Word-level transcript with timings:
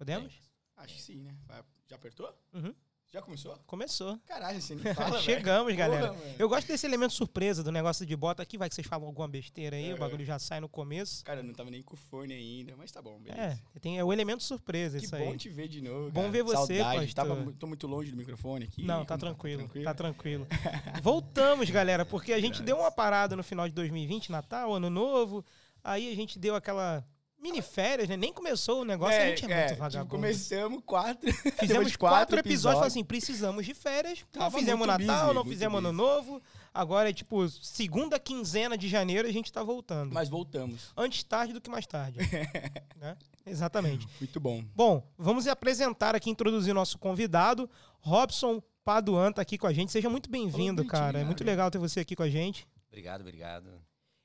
Podemos? 0.00 0.32
Acho 0.78 0.94
que 0.94 1.02
sim, 1.02 1.16
né? 1.20 1.36
Vai- 1.46 1.62
Já 1.86 1.96
apertou? 1.96 2.34
Uhum. 2.54 2.74
Já 3.12 3.20
começou? 3.20 3.54
Começou. 3.66 4.18
Caralho, 4.24 4.62
você 4.62 4.74
nem 4.74 4.94
fala, 4.94 5.10
velho. 5.10 5.22
Chegamos, 5.22 5.74
galera. 5.76 6.08
Porra, 6.14 6.18
mano. 6.24 6.34
Eu 6.38 6.48
gosto 6.48 6.66
desse 6.68 6.86
elemento 6.86 7.12
surpresa 7.12 7.62
do 7.62 7.70
negócio 7.70 8.06
de 8.06 8.16
bota 8.16 8.42
aqui, 8.42 8.56
vai 8.56 8.68
que 8.70 8.74
vocês 8.74 8.86
falam 8.86 9.06
alguma 9.08 9.28
besteira 9.28 9.76
aí, 9.76 9.90
É. 9.90 9.94
o 9.94 9.98
bagulho 9.98 10.24
já 10.24 10.38
sai 10.38 10.58
no 10.58 10.70
começo. 10.70 11.22
Cara, 11.22 11.40
eu 11.40 11.44
não 11.44 11.52
tava 11.52 11.70
nem 11.70 11.82
com 11.82 11.92
o 11.92 11.96
fone 11.98 12.32
ainda, 12.32 12.74
mas 12.78 12.90
tá 12.90 13.02
bom, 13.02 13.20
É, 13.26 13.34
beleza. 13.34 13.62
tem 13.82 13.98
é 13.98 14.04
o 14.04 14.10
elemento 14.10 14.42
surpresa 14.42 14.98
que 14.98 15.04
isso 15.04 15.14
bom 15.18 15.32
aí. 15.32 15.36
te 15.36 15.50
ver 15.50 15.68
de 15.68 15.82
novo. 15.82 16.10
Bom 16.12 16.20
cara. 16.22 16.32
ver 16.32 16.42
você, 16.44 16.78
Saudade. 16.78 17.00
pastor. 17.06 17.14
Tava, 17.14 17.34
mu- 17.34 17.52
tô 17.52 17.66
muito 17.66 17.86
longe 17.86 18.10
do 18.10 18.16
microfone 18.16 18.64
aqui. 18.64 18.84
Não, 18.84 19.04
tá 19.04 19.18
Como 19.18 19.34
tranquilo, 19.34 19.68
tá 19.84 19.92
tranquilo. 19.92 20.46
Voltamos, 21.02 21.68
galera, 21.68 22.06
porque 22.06 22.32
a 22.32 22.40
gente 22.40 22.62
deu 22.62 22.78
uma 22.78 22.90
parada 22.90 23.36
no 23.36 23.42
final 23.42 23.68
de 23.68 23.74
2020, 23.74 24.30
Natal, 24.32 24.72
Ano 24.72 24.88
Novo. 24.88 25.44
Aí 25.84 26.10
a 26.12 26.14
gente 26.16 26.38
deu 26.38 26.54
aquela 26.54 27.04
mini 27.40 27.62
férias, 27.62 28.08
né? 28.08 28.16
Nem 28.16 28.32
começou 28.32 28.82
o 28.82 28.84
negócio, 28.84 29.16
a 29.16 29.26
gente 29.26 29.44
é, 29.44 29.56
muito 29.56 29.68
tipo, 29.68 29.80
vagabundo. 29.80 30.10
começamos 30.10 30.82
quatro. 30.84 31.32
Fizemos 31.58 31.90
de 31.90 31.98
quatro, 31.98 32.38
episódios, 32.38 32.78
falamos 32.78 32.92
assim, 32.92 33.04
precisamos 33.04 33.64
de 33.64 33.74
férias. 33.74 34.24
não 34.34 34.42
Tava 34.42 34.58
fizemos 34.58 34.86
muito 34.86 34.98
Natal, 34.98 35.26
busy, 35.26 35.34
não 35.34 35.44
muito 35.44 35.48
fizemos 35.54 35.78
Ano. 35.78 35.92
Novo. 35.92 36.42
Agora 36.72 37.10
é 37.10 37.12
tipo, 37.12 37.48
segunda 37.48 38.18
quinzena 38.18 38.78
de 38.78 38.88
janeiro 38.88 39.26
a 39.26 39.32
gente 39.32 39.50
tá 39.52 39.62
voltando. 39.62 40.12
Mas 40.12 40.28
voltamos. 40.28 40.92
Antes 40.96 41.24
tarde 41.24 41.52
do 41.52 41.60
que 41.60 41.68
mais 41.68 41.86
tarde. 41.86 42.18
né? 42.96 43.16
Exatamente. 43.44 44.06
Muito 44.20 44.38
bom. 44.38 44.64
Bom, 44.74 45.02
vamos 45.18 45.46
apresentar 45.48 46.14
aqui, 46.14 46.30
introduzir 46.30 46.72
nosso 46.72 46.98
convidado. 46.98 47.68
Robson 47.98 48.62
Paduan 48.84 49.32
tá 49.32 49.42
aqui 49.42 49.58
com 49.58 49.66
a 49.66 49.72
gente. 49.72 49.90
Seja 49.90 50.08
muito 50.08 50.30
bem-vindo, 50.30 50.84
cara. 50.84 51.18
É 51.18 51.22
né? 51.22 51.26
muito 51.26 51.42
legal 51.42 51.70
ter 51.70 51.78
você 51.78 52.00
aqui 52.00 52.14
com 52.14 52.22
a 52.22 52.30
gente. 52.30 52.68
Obrigado, 52.88 53.22
obrigado. 53.22 53.70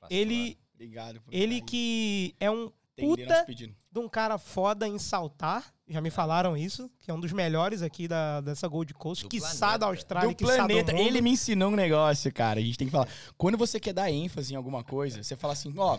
Ele, 0.08 0.56
Obrigado. 0.74 1.20
por 1.20 1.34
ele 1.34 1.60
que 1.60 2.34
é 2.38 2.50
um 2.50 2.70
puta 3.04 3.46
de 3.92 3.98
um 3.98 4.08
cara 4.08 4.38
foda 4.38 4.86
em 4.88 4.98
saltar. 4.98 5.64
Já 5.88 6.00
me 6.00 6.10
falaram 6.10 6.56
isso, 6.56 6.90
que 6.98 7.10
é 7.10 7.14
um 7.14 7.20
dos 7.20 7.32
melhores 7.32 7.80
aqui 7.82 8.08
da, 8.08 8.40
dessa 8.40 8.66
Gold 8.66 8.92
Coast, 8.94 9.22
Do 9.24 9.28
planeta. 9.28 9.78
da 9.78 9.86
Austrália, 9.86 10.28
do 10.30 10.34
quiçá 10.34 10.56
planeta. 10.56 10.92
do 10.92 10.98
mundo. 10.98 11.06
Ele 11.08 11.20
me 11.20 11.30
ensinou 11.30 11.70
um 11.70 11.76
negócio, 11.76 12.32
cara. 12.32 12.58
A 12.58 12.62
gente 12.62 12.76
tem 12.78 12.86
que 12.88 12.90
falar. 12.92 13.08
Quando 13.38 13.56
você 13.56 13.78
quer 13.78 13.92
dar 13.92 14.10
ênfase 14.10 14.52
em 14.52 14.56
alguma 14.56 14.82
coisa, 14.82 15.22
você 15.22 15.36
fala 15.36 15.52
assim, 15.52 15.72
ó, 15.76 15.98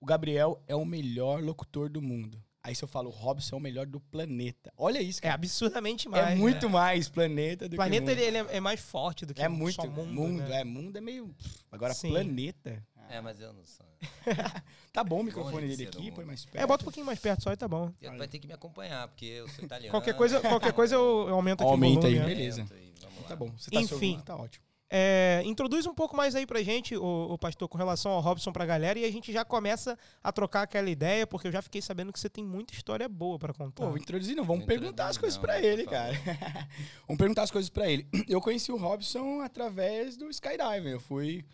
o 0.00 0.04
Gabriel 0.04 0.62
é 0.68 0.76
o 0.76 0.84
melhor 0.84 1.42
locutor 1.42 1.88
do 1.88 2.02
mundo. 2.02 2.38
Aí 2.62 2.74
se 2.74 2.82
eu 2.82 2.88
falo, 2.88 3.08
o 3.10 3.12
Robson 3.12 3.56
é 3.56 3.58
o 3.58 3.62
melhor 3.62 3.86
do 3.86 4.00
planeta. 4.00 4.72
Olha 4.76 5.00
isso, 5.00 5.18
É 5.20 5.22
cara. 5.24 5.34
absurdamente 5.34 6.08
É, 6.08 6.10
mais. 6.10 6.38
muito 6.38 6.68
mais 6.70 7.08
planeta 7.10 7.68
do 7.68 7.74
O 7.74 7.76
planeta 7.76 8.06
que 8.06 8.10
mundo. 8.10 8.20
ele, 8.26 8.38
ele 8.38 8.48
é, 8.50 8.56
é 8.56 8.60
mais 8.60 8.80
forte 8.80 9.26
do 9.26 9.34
que 9.34 9.42
É 9.42 9.48
muito. 9.48 9.74
só 9.76 9.86
mundo, 9.86 10.06
mundo. 10.12 10.42
né? 10.42 10.60
é. 10.60 10.64
Mundo 10.64 10.96
é 10.96 11.00
meio... 11.00 11.34
Agora, 11.70 11.92
Sim. 11.92 12.08
planeta... 12.10 12.82
É, 13.08 13.20
mas 13.20 13.40
eu 13.40 13.52
não 13.52 13.64
sou. 13.64 13.86
Tá 14.92 15.02
bom 15.02 15.20
o 15.20 15.24
microfone 15.24 15.66
dele 15.66 15.88
aqui, 15.88 16.12
põe 16.12 16.24
mais 16.24 16.44
perto. 16.44 16.62
É, 16.62 16.66
bota 16.66 16.82
um 16.82 16.86
pouquinho 16.86 17.04
mais 17.04 17.18
perto 17.18 17.42
só 17.42 17.52
e 17.52 17.56
tá 17.56 17.66
bom. 17.66 17.92
Ele 18.00 18.16
vai 18.16 18.28
ter 18.28 18.38
que 18.38 18.46
me 18.46 18.52
acompanhar, 18.52 19.08
porque 19.08 19.24
eu 19.24 19.48
sou 19.48 19.64
italiano. 19.64 19.90
Qualquer 19.90 20.14
coisa, 20.14 20.40
qualquer 20.40 20.72
coisa 20.72 20.94
eu, 20.94 21.26
eu 21.28 21.34
aumento 21.34 21.62
aqui 21.62 21.70
Aumenta 21.70 21.98
o 21.98 22.02
volume. 22.02 22.18
aí, 22.18 22.20
né? 22.20 22.26
beleza. 22.26 22.66
Lá. 23.02 23.28
Tá 23.28 23.34
bom. 23.34 23.50
Você 23.58 23.72
tá 23.72 23.80
Enfim. 23.80 24.20
tá 24.24 24.36
ótimo. 24.36 24.64
É, 24.96 25.42
introduz 25.44 25.86
um 25.86 25.94
pouco 25.94 26.16
mais 26.16 26.36
aí 26.36 26.46
pra 26.46 26.62
gente, 26.62 26.96
o, 26.96 27.32
o 27.32 27.36
pastor, 27.36 27.68
com 27.68 27.76
relação 27.76 28.12
ao 28.12 28.20
Robson 28.20 28.52
pra 28.52 28.64
galera, 28.64 28.96
e 28.96 29.04
a 29.04 29.10
gente 29.10 29.32
já 29.32 29.44
começa 29.44 29.98
a 30.22 30.30
trocar 30.30 30.62
aquela 30.62 30.88
ideia, 30.88 31.26
porque 31.26 31.48
eu 31.48 31.52
já 31.52 31.60
fiquei 31.60 31.82
sabendo 31.82 32.12
que 32.12 32.20
você 32.20 32.30
tem 32.30 32.44
muita 32.44 32.72
história 32.74 33.08
boa 33.08 33.36
pra 33.36 33.52
contar. 33.52 33.82
Pô, 33.82 33.88
vou 33.88 33.98
introduzir 33.98 34.36
não, 34.36 34.44
vamos 34.44 34.60
Não 34.60 34.68
perguntar 34.68 35.08
as 35.08 35.18
coisas 35.18 35.36
não, 35.36 35.42
pra 35.42 35.54
por 35.54 35.64
ele, 35.64 35.84
cara. 35.84 36.12
vamos 37.08 37.18
perguntar 37.18 37.42
as 37.42 37.50
coisas 37.50 37.68
pra 37.68 37.90
ele. 37.90 38.06
Eu 38.28 38.40
conheci 38.40 38.70
o 38.70 38.76
Robson 38.76 39.40
através 39.40 40.16
do 40.16 40.28
skydiving. 40.30 40.90
Eu 40.90 41.00
fui 41.00 41.44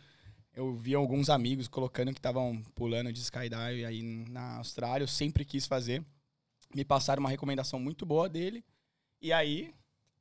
eu 0.54 0.74
vi 0.74 0.94
alguns 0.94 1.30
amigos 1.30 1.68
colocando 1.68 2.12
que 2.12 2.18
estavam 2.18 2.62
pulando 2.74 3.12
de 3.12 3.20
skydiving 3.20 3.84
aí 3.84 4.02
na 4.28 4.56
Austrália, 4.56 5.04
eu 5.04 5.08
sempre 5.08 5.44
quis 5.44 5.66
fazer. 5.66 6.04
Me 6.74 6.84
passaram 6.84 7.20
uma 7.20 7.30
recomendação 7.30 7.78
muito 7.78 8.04
boa 8.04 8.28
dele. 8.28 8.64
E 9.20 9.32
aí 9.32 9.74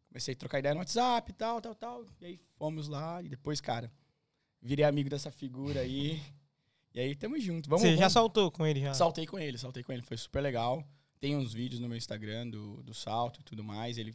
comecei 0.08 0.33
a 0.33 0.38
trocar 0.38 0.59
ideia 0.59 0.73
no 0.73 0.80
WhatsApp, 0.80 1.33
tal, 1.33 1.61
tal, 1.61 1.75
tal. 1.75 2.05
E 2.19 2.25
aí 2.25 2.39
fomos 2.58 2.88
lá 2.88 3.21
e 3.21 3.30
depois, 3.30 3.61
cara, 3.61 3.92
virei 4.61 4.86
amigo 4.86 5.09
dessa 5.09 5.31
figura 5.31 5.81
aí. 5.81 6.21
E 6.93 6.99
aí 6.99 7.15
tamo 7.15 7.39
junto. 7.39 7.70
Vamos, 7.70 7.83
você 7.83 7.92
já 7.92 7.98
vamos. 7.98 8.14
saltou 8.14 8.52
com 8.52 8.65
ele 8.65 8.81
já? 8.81 8.93
Saltei 8.93 9.25
com 9.25 9.37
ele, 9.37 9.58
saltei 9.58 9.83
com 9.83 9.92
ele, 9.92 10.02
foi 10.02 10.17
super 10.17 10.42
legal. 10.42 10.83
Tem 11.20 11.36
uns 11.36 11.54
vídeos 11.54 11.80
no 11.80 11.87
meu 11.87 11.98
Instagram 11.98 12.49
do, 12.49 12.81
do 12.83 12.93
salto 12.93 13.42
e 13.42 13.43
tudo 13.43 13.64
mais. 13.64 13.98
Ele 13.98 14.14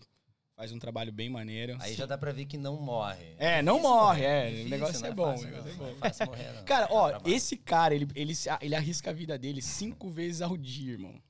faz 0.57 0.73
um 0.73 0.79
trabalho 0.79 1.13
bem 1.13 1.29
maneiro. 1.29 1.77
Aí 1.81 1.95
já 1.95 2.07
dá 2.07 2.17
pra 2.17 2.33
ver 2.33 2.45
que 2.47 2.57
não 2.57 2.77
morre. 2.81 3.35
É, 3.39 3.61
não 3.63 3.75
difícil 3.77 3.91
morre, 3.97 4.23
morrer, 4.23 4.25
é, 4.25 4.47
o 4.47 4.51
difícil, 4.51 4.71
negócio 4.71 5.01
não 5.01 5.09
é 5.09 5.13
bom, 5.15 5.31
fácil, 5.33 5.47
o 5.47 5.51
negócio 5.51 5.71
é 5.71 5.75
bom. 5.75 5.89
é 5.89 5.95
fácil 5.97 6.27
morrer, 6.27 6.53
não. 6.53 6.65
Cara, 6.65 6.87
É 6.87 6.93
ó, 6.93 7.21
esse 7.27 7.57
cara, 7.57 7.95
ele, 7.95 8.09
ele, 8.15 8.33
ele 8.61 8.75
arrisca 8.75 9.11
a 9.11 9.13
vida 9.13 9.39
dele 9.39 9.61
cinco 9.61 10.09
vezes 10.11 10.43
ao 10.43 10.57
dia, 10.57 10.93
irmão. 10.93 11.21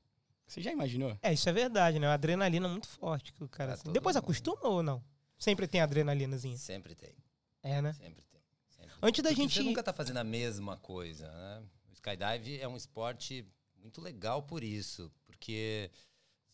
Você 0.46 0.60
já 0.60 0.70
imaginou? 0.70 1.16
É, 1.22 1.32
isso 1.32 1.48
é 1.48 1.52
verdade, 1.52 1.98
né? 1.98 2.06
Uma 2.06 2.14
adrenalina 2.14 2.68
muito 2.68 2.86
forte 2.86 3.32
que 3.32 3.42
o 3.42 3.48
cara. 3.48 3.72
Assim. 3.74 3.90
Depois 3.92 4.14
mundo. 4.14 4.24
acostuma 4.24 4.68
ou 4.68 4.82
não? 4.82 5.02
Sempre 5.38 5.66
tem 5.66 5.80
adrenalinazinha. 5.80 6.56
Sempre 6.56 6.94
tem, 6.94 7.14
É, 7.62 7.80
né? 7.82 7.92
sempre 7.94 8.24
tem. 8.26 8.40
sempre 8.68 8.90
tem. 8.90 8.98
Antes 9.02 9.22
da 9.22 9.30
Porque 9.30 9.42
gente. 9.42 9.54
Você 9.54 9.62
nunca 9.62 9.82
tá 9.82 9.92
fazendo 9.92 10.18
a 10.18 10.24
mesma 10.24 10.76
coisa, 10.76 11.26
né? 11.32 11.62
O 11.90 11.94
skydive 11.94 12.60
é 12.60 12.68
um 12.68 12.76
esporte 12.76 13.44
muito 13.82 14.00
legal 14.00 14.42
por 14.42 14.62
isso, 14.62 15.10
porque 15.26 15.90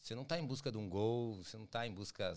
você 0.01 0.15
não 0.15 0.25
tá 0.25 0.39
em 0.39 0.47
busca 0.47 0.71
de 0.71 0.79
um 0.79 0.89
gol, 0.89 1.43
você 1.43 1.57
não 1.57 1.67
tá 1.67 1.87
em 1.87 1.93
busca 1.93 2.37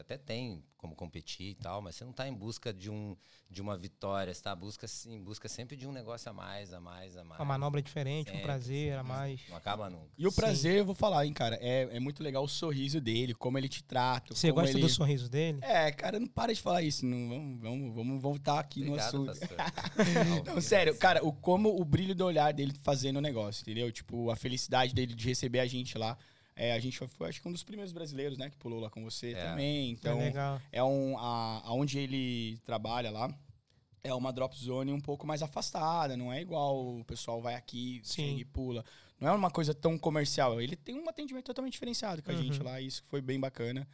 até 0.00 0.16
tem 0.18 0.62
como 0.76 0.94
competir 0.94 1.50
e 1.50 1.54
tal, 1.54 1.80
mas 1.80 1.96
você 1.96 2.04
não 2.04 2.12
tá 2.12 2.28
em 2.28 2.32
busca 2.32 2.72
de 2.72 2.90
um 2.90 3.16
de 3.48 3.62
uma 3.62 3.76
vitória, 3.76 4.32
você 4.32 4.42
tá 4.42 4.54
busca 4.54 4.86
em 5.06 5.22
busca 5.22 5.48
sempre 5.48 5.76
de 5.76 5.86
um 5.86 5.92
negócio 5.92 6.30
a 6.30 6.32
mais, 6.32 6.72
a 6.72 6.80
mais, 6.80 7.16
a 7.16 7.24
mais. 7.24 7.40
Uma 7.40 7.46
manobra 7.46 7.80
diferente, 7.80 8.28
um 8.28 8.32
Sempre, 8.32 8.42
prazer 8.42 8.92
a 8.92 8.96
sempre. 8.98 9.08
mais. 9.08 9.40
Não 9.48 9.56
acaba 9.56 9.88
nunca. 9.88 10.10
E 10.18 10.26
o 10.26 10.30
Sim. 10.30 10.36
prazer, 10.36 10.78
eu 10.78 10.84
vou 10.84 10.94
falar, 10.94 11.24
hein, 11.24 11.32
cara, 11.32 11.56
é, 11.60 11.88
é 11.96 12.00
muito 12.00 12.22
legal 12.22 12.44
o 12.44 12.48
sorriso 12.48 13.00
dele, 13.00 13.34
como 13.34 13.56
ele 13.56 13.68
te 13.68 13.82
trata. 13.82 14.34
Você 14.34 14.48
como 14.48 14.62
gosta 14.62 14.76
ele... 14.76 14.86
do 14.86 14.88
sorriso 14.88 15.28
dele? 15.28 15.58
É, 15.62 15.90
cara, 15.92 16.18
não 16.18 16.26
para 16.26 16.52
de 16.52 16.60
falar 16.60 16.82
isso. 16.82 17.06
Não, 17.06 17.28
vamos, 17.28 17.60
vamos, 17.60 17.94
vamos 17.94 18.22
voltar 18.22 18.58
aqui 18.58 18.82
Obrigado, 18.82 19.24
no 19.24 19.30
assunto. 19.30 19.46
Não, 20.46 20.60
sério, 20.60 20.96
cara, 20.96 21.24
o 21.24 21.32
como 21.32 21.80
o 21.80 21.84
brilho 21.84 22.14
do 22.14 22.24
olhar 22.24 22.52
dele 22.52 22.74
fazendo 22.82 23.16
o 23.16 23.20
negócio, 23.20 23.62
entendeu? 23.62 23.90
Tipo, 23.92 24.30
a 24.30 24.36
felicidade 24.36 24.94
dele 24.94 25.14
de 25.14 25.26
receber 25.26 25.60
a 25.60 25.66
gente 25.66 25.96
lá. 25.96 26.18
É, 26.58 26.72
a 26.72 26.78
gente 26.80 26.96
foi, 26.96 27.06
foi, 27.06 27.28
acho 27.28 27.42
que 27.42 27.46
um 27.48 27.52
dos 27.52 27.62
primeiros 27.62 27.92
brasileiros, 27.92 28.38
né, 28.38 28.48
que 28.48 28.56
pulou 28.56 28.80
lá 28.80 28.88
com 28.88 29.04
você 29.04 29.32
É. 29.32 29.44
também. 29.50 29.90
Então, 29.90 30.18
é 30.18 30.24
legal. 30.24 30.60
é 30.72 30.82
um 30.82 31.18
a, 31.18 31.60
aonde 31.66 31.98
ele 31.98 32.58
trabalha 32.64 33.10
lá. 33.10 33.32
É 34.02 34.14
uma 34.14 34.32
drop 34.32 34.56
zone 34.56 34.92
um 34.92 35.00
pouco 35.00 35.26
mais 35.26 35.42
afastada, 35.42 36.16
não 36.16 36.32
é 36.32 36.40
igual 36.40 36.96
o 37.00 37.04
pessoal 37.04 37.42
vai 37.42 37.54
aqui, 37.56 38.00
Sim. 38.04 38.28
chega 38.28 38.40
e 38.40 38.44
pula. 38.44 38.84
Não 39.20 39.28
é 39.28 39.32
uma 39.32 39.50
coisa 39.50 39.74
tão 39.74 39.98
comercial. 39.98 40.60
Ele 40.60 40.76
tem 40.76 40.94
um 40.98 41.08
atendimento 41.08 41.44
totalmente 41.46 41.72
diferenciado 41.72 42.22
com 42.22 42.30
a 42.30 42.34
Uhum. 42.34 42.42
gente 42.42 42.62
lá, 42.62 42.80
isso 42.80 43.02
foi 43.06 43.20
bem 43.20 43.38
bacana. 43.40 43.86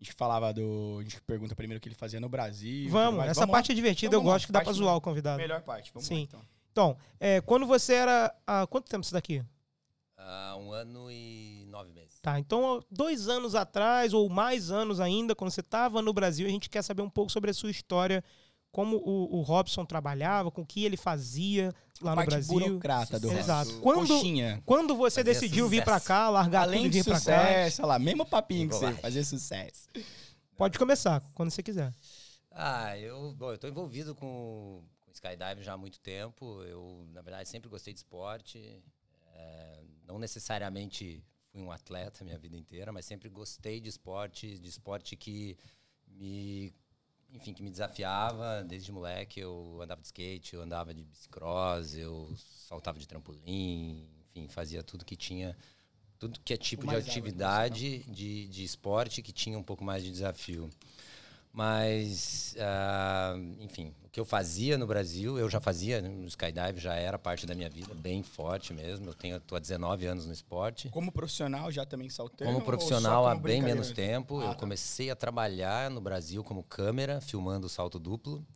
a 0.00 0.04
gente 0.04 0.14
falava 0.14 0.52
do. 0.52 0.98
A 1.00 1.02
gente 1.02 1.20
pergunta 1.22 1.54
primeiro 1.54 1.78
o 1.78 1.80
que 1.82 1.88
ele 1.88 1.94
fazia 1.94 2.20
no 2.20 2.28
Brasil. 2.28 2.88
Vamos, 2.88 3.24
essa 3.24 3.40
vamos 3.40 3.52
parte 3.52 3.72
é 3.72 3.74
divertida, 3.74 4.08
Então 4.08 4.18
eu 4.18 4.22
vamos 4.22 4.30
lá, 4.30 4.34
gosto 4.36 4.46
que 4.46 4.52
dá 4.52 4.60
pra 4.62 4.72
zoar 4.72 4.92
o 4.92 4.94
lá. 4.94 5.00
convidado. 5.00 5.36
Melhor 5.38 5.60
parte, 5.62 5.92
vamos 5.92 6.06
Sim. 6.06 6.14
lá 6.14 6.20
então. 6.22 6.40
Então, 6.72 6.96
é, 7.20 7.40
quando 7.40 7.66
você 7.66 7.94
era. 7.94 8.34
Há 8.46 8.66
quanto 8.66 8.88
tempo 8.88 9.02
isso 9.02 9.12
daqui? 9.12 9.42
Há 10.18 10.56
um 10.56 10.72
ano 10.72 11.10
e 11.10 11.64
nove 11.68 11.92
meses. 11.92 12.18
Tá, 12.22 12.38
então, 12.38 12.82
dois 12.90 13.28
anos 13.28 13.54
atrás, 13.54 14.12
ou 14.14 14.28
mais 14.28 14.70
anos 14.70 14.98
ainda, 14.98 15.34
quando 15.34 15.50
você 15.50 15.60
estava 15.60 16.00
no 16.00 16.12
Brasil, 16.12 16.46
a 16.46 16.50
gente 16.50 16.70
quer 16.70 16.82
saber 16.82 17.02
um 17.02 17.10
pouco 17.10 17.30
sobre 17.30 17.50
a 17.50 17.54
sua 17.54 17.70
história, 17.70 18.24
como 18.72 18.96
o, 18.96 19.36
o 19.38 19.42
Robson 19.42 19.84
trabalhava, 19.84 20.50
com 20.50 20.62
o 20.62 20.66
que 20.66 20.84
ele 20.84 20.96
fazia 20.96 21.72
lá 22.00 22.10
no 22.12 22.16
parte 22.16 22.30
Brasil. 22.30 22.58
burocrata 22.58 23.20
do 23.20 23.30
Exato. 23.30 23.68
Robson. 23.70 23.82
Quando- 23.82 24.08
Coxinha. 24.08 24.62
Quando 24.66 24.96
você 24.96 25.20
Fazia 25.20 25.32
decidiu 25.34 25.68
vir 25.68 25.84
pra 25.84 25.94
sucesso. 25.94 26.08
cá, 26.08 26.28
largar 26.30 26.62
Além 26.62 26.78
tudo 26.84 26.86
e 26.86 26.90
de 26.90 26.98
vir 26.98 27.04
pra 27.04 27.12
cá, 27.14 27.18
sucesso, 27.20 27.82
olha 27.82 27.88
lá, 27.88 27.98
mesmo 27.98 28.24
papinho 28.26 28.68
que 28.68 28.74
você, 28.74 28.92
fazer 28.94 29.24
sucesso. 29.24 29.88
pode 30.56 30.78
começar, 30.78 31.22
quando 31.34 31.50
você 31.50 31.62
quiser. 31.62 31.92
Ah, 32.50 32.98
eu, 32.98 33.32
bom, 33.34 33.52
eu 33.52 33.58
tô 33.58 33.68
envolvido 33.68 34.14
com, 34.14 34.82
com 35.00 35.10
skydiving 35.12 35.62
já 35.62 35.74
há 35.74 35.76
muito 35.76 36.00
tempo. 36.00 36.62
Eu, 36.64 37.06
na 37.12 37.20
verdade, 37.20 37.48
sempre 37.48 37.68
gostei 37.68 37.92
de 37.92 37.98
esporte. 38.00 38.82
É, 39.34 39.80
não 40.06 40.18
necessariamente 40.18 41.22
fui 41.50 41.60
um 41.60 41.70
atleta 41.70 42.24
minha 42.24 42.38
vida 42.38 42.56
inteira, 42.56 42.92
mas 42.92 43.04
sempre 43.04 43.28
gostei 43.28 43.80
de 43.80 43.88
esporte, 43.88 44.58
de 44.58 44.68
esporte 44.68 45.16
que 45.16 45.56
me, 46.06 46.72
enfim, 47.32 47.52
que 47.52 47.62
me 47.62 47.70
desafiava. 47.70 48.62
Desde 48.64 48.92
moleque 48.92 49.40
eu 49.40 49.80
andava 49.82 50.00
de 50.00 50.06
skate, 50.06 50.54
eu 50.54 50.62
andava 50.62 50.94
de 50.94 51.04
bicicross, 51.04 51.96
eu 51.96 52.34
saltava 52.68 52.98
de 52.98 53.06
trampolim, 53.06 54.08
enfim, 54.30 54.48
fazia 54.48 54.82
tudo 54.82 55.04
que 55.04 55.16
tinha, 55.16 55.56
tudo 56.18 56.40
que 56.40 56.52
é 56.52 56.56
tipo 56.56 56.82
de 56.82 56.94
água, 56.94 57.00
atividade 57.00 57.98
de, 58.04 58.48
de 58.48 58.64
esporte 58.64 59.22
que 59.22 59.32
tinha 59.32 59.58
um 59.58 59.64
pouco 59.64 59.84
mais 59.84 60.04
de 60.04 60.10
desafio. 60.10 60.70
Mas, 61.56 62.54
ah, 62.60 63.34
enfim, 63.60 63.90
o 64.04 64.10
que 64.10 64.20
eu 64.20 64.26
fazia 64.26 64.76
no 64.76 64.86
Brasil, 64.86 65.38
eu 65.38 65.48
já 65.48 65.58
fazia 65.58 66.02
no 66.02 66.26
skydive, 66.26 66.78
já 66.78 66.92
era 66.96 67.18
parte 67.18 67.46
da 67.46 67.54
minha 67.54 67.70
vida, 67.70 67.94
bem 67.94 68.22
forte 68.22 68.74
mesmo. 68.74 69.06
Eu 69.06 69.14
tenho, 69.14 69.40
tô 69.40 69.56
há 69.56 69.58
19 69.58 70.04
anos 70.04 70.26
no 70.26 70.34
esporte. 70.34 70.90
Como 70.90 71.10
profissional 71.10 71.72
já 71.72 71.86
também 71.86 72.10
saltando? 72.10 72.52
Como 72.52 72.62
profissional 72.62 73.24
só 73.24 73.28
há 73.30 73.32
como 73.32 73.42
bem 73.46 73.62
menos 73.62 73.90
tempo, 73.90 74.38
Ah, 74.40 74.44
eu 74.44 74.48
tá. 74.50 74.54
comecei 74.56 75.08
a 75.10 75.16
trabalhar 75.16 75.90
no 75.90 75.98
Brasil 75.98 76.44
como 76.44 76.62
câmera, 76.62 77.22
filmando 77.22 77.66
o 77.68 77.70
salto 77.70 77.98
duplo, 77.98 78.46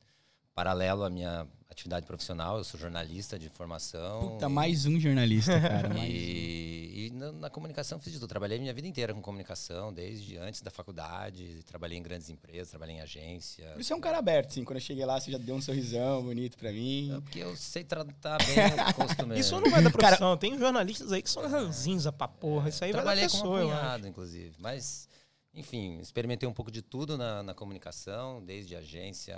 paralelo 0.55 1.03
à 1.03 1.09
minha 1.09 1.47
atividade 1.71 2.05
profissional. 2.05 2.59
Eu 2.59 2.65
sou 2.65 2.79
jornalista 2.79 3.39
de 3.39 3.49
formação. 3.49 4.33
Puta, 4.33 4.45
e- 4.45 4.49
mais 4.51 4.85
um 4.85 5.01
jornalista, 5.01 5.59
cara. 5.59 5.89
mais 5.95 6.11
um. 6.13 6.70
E, 6.91 7.11
na, 7.11 7.33
na 7.33 7.51
comunicação 7.51 7.99
fiz 7.99 8.13
de 8.13 8.19
tudo. 8.19 8.29
Trabalhei 8.29 8.59
minha 8.59 8.73
vida 8.75 8.87
inteira 8.89 9.15
com 9.15 9.21
comunicação, 9.23 9.93
desde 9.93 10.37
antes 10.37 10.61
da 10.63 10.71
faculdade. 10.71 11.63
Trabalhei 11.65 11.97
em 11.99 12.03
grandes 12.03 12.29
empresas, 12.29 12.71
trabalhei 12.71 12.97
em 12.97 13.01
agência. 13.01 13.73
Você 13.77 13.93
é 13.93 13.97
um 13.97 14.01
cara 14.01 14.19
aberto, 14.19 14.53
sim. 14.53 14.65
Quando 14.65 14.77
eu 14.79 14.83
cheguei 14.83 15.05
lá, 15.05 15.21
você 15.21 15.31
já 15.31 15.39
deu 15.39 15.55
um 15.55 15.61
sorrisão 15.63 16.23
bonito 16.23 16.59
pra 16.59 16.73
mim. 16.73 17.13
É 17.17 17.21
Porque 17.21 17.39
eu 17.39 17.57
sei 17.57 17.85
tratar 17.85 18.39
bem 18.39 18.57
o 18.91 18.95
costume. 19.07 19.39
Isso 19.39 19.61
não 19.61 19.71
vai 19.71 19.83
da 19.83 19.91
profissão. 19.91 20.37
Tem 20.37 20.59
jornalistas 20.59 21.13
aí 21.13 21.23
que 21.23 21.31
são 21.31 21.49
ranzinza 21.49 22.13
pra 22.13 22.27
porra. 22.29 22.69
Isso 22.69 22.83
aí 22.85 22.93
vai 22.93 23.01
da 23.01 23.03
Trabalhei 23.05 23.25
pessoa, 23.25 23.43
como 23.43 23.57
eu 23.59 23.71
acho. 23.71 23.81
cunhado, 23.81 24.09
inclusive. 24.09 24.55
Mas, 24.59 25.09
enfim, 25.55 25.99
experimentei 26.01 26.49
um 26.49 26.53
pouco 26.53 26.71
de 26.71 26.83
tudo 26.83 27.17
na, 27.17 27.43
na 27.43 27.55
comunicação, 27.55 28.45
desde 28.45 28.75
agência, 28.77 29.37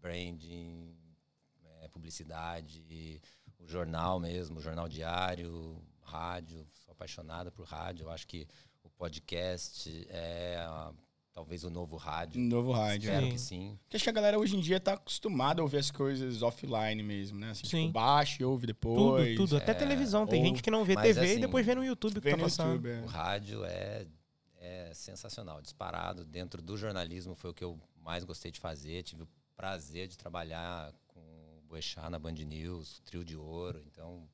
branding, 0.00 0.94
eh, 1.82 1.88
publicidade, 1.88 3.20
o 3.58 3.66
jornal 3.66 4.20
mesmo, 4.20 4.58
o 4.58 4.62
jornal 4.62 4.88
diário, 4.88 5.76
rádio. 6.06 6.66
Sou 6.84 6.92
apaixonada 6.92 7.50
por 7.50 7.66
rádio. 7.66 8.04
Eu 8.04 8.10
acho 8.10 8.26
que 8.26 8.46
o 8.82 8.88
podcast 8.90 10.06
é 10.08 10.56
ah, 10.60 10.92
talvez 11.32 11.64
o 11.64 11.70
novo 11.70 11.96
rádio. 11.96 12.40
Novo 12.40 12.72
rádio. 12.72 13.08
Espero 13.08 13.26
Sim. 13.26 13.32
que 13.32 13.38
sim. 13.38 13.78
Porque 13.82 13.96
acho 13.96 14.04
que 14.04 14.10
a 14.10 14.12
galera 14.12 14.38
hoje 14.38 14.56
em 14.56 14.60
dia 14.60 14.80
tá 14.80 14.94
acostumada 14.94 15.60
a 15.60 15.64
ouvir 15.64 15.78
as 15.78 15.90
coisas 15.90 16.42
offline 16.42 17.02
mesmo, 17.02 17.38
né? 17.38 17.50
Assim, 17.50 17.66
Sim. 17.66 17.80
tipo, 17.82 17.92
baixa 17.92 18.42
e 18.42 18.44
ouve 18.46 18.66
Tudo, 18.66 18.66
depois. 18.68 19.36
tudo. 19.36 19.56
Até 19.56 19.72
é, 19.72 19.74
televisão. 19.74 20.26
Tem 20.26 20.40
ou- 20.40 20.46
gente 20.46 20.62
que 20.62 20.70
não 20.70 20.84
vê 20.84 20.94
TV 20.96 21.20
e 21.20 21.30
assim, 21.32 21.40
depois 21.40 21.66
vê 21.66 21.74
no 21.74 21.84
YouTube 21.84 22.18
o 22.18 22.20
que 22.22 22.28
Vê 22.28 22.30
tá 22.30 22.36
no 22.38 22.42
passando. 22.44 22.72
YouTube. 22.72 22.90
é. 22.90 23.00
O 23.02 23.06
rádio 23.06 23.64
é, 23.64 24.06
é 24.58 24.90
sensacional, 24.94 25.60
disparado. 25.60 26.24
Dentro 26.24 26.62
do 26.62 26.76
jornalismo 26.76 27.34
foi 27.34 27.50
o 27.50 27.54
que 27.54 27.64
eu 27.64 27.78
mais 28.02 28.24
gostei 28.24 28.50
de 28.50 28.60
fazer. 28.60 29.02
Tive 29.02 29.22
o 29.24 29.28
prazer 29.56 30.06
de 30.08 30.16
trabalhar 30.16 30.92
com 31.08 31.20
o 31.20 31.62
Boechat 31.68 32.08
na 32.08 32.18
Band 32.18 32.32
News, 32.32 33.00
Trio 33.04 33.24
de 33.24 33.36
Ouro. 33.36 33.82
Então, 33.86 34.28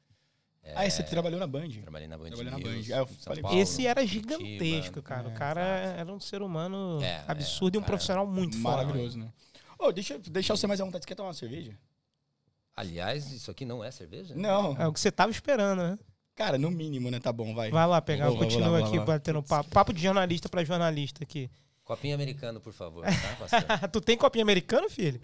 Ah, 0.76 0.86
e 0.86 0.90
você 0.90 1.02
trabalhou 1.02 1.40
na 1.40 1.46
Band? 1.46 1.68
trabalhei 1.82 2.06
na 2.06 2.16
Band 2.16 2.26
Trabalhou 2.30 2.52
na. 2.52 2.58
Band. 2.58 2.70
Ah, 2.70 2.74
eu 2.74 2.80
em 2.80 2.84
São 2.86 3.06
falei- 3.24 3.42
Paulo, 3.42 3.58
Esse 3.58 3.86
era 3.86 4.00
Curitiba. 4.00 4.36
gigantesco, 4.38 5.02
cara. 5.02 5.28
o 5.28 5.32
É, 5.32 5.34
cara 5.34 5.60
era 5.60 6.12
um 6.12 6.20
ser 6.20 6.40
humano 6.40 7.00
É, 7.02 7.06
é, 7.06 7.24
absurdo 7.26 7.74
e 7.74 7.78
um 7.78 7.80
cara, 7.80 7.90
profissional 7.90 8.26
muito 8.26 8.56
foda. 8.60 8.76
Maravilhoso, 8.78 9.18
né? 9.18 9.32
Ô, 9.78 9.90
deixa 9.90 10.14
eu 10.14 10.18
deixar 10.20 10.56
você 10.56 10.66
mais 10.68 10.80
à 10.80 10.84
vontade. 10.84 11.02
Você 11.04 11.08
quer 11.08 11.14
tomar 11.16 11.28
uma 11.28 11.34
cerveja? 11.34 11.76
Aliás, 12.76 13.30
isso 13.32 13.50
aqui 13.50 13.64
não 13.64 13.82
é 13.84 13.90
cerveja? 13.90 14.34
Não. 14.34 14.76
É 14.80 14.86
o 14.86 14.92
que 14.92 15.00
você 15.00 15.10
tava 15.10 15.30
esperando, 15.30 15.78
né? 15.82 15.98
Cara, 16.34 16.56
no 16.56 16.70
mínimo, 16.70 17.10
né? 17.10 17.20
Tá 17.20 17.32
bom, 17.32 17.54
vai. 17.54 17.70
Vai 17.70 17.86
lá 17.86 18.00
pegar, 18.00 18.26
Vou 18.26 18.34
lá, 18.34 18.38
vou 18.40 18.48
continua 18.48 18.78
lá, 18.80 18.86
aqui 18.86 18.98
lá. 18.98 19.04
batendo 19.04 19.42
papo. 19.42 19.68
Papo 19.70 19.92
de 19.92 20.00
jornalista 20.02 20.48
pra 20.48 20.64
jornalista 20.64 21.22
aqui. 21.22 21.50
Copinho 21.84 22.14
americano, 22.14 22.60
por 22.60 22.72
favor, 22.72 23.04
tá, 23.04 23.88
tu 23.92 24.00
tem 24.00 24.16
copinha 24.16 24.42
americano, 24.44 24.88
filho? 24.88 25.20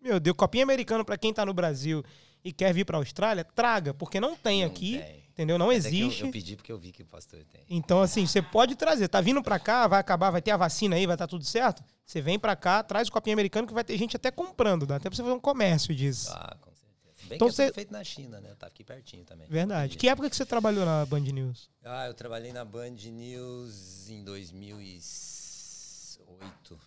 Meu 0.00 0.20
Deus, 0.20 0.36
copinha 0.36 0.62
americano 0.62 1.04
pra 1.04 1.16
quem 1.18 1.32
tá 1.32 1.44
no 1.44 1.52
Brasil 1.52 2.04
e 2.44 2.52
quer 2.52 2.72
vir 2.72 2.84
pra 2.84 2.98
Austrália, 2.98 3.44
traga, 3.44 3.92
porque 3.94 4.20
não 4.20 4.36
tem 4.36 4.62
Não 4.62 4.68
aqui, 4.70 4.98
tem. 4.98 5.24
entendeu? 5.30 5.58
Não 5.58 5.66
Mas 5.68 5.86
é 5.86 5.90
que 5.90 6.00
eu- 6.00 6.06
existe. 6.06 6.24
eu, 6.24 6.30
pedi 6.30 6.56
porque 6.56 6.72
eu 6.72 6.78
vi 6.78 6.92
que 6.92 7.02
o 7.02 7.06
pastor 7.06 7.44
tem. 7.44 7.62
Então, 7.68 8.00
assim, 8.00 8.26
você 8.26 8.40
pode 8.42 8.74
trazer. 8.76 9.08
Tá 9.08 9.20
vindo 9.20 9.42
pra 9.42 9.58
cá, 9.58 9.86
vai 9.86 10.00
acabar, 10.00 10.30
vai 10.30 10.40
ter 10.42 10.50
a 10.52 10.56
vacina 10.56 10.96
aí, 10.96 11.06
vai 11.06 11.14
estar 11.14 11.26
tudo 11.26 11.44
certo? 11.44 11.82
Você 12.06 12.20
vem 12.20 12.38
pra 12.38 12.56
cá, 12.56 12.82
traz 12.82 13.08
o 13.08 13.12
copinho 13.12 13.34
americano 13.34 13.66
que 13.66 13.74
vai 13.74 13.84
ter 13.84 13.96
gente 13.98 14.16
até 14.16 14.30
comprando. 14.30 14.86
Dá 14.86 14.96
até 14.96 15.08
pra 15.10 15.16
você 15.16 15.22
fazer 15.22 15.34
um 15.34 15.40
comércio 15.40 15.94
disso. 15.94 16.30
Ah, 16.32 16.56
com 16.60 16.70
certeza. 16.74 16.88
Bem 17.28 17.36
Então 17.36 17.48
que 17.48 17.54
é 17.60 17.66
você- 17.66 17.72
feito 17.72 17.92
na 17.92 18.02
China, 18.02 18.40
né? 18.40 18.54
Tá 18.58 18.66
aqui 18.66 18.82
pertinho 18.82 19.24
também. 19.24 19.46
Verdade. 19.48 19.96
Que 19.98 20.08
época 20.08 20.30
que 20.30 20.36
você 20.36 20.46
trabalhou 20.46 20.86
na 20.86 21.04
Band 21.04 21.20
News? 21.20 21.68
Ah, 21.84 22.06
eu 22.06 22.14
trabalhei 22.14 22.52
na 22.52 22.64
Band 22.64 22.90
News 23.10 24.08
em 24.08 24.24
2008. 24.24 26.78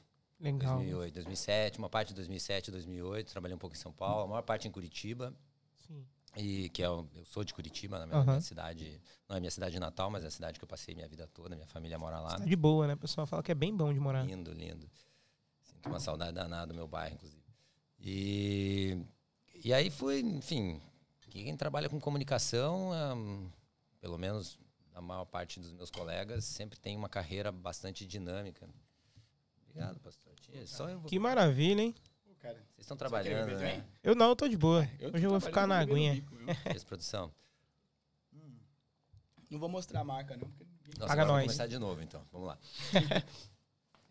Legal. 0.42 0.76
2008, 0.78 1.14
2007, 1.14 1.78
uma 1.78 1.90
parte 1.90 2.10
de 2.10 2.16
2007, 2.16 2.72
2008, 2.72 3.32
trabalhei 3.32 3.56
um 3.56 3.60
pouco 3.60 3.76
em 3.76 3.80
São 3.80 3.94
Paulo, 3.94 4.24
a 4.24 4.28
maior 4.28 4.42
parte 4.42 4.68
em 4.68 4.72
Curitiba, 4.72 5.34
Sim. 5.88 6.04
e 6.36 6.68
que 6.70 6.82
é, 6.82 6.90
o- 6.90 7.08
eu 7.16 7.24
sou 7.26 7.44
de 7.44 7.54
Curitiba, 7.54 8.00
na 8.00 8.08
minha, 8.08 8.18
Aham. 8.18 8.26
minha 8.32 8.42
cidade, 8.42 9.00
não 9.30 9.36
é 9.36 9.40
minha 9.40 9.52
cidade 9.52 9.80
natal, 9.80 10.10
mas 10.10 10.24
é 10.24 10.28
a 10.28 10.32
cidade 10.32 10.58
que 10.58 10.64
eu 10.66 10.68
passei 10.68 10.96
minha 10.96 11.08
vida 11.08 11.28
toda, 11.28 11.56
minha 11.56 11.68
família 11.68 11.98
mora 12.00 12.20
lá. 12.20 12.38
Tá 12.38 12.46
de 12.46 12.56
boa, 12.56 12.88
né? 12.88 12.94
O 12.96 12.98
pessoal 12.98 13.28
fala 13.28 13.44
que 13.44 13.52
é 13.52 13.56
bem 13.56 13.76
bom 13.76 13.94
de 13.94 14.00
morar. 14.00 14.24
Lindo, 14.26 14.52
lindo. 14.52 14.90
Sinto 15.62 15.88
uma 15.90 16.00
saudade 16.00 16.34
danada 16.34 16.68
do 16.68 16.74
meu 16.74 16.88
bairro, 16.88 17.14
inclusive. 17.16 17.42
E, 18.00 18.98
e 19.64 19.72
aí 19.74 19.90
fui, 19.92 20.22
enfim, 20.22 20.82
quem 21.30 21.56
trabalha 21.56 21.88
com 21.88 22.00
comunicação, 22.00 22.92
hum, 23.16 23.48
pelo 24.00 24.18
menos 24.18 24.60
a 24.96 25.02
maior 25.02 25.26
parte 25.26 25.60
dos 25.60 25.72
meus 25.72 25.92
colegas, 25.92 26.44
sempre 26.46 26.80
tem 26.80 26.98
uma 26.98 27.08
carreira 27.08 27.52
bastante 27.52 28.06
dinâmica. 28.08 28.68
Obrigado, 29.72 30.00
pastor. 30.00 30.34
Tia, 30.42 30.68
Só 30.68 30.90
eu 30.90 31.00
vou... 31.00 31.10
Que 31.10 31.18
maravilha, 31.18 31.82
hein? 31.82 31.96
Pô, 32.24 32.36
cara, 32.36 32.56
Vocês 32.56 32.80
estão 32.80 32.98
trabalhando, 32.98 33.58
né? 33.58 33.84
Eu 34.04 34.14
não, 34.16 34.30
eu 34.30 34.36
tô 34.36 34.48
de 34.48 34.58
boa. 34.58 34.86
tô 35.00 35.16
Hoje 35.16 35.26
eu 35.26 35.30
vou 35.30 35.40
ficar 35.40 35.66
na 35.66 35.80
aguinha. 35.80 36.16
bico? 36.16 36.36
Fez 36.64 36.84
produção. 36.86 37.34
Não 39.50 39.60
vou 39.60 39.70
mostrar 39.70 40.02
a 40.02 40.04
marca, 40.04 40.38
não. 40.38 40.50
Porque. 40.50 40.72
Nossa, 40.98 41.08
Paga 41.08 41.22
nós. 41.24 41.28
vamos 41.28 41.44
começar 41.44 41.68
de 41.68 41.78
novo, 41.78 42.02
então. 42.02 42.22
Vamos 42.32 42.48
lá. 42.48 42.58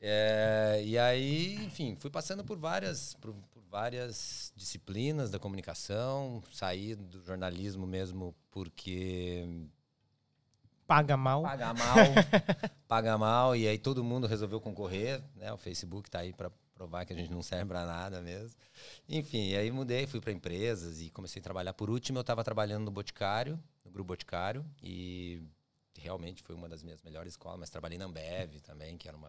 É, 0.02 0.80
e 0.82 0.96
aí, 0.96 1.56
enfim, 1.56 1.94
fui 1.94 2.08
passando 2.10 2.42
por 2.42 2.56
várias, 2.58 3.12
por, 3.20 3.34
por 3.34 3.62
várias 3.68 4.50
disciplinas 4.56 5.30
da 5.30 5.38
comunicação, 5.38 6.42
saí 6.50 6.94
do 6.94 7.22
jornalismo 7.22 7.86
mesmo 7.86 8.34
porque 8.50 9.46
Paga 10.90 11.16
mal. 11.16 11.42
paga 11.42 11.72
mal, 11.72 11.96
paga 12.88 13.16
mal, 13.16 13.54
e 13.54 13.68
aí 13.68 13.78
todo 13.78 14.02
mundo 14.02 14.26
resolveu 14.26 14.60
concorrer, 14.60 15.22
né? 15.36 15.52
O 15.52 15.56
Facebook 15.56 16.10
tá 16.10 16.18
aí 16.18 16.32
para 16.32 16.50
provar 16.74 17.04
que 17.04 17.12
a 17.12 17.16
gente 17.16 17.30
não 17.30 17.44
serve 17.44 17.66
para 17.66 17.86
nada 17.86 18.20
mesmo. 18.20 18.56
Enfim, 19.08 19.50
e 19.50 19.56
aí 19.56 19.70
mudei, 19.70 20.08
fui 20.08 20.20
para 20.20 20.32
empresas 20.32 21.00
e 21.00 21.08
comecei 21.08 21.38
a 21.38 21.42
trabalhar. 21.44 21.74
Por 21.74 21.88
último, 21.88 22.18
eu 22.18 22.22
estava 22.22 22.42
trabalhando 22.42 22.86
no 22.86 22.90
Boticário, 22.90 23.56
no 23.84 23.90
Grupo 23.92 24.08
Boticário, 24.08 24.66
e 24.82 25.40
realmente 25.96 26.42
foi 26.42 26.56
uma 26.56 26.68
das 26.68 26.82
minhas 26.82 27.00
melhores 27.02 27.34
escolas, 27.34 27.60
mas 27.60 27.70
trabalhei 27.70 27.96
na 27.96 28.06
Ambev 28.06 28.58
também, 28.60 28.98
que 28.98 29.06
era 29.06 29.16
uma, 29.16 29.28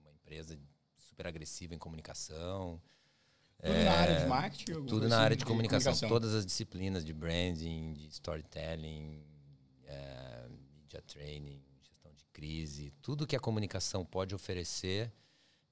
uma 0.00 0.10
empresa 0.10 0.58
super 0.96 1.28
agressiva 1.28 1.76
em 1.76 1.78
comunicação. 1.78 2.82
Tudo 3.62 3.84
na 3.84 3.92
área 3.92 4.20
de 4.20 4.26
marketing? 4.26 4.72
alguma 4.72 4.88
Tudo 4.88 5.08
na 5.08 5.18
área 5.18 5.34
assim, 5.34 5.38
de 5.38 5.44
comunicação, 5.44 6.08
todas 6.08 6.34
as 6.34 6.44
disciplinas 6.44 7.04
de 7.04 7.12
branding, 7.12 7.92
de 7.92 8.08
storytelling, 8.08 9.22
eh, 9.86 10.48
media 10.92 11.02
training, 11.02 11.60
gestão 11.82 12.12
de 12.14 12.24
crise, 12.32 12.92
tudo 13.00 13.26
que 13.26 13.36
a 13.36 13.40
comunicação 13.40 14.04
pode 14.04 14.34
oferecer, 14.34 15.10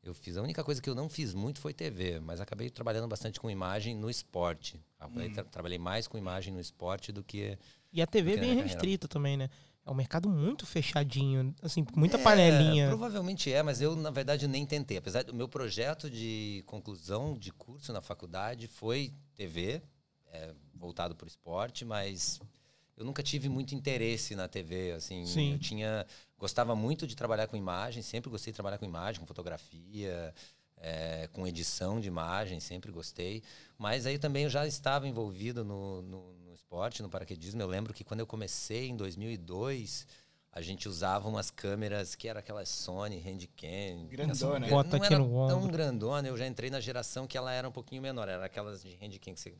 Eu 0.02 0.14
fiz. 0.14 0.38
A 0.38 0.42
única 0.42 0.64
coisa 0.64 0.80
que 0.80 0.88
eu 0.88 0.94
não 0.94 1.10
fiz 1.10 1.34
muito 1.34 1.60
foi 1.60 1.74
TV, 1.74 2.20
mas 2.20 2.40
acabei 2.40 2.70
trabalhando 2.70 3.06
bastante 3.06 3.38
com 3.38 3.50
imagem 3.50 3.94
no 3.94 4.08
esporte. 4.08 4.82
Hum. 4.98 5.32
Tra 5.34 5.44
trabalhei 5.44 5.78
mais 5.78 6.08
com 6.08 6.16
imagem 6.16 6.54
no 6.54 6.60
esporte 6.60 7.12
do 7.12 7.22
que. 7.22 7.58
E 7.92 8.00
a 8.00 8.06
TV 8.06 8.32
é 8.32 8.36
bem 8.38 8.54
restrita 8.62 9.06
também, 9.06 9.36
né? 9.36 9.50
É 9.84 9.90
um 9.90 9.94
mercado 9.94 10.26
muito 10.26 10.64
fechadinho, 10.64 11.54
assim, 11.60 11.84
muita 11.94 12.16
é, 12.16 12.22
panelinha. 12.22 12.88
Provavelmente 12.88 13.52
é, 13.52 13.62
mas 13.62 13.82
eu, 13.82 13.94
na 13.94 14.10
verdade, 14.10 14.48
nem 14.48 14.64
tentei. 14.64 14.96
Apesar 14.96 15.22
do 15.22 15.34
meu 15.34 15.48
projeto 15.48 16.08
de 16.08 16.62
conclusão 16.64 17.36
de 17.36 17.52
curso 17.52 17.92
na 17.92 18.00
faculdade 18.00 18.68
foi 18.68 19.12
TV, 19.36 19.82
é, 20.28 20.54
voltado 20.74 21.14
para 21.14 21.26
o 21.26 21.28
esporte, 21.28 21.84
mas 21.84 22.40
eu 22.96 23.04
nunca 23.04 23.22
tive 23.22 23.48
muito 23.48 23.74
interesse 23.74 24.34
na 24.34 24.46
TV, 24.48 24.92
assim. 24.92 25.24
Sim. 25.26 25.52
Eu 25.52 25.58
tinha 25.58 26.06
gostava 26.40 26.74
muito 26.74 27.06
de 27.06 27.14
trabalhar 27.14 27.46
com 27.46 27.56
imagem, 27.56 28.02
sempre 28.02 28.30
gostei 28.30 28.50
de 28.50 28.56
trabalhar 28.56 28.78
com 28.78 28.86
imagem, 28.86 29.20
com 29.20 29.26
fotografia, 29.26 30.34
é, 30.78 31.28
com 31.32 31.46
edição 31.46 32.00
de 32.00 32.08
imagem, 32.08 32.58
sempre 32.58 32.90
gostei. 32.90 33.42
Mas 33.78 34.06
aí 34.06 34.18
também 34.18 34.44
eu 34.44 34.50
já 34.50 34.66
estava 34.66 35.06
envolvido 35.06 35.62
no, 35.62 36.00
no, 36.00 36.32
no, 36.32 36.54
esporte, 36.54 37.02
no 37.02 37.10
paraquedismo. 37.10 37.60
Eu 37.60 37.68
lembro 37.68 37.92
que 37.92 38.02
quando 38.02 38.20
eu 38.20 38.26
comecei 38.26 38.88
em 38.88 38.96
2002, 38.96 40.06
a 40.50 40.62
gente 40.62 40.88
usava 40.88 41.28
umas 41.28 41.50
câmeras 41.50 42.14
que 42.14 42.26
era 42.26 42.40
aquela 42.40 42.64
Sony 42.64 43.22
Handicam. 43.24 44.06
Grandona. 44.08 44.66
Não, 44.66 44.82
não 44.82 45.04
era 45.04 45.16
tão 45.48 45.68
grandona, 45.68 46.26
eu 46.26 46.36
já 46.36 46.46
entrei 46.46 46.70
na 46.70 46.80
geração 46.80 47.26
que 47.26 47.36
ela 47.36 47.52
era 47.52 47.68
um 47.68 47.72
pouquinho 47.72 48.00
menor. 48.00 48.28
Era 48.28 48.46
aquelas 48.46 48.82
de 48.82 48.98
Handicam 49.00 49.34
que 49.34 49.40
você 49.40 49.54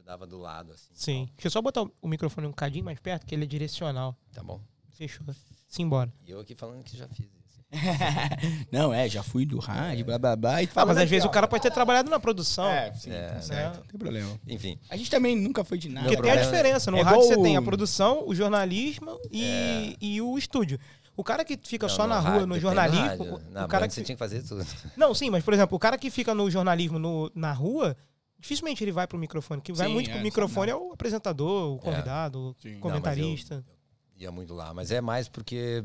grudava 0.00 0.26
do 0.26 0.38
lado. 0.38 0.72
Assim, 0.72 0.90
Sim. 0.94 1.28
Deixa 1.36 1.48
eu 1.48 1.50
só 1.50 1.62
botar 1.62 1.82
o 2.00 2.08
microfone 2.08 2.46
um 2.46 2.52
cadinho 2.52 2.84
mais 2.84 2.98
perto, 2.98 3.26
que 3.26 3.34
ele 3.34 3.44
é 3.44 3.46
direcional. 3.46 4.16
Tá 4.32 4.42
bom. 4.42 4.60
Fechou. 4.90 5.26
Simbora. 5.68 6.12
E 6.26 6.30
eu 6.30 6.40
aqui 6.40 6.54
falando 6.54 6.82
que 6.82 6.96
já 6.96 7.06
fiz 7.08 7.26
isso. 7.26 7.60
não, 8.72 8.92
é, 8.92 9.08
já 9.08 9.22
fui 9.22 9.46
do 9.46 9.60
rádio, 9.60 10.00
é. 10.00 10.04
blá 10.04 10.18
blá 10.18 10.34
blá. 10.34 10.62
E 10.62 10.68
ah, 10.74 10.84
mas 10.84 10.98
às 10.98 11.08
vezes 11.08 11.24
o 11.24 11.28
cara 11.28 11.46
pode 11.46 11.62
ter 11.62 11.70
trabalhado 11.70 12.10
na 12.10 12.18
produção. 12.18 12.68
É, 12.68 12.92
sim, 12.92 13.12
é, 13.12 13.28
tá 13.28 13.40
certo. 13.40 13.76
Não 13.76 13.84
tem 13.84 13.98
problema. 13.98 14.40
Enfim. 14.48 14.76
A 14.88 14.96
gente 14.96 15.08
também 15.08 15.36
nunca 15.36 15.62
foi 15.62 15.78
de 15.78 15.88
nada. 15.88 16.08
Porque 16.08 16.22
tem 16.22 16.32
a 16.32 16.42
diferença. 16.42 16.90
No 16.90 16.96
é 16.96 17.02
rádio 17.02 17.22
você 17.22 17.40
tem 17.40 17.56
a 17.56 17.62
produção, 17.62 18.24
o 18.26 18.34
jornalismo 18.34 19.20
e, 19.30 19.44
é. 19.44 19.96
e 20.00 20.20
o 20.20 20.36
estúdio. 20.36 20.80
O 21.16 21.22
cara 21.22 21.44
que 21.44 21.58
fica 21.62 21.86
não, 21.86 21.94
só 21.94 22.06
na 22.06 22.18
rua, 22.18 22.30
rádio, 22.30 22.46
no 22.46 22.58
jornalismo. 22.58 23.24
No 23.24 23.50
na 23.50 23.66
o 23.66 23.68
cara 23.68 23.86
que 23.86 23.94
você 23.94 24.02
tinha 24.02 24.16
que 24.16 24.18
fazer 24.18 24.42
tudo. 24.42 24.66
Não, 24.96 25.14
sim, 25.14 25.30
mas 25.30 25.44
por 25.44 25.54
exemplo, 25.54 25.76
o 25.76 25.78
cara 25.78 25.96
que 25.96 26.10
fica 26.10 26.34
no 26.34 26.50
jornalismo 26.50 26.98
no, 26.98 27.30
na 27.34 27.52
rua, 27.52 27.96
dificilmente 28.40 28.82
ele 28.82 28.92
vai 28.92 29.06
pro 29.06 29.18
microfone. 29.18 29.60
Que 29.60 29.72
vai 29.72 29.86
sim, 29.86 29.92
muito 29.92 30.10
pro 30.10 30.18
é, 30.18 30.22
microfone 30.22 30.70
é 30.70 30.74
o 30.74 30.92
apresentador, 30.92 31.74
o 31.74 31.78
convidado, 31.78 32.56
o 32.64 32.80
comentarista. 32.80 33.56
Não, 33.56 33.80
ia 34.20 34.30
muito 34.30 34.54
lá, 34.54 34.74
mas 34.74 34.90
é 34.90 35.00
mais 35.00 35.28
porque 35.28 35.82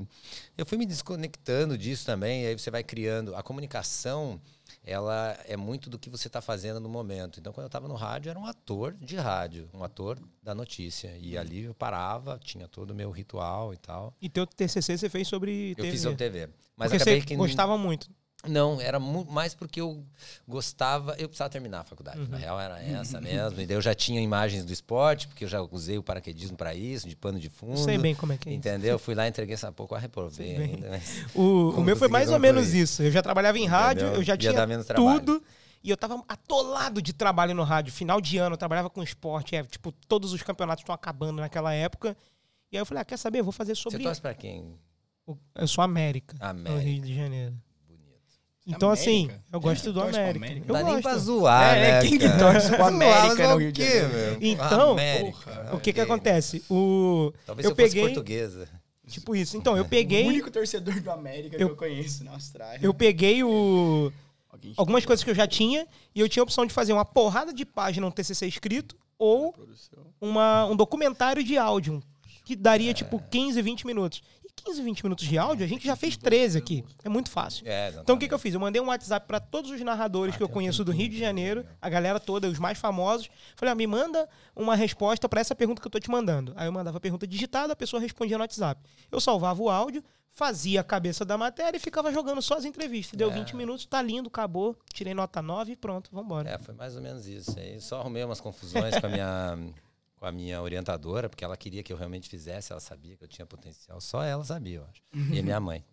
eu 0.58 0.66
fui 0.66 0.78
me 0.78 0.86
desconectando 0.86 1.78
disso 1.78 2.06
também, 2.06 2.44
e 2.44 2.48
aí 2.48 2.58
você 2.58 2.70
vai 2.70 2.84
criando. 2.84 3.36
A 3.36 3.42
comunicação, 3.42 4.42
ela 4.84 5.38
é 5.48 5.56
muito 5.56 5.90
do 5.90 5.98
que 5.98 6.10
você 6.10 6.28
está 6.28 6.42
fazendo 6.42 6.80
no 6.80 6.90
momento. 6.90 7.40
Então, 7.40 7.54
quando 7.54 7.64
eu 7.66 7.68
estava 7.68 7.88
no 7.88 7.96
rádio, 7.96 8.30
era 8.30 8.38
um 8.38 8.46
ator 8.46 8.94
de 8.94 9.16
rádio, 9.16 9.70
um 9.74 9.84
ator 9.84 10.20
da 10.44 10.54
notícia. 10.54 11.16
E 11.18 11.38
ali 11.38 11.64
eu 11.64 11.74
parava, 11.74 12.40
tinha 12.44 12.68
todo 12.68 12.92
o 12.92 12.96
meu 12.96 13.10
ritual 13.10 13.74
e 13.74 13.78
tal. 13.78 14.14
E 14.22 14.30
teu 14.30 14.46
TCC 14.46 14.98
você 14.98 15.10
fez 15.10 15.28
sobre 15.28 15.74
TV? 15.76 15.88
Eu 15.88 15.92
fiz 15.92 16.02
sobre 16.02 16.18
TV. 16.18 16.50
Mas 16.76 16.90
porque 16.92 17.04
acabei 17.04 17.22
você 17.22 17.26
que 17.26 17.36
gostava 17.36 17.78
muito. 17.78 18.10
Não, 18.48 18.80
era 18.80 19.00
mais 19.00 19.54
porque 19.54 19.82
eu 19.82 20.04
gostava. 20.48 21.16
Eu 21.18 21.28
precisava 21.28 21.50
terminar 21.50 21.82
a 21.82 21.84
faculdade. 21.84 22.20
Uhum. 22.20 22.28
Na 22.28 22.38
real, 22.38 22.60
era 22.60 22.82
essa 22.82 23.20
mesmo. 23.22 23.62
E 23.62 23.72
eu 23.72 23.82
já 23.82 23.94
tinha 23.94 24.22
imagens 24.22 24.66
do 24.66 24.72
esporte, 24.72 25.28
porque 25.28 25.44
eu 25.44 25.48
já 25.48 25.62
usei 25.62 25.98
o 25.98 26.04
paraquedismo 26.04 26.58
para 26.58 26.74
isso, 26.74 27.08
de 27.08 27.16
pano 27.16 27.40
de 27.40 27.50
fundo. 27.50 27.78
Sei 27.78 27.98
bem 27.98 28.16
como 28.16 28.34
é 28.34 28.38
que 28.38 28.50
é 28.50 28.54
Entendeu? 28.54 29.00
Fui 29.00 29.16
lá, 29.16 29.28
entreguei 29.28 29.54
essa 29.54 29.72
pouco, 29.72 29.96
a 29.96 30.00
reprovei 30.00 30.56
ainda. 30.56 31.02
O, 31.34 31.72
o 31.72 31.84
meu 31.84 31.96
foi 31.96 32.08
mais 32.08 32.30
ou 32.30 32.40
menos 32.40 32.74
isso. 32.74 33.04
Eu 33.04 33.12
já 33.12 33.22
trabalhava 33.22 33.58
em 33.58 33.66
rádio, 33.66 34.04
Entendeu? 34.04 34.22
eu 34.22 34.24
já 34.24 34.38
tinha 34.38 34.54
tudo. 34.96 35.44
E 35.84 35.90
eu 35.92 35.98
tava 35.98 36.24
atolado 36.28 37.00
de 37.00 37.14
trabalho 37.14 37.54
no 37.54 37.64
rádio. 37.64 37.94
Final 37.94 38.20
de 38.20 38.40
ano, 38.40 38.56
eu 38.56 38.58
trabalhava 38.58 38.90
com 38.90 39.04
esporte. 39.04 39.56
É, 39.56 39.64
tipo, 39.64 39.92
todos 40.08 40.34
os 40.34 40.42
campeonatos 40.42 40.82
estão 40.82 40.96
acabando 40.96 41.40
naquela 41.40 41.74
época. 41.74 42.18
E 42.72 42.78
aí 42.78 42.82
eu 42.82 42.86
falei, 42.88 43.02
ah, 43.02 43.06
quer 43.06 43.18
saber? 43.18 43.40
Eu 43.40 43.44
vou 43.44 43.54
fazer 43.54 43.76
sobre... 43.76 44.00
Você 44.00 44.04
torce 44.04 44.20
pra 44.20 44.34
quem? 44.34 44.80
Eu 45.56 45.68
sou 45.68 45.84
América, 45.84 46.36
América. 46.40 46.72
no 46.72 46.80
Rio 46.80 47.02
de 47.02 47.16
Janeiro. 47.16 47.56
Então, 48.68 48.90
assim, 48.90 49.26
América. 49.26 49.34
assim, 49.34 49.44
eu 49.54 49.60
gosto 49.60 49.90
é, 49.90 49.92
do 49.92 50.02
América. 50.02 50.46
América. 50.46 50.66
Eu 50.68 50.74
Dá 50.74 50.84
nem 50.84 51.02
pra 51.02 51.18
zoar, 51.18 51.78
é, 51.78 51.82
né? 51.82 52.02
Quem 52.02 52.18
que 52.18 52.28
torce 52.38 52.70
pro 52.70 52.86
América 52.86 53.50
no 53.50 53.58
Rio 53.58 53.72
de 53.72 53.86
Janeiro? 53.86 54.38
Então, 54.42 54.92
América, 54.94 55.70
o 55.74 55.80
que 55.80 55.94
que 55.94 56.02
acontece? 56.02 56.64
O, 56.70 57.32
Talvez 57.46 57.66
eu, 57.66 57.72
eu 57.72 57.76
peguei, 57.76 58.02
portuguesa. 58.02 58.68
Tipo 59.08 59.36
isso. 59.36 59.56
Então, 59.56 59.78
eu 59.78 59.86
peguei... 59.86 60.26
O 60.26 60.30
único 60.30 60.50
torcedor 60.50 61.00
do 61.00 61.12
América 61.12 61.56
eu, 61.58 61.68
que 61.68 61.74
eu 61.74 61.76
conheço 61.76 62.24
na 62.24 62.32
Austrália. 62.32 62.80
Eu 62.82 62.94
peguei 62.94 63.44
o... 63.44 64.12
Algumas 64.76 65.06
coisas 65.06 65.24
que 65.24 65.30
eu 65.30 65.36
já 65.36 65.46
tinha 65.46 65.86
e 66.16 66.20
eu 66.20 66.28
tinha 66.28 66.42
a 66.42 66.46
opção 66.46 66.66
de 66.66 66.74
fazer 66.74 66.92
uma 66.92 67.06
porrada 67.06 67.54
de 67.54 67.64
página, 67.64 68.08
um 68.08 68.10
TCC 68.10 68.48
escrito, 68.48 68.96
ou 69.20 69.54
uma, 70.20 70.66
um 70.66 70.76
documentário 70.76 71.44
de 71.44 71.56
áudio, 71.56 72.02
que 72.44 72.56
daria, 72.56 72.92
é. 72.92 72.94
tipo, 72.94 73.22
15, 73.30 73.62
20 73.62 73.86
minutos. 73.86 74.24
15, 74.56 74.82
20 74.82 75.04
minutos 75.04 75.26
de 75.26 75.38
áudio, 75.38 75.66
a 75.66 75.68
gente 75.68 75.86
já 75.86 75.96
fez 75.96 76.18
13 76.18 76.58
aqui. 76.58 76.84
É 77.04 77.10
muito 77.10 77.30
fácil. 77.30 77.64
É, 77.68 77.94
então 78.02 78.16
o 78.16 78.20
que, 78.20 78.28
que 78.28 78.34
eu 78.34 78.40
fiz? 78.40 78.54
Eu 78.54 78.60
mandei 78.60 78.82
um 78.82 78.88
WhatsApp 78.88 79.28
para 79.28 79.40
todos 79.40 79.70
os 79.72 79.82
narradores 79.82 80.36
ah, 80.36 80.38
que 80.38 80.44
eu 80.44 80.50
conheço 80.50 80.84
do 80.84 80.92
Rio 80.92 81.10
de 81.10 81.20
Janeiro, 81.20 81.66
a 81.82 81.90
galera 81.90 82.20
toda, 82.20 82.48
os 82.48 82.58
mais 82.58 82.78
famosos. 82.78 83.30
Falei, 83.56 83.72
ah, 83.74 83.76
me 83.76 83.86
manda 83.86 84.28
uma 84.56 84.76
resposta 84.76 85.28
para 85.30 85.42
essa 85.42 85.54
pergunta 85.54 85.82
que 85.82 85.88
eu 85.88 85.92
tô 85.92 86.00
te 86.00 86.10
mandando. 86.10 86.54
Aí 86.56 86.68
eu 86.68 86.72
mandava 86.72 86.98
a 86.98 87.02
pergunta 87.02 87.28
digitada, 87.28 87.74
a 87.74 87.76
pessoa 87.76 88.02
respondia 88.02 88.38
no 88.38 88.44
WhatsApp. 88.44 88.82
Eu 89.12 89.20
salvava 89.20 89.62
o 89.62 89.70
áudio, 89.70 90.04
fazia 90.36 90.82
a 90.82 90.84
cabeça 90.84 91.24
da 91.24 91.38
matéria 91.38 91.78
e 91.78 91.80
ficava 91.80 92.12
jogando 92.12 92.42
só 92.42 92.56
as 92.56 92.66
entrevistas. 92.66 93.18
Deu 93.18 93.32
é. 93.32 93.34
20 93.34 93.56
minutos, 93.56 93.86
tá 93.86 94.02
lindo, 94.02 94.28
acabou. 94.28 94.76
Tirei 94.94 95.14
nota 95.14 95.42
9 95.42 95.72
e 95.72 95.76
pronto, 95.76 96.10
vambora. 96.12 96.50
É, 96.50 96.58
foi 96.58 96.74
mais 96.74 96.96
ou 96.96 97.02
menos 97.02 97.26
isso. 97.28 97.58
Aí 97.58 97.80
só 97.80 98.02
arrumei 98.02 98.24
umas 98.24 98.42
confusões 98.42 99.00
com 99.00 99.06
a 99.06 99.10
minha 99.10 99.58
com 100.16 100.26
a 100.26 100.32
minha 100.32 100.62
orientadora, 100.62 101.30
porque 101.30 101.44
ela 101.44 101.58
queria 101.58 101.84
que 101.84 101.92
eu 101.92 101.98
realmente 101.98 102.30
fizesse, 102.30 102.72
ela 102.72 102.82
sabia 102.82 103.16
que 103.18 103.24
eu 103.24 103.28
tinha 103.28 103.46
potencial. 103.46 104.00
Só 104.00 104.24
ela 104.24 104.44
sabia, 104.44 104.78
eu 104.78 104.86
acho. 104.86 105.02
E 105.34 105.40
a 105.40 105.44
minha 105.44 105.60
mãe. 105.60 105.84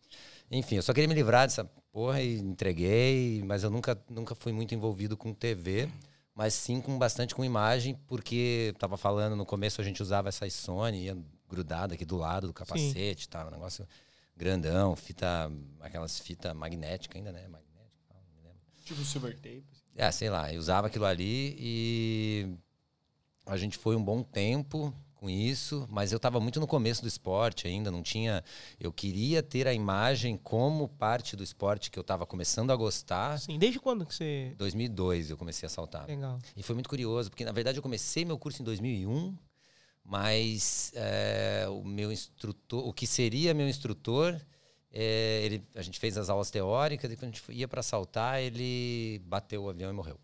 Enfim, 0.50 0.76
eu 0.76 0.83
só 0.83 0.93
queria 0.93 1.09
me 1.09 1.14
livrar 1.14 1.47
dessa 1.47 1.64
porra 1.91 2.21
e 2.23 2.38
entreguei, 2.38 3.43
mas 3.45 3.62
eu 3.64 3.71
nunca, 3.71 3.99
nunca 4.09 4.35
fui 4.35 4.52
muito 4.52 4.75
envolvido 4.75 5.17
com 5.17 5.33
TV, 5.33 5.88
mas 6.35 6.55
sim 6.55 6.81
com 6.81 6.99
bastante 6.99 7.35
com 7.35 7.45
imagem, 7.45 7.95
porque 8.07 8.75
tava 8.79 8.97
falando 8.97 9.35
no 9.35 9.47
começo 9.47 9.81
a 9.81 9.85
gente 9.85 10.02
usava 10.02 10.29
essa 10.29 10.49
Sony, 10.50 11.05
ia 11.05 11.17
grudada 11.49 11.95
aqui 11.95 12.05
do 12.05 12.17
lado 12.17 12.47
do 12.47 12.52
capacete, 12.52 13.29
tá, 13.29 13.47
um 13.47 13.50
negócio 13.50 13.87
grandão, 14.37 14.97
fita, 14.97 15.50
aquelas 15.81 16.19
fita 16.19 16.55
magnética 16.55 17.19
ainda, 17.19 17.31
né? 17.31 17.47
Magnética, 17.49 18.14
não 18.14 18.35
me 18.35 18.43
lembro. 18.43 18.61
Tipo 18.85 19.05
silver 19.05 19.35
tape. 19.37 19.64
Assim. 19.71 19.83
É, 19.95 20.11
sei 20.11 20.31
lá, 20.31 20.52
eu 20.52 20.59
usava 20.59 20.87
aquilo 20.87 21.05
ali 21.05 21.55
e 21.59 22.57
a 23.46 23.56
gente 23.56 23.76
foi 23.76 23.96
um 23.96 24.04
bom 24.04 24.22
tempo 24.22 24.94
com 25.22 25.30
isso, 25.30 25.87
mas 25.88 26.11
eu 26.11 26.16
estava 26.16 26.40
muito 26.40 26.58
no 26.58 26.66
começo 26.66 27.00
do 27.00 27.06
esporte 27.06 27.68
ainda, 27.68 27.92
não 27.92 28.02
tinha. 28.02 28.42
Eu 28.80 28.92
queria 28.92 29.40
ter 29.40 29.68
a 29.68 29.72
imagem 29.72 30.37
como 30.37 30.88
parte 30.88 31.37
do 31.37 31.44
esporte 31.44 31.92
que 31.92 31.99
eu 31.99 32.00
estava 32.00 32.26
começando 32.26 32.72
a 32.72 32.76
gostar. 32.76 33.38
Sim, 33.38 33.56
desde 33.56 33.78
quando 33.78 34.04
que 34.04 34.12
você. 34.12 34.52
2002 34.58 35.30
eu 35.30 35.37
comecei 35.37 35.64
a 35.66 35.70
saltar. 35.70 36.08
Legal. 36.08 36.40
E 36.56 36.62
foi 36.62 36.75
muito 36.75 36.88
curioso, 36.88 37.30
porque 37.30 37.44
na 37.44 37.52
verdade 37.52 37.78
eu 37.78 37.82
comecei 37.82 38.25
meu 38.25 38.37
curso 38.37 38.62
em 38.62 38.64
2001, 38.64 39.37
mas 40.04 40.92
é, 40.96 41.66
o 41.68 41.84
meu 41.84 42.11
instrutor, 42.11 42.84
o 42.84 42.92
que 42.92 43.06
seria 43.06 43.54
meu 43.54 43.68
instrutor, 43.68 44.40
é, 44.92 45.42
ele, 45.44 45.64
a 45.76 45.82
gente 45.82 46.00
fez 46.00 46.18
as 46.18 46.30
aulas 46.30 46.50
teóricas 46.50 47.12
e 47.12 47.16
quando 47.16 47.30
a 47.30 47.32
gente 47.32 47.52
ia 47.52 47.68
para 47.68 47.82
saltar, 47.82 48.40
ele 48.40 49.20
bateu 49.25 49.62
o 49.62 49.70
avião 49.70 49.88
e 49.88 49.92
morreu. 49.92 50.18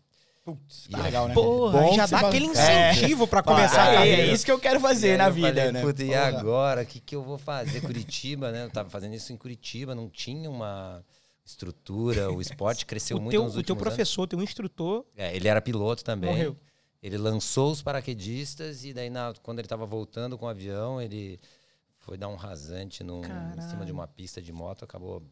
Putz, 0.55 0.87
tá 0.89 1.01
legal, 1.01 1.27
né? 1.27 1.33
Porra, 1.33 1.79
Bom 1.79 1.93
já 1.93 2.05
dá 2.05 2.19
aquele 2.19 2.45
incentivo 2.45 3.23
é. 3.23 3.27
para 3.27 3.43
começar 3.43 3.99
ah, 3.99 4.07
É 4.07 4.31
isso 4.31 4.45
que 4.45 4.51
eu 4.51 4.59
quero 4.59 4.79
fazer 4.79 5.17
na 5.17 5.29
vida, 5.29 5.47
falei, 5.47 5.71
né? 5.71 5.81
Puta, 5.81 6.03
e 6.03 6.13
agora? 6.13 6.83
O 6.83 6.85
que, 6.85 6.99
que 6.99 7.15
eu 7.15 7.23
vou 7.23 7.37
fazer? 7.37 7.81
Curitiba, 7.81 8.51
né? 8.51 8.65
Eu 8.65 8.69
tava 8.69 8.89
fazendo 8.89 9.13
isso 9.13 9.31
em 9.33 9.37
Curitiba, 9.37 9.95
não 9.95 10.09
tinha 10.09 10.49
uma 10.49 11.03
estrutura, 11.45 12.31
o 12.31 12.39
esporte 12.39 12.85
cresceu 12.85 13.17
o 13.17 13.21
muito 13.21 13.31
teu, 13.31 13.43
nos 13.43 13.55
O 13.55 13.63
teu 13.63 13.75
professor, 13.75 14.21
anos. 14.21 14.29
teu 14.29 14.41
instrutor... 14.41 15.03
É, 15.17 15.35
ele 15.35 15.47
era 15.47 15.59
piloto 15.61 16.03
também. 16.03 16.29
Morreu. 16.29 16.57
Ele 17.01 17.17
lançou 17.17 17.71
os 17.71 17.81
paraquedistas 17.81 18.83
e 18.83 18.93
daí, 18.93 19.09
na, 19.09 19.33
quando 19.41 19.59
ele 19.59 19.65
estava 19.65 19.85
voltando 19.85 20.37
com 20.37 20.45
o 20.45 20.49
avião, 20.49 21.01
ele 21.01 21.39
foi 21.97 22.17
dar 22.17 22.27
um 22.27 22.35
rasante 22.35 23.03
no, 23.03 23.21
em 23.23 23.61
cima 23.61 23.85
de 23.85 23.91
uma 23.91 24.07
pista 24.07 24.41
de 24.41 24.51
moto, 24.51 24.83
acabou 24.83 25.23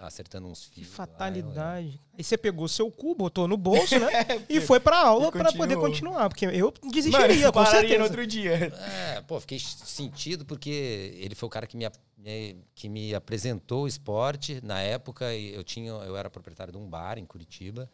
acertando 0.00 0.48
uns 0.48 0.64
fios. 0.64 0.88
Que 0.88 0.94
fatalidade. 0.94 1.88
Lá. 1.88 2.16
Aí 2.18 2.24
você 2.24 2.36
pegou 2.36 2.68
seu 2.68 2.90
cu, 2.90 3.14
botou 3.14 3.48
no 3.48 3.56
bolso, 3.56 3.98
né? 3.98 4.08
e 4.48 4.60
foi 4.60 4.78
pra 4.78 4.98
aula 4.98 5.32
para 5.32 5.52
poder 5.52 5.76
continuar. 5.76 6.28
Porque 6.28 6.46
eu 6.46 6.72
desistiria, 6.90 7.46
Mano, 7.46 7.52
com 7.52 7.66
certeza. 7.66 7.98
no 7.98 8.04
outro 8.04 8.26
dia. 8.26 8.52
É, 8.52 9.20
pô, 9.22 9.40
fiquei 9.40 9.58
sentido 9.58 10.44
porque 10.44 11.16
ele 11.20 11.34
foi 11.34 11.46
o 11.46 11.50
cara 11.50 11.66
que 11.66 11.76
me, 11.76 11.90
que 12.74 12.88
me 12.88 13.14
apresentou 13.14 13.84
o 13.84 13.88
esporte. 13.88 14.60
Na 14.62 14.80
época, 14.80 15.34
eu, 15.34 15.64
tinha, 15.64 15.90
eu 15.90 16.16
era 16.16 16.28
proprietário 16.28 16.72
de 16.72 16.78
um 16.78 16.88
bar 16.88 17.18
em 17.18 17.24
Curitiba. 17.24 17.88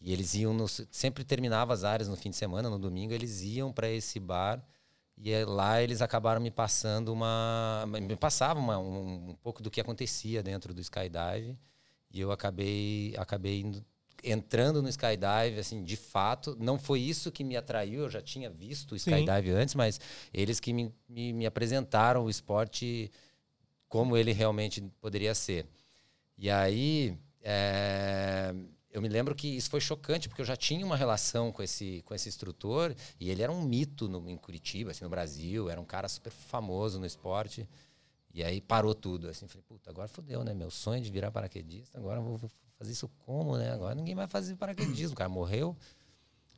E 0.00 0.12
eles 0.12 0.34
iam, 0.34 0.52
no, 0.52 0.68
sempre 0.68 1.24
terminava 1.24 1.72
as 1.72 1.82
áreas 1.82 2.08
no 2.08 2.16
fim 2.16 2.30
de 2.30 2.36
semana, 2.36 2.68
no 2.68 2.78
domingo, 2.78 3.14
eles 3.14 3.42
iam 3.42 3.72
para 3.72 3.88
esse 3.88 4.20
bar 4.20 4.62
e 5.16 5.30
é 5.30 5.44
lá 5.44 5.80
eles 5.82 6.02
acabaram 6.02 6.40
me 6.40 6.50
passando 6.50 7.12
uma. 7.12 7.84
Me 7.86 8.16
passavam 8.16 8.62
uma, 8.62 8.78
um, 8.78 9.30
um, 9.30 9.34
pouco 9.34 9.62
do 9.62 9.70
que 9.70 9.80
acontecia 9.80 10.42
dentro 10.42 10.74
do 10.74 10.80
skydive. 10.80 11.56
E 12.10 12.20
eu 12.20 12.30
acabei, 12.30 13.14
acabei 13.16 13.60
indo, 13.60 13.84
entrando 14.22 14.82
no 14.82 14.88
skydive, 14.88 15.58
assim, 15.58 15.82
de 15.82 15.96
fato. 15.96 16.56
Não 16.58 16.78
foi 16.78 17.00
isso 17.00 17.30
que 17.30 17.44
me 17.44 17.56
atraiu, 17.56 18.02
eu 18.02 18.10
já 18.10 18.20
tinha 18.20 18.50
visto 18.50 18.92
o 18.92 18.96
skydive 18.96 19.50
Sim. 19.50 19.56
antes, 19.56 19.74
mas 19.74 20.00
eles 20.32 20.60
que 20.60 20.72
me, 20.72 20.92
me, 21.08 21.32
me 21.32 21.46
apresentaram 21.46 22.24
o 22.24 22.30
esporte 22.30 23.10
como 23.88 24.16
ele 24.16 24.32
realmente 24.32 24.82
poderia 25.00 25.34
ser. 25.34 25.66
E 26.36 26.50
aí, 26.50 27.16
é, 27.40 28.52
eu 28.94 29.02
me 29.02 29.08
lembro 29.08 29.34
que 29.34 29.48
isso 29.48 29.68
foi 29.68 29.80
chocante, 29.80 30.28
porque 30.28 30.40
eu 30.40 30.46
já 30.46 30.54
tinha 30.54 30.86
uma 30.86 30.96
relação 30.96 31.50
com 31.50 31.64
esse, 31.64 32.00
com 32.06 32.14
esse 32.14 32.28
instrutor, 32.28 32.94
e 33.18 33.28
ele 33.28 33.42
era 33.42 33.50
um 33.50 33.60
mito 33.60 34.08
no, 34.08 34.30
em 34.30 34.36
Curitiba, 34.36 34.92
assim, 34.92 35.02
no 35.02 35.10
Brasil, 35.10 35.68
era 35.68 35.80
um 35.80 35.84
cara 35.84 36.08
super 36.08 36.30
famoso 36.30 37.00
no 37.00 37.04
esporte. 37.04 37.68
E 38.32 38.44
aí 38.44 38.60
parou 38.60 38.94
tudo. 38.94 39.28
Assim, 39.28 39.48
falei, 39.48 39.64
puta, 39.66 39.90
agora 39.90 40.06
fodeu, 40.06 40.44
né? 40.44 40.54
Meu 40.54 40.70
sonho 40.70 41.02
de 41.02 41.10
virar 41.10 41.32
paraquedista, 41.32 41.98
agora 41.98 42.20
vou 42.20 42.40
fazer 42.78 42.92
isso 42.92 43.08
como, 43.26 43.56
né? 43.56 43.72
Agora 43.72 43.96
ninguém 43.96 44.14
vai 44.14 44.28
fazer 44.28 44.54
paraquedismo. 44.54 45.14
O 45.14 45.16
cara 45.16 45.28
morreu. 45.28 45.76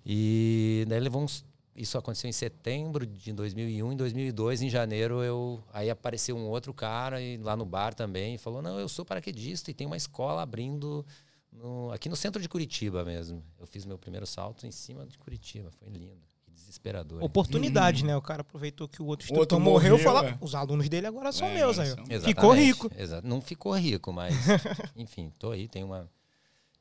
E 0.05 0.85
daí 0.89 1.01
levou 1.01 1.23
uns. 1.23 1.43
Isso 1.75 1.97
aconteceu 1.97 2.29
em 2.29 2.33
setembro 2.33 3.07
de 3.07 3.33
2001. 3.33 3.93
Em 3.93 3.97
2002, 3.97 4.61
em 4.61 4.69
janeiro, 4.69 5.23
eu 5.23 5.63
aí 5.73 5.89
apareceu 5.89 6.37
um 6.37 6.47
outro 6.47 6.75
cara 6.75 7.21
e 7.21 7.39
lá 7.39 7.57
no 7.57 7.65
bar 7.65 7.95
também. 7.95 8.35
E 8.35 8.39
falou: 8.39 8.61
Não, 8.61 8.79
eu 8.79 8.89
sou 8.89 9.07
paraquedista 9.07 9.71
e 9.71 9.75
tem 9.75 9.87
uma 9.87 9.97
escola 9.97 10.43
abrindo 10.43 11.05
no, 11.57 11.91
aqui 11.93 12.09
no 12.09 12.17
centro 12.17 12.41
de 12.41 12.49
Curitiba 12.49 13.05
mesmo. 13.05 13.43
Eu 13.59 13.67
fiz 13.67 13.85
meu 13.85 13.99
primeiro 13.99 14.27
salto 14.27 14.67
em 14.67 14.71
cima 14.71 15.07
de 15.07 15.19
Curitiba. 15.19 15.71
Foi 15.71 15.89
lindo 15.89 16.21
desesperador. 16.57 17.23
Oportunidade, 17.23 18.03
uhum. 18.03 18.09
né? 18.09 18.17
O 18.17 18.23
cara 18.23 18.41
aproveitou 18.41 18.89
que 18.89 19.03
o 19.03 19.07
outro 19.07 19.25
instrutor 19.25 19.41
outro 19.41 19.61
morreu 19.61 19.97
e 19.97 19.99
falou: 19.99 20.25
é. 20.25 20.37
os 20.41 20.55
alunos 20.55 20.89
dele 20.89 21.07
agora 21.07 21.31
são 21.33 21.47
é, 21.49 21.55
meus 21.55 21.79
aí. 21.79 21.95
Ficou 22.23 22.53
rico. 22.53 22.91
Exato. 22.97 23.27
Não 23.27 23.41
ficou 23.41 23.73
rico, 23.75 24.13
mas 24.13 24.35
enfim, 24.97 25.33
tô 25.39 25.51
aí, 25.51 25.69
tem 25.69 25.85
uma 25.85 26.11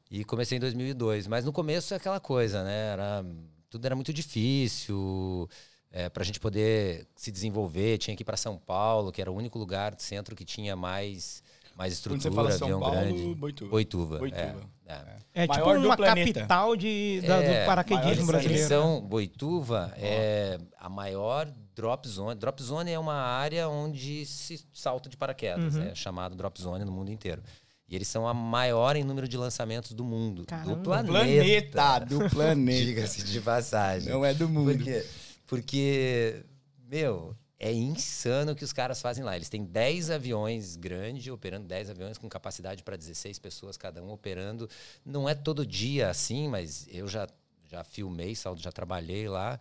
e 0.10 0.24
comecei 0.24 0.58
em 0.58 0.62
2002, 0.62 1.28
mas 1.28 1.44
no 1.44 1.52
começo 1.52 1.94
é 1.94 1.98
aquela 1.98 2.20
coisa, 2.20 2.64
né? 2.64 2.94
Era 2.94 3.26
tudo 3.70 3.86
era 3.86 3.96
muito 3.96 4.14
difícil. 4.14 5.50
É, 5.92 6.10
para 6.10 6.24
a 6.24 6.26
gente 6.26 6.42
poder 6.42 7.08
se 7.16 7.32
desenvolver, 7.32 7.98
tinha 7.98 8.16
que 8.16 8.22
ir 8.22 8.26
para 8.26 8.36
São 8.36 8.58
Paulo, 8.58 9.14
que 9.14 9.22
era 9.22 9.32
o 9.32 9.36
único 9.36 9.58
lugar, 9.58 9.96
centro 9.98 10.36
que 10.36 10.44
tinha 10.44 10.76
mais 10.76 11.42
mais 11.76 11.94
estrutura, 11.94 12.32
Quando 12.32 12.34
você 12.34 12.36
fala 12.36 12.52
São 12.52 12.80
Paulo, 12.80 12.96
grande. 12.96 13.36
Boituva. 13.36 13.70
Boituva. 13.70 14.18
Boituva. 14.20 14.70
É, 14.86 14.94
é. 15.34 15.44
é 15.44 15.48
tipo 15.48 15.70
uma 15.70 15.98
capital 15.98 16.76
de, 16.76 17.22
da, 17.22 17.42
do 17.42 17.44
é, 17.44 17.66
paraquedismo 17.66 18.26
brasileiro. 18.28 18.62
Né? 18.62 18.68
São 18.68 19.02
Boituva 19.02 19.94
é 19.98 20.58
a 20.78 20.88
maior 20.88 21.52
drop 21.76 22.08
zone. 22.08 22.40
Drop 22.40 22.64
zone 22.64 22.92
é 22.92 22.98
uma 22.98 23.16
área 23.16 23.68
onde 23.68 24.26
se 24.26 24.66
salta 24.74 25.10
de 25.10 25.18
paraquedas, 25.18 25.76
uhum. 25.76 25.84
é 25.84 25.96
chamado 25.96 26.36
drop 26.36 26.60
zone 26.62 26.86
no 26.86 26.92
mundo 26.92 27.12
inteiro. 27.12 27.44
E 27.88 27.96
eles 27.96 28.08
são 28.08 28.28
a 28.28 28.34
maior 28.34 28.96
em 28.96 29.04
número 29.04 29.28
de 29.28 29.38
lançamentos 29.38 29.92
do 29.92 30.04
mundo. 30.04 30.46
Caramba. 30.46 30.76
Do 30.76 30.82
planeta. 30.82 31.12
planeta 31.12 32.06
do 32.06 32.30
planeta. 32.30 32.82
Diga-se 32.86 33.24
de 33.24 33.42
passagem. 33.42 34.12
Não 34.12 34.26
é 34.26 34.34
do 34.34 34.50
mundo. 34.50 34.74
Por 34.74 34.84
quê? 34.84 35.06
Porque, 35.46 36.44
meu, 36.90 37.36
é 37.60 37.72
insano 37.72 38.52
o 38.52 38.56
que 38.56 38.64
os 38.64 38.74
caras 38.74 39.02
fazem 39.02 39.24
lá. 39.24 39.36
Eles 39.36 39.50
têm 39.50 39.64
10 39.64 40.12
aviões 40.12 40.76
grandes, 40.76 41.28
operando 41.28 41.68
10 41.68 41.90
aviões 41.90 42.18
com 42.18 42.28
capacidade 42.28 42.84
para 42.84 42.98
16 42.98 43.40
pessoas 43.40 43.78
cada 43.78 44.04
um 44.04 44.12
operando. 44.12 44.70
Não 45.06 45.28
é 45.28 45.34
todo 45.34 45.66
dia 45.66 46.10
assim, 46.10 46.48
mas 46.48 46.88
eu 46.90 47.08
já, 47.08 47.28
já 47.70 47.84
filmei, 47.84 48.36
já 48.58 48.72
trabalhei 48.72 49.30
lá 49.30 49.60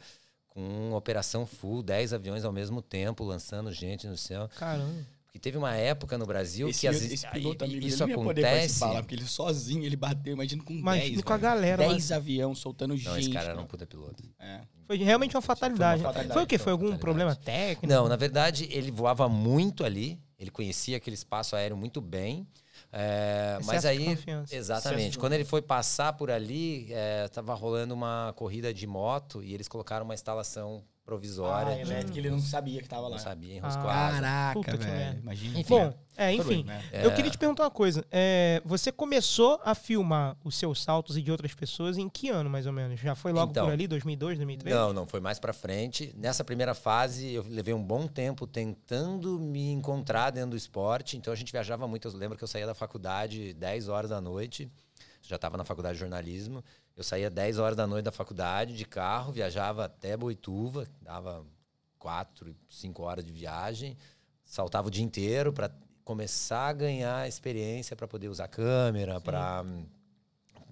com 0.49 0.93
operação 0.93 1.45
full, 1.45 1.83
10 1.83 2.13
aviões 2.13 2.45
ao 2.45 2.53
mesmo 2.53 2.81
tempo, 2.81 3.25
lançando 3.25 3.73
gente 3.73 4.07
no 4.07 4.17
céu. 4.17 4.49
Caramba. 4.57 5.05
Porque 5.35 5.41
teve 5.41 5.59
uma 5.59 5.75
época 5.75 6.17
no 6.17 6.27
Brasil 6.27 6.69
esse, 6.69 6.83
que 6.83 6.87
às 6.87 7.01
vezes 7.01 7.25
piloto, 7.25 7.65
amigo, 7.65 7.85
isso 7.85 8.05
ele 8.05 8.13
acontece. 8.13 8.25
Poder 8.25 8.43
participar 8.43 8.93
lá, 8.93 9.03
porque 9.03 9.15
ele 9.17 9.27
sozinho 9.27 9.83
ele 9.83 9.97
bateu, 9.97 10.33
imagina 10.33 10.63
com 10.63 10.73
imagina 10.73 11.11
10. 11.11 11.23
com 11.23 11.33
a 11.33 11.39
galera. 11.39 11.89
10 11.89 12.13
aviões 12.13 12.59
soltando 12.61 12.97
gente. 12.97 13.09
Não, 13.09 13.19
esse 13.19 13.31
cara 13.31 13.51
era 13.51 13.61
um 13.61 13.67
puta 13.67 13.85
piloto. 13.85 14.23
É. 14.39 14.61
Foi 14.87 14.97
realmente 14.97 15.35
uma 15.35 15.43
fatalidade. 15.43 16.03
Foi, 16.03 16.07
uma 16.07 16.13
fatalidade. 16.13 16.35
foi 16.35 16.45
o 16.45 16.47
quê? 16.47 16.57
Foi 16.57 16.71
algum 16.71 16.97
problema 16.97 17.35
técnico? 17.35 17.93
Não, 17.93 18.09
na 18.09 18.15
verdade, 18.15 18.69
ele 18.71 18.93
voava 18.93 19.29
muito 19.29 19.85
ali. 19.85 20.21
Ele 20.39 20.53
conhecia 20.53 20.99
aquele 20.99 21.15
espaço 21.15 21.57
aéreo 21.57 21.77
muito 21.77 22.01
bem. 22.01 22.47
É, 22.93 23.59
mas 23.65 23.85
aí, 23.85 24.17
exatamente, 24.53 25.19
quando 25.19 25.33
ele 25.33 25.45
foi 25.45 25.61
passar 25.61 26.13
por 26.13 26.31
ali, 26.31 26.93
estava 27.25 27.55
é, 27.55 27.57
rolando 27.57 27.93
uma 27.93 28.33
corrida 28.37 28.73
de 28.73 28.87
moto 28.87 29.43
e 29.43 29.53
eles 29.53 29.67
colocaram 29.67 30.05
uma 30.05 30.15
instalação 30.15 30.85
provisória. 31.05 31.75
Ah, 31.75 31.81
elétrica, 31.81 32.19
ele 32.19 32.31
não 32.31 32.41
sabia 32.41 32.79
que 32.79 32.87
estava 32.87 33.03
lá. 33.03 33.11
Não 33.11 33.19
sabia, 33.19 33.57
enroscou 33.57 33.89
ah, 33.89 34.11
Caraca, 34.13 34.77
velho. 34.77 35.19
Imagina. 35.21 35.59
Enfim, 35.59 35.75
Bom, 35.75 35.95
é, 36.17 36.33
enfim. 36.33 36.65
Né? 36.65 36.83
Eu 36.93 37.13
queria 37.13 37.31
te 37.31 37.37
perguntar 37.37 37.65
uma 37.65 37.71
coisa. 37.71 38.05
É, 38.11 38.63
você 38.65 38.91
começou 38.91 39.61
a 39.65 39.75
filmar 39.75 40.37
os 40.43 40.57
seus 40.57 40.83
saltos 40.83 41.17
e 41.17 41.23
de 41.23 41.31
outras 41.31 41.53
pessoas 41.55 41.99
em 41.99 42.09
que 42.09 42.31
ano, 42.31 42.49
mais 42.49 42.67
ou 42.67 42.73
menos? 42.73 42.99
Já 43.01 43.15
foi 43.15 43.33
logo 43.33 43.51
então, 43.51 43.67
por 43.67 43.73
ali, 43.73 43.87
2002, 43.87 44.39
2003? 44.39 44.75
Não, 44.75 44.93
não, 44.93 45.07
foi 45.07 45.21
mais 45.21 45.39
para 45.39 45.53
frente. 45.53 46.15
Nessa 46.17 46.43
primeira 46.43 46.75
fase, 46.75 47.33
eu 47.33 47.45
levei 47.49 47.75
um 47.75 47.83
bom 47.83 48.07
tempo 48.07 48.47
tentando 48.47 49.39
me 49.39 49.71
encontrar 49.71 50.31
dentro 50.31 50.51
do 50.51 50.57
esporte. 50.57 51.17
Então, 51.17 51.33
a 51.33 51.37
gente 51.37 51.53
viajava 51.53 51.87
muito. 51.87 52.09
Eu 52.09 52.17
lembro 52.17 52.39
que 52.39 52.45
eu 52.45 52.49
saía 52.49 52.67
da 52.67 52.75
faculdade 52.75 53.53
10 53.55 53.89
horas 53.89 54.11
da 54.11 54.21
noite. 54.21 54.71
Já 55.27 55.37
estava 55.37 55.57
na 55.57 55.65
faculdade 55.65 55.95
de 55.95 56.01
jornalismo. 56.01 56.63
Eu 56.97 57.03
saía 57.03 57.31
10 57.31 57.59
horas 57.59 57.77
da 57.77 57.87
noite 57.87 58.05
da 58.05 58.13
faculdade 58.13 58.77
de 58.77 58.85
carro, 58.85 59.33
viajava 59.33 59.87
até 59.87 60.17
Boituva, 60.17 60.87
dava 61.01 61.45
4, 61.99 62.55
5 62.69 63.03
horas 63.03 63.25
de 63.25 63.33
viagem, 63.33 63.97
saltava 64.45 64.89
o 64.89 64.91
dia 64.91 65.03
inteiro 65.03 65.53
para 65.53 65.71
começar 66.05 66.69
a 66.69 66.73
ganhar 66.73 67.27
experiência 67.27 67.97
para 67.97 68.07
poder 68.07 68.29
usar 68.29 68.47
câmera, 68.49 69.21
para 69.21 69.65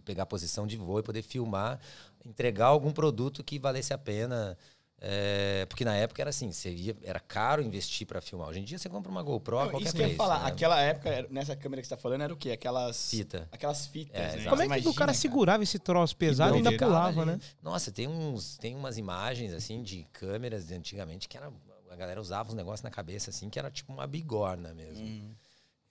pegar 0.05 0.27
posição 0.27 0.67
de 0.67 0.77
voo 0.77 0.99
e 0.99 1.03
poder 1.03 1.23
filmar, 1.23 1.81
entregar 2.25 2.67
algum 2.67 2.93
produto 2.93 3.43
que 3.43 3.59
valesse 3.59 3.95
a 3.95 3.99
pena 3.99 4.59
é, 5.05 5.67
porque 5.67 5.85
na 5.85 5.97
época 5.97 6.23
era 6.23 6.31
assim, 6.31 6.53
seria, 6.53 6.97
era 7.03 7.19
caro 7.19 7.61
investir 7.61 8.07
para 8.07 8.21
filmar. 8.21 8.49
Hoje 8.49 8.61
em 8.61 8.65
dia 8.65 8.79
você 8.79 8.89
compra 8.89 9.11
uma 9.11 9.21
GoPro 9.21 9.59
a 9.59 9.69
qualquer 9.69 9.89
isso 9.89 9.97
preço. 9.97 10.15
falar, 10.15 10.45
né? 10.45 10.49
aquela 10.49 10.81
época, 10.81 11.27
nessa 11.29 11.57
câmera 11.57 11.83
que 11.83 11.89
você 11.89 11.97
tá 11.97 12.01
falando, 12.01 12.23
era 12.23 12.33
o 12.33 12.37
quê? 12.37 12.53
Aquelas. 12.53 13.11
Fita. 13.11 13.49
Aquelas 13.51 13.85
fitas. 13.89 14.15
É, 14.15 14.37
né? 14.37 14.45
Como 14.45 14.55
é 14.55 14.59
que 14.59 14.67
Imagina, 14.67 14.91
o 14.91 14.95
cara, 14.95 15.07
cara, 15.07 15.15
segurava 15.15 15.63
esse 15.65 15.77
troço 15.81 16.17
pesado 16.17 16.55
e 16.55 16.59
ainda 16.59 16.77
pulava, 16.77 17.27
né? 17.27 17.41
Nossa, 17.61 17.91
tem, 17.91 18.07
uns, 18.07 18.57
tem 18.59 18.77
umas 18.77 18.97
imagens 18.97 19.53
assim 19.53 19.83
de 19.83 20.07
câmeras 20.13 20.69
de 20.69 20.75
antigamente 20.75 21.29
que 21.29 21.37
era. 21.37 21.53
A 21.91 21.97
galera 21.97 22.21
usava 22.21 22.49
uns 22.49 22.55
negócios 22.55 22.83
na 22.83 22.91
cabeça 22.91 23.31
assim, 23.31 23.51
que 23.51 23.59
era 23.59 23.73
tipo 23.73 23.93
uma 23.93 24.07
bigorna 24.07 24.73
mesmo. 24.73 25.05
Hum. 25.05 25.35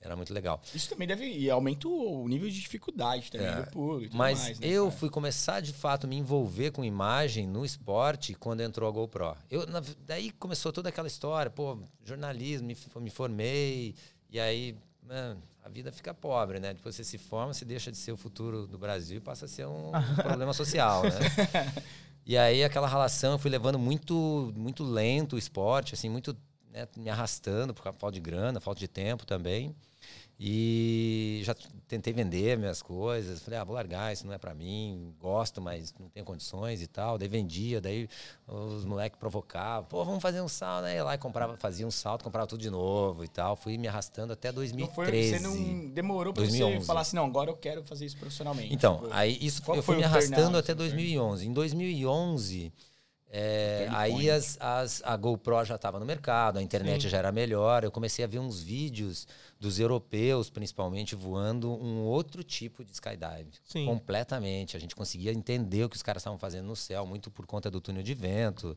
Era 0.01 0.15
muito 0.15 0.33
legal. 0.33 0.59
Isso 0.73 0.89
também 0.89 1.07
deve. 1.07 1.25
E 1.25 1.49
aumenta 1.49 1.87
o 1.87 2.27
nível 2.27 2.49
de 2.49 2.59
dificuldade 2.59 3.31
também 3.31 3.47
é. 3.47 3.61
do 3.61 3.69
pulo. 3.69 4.01
Mas 4.11 4.39
mais, 4.39 4.59
né, 4.59 4.67
eu 4.67 4.89
fui 4.89 5.09
começar 5.09 5.59
de 5.59 5.71
fato 5.71 6.05
a 6.05 6.09
me 6.09 6.15
envolver 6.15 6.71
com 6.71 6.83
imagem 6.83 7.47
no 7.47 7.63
esporte 7.63 8.33
quando 8.33 8.61
entrou 8.61 8.89
a 8.89 8.91
GoPro. 8.91 9.37
Eu, 9.49 9.67
na, 9.67 9.81
daí 10.05 10.31
começou 10.31 10.73
toda 10.73 10.89
aquela 10.89 11.07
história, 11.07 11.51
pô, 11.51 11.77
jornalismo, 12.03 12.67
me, 12.67 12.77
me 12.99 13.09
formei, 13.09 13.95
e 14.29 14.39
aí. 14.39 14.75
Mano, 15.03 15.41
a 15.63 15.67
vida 15.67 15.91
fica 15.91 16.13
pobre, 16.13 16.59
né? 16.59 16.73
Depois 16.73 16.95
você 16.95 17.03
se 17.03 17.17
forma, 17.17 17.53
você 17.53 17.65
deixa 17.65 17.91
de 17.91 17.97
ser 17.97 18.11
o 18.11 18.17
futuro 18.17 18.65
do 18.65 18.77
Brasil 18.77 19.17
e 19.17 19.19
passa 19.19 19.45
a 19.45 19.47
ser 19.47 19.67
um 19.67 19.91
problema 20.23 20.53
social, 20.53 21.03
né? 21.03 21.11
E 22.23 22.37
aí 22.37 22.63
aquela 22.63 22.87
relação 22.87 23.33
eu 23.33 23.39
fui 23.39 23.49
levando 23.49 23.79
muito 23.79 24.53
muito 24.55 24.83
lento 24.83 25.35
o 25.35 25.39
esporte, 25.39 25.95
assim, 25.95 26.07
muito 26.07 26.37
né, 26.71 26.87
me 26.95 27.09
arrastando 27.09 27.73
por 27.73 27.83
falta 27.83 28.11
de 28.11 28.19
grana, 28.19 28.59
falta 28.59 28.79
de 28.79 28.87
tempo 28.87 29.25
também. 29.25 29.75
E 30.43 31.41
já 31.43 31.53
tentei 31.87 32.11
vender 32.11 32.57
minhas 32.57 32.81
coisas. 32.81 33.43
Falei, 33.43 33.59
ah, 33.59 33.63
vou 33.63 33.75
largar, 33.75 34.11
isso 34.11 34.25
não 34.25 34.33
é 34.33 34.39
para 34.39 34.55
mim. 34.55 35.13
Gosto, 35.19 35.61
mas 35.61 35.93
não 35.99 36.09
tenho 36.09 36.25
condições 36.25 36.81
e 36.81 36.87
tal. 36.87 37.15
Daí 37.15 37.27
vendia, 37.27 37.79
daí 37.79 38.09
os 38.47 38.83
moleques 38.83 39.19
provocavam. 39.19 39.87
Pô, 39.87 40.03
vamos 40.03 40.19
fazer 40.19 40.41
um 40.41 40.47
salto. 40.47 40.85
Aí 40.85 40.99
lá 40.99 41.13
e 41.13 41.17
comprava, 41.19 41.55
fazia 41.57 41.85
um 41.85 41.91
salto, 41.91 42.23
comprava 42.23 42.47
tudo 42.47 42.59
de 42.59 42.71
novo 42.71 43.23
e 43.23 43.27
tal. 43.27 43.55
Fui 43.55 43.77
me 43.77 43.87
arrastando 43.87 44.33
até 44.33 44.51
2013. 44.51 45.43
Não 45.43 45.51
foi, 45.51 45.59
você 45.59 45.79
não 45.79 45.89
demorou 45.91 46.33
pra 46.33 46.41
2011. 46.41 46.79
você 46.79 46.85
falar 46.87 47.01
assim, 47.01 47.15
não, 47.15 47.25
agora 47.25 47.51
eu 47.51 47.55
quero 47.55 47.83
fazer 47.83 48.07
isso 48.07 48.17
profissionalmente. 48.17 48.73
Então, 48.73 48.97
tipo, 48.97 49.09
aí 49.11 49.37
isso 49.39 49.61
eu 49.67 49.83
fui 49.83 49.97
me 49.97 50.03
arrastando 50.03 50.57
até 50.57 50.73
2011. 50.73 51.47
Em 51.47 51.53
2011 51.53 52.73
é, 53.33 53.87
aí 53.91 54.29
as, 54.29 54.57
as, 54.59 55.01
a 55.05 55.15
GoPro 55.15 55.63
já 55.63 55.75
estava 55.75 55.97
no 55.97 56.05
mercado, 56.05 56.59
a 56.59 56.61
internet 56.61 57.03
Sim. 57.03 57.09
já 57.09 57.17
era 57.17 57.31
melhor. 57.31 57.83
Eu 57.83 57.89
comecei 57.89 58.25
a 58.25 58.27
ver 58.27 58.39
uns 58.39 58.61
vídeos 58.61 59.25
dos 59.61 59.79
europeus, 59.79 60.49
principalmente, 60.49 61.13
voando 61.13 61.71
um 61.71 61.99
outro 61.99 62.43
tipo 62.43 62.83
de 62.83 62.93
skydive. 62.93 63.51
Sim. 63.63 63.85
Completamente. 63.85 64.75
A 64.75 64.79
gente 64.79 64.95
conseguia 64.95 65.31
entender 65.31 65.83
o 65.83 65.89
que 65.89 65.95
os 65.95 66.01
caras 66.01 66.21
estavam 66.21 66.39
fazendo 66.39 66.65
no 66.65 66.75
céu, 66.75 67.05
muito 67.05 67.29
por 67.29 67.45
conta 67.45 67.69
do 67.69 67.79
túnel 67.79 68.01
de 68.01 68.15
vento, 68.15 68.75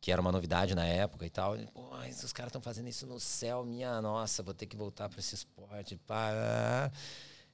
que 0.00 0.12
era 0.12 0.20
uma 0.20 0.30
novidade 0.30 0.72
na 0.72 0.86
época 0.86 1.26
e 1.26 1.30
tal. 1.30 1.58
Pô, 1.74 1.90
mas 1.90 2.22
os 2.22 2.32
caras 2.32 2.50
estão 2.50 2.62
fazendo 2.62 2.88
isso 2.88 3.08
no 3.08 3.18
céu, 3.18 3.64
minha 3.64 4.00
nossa, 4.00 4.40
vou 4.40 4.54
ter 4.54 4.66
que 4.66 4.76
voltar 4.76 5.08
para 5.08 5.18
esse 5.18 5.34
esporte. 5.34 5.96
Pá. 6.06 6.92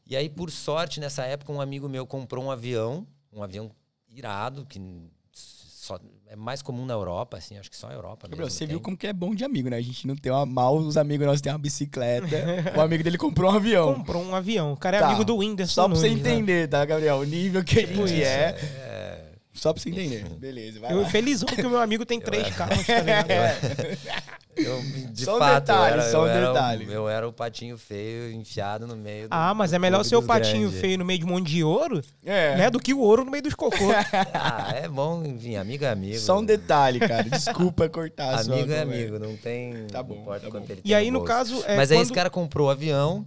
E 0.04 0.14
aí, 0.14 0.28
por 0.28 0.50
sorte, 0.50 1.00
nessa 1.00 1.24
época, 1.24 1.50
um 1.50 1.62
amigo 1.62 1.88
meu 1.88 2.06
comprou 2.06 2.44
um 2.44 2.50
avião, 2.50 3.06
um 3.32 3.42
avião 3.42 3.70
irado, 4.06 4.66
que 4.66 4.78
só, 5.86 5.98
é 6.28 6.34
mais 6.36 6.60
comum 6.62 6.84
na 6.84 6.94
Europa, 6.94 7.36
assim, 7.36 7.56
acho 7.58 7.70
que 7.70 7.76
só 7.76 7.86
na 7.88 7.94
Europa. 7.94 8.22
Gabriel, 8.28 8.44
mesmo 8.46 8.50
você 8.50 8.58
tem. 8.60 8.68
viu 8.68 8.80
como 8.80 8.96
que 8.96 9.06
é 9.06 9.12
bom 9.12 9.34
de 9.34 9.44
amigo, 9.44 9.68
né? 9.70 9.76
A 9.76 9.80
gente 9.80 10.06
não 10.06 10.16
tem 10.16 10.32
uma 10.32 10.44
mal, 10.44 10.76
os 10.76 10.96
amigos 10.96 11.26
nossos 11.26 11.40
têm 11.40 11.52
uma 11.52 11.58
bicicleta. 11.58 12.26
o 12.76 12.80
amigo 12.80 13.04
dele 13.04 13.16
comprou 13.18 13.52
um 13.52 13.54
avião. 13.56 13.94
Comprou 13.94 14.22
um 14.22 14.34
avião. 14.34 14.72
O 14.72 14.76
cara 14.76 14.96
é 14.96 15.00
Tá. 15.00 15.06
amigo 15.06 15.24
do 15.24 15.36
Whindersson 15.36 15.72
Só 15.74 15.88
pra 15.88 15.96
você 15.96 16.08
Nunes, 16.08 16.22
né? 16.24 16.32
entender, 16.32 16.68
tá, 16.68 16.84
Gabriel? 16.84 17.18
O 17.18 17.24
nível 17.24 17.62
que 17.64 17.78
a 17.78 17.86
Tipo 17.86 18.06
gente 18.06 18.20
isso. 18.20 18.28
é. 18.30 18.56
É, 18.60 19.20
Só 19.54 19.72
pra 19.72 19.80
você 19.82 19.88
entender. 19.90 20.24
Beleza, 20.38 20.80
vai 20.80 20.92
Eu 20.92 21.02
lá. 21.02 21.08
felizão 21.08 21.46
que 21.48 21.62
o 21.62 21.70
meu 21.70 21.80
amigo 21.80 22.04
tem 22.04 22.20
três 22.20 22.54
carros, 22.54 22.84
tá 22.84 22.98
ligado? 23.00 23.28
Eu, 24.56 24.80
de 25.12 25.24
Só 25.24 25.36
um 25.36 25.38
fato, 25.38 25.60
detalhe, 25.66 25.94
eu 25.96 26.00
era, 26.00 26.10
só 26.10 26.22
um 26.22 26.26
eu 26.26 26.28
era 26.32 26.50
o- 26.50 26.52
detalhe. 26.54 26.86
eu 26.92 27.08
era 27.08 27.28
o 27.28 27.32
patinho 27.32 27.76
feio 27.78 28.32
enfiado 28.32 28.86
no 28.86 28.96
meio 28.96 29.28
do, 29.28 29.32
Ah, 29.32 29.52
mas 29.54 29.72
é 29.72 29.78
melhor 29.78 30.02
ser 30.04 30.16
o 30.16 30.22
patinho 30.22 30.62
grandes. 30.62 30.80
feio 30.80 30.98
no 30.98 31.04
meio 31.04 31.18
de 31.18 31.24
um 31.24 31.28
monte 31.28 31.48
de 31.48 31.62
ouro, 31.64 32.02
É. 32.24 32.56
né? 32.56 32.70
Do 32.70 32.78
que 32.80 32.92
o 32.94 32.98
ouro 33.00 33.24
no 33.24 33.30
meio 33.30 33.42
dos 33.42 33.54
cocô. 33.54 33.76
Ah, 34.34 34.72
é 34.74 34.88
bom, 34.88 35.24
enfim, 35.24 35.56
amigo 35.56 35.84
é 35.84 35.90
amigo. 35.90 36.18
Só 36.18 36.38
um 36.38 36.44
detalhe, 36.44 36.98
cara. 37.00 37.24
Desculpa 37.24 37.88
cortar 37.88 38.34
a 38.34 38.44
sua 38.44 38.54
Amigo 38.54 38.72
é 38.72 38.80
amigo, 38.82 39.18
não 39.18 39.36
tem. 39.36 39.86
Tá 39.88 40.02
bom, 40.02 40.14
não 40.14 40.22
importa 40.22 40.46
tá 40.46 40.50
quanto 40.50 40.66
bom. 40.66 40.72
ele 40.72 40.80
E 40.80 40.88
tem 40.88 40.94
aí, 40.94 41.10
no 41.10 41.20
bolso. 41.20 41.32
caso, 41.32 41.64
é 41.66 41.76
Mas 41.76 41.90
aí 41.90 41.98
quando- 41.98 42.04
esse 42.04 42.12
cara 42.12 42.30
comprou 42.30 42.68
o 42.68 42.70
avião 42.70 43.26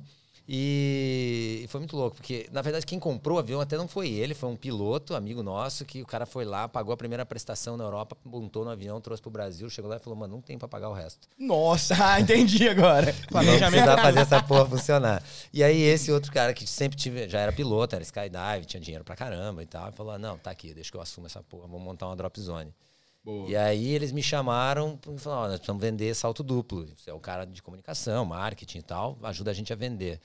e... 0.51 1.67
foi 1.69 1.79
muito 1.79 1.95
louco, 1.95 2.15
porque 2.15 2.49
na 2.51 2.63
verdade 2.63 2.83
quem 2.83 2.97
comprou 2.97 3.37
o 3.37 3.39
avião 3.39 3.61
até 3.61 3.77
não 3.77 3.87
foi 3.87 4.09
ele, 4.09 4.33
foi 4.33 4.49
um 4.49 4.55
piloto, 4.55 5.13
amigo 5.13 5.43
nosso, 5.43 5.85
que 5.85 6.01
o 6.01 6.07
cara 6.07 6.25
foi 6.25 6.43
lá, 6.43 6.67
pagou 6.67 6.91
a 6.91 6.97
primeira 6.97 7.23
prestação 7.23 7.77
na 7.77 7.83
Europa, 7.83 8.17
montou 8.25 8.65
no 8.65 8.71
avião, 8.71 8.99
trouxe 8.99 9.21
pro 9.21 9.29
Brasil, 9.29 9.69
chegou 9.69 9.91
lá 9.91 9.97
e 9.97 9.99
falou, 9.99 10.17
mano, 10.17 10.33
não 10.33 10.41
tem 10.41 10.57
pra 10.57 10.67
pagar 10.67 10.89
o 10.89 10.93
resto. 10.93 11.27
Nossa, 11.37 11.93
ah, 12.03 12.19
entendi 12.19 12.67
agora. 12.67 13.13
Planejamento. 13.29 13.83
precisar 13.83 14.01
fazer 14.01 14.19
essa 14.21 14.41
porra 14.41 14.65
funcionar. 14.65 15.23
E 15.53 15.63
aí 15.63 15.81
esse 15.81 16.11
outro 16.11 16.31
cara 16.31 16.51
que 16.51 16.65
sempre 16.65 16.97
tive, 16.97 17.29
já 17.29 17.39
era 17.39 17.53
piloto, 17.53 17.93
era 17.93 18.03
skydive, 18.03 18.65
tinha 18.65 18.81
dinheiro 18.81 19.03
pra 19.03 19.15
caramba 19.15 19.61
e 19.61 19.67
tal, 19.67 19.91
falou, 19.91 20.17
não, 20.17 20.35
tá 20.35 20.49
aqui, 20.49 20.73
deixa 20.73 20.89
que 20.89 20.97
eu 20.97 21.01
assumo 21.01 21.27
essa 21.27 21.43
porra, 21.43 21.67
vamos 21.67 21.83
montar 21.83 22.07
uma 22.07 22.15
drop 22.15 22.41
zone. 22.41 22.73
Boa. 23.23 23.49
E 23.49 23.55
aí 23.55 23.93
eles 23.93 24.11
me 24.11 24.23
chamaram 24.23 24.97
e 25.07 25.19
falaram, 25.19 25.43
ó, 25.43 25.47
nós 25.47 25.57
precisamos 25.57 25.81
vender 25.81 26.15
salto 26.15 26.41
duplo. 26.41 26.87
Você 26.95 27.09
é 27.09 27.13
o 27.13 27.19
cara 27.19 27.45
de 27.45 27.61
comunicação, 27.61 28.25
marketing 28.25 28.79
e 28.79 28.81
tal, 28.81 29.17
ajuda 29.21 29.51
a 29.51 29.53
gente 29.53 29.71
a 29.71 29.75
vender. 29.75 30.19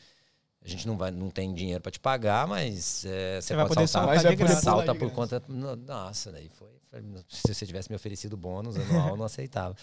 A 0.64 0.68
gente 0.68 0.86
não, 0.86 0.96
vai, 0.96 1.10
não 1.10 1.28
tem 1.28 1.52
dinheiro 1.52 1.80
para 1.82 1.92
te 1.92 2.00
pagar, 2.00 2.46
mas 2.46 3.04
é, 3.04 3.38
você, 3.40 3.48
Você 3.48 3.54
vai 3.54 3.64
pode 3.66 3.74
poder 3.74 3.86
saltar. 3.88 3.88
saltar 3.88 4.14
Mas 4.14 4.22
vai 4.22 4.36
graça. 4.36 4.52
pular 4.54 4.62
salta 4.62 4.92
de 4.94 4.98
por 4.98 5.10
graça. 5.12 5.40
conta. 5.40 5.42
no- 5.52 5.76
Nossa, 5.76 6.32
daí 6.32 6.48
foi, 6.54 6.68
foi- 6.90 7.02
Se 7.28 7.52
você 7.54 7.66
tivesse 7.66 7.90
me 7.90 7.96
oferecido 7.96 8.34
bônus 8.36 8.76
anual, 8.76 9.10
eu 9.10 9.16
não 9.16 9.26
aceitava. 9.26 9.76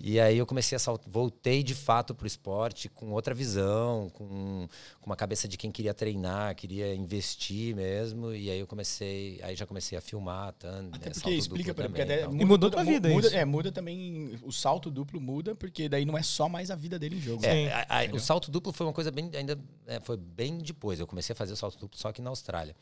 E 0.00 0.20
aí 0.20 0.38
eu 0.38 0.46
comecei 0.46 0.76
a 0.76 0.78
saltar, 0.78 1.08
voltei 1.10 1.62
de 1.62 1.74
fato 1.74 2.14
pro 2.14 2.26
esporte 2.26 2.88
com 2.88 3.10
outra 3.12 3.34
visão, 3.34 4.08
com, 4.10 4.68
com 5.00 5.06
uma 5.06 5.16
cabeça 5.16 5.48
de 5.48 5.56
quem 5.56 5.72
queria 5.72 5.92
treinar, 5.92 6.54
queria 6.54 6.94
investir 6.94 7.74
mesmo. 7.74 8.32
E 8.32 8.48
aí 8.50 8.60
eu 8.60 8.66
comecei, 8.66 9.40
aí 9.42 9.56
já 9.56 9.66
comecei 9.66 9.98
a 9.98 10.00
filmar, 10.00 10.52
tanto. 10.52 10.94
Até 10.94 11.06
né, 11.06 11.12
porque 11.12 11.20
salto 11.20 11.32
explica, 11.34 11.72
duplo 11.74 11.84
porque 11.88 12.02
até 12.02 12.26
muda 12.28 12.46
mudou 12.46 12.70
toda- 12.70 12.84
tua 12.84 12.92
vida 12.92 13.08
muda, 13.08 13.26
isso. 13.26 13.36
É, 13.36 13.44
muda 13.44 13.72
também, 13.72 14.38
o 14.42 14.52
salto 14.52 14.88
duplo 14.90 15.20
muda, 15.20 15.54
porque 15.56 15.88
daí 15.88 16.04
não 16.04 16.16
é 16.16 16.22
só 16.22 16.48
mais 16.48 16.70
a 16.70 16.76
vida 16.76 16.96
dele 16.98 17.16
em 17.16 17.20
jogo. 17.20 17.44
É, 17.44 17.72
a- 17.72 17.86
a- 18.02 18.14
o 18.14 18.20
salto 18.20 18.50
duplo 18.52 18.72
foi 18.72 18.86
uma 18.86 18.92
coisa 18.92 19.10
bem 19.10 19.30
ainda 19.34 19.58
é, 19.86 19.98
foi 20.00 20.16
bem 20.16 20.58
depois. 20.58 21.00
Eu 21.00 21.06
comecei 21.08 21.32
a 21.32 21.36
fazer 21.36 21.54
o 21.54 21.56
salto 21.56 21.76
duplo 21.78 21.98
só 21.98 22.08
aqui 22.08 22.22
na 22.22 22.30
Austrália. 22.30 22.76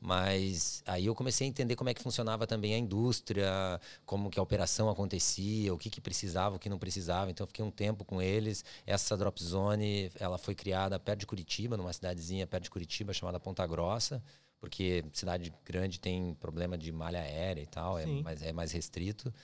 Mas 0.00 0.82
aí 0.86 1.06
eu 1.06 1.14
comecei 1.14 1.46
a 1.46 1.50
entender 1.50 1.76
como 1.76 1.90
é 1.90 1.94
que 1.94 2.02
funcionava 2.02 2.46
também 2.46 2.74
a 2.74 2.78
indústria, 2.78 3.80
como 4.06 4.30
que 4.30 4.38
a 4.38 4.42
operação 4.42 4.88
acontecia, 4.88 5.72
o 5.72 5.78
que 5.78 5.90
que 5.90 6.00
precisava, 6.00 6.56
o 6.56 6.58
que 6.62 6.68
não 6.70 6.78
precisava. 6.78 7.30
Então 7.30 7.44
eu 7.44 7.48
fiquei 7.48 7.64
um 7.64 7.70
tempo 7.70 8.04
com 8.04 8.22
eles. 8.22 8.64
Essa 8.86 9.16
drop 9.16 9.42
zone, 9.42 10.10
ela 10.18 10.38
foi 10.38 10.54
criada 10.54 10.98
perto 10.98 11.20
de 11.20 11.26
Curitiba, 11.26 11.76
numa 11.76 11.92
cidadezinha 11.92 12.46
perto 12.46 12.64
de 12.64 12.70
Curitiba 12.70 13.12
chamada 13.12 13.40
Ponta 13.40 13.66
Grossa, 13.66 14.22
porque 14.60 15.04
cidade 15.12 15.52
grande 15.64 15.98
tem 15.98 16.34
problema 16.34 16.78
de 16.78 16.92
malha 16.92 17.20
aérea 17.20 17.60
e 17.60 17.66
tal, 17.66 17.98
é 17.98 18.06
mais 18.06 18.42
é 18.42 18.52
mais 18.52 18.70
restrito. 18.72 19.34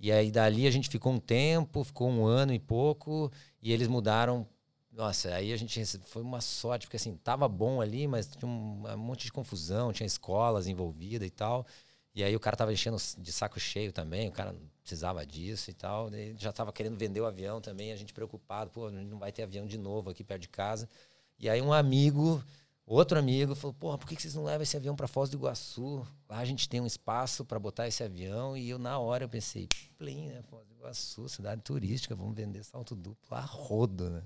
E 0.00 0.10
aí 0.10 0.32
dali 0.32 0.66
a 0.66 0.70
gente 0.70 0.88
ficou 0.88 1.12
um 1.12 1.20
tempo, 1.20 1.84
ficou 1.84 2.08
um 2.08 2.24
ano 2.24 2.52
e 2.52 2.58
pouco, 2.58 3.30
e 3.60 3.72
eles 3.72 3.86
mudaram. 3.86 4.46
Nossa, 4.90 5.34
aí 5.34 5.52
a 5.52 5.56
gente 5.56 5.84
foi 6.04 6.22
uma 6.22 6.40
sorte, 6.40 6.86
porque 6.86 6.96
assim, 6.96 7.16
tava 7.16 7.48
bom 7.48 7.80
ali, 7.80 8.06
mas 8.06 8.26
tinha 8.26 8.48
um, 8.50 8.82
um 8.86 8.96
monte 8.96 9.24
de 9.24 9.32
confusão, 9.32 9.92
tinha 9.92 10.06
escolas 10.06 10.66
envolvidas 10.66 11.26
e 11.26 11.30
tal. 11.30 11.66
E 12.14 12.22
aí 12.22 12.36
o 12.36 12.40
cara 12.40 12.56
tava 12.56 12.72
enchendo 12.72 12.98
de 13.18 13.32
saco 13.32 13.58
cheio 13.58 13.92
também, 13.92 14.28
o 14.28 14.32
cara 14.32 14.52
não 14.52 14.60
precisava 14.82 15.24
disso 15.24 15.70
e 15.70 15.74
tal. 15.74 16.12
Ele 16.12 16.36
já 16.38 16.52
tava 16.52 16.72
querendo 16.72 16.96
vender 16.96 17.20
o 17.20 17.26
avião 17.26 17.60
também, 17.60 17.92
a 17.92 17.96
gente 17.96 18.12
preocupado, 18.12 18.70
pô, 18.70 18.90
não 18.90 19.18
vai 19.18 19.32
ter 19.32 19.42
avião 19.42 19.66
de 19.66 19.78
novo 19.78 20.10
aqui 20.10 20.22
perto 20.22 20.42
de 20.42 20.48
casa. 20.48 20.88
E 21.38 21.48
aí 21.48 21.60
um 21.62 21.72
amigo, 21.72 22.42
outro 22.86 23.18
amigo, 23.18 23.54
falou: 23.54 23.74
Porra, 23.74 23.98
por 23.98 24.06
que 24.06 24.20
vocês 24.20 24.34
não 24.34 24.44
levam 24.44 24.62
esse 24.62 24.76
avião 24.76 24.94
para 24.94 25.08
Foz 25.08 25.30
do 25.30 25.36
Iguaçu? 25.36 26.06
Lá 26.28 26.38
a 26.38 26.44
gente 26.44 26.68
tem 26.68 26.80
um 26.80 26.86
espaço 26.86 27.44
para 27.44 27.58
botar 27.58 27.88
esse 27.88 28.04
avião. 28.04 28.56
E 28.56 28.68
eu, 28.68 28.78
na 28.78 28.98
hora, 28.98 29.24
eu 29.24 29.28
pensei: 29.28 29.66
Plim, 29.96 30.28
né? 30.28 30.42
Foz 30.42 30.66
do 30.66 30.74
Iguaçu, 30.74 31.28
cidade 31.28 31.62
turística, 31.62 32.14
vamos 32.14 32.36
vender 32.36 32.62
salto 32.62 32.94
duplo 32.94 33.36
a 33.36 33.40
rodo, 33.40 34.10
né? 34.10 34.22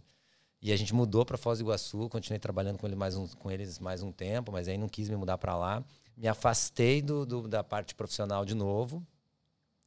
E 0.61 0.72
a 0.72 0.77
gente 0.77 0.92
mudou 0.92 1.25
para 1.25 1.38
Foz 1.38 1.59
do 1.59 1.64
Iguaçu, 1.64 2.09
continuei 2.09 2.40
trabalhando 2.40 2.79
com, 2.79 2.87
ele 2.87 2.96
mais 2.96 3.16
um, 3.16 3.29
com 3.29 3.51
eles 3.51 3.79
mais 3.79 4.03
um 4.03 4.11
tempo, 4.11 4.51
mas 4.51 4.66
aí 4.66 4.77
não 4.77 4.88
quis 4.88 5.09
me 5.09 5.16
mudar 5.16 5.38
para 5.38 5.57
lá. 5.57 5.85
Me 6.16 6.26
afastei 6.29 7.02
do, 7.02 7.26
do- 7.26 7.46
da 7.48 7.62
parte 7.62 7.94
profissional 7.94 8.44
de 8.44 8.55
novo, 8.55 9.07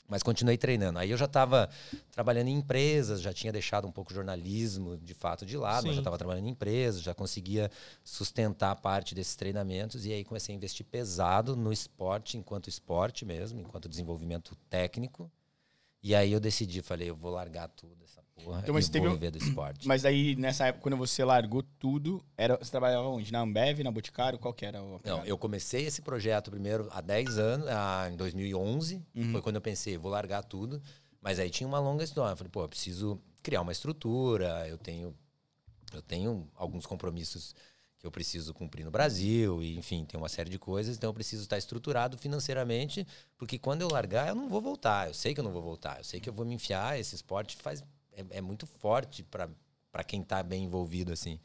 mas 0.07 0.21
continuei 0.23 0.57
treinando. 0.57 0.99
Aí 0.99 1.09
eu 1.11 1.17
já 1.17 1.25
estava 1.25 1.69
trabalhando 2.11 2.47
em 2.47 2.55
empresas, 2.57 3.21
já 3.21 3.31
tinha 3.33 3.51
deixado 3.53 3.87
um 3.87 3.91
pouco 3.91 4.11
o 4.11 4.13
jornalismo 4.15 4.97
de 4.97 5.13
fato 5.13 5.45
de 5.45 5.55
lado, 5.57 5.85
mas 5.87 5.95
já 5.95 6.01
estava 6.01 6.17
trabalhando 6.17 6.45
em 6.47 6.51
empresas, 6.51 7.01
já 7.01 7.13
conseguia 7.13 7.69
sustentar 8.03 8.75
parte 8.75 9.13
desses 9.15 9.35
treinamentos 9.35 10.05
e 10.05 10.13
aí 10.13 10.23
comecei 10.23 10.53
a 10.53 10.57
investir 10.57 10.85
pesado 10.85 11.55
no 11.55 11.71
esporte, 11.71 12.37
enquanto 12.37 12.67
esporte 12.69 13.23
mesmo, 13.25 13.59
enquanto 13.59 13.87
desenvolvimento 13.89 14.55
técnico. 14.69 15.31
E 16.01 16.15
aí 16.15 16.31
eu 16.31 16.39
decidi, 16.39 16.81
falei, 16.81 17.09
eu 17.09 17.15
vou 17.15 17.31
largar 17.31 17.67
tudo 17.69 18.03
essa 18.03 18.23
porra 18.39 18.59
Então, 18.61 18.73
mas 18.73 18.87
e 18.87 18.91
teve 18.91 19.05
vou 19.05 19.15
viver 19.15 19.31
do 19.31 19.37
esporte. 19.37 19.87
Mas 19.87 20.05
aí, 20.05 20.35
nessa 20.35 20.67
época, 20.67 20.83
quando 20.83 20.97
você 20.97 21.23
largou 21.23 21.63
tudo, 21.79 22.23
era, 22.37 22.57
você 22.57 22.71
trabalhava 22.71 23.07
onde? 23.07 23.31
Na 23.31 23.41
Ambev, 23.41 23.79
na 23.81 23.91
Boticário? 23.91 24.39
Qual 24.39 24.53
que 24.53 24.65
era 24.65 24.81
o 24.81 24.99
Não, 25.03 25.25
eu 25.25 25.37
comecei 25.37 25.85
esse 25.85 26.01
projeto 26.01 26.49
primeiro 26.49 26.87
há 26.91 27.01
10 27.01 27.37
anos, 27.37 27.67
ah, 27.67 28.09
em 28.11 28.15
2011. 28.15 29.01
Uhum. 29.15 29.31
Foi 29.31 29.41
quando 29.41 29.55
eu 29.55 29.61
pensei, 29.61 29.97
vou 29.97 30.11
largar 30.11 30.43
tudo. 30.43 30.81
Mas 31.21 31.39
aí 31.39 31.49
tinha 31.49 31.67
uma 31.67 31.79
longa 31.79 32.03
história. 32.03 32.33
Eu 32.33 32.37
falei, 32.37 32.51
pô, 32.51 32.63
eu 32.63 32.69
preciso 32.69 33.19
criar 33.41 33.61
uma 33.61 33.71
estrutura, 33.71 34.67
eu 34.67 34.77
tenho, 34.77 35.15
eu 35.93 36.01
tenho 36.01 36.47
alguns 36.55 36.85
compromissos 36.85 37.55
que 37.99 38.07
eu 38.07 38.11
preciso 38.11 38.53
cumprir 38.53 38.85
no 38.85 38.91
Brasil, 38.91 39.61
e 39.61 39.77
enfim, 39.77 40.05
tem 40.05 40.17
uma 40.17 40.29
série 40.29 40.49
de 40.49 40.57
coisas, 40.57 40.95
então 40.95 41.09
eu 41.09 41.13
preciso 41.13 41.43
estar 41.43 41.57
estruturado 41.57 42.17
financeiramente, 42.17 43.05
porque 43.37 43.59
quando 43.59 43.81
eu 43.81 43.89
largar, 43.91 44.29
eu 44.29 44.35
não 44.35 44.47
vou 44.47 44.61
voltar. 44.61 45.09
Eu 45.09 45.13
sei 45.13 45.33
que 45.33 45.39
eu 45.41 45.43
não 45.43 45.51
vou 45.51 45.61
voltar, 45.61 45.97
eu 45.97 46.03
sei 46.05 46.21
que 46.21 46.29
eu 46.29 46.33
vou 46.33 46.45
me 46.45 46.55
enfiar, 46.55 46.97
esse 46.97 47.13
esporte 47.13 47.57
faz 47.57 47.83
é, 48.19 48.37
é 48.37 48.41
muito 48.41 48.65
forte 48.65 49.23
para 49.23 50.03
quem 50.03 50.21
está 50.21 50.43
bem 50.43 50.65
envolvido 50.65 51.11
assim. 51.11 51.39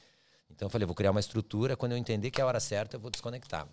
Então 0.51 0.67
eu 0.67 0.71
falei, 0.71 0.87
vou 0.87 0.95
criar 0.95 1.11
uma 1.11 1.21
estrutura, 1.21 1.77
quando 1.77 1.93
eu 1.93 1.99
entender 1.99 2.31
que 2.31 2.41
é 2.41 2.45
a 2.45 2.47
hora 2.47 2.61
certa, 2.61 2.97
eu 2.97 3.01
vou 3.01 3.11
desconectar. 3.11 3.69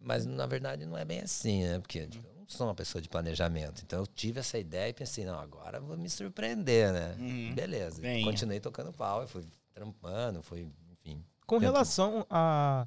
Mas 0.00 0.26
na 0.26 0.46
verdade 0.46 0.84
não 0.84 0.98
é 0.98 1.04
bem 1.04 1.20
assim, 1.20 1.64
né? 1.64 1.78
Porque 1.78 2.06
tipo, 2.06 2.26
eu 2.26 2.34
não 2.34 2.48
sou 2.48 2.66
uma 2.66 2.74
pessoa 2.74 3.00
de 3.00 3.08
planejamento. 3.08 3.82
Então 3.84 4.00
eu 4.00 4.06
tive 4.06 4.40
essa 4.40 4.58
ideia 4.58 4.90
e 4.90 4.94
pensei, 4.94 5.24
não, 5.24 5.38
agora 5.38 5.78
eu 5.78 5.84
vou 5.84 5.96
me 5.96 6.10
surpreender, 6.10 6.92
né? 6.92 7.16
Uhum. 7.18 7.54
Beleza. 7.54 8.00
Venha. 8.00 8.24
Continuei 8.24 8.60
tocando 8.60 8.92
pau, 8.92 9.24
e 9.24 9.26
fui 9.26 9.44
trampando, 9.72 10.42
fui, 10.42 10.68
enfim. 10.90 11.24
Com 11.46 11.58
relação 11.58 12.26
a, 12.30 12.86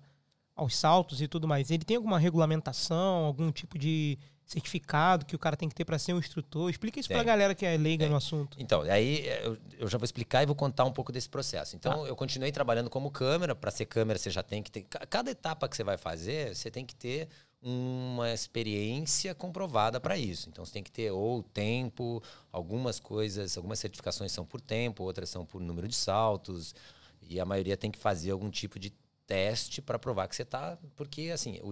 aos 0.55 0.75
saltos 0.75 1.21
e 1.21 1.27
tudo 1.27 1.47
mais, 1.47 1.69
ele 1.69 1.83
tem 1.83 1.97
alguma 1.97 2.19
regulamentação, 2.19 3.25
algum 3.25 3.51
tipo 3.51 3.77
de 3.77 4.17
certificado 4.47 5.25
que 5.25 5.35
o 5.35 5.39
cara 5.39 5.55
tem 5.57 5.67
que 5.69 5.75
ter 5.75 5.85
para 5.85 5.99
ser 5.99 6.13
um 6.13 6.19
instrutor? 6.19 6.69
Explica 6.69 6.99
isso 6.99 7.09
pra 7.09 7.17
Tem. 7.17 7.25
galera 7.27 7.53
que 7.53 7.65
é 7.65 7.75
leiga 7.77 8.05
Tem. 8.05 8.09
no 8.11 8.15
assunto. 8.17 8.57
Então, 8.59 8.81
aí 8.83 9.27
eh, 9.27 9.41
eu, 9.45 9.57
eu 9.79 9.87
já 9.89 9.97
vou 9.97 10.05
explicar 10.05 10.41
e 10.41 10.45
vou 10.45 10.55
contar 10.55 10.85
um 10.85 10.91
pouco 10.91 11.11
desse 11.11 11.29
processo. 11.29 11.75
Então, 11.75 12.03
Tá. 12.03 12.07
eu 12.09 12.15
continuei 12.15 12.51
trabalhando 12.51 12.89
como 12.89 13.11
câmera. 13.11 13.53
Para 13.53 13.69
ser 13.71 13.85
câmera, 13.85 14.17
você 14.17 14.29
já 14.29 14.41
tem 14.41 14.63
que 14.63 14.71
ter. 14.71 14.83
ca- 14.83 15.05
Cada 15.05 15.29
etapa 15.31 15.67
que 15.67 15.75
você 15.75 15.83
vai 15.83 15.97
fazer, 15.97 16.55
você 16.55 16.71
tem 16.71 16.85
que 16.85 16.95
ter 16.95 17.27
uma 17.61 18.31
experiência 18.31 19.33
comprovada 19.35 19.99
para 19.99 20.17
isso. 20.17 20.47
Então, 20.49 20.63
você 20.65 20.71
tem 20.73 20.83
que 20.83 20.91
ter 20.91 21.11
ou 21.11 21.41
tempo, 21.43 22.21
algumas 22.51 22.99
coisas, 22.99 23.57
algumas 23.57 23.79
certificações 23.79 24.31
são 24.31 24.45
por 24.45 24.61
tempo, 24.61 25.03
outras 25.03 25.29
são 25.29 25.45
por 25.45 25.59
número 25.59 25.87
de 25.87 25.95
saltos, 25.95 26.73
e 27.21 27.39
a 27.39 27.45
maioria 27.45 27.75
tem 27.75 27.91
que 27.91 27.97
fazer 27.99 28.31
algum 28.31 28.49
tipo 28.49 28.79
de 28.79 28.93
teste 29.27 29.81
para 29.81 29.99
provar 29.99 30.27
que 30.27 30.35
você 30.35 30.41
está. 30.41 30.77
Porque, 30.95 31.29
assim, 31.33 31.59
o, 31.61 31.71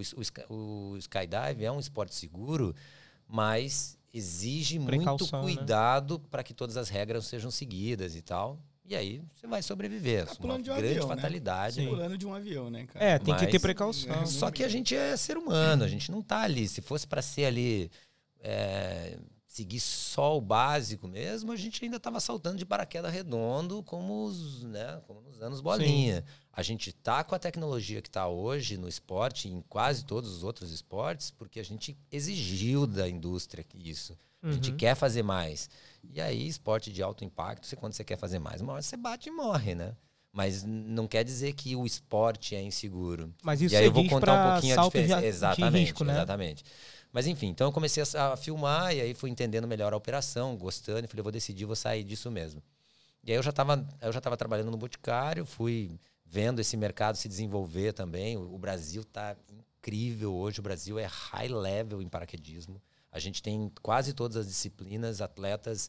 o 0.50 0.54
o 0.92 0.96
skydive 0.98 1.64
é 1.64 1.72
um 1.72 1.80
esporte 1.80 2.14
seguro, 2.14 2.74
mas 3.26 3.98
exige 4.12 4.78
muito 4.78 4.96
Precaução, 4.96 5.44
né? 5.44 5.54
cuidado 5.54 6.20
para 6.30 6.42
que 6.44 6.54
todas 6.54 6.76
as 6.76 6.88
regras 6.88 7.26
sejam 7.26 7.50
seguidas 7.50 8.14
e 8.14 8.22
tal. 8.22 8.58
E 8.88 8.94
aí 8.94 9.20
você 9.34 9.48
vai 9.48 9.62
sobreviver. 9.62 10.26
Tá 10.26 10.32
uma 10.32 10.36
pulando 10.38 10.62
de 10.62 10.70
um 10.70 10.74
grande 10.74 10.88
avião, 10.92 11.08
né? 11.08 11.14
fatalidade. 11.16 11.74
Sim. 11.74 11.88
Pulando 11.88 12.16
de 12.16 12.26
um 12.26 12.32
avião, 12.32 12.70
né, 12.70 12.86
cara? 12.86 13.04
É, 13.04 13.18
tem 13.18 13.34
que 13.34 13.46
ter 13.46 13.52
Mas- 13.54 13.62
precaução. 13.62 14.26
Só 14.26 14.48
que 14.50 14.62
a 14.62 14.68
gente 14.68 14.94
é 14.94 15.16
ser 15.16 15.36
humano, 15.36 15.82
a 15.82 15.88
gente 15.88 16.10
não 16.12 16.22
tá 16.22 16.42
ali. 16.42 16.68
Se 16.68 16.80
fosse 16.80 17.04
para 17.04 17.20
ser 17.20 17.46
ali 17.46 17.90
é, 18.40 19.18
seguir 19.48 19.80
só 19.80 20.36
o 20.36 20.40
básico 20.40 21.08
mesmo, 21.08 21.50
a 21.50 21.56
gente 21.56 21.84
ainda 21.84 21.98
tava 21.98 22.20
saltando 22.20 22.58
de 22.58 22.64
paraquedas 22.64 23.12
redondo, 23.12 23.82
como 23.82 24.24
os, 24.24 24.62
né, 24.62 25.00
como 25.06 25.20
nos 25.20 25.42
anos 25.42 25.60
bolinha. 25.60 26.24
A 26.56 26.62
gente 26.62 26.90
tá 26.90 27.22
com 27.22 27.34
a 27.34 27.38
tecnologia 27.38 28.00
que 28.00 28.08
está 28.08 28.26
hoje 28.26 28.78
no 28.78 28.88
esporte, 28.88 29.46
em 29.46 29.60
quase 29.68 30.06
todos 30.06 30.30
os 30.34 30.42
outros 30.42 30.72
esportes, 30.72 31.30
porque 31.30 31.60
a 31.60 31.64
gente 31.64 31.94
exigiu 32.10 32.86
da 32.86 33.06
indústria 33.06 33.62
isso. 33.74 34.16
A 34.42 34.50
gente 34.52 34.70
Uhum. 34.70 34.76
quer 34.78 34.94
fazer 34.94 35.22
mais. 35.22 35.68
E 36.14 36.18
aí, 36.18 36.48
esporte 36.48 36.90
de 36.90 37.02
alto 37.02 37.24
impacto, 37.24 37.66
você, 37.66 37.76
quando 37.76 37.92
você 37.92 38.02
quer 38.04 38.16
fazer 38.16 38.38
mais, 38.38 38.62
uma 38.62 38.72
hora 38.72 38.80
você 38.80 38.96
bate 38.96 39.28
e 39.28 39.32
morre, 39.32 39.74
né? 39.74 39.94
Mas 40.32 40.62
não 40.64 41.06
quer 41.06 41.24
dizer 41.24 41.52
que 41.52 41.76
o 41.76 41.84
esporte 41.84 42.54
é 42.54 42.62
inseguro. 42.62 43.34
Mas 43.42 43.60
isso 43.60 43.74
e 43.74 43.76
aí 43.78 43.84
eu 43.84 43.92
vou 43.92 44.06
contar 44.08 44.34
um 44.34 44.52
pouquinho 44.52 44.80
a 44.80 44.84
diferença. 44.84 45.16
de, 45.16 45.20
de 45.22 45.26
exatamente, 45.26 45.78
risco, 45.88 46.04
né? 46.04 46.12
exatamente. 46.14 46.64
Mas 47.12 47.26
enfim, 47.26 47.48
então 47.48 47.68
eu 47.68 47.72
comecei 47.72 48.02
a, 48.14 48.32
a 48.32 48.36
filmar 48.36 48.94
e 48.94 49.00
aí 49.02 49.12
fui 49.14 49.28
entendendo 49.30 49.66
melhor 49.68 49.92
a 49.92 49.96
operação, 49.96 50.56
gostando, 50.56 51.04
e 51.04 51.08
falei, 51.08 51.22
vou 51.22 51.32
decidir, 51.32 51.64
vou 51.66 51.76
sair 51.76 52.02
disso 52.04 52.30
mesmo. 52.30 52.62
E 53.24 53.32
aí 53.32 53.36
eu 53.36 53.42
já 53.42 53.50
estava 53.50 53.86
eu 54.00 54.12
já 54.12 54.20
tava 54.20 54.36
trabalhando 54.36 54.70
no 54.70 54.76
Boticário, 54.76 55.44
fui 55.44 55.98
vendo 56.26 56.60
esse 56.60 56.76
mercado 56.76 57.16
se 57.16 57.28
desenvolver 57.28 57.92
também. 57.92 58.36
O, 58.36 58.54
o 58.54 58.58
Brasil 58.58 59.02
está 59.02 59.36
incrível 59.50 60.34
hoje, 60.34 60.60
o 60.60 60.62
Brasil 60.62 60.98
é 60.98 61.06
high 61.06 61.48
level 61.48 62.02
em 62.02 62.08
paraquedismo. 62.08 62.80
A 63.10 63.18
gente 63.18 63.42
tem 63.42 63.70
quase 63.82 64.12
todas 64.12 64.36
as 64.36 64.46
disciplinas, 64.46 65.20
atletas 65.20 65.88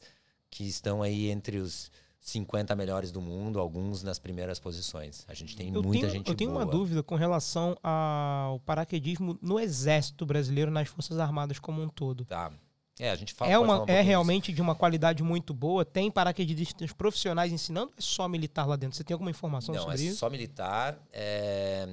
que 0.49 0.63
estão 0.63 1.01
aí 1.01 1.29
entre 1.29 1.57
os 1.57 1.91
50 2.19 2.75
melhores 2.75 3.11
do 3.11 3.21
mundo, 3.21 3.59
alguns 3.59 4.03
nas 4.03 4.19
primeiras 4.19 4.59
posições. 4.59 5.25
A 5.27 5.33
gente 5.33 5.55
tem 5.55 5.73
Eu 5.73 5.81
muita 5.81 6.01
tenho, 6.01 6.11
gente 6.11 6.29
eu 6.29 6.35
tenho 6.35 6.51
boa. 6.51 6.63
uma 6.63 6.71
dúvida 6.71 7.01
com 7.03 7.15
relação 7.15 7.77
ao 7.83 8.59
paraquedismo 8.61 9.37
no 9.41 9.59
exército 9.59 10.25
brasileiro, 10.25 10.71
nas 10.71 10.87
Forças 10.87 11.19
Armadas 11.19 11.59
como 11.59 11.81
um 11.81 11.89
todo. 11.89 12.25
Tá. 12.25 12.51
É, 12.99 13.11
a 13.11 13.15
gente 13.15 13.33
fala, 13.33 13.51
É, 13.51 13.59
uma, 13.59 13.83
um 13.83 13.85
é 13.87 14.01
realmente 14.01 14.51
de 14.51 14.61
uma 14.61 14.73
qualidade 14.75 15.21
muito 15.21 15.53
boa? 15.53 15.85
Tem 15.85 16.09
paraquedistas 16.09 16.91
profissionais 16.93 17.51
ensinando 17.51 17.91
é 17.97 18.01
só 18.01 18.27
militar 18.27 18.65
lá 18.65 18.75
dentro? 18.75 18.97
Você 18.97 19.03
tem 19.03 19.13
alguma 19.13 19.29
informação 19.29 19.73
Não, 19.75 19.81
sobre 19.81 20.01
é 20.01 20.05
isso? 20.05 20.17
só 20.17 20.29
militar. 20.29 20.97
É, 21.13 21.87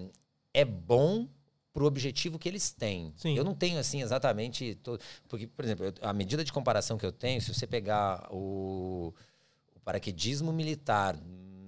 é 0.53 0.65
bom 0.65 1.29
pro 1.75 1.87
objetivo 1.87 2.39
que 2.39 2.49
eles 2.49 2.71
têm. 2.71 3.13
Sim. 3.17 3.37
Eu 3.37 3.45
não 3.45 3.55
tenho 3.55 3.79
assim 3.79 4.01
exatamente. 4.01 4.79
Porque, 5.29 5.47
por 5.47 5.65
exemplo, 5.65 5.93
a 6.01 6.13
medida 6.13 6.45
de 6.45 6.53
comparação 6.53 6.97
que 6.97 7.05
eu 7.05 7.13
tenho, 7.13 7.41
se 7.43 7.53
você 7.53 7.67
pegar 7.67 8.29
o, 8.31 9.13
o 9.75 9.81
paraquedismo 9.81 10.53
militar 10.53 11.19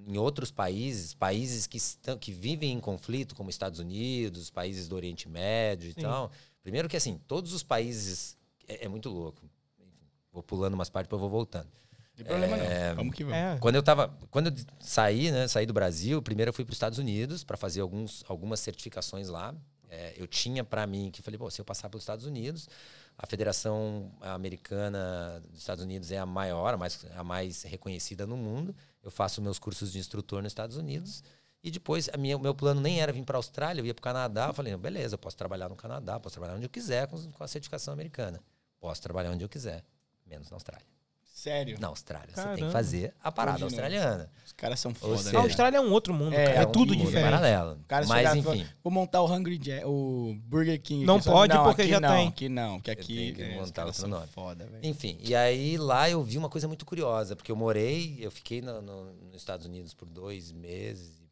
em 0.07 0.16
outros 0.16 0.53
países, 0.53 1.12
países 1.12 1.66
que, 1.66 1.77
estão, 1.77 2.16
que 2.16 2.31
vivem 2.31 2.72
em 2.72 2.81
conflito, 2.81 3.35
como 3.35 3.51
Estados 3.51 3.81
Unidos, 3.81 4.49
países 4.49 4.87
do 4.87 4.94
Oriente 4.94 5.29
Médio 5.29 5.90
e 5.90 5.92
Sim. 5.92 6.03
tal. 6.03 6.31
Primeiro 6.62 6.88
que 6.88 6.96
assim, 6.96 7.20
todos 7.27 7.53
os 7.53 7.62
países. 7.62 8.37
É, 8.68 8.85
é 8.85 8.88
muito 8.88 9.09
louco. 9.09 9.42
Enfim, 9.79 10.07
vou 10.33 10.42
pulando 10.42 10.74
umas 10.74 10.90
partes, 10.90 11.09
depois 11.09 11.22
eu 11.22 11.29
vou 11.29 11.38
voltando. 11.38 11.68
Não 12.16 12.16
tem 12.16 12.24
problema 12.24 12.57
não. 12.57 12.96
Vamos 12.96 13.14
que 13.14 13.24
vamos. 13.24 13.38
É, 13.38 13.59
Quando 13.59 13.74
eu 13.74 13.83
tava, 13.83 14.16
quando 14.31 14.46
eu 14.48 14.55
saí, 14.81 15.31
né, 15.31 15.46
saí 15.48 15.66
do 15.66 15.72
Brasil, 15.72 16.22
primeiro 16.22 16.48
eu 16.48 16.52
fui 16.52 16.64
para 16.64 16.72
os 16.72 16.76
Estados 16.76 16.98
Unidos 16.98 17.44
para 17.44 17.57
fazer 17.57 17.81
alguns, 17.81 18.24
algumas 18.29 18.61
certificações 18.61 19.29
lá. 19.29 19.55
É, 19.88 20.14
eu 20.16 20.26
tinha 20.26 20.64
para 20.64 20.87
mim 20.87 21.11
que 21.12 21.22
falei, 21.22 21.38
pô, 21.38 21.50
se 21.50 21.61
eu 21.61 21.64
passar 21.64 21.88
pelos 21.88 22.02
Estados 22.02 22.26
Unidos, 22.26 22.68
a 23.16 23.26
Federação 23.26 24.11
Americana 24.20 25.42
dos 25.50 25.61
Estados 25.61 25.85
Unidos 25.85 26.11
é 26.11 26.18
a 26.18 26.26
maior, 26.26 26.74
a 26.74 26.76
mais, 26.76 27.07
a 27.14 27.22
mais 27.24 27.62
reconhecida 27.62 28.26
no 28.26 28.37
mundo. 28.37 28.74
Eu 29.02 29.11
faço 29.11 29.40
meus 29.40 29.59
cursos 29.59 29.92
de 29.92 29.98
instrutor 29.98 30.42
nos 30.42 30.50
Estados 30.50 30.76
Unidos. 30.76 31.22
E 31.62 31.70
depois, 31.70 32.09
a 32.12 32.16
minha, 32.16 32.37
o 32.37 32.40
meu 32.40 32.55
plano 32.55 32.81
nem 32.81 33.00
era 33.00 33.12
vir 33.12 33.24
para 33.24 33.37
a 33.37 33.40
Austrália, 33.40 33.81
eu 33.81 33.87
ia 33.87 33.94
para 33.94 34.00
o 34.00 34.05
Canadá. 34.05 34.48
Eu 34.48 34.55
falei, 34.55 34.76
beleza, 34.76 35.14
eu 35.14 35.18
posso 35.18 35.37
trabalhar 35.37 35.68
no 35.68 35.76
Canadá, 35.76 36.20
posso 36.20 36.35
trabalhar 36.35 36.57
onde 36.57 36.66
eu 36.66 36.70
quiser 36.70 37.07
com, 37.07 37.16
com 37.33 37.44
a 37.44 37.48
certificação 37.48 37.94
americana. 37.94 38.40
Posso 38.87 39.03
trabalhar 39.03 39.33
onde 39.33 39.42
eu 39.44 39.49
quiser, 39.49 39.83
menos 40.25 40.49
na 40.49 40.55
Austrália. 40.57 40.87
Sério. 41.35 41.77
Na 41.81 41.88
Austrália, 41.88 42.29
você 42.29 42.35
tem 42.37 42.44
Caramba. 42.44 42.66
que 42.66 42.72
fazer 42.72 43.14
a 43.22 43.31
parada 43.33 43.59
não. 43.59 43.66
australiana. 43.66 44.31
Os 44.44 44.53
caras 44.53 44.79
são 44.81 44.94
foda, 44.94 45.16
seja, 45.18 45.31
a 45.31 45.33
né? 45.33 45.38
Austrália 45.49 45.79
é 45.79 45.81
um 45.81 45.90
outro 45.92 46.14
mundo, 46.14 46.33
É, 46.35 46.44
cara. 46.46 46.59
É, 46.59 46.62
é 46.62 46.66
um 46.66 46.72
tudo 46.72 46.94
diferente. 46.96 47.22
paralelo. 47.25 47.79
cara 47.88 48.07
Mas, 48.07 48.22
falar, 48.25 48.37
enfim, 48.38 48.66
Vou 48.83 48.92
montar 48.92 49.20
o 49.22 49.27
Hungry 49.33 49.59
Jack, 49.59 49.85
o 49.87 50.35
Burger 50.44 50.81
King. 50.81 51.05
Não 51.05 51.16
aqui, 51.16 51.25
pode, 51.29 51.53
porque 51.59 51.83
aqui 51.83 51.90
já 51.90 52.01
não, 52.01 52.14
tem. 52.16 52.29
Aqui 52.29 52.49
não, 52.49 52.75
porque 52.81 52.90
Você 52.94 53.01
aqui 53.01 53.16
tem 53.16 53.35
que 53.35 53.42
é, 53.42 53.55
montar 53.57 53.87
outro 53.87 54.07
nome. 54.09 54.27
foda, 54.29 54.66
velho. 54.66 54.87
enfim, 54.87 55.18
e 55.20 55.35
aí 55.35 55.77
lá 55.77 56.09
eu 56.09 56.22
vi 56.22 56.38
uma 56.38 56.49
coisa 56.49 56.66
muito 56.68 56.87
curiosa, 56.87 57.35
porque 57.37 57.51
eu 57.53 57.57
morei, 57.57 58.16
eu 58.20 58.31
fiquei 58.31 58.62
no- 58.62 58.81
no- 58.81 59.12
nos 59.14 59.37
Estados 59.37 59.66
Unidos 59.66 59.92
por 59.94 60.09
dois 60.09 60.53
meses, 60.53 61.20
e 61.20 61.25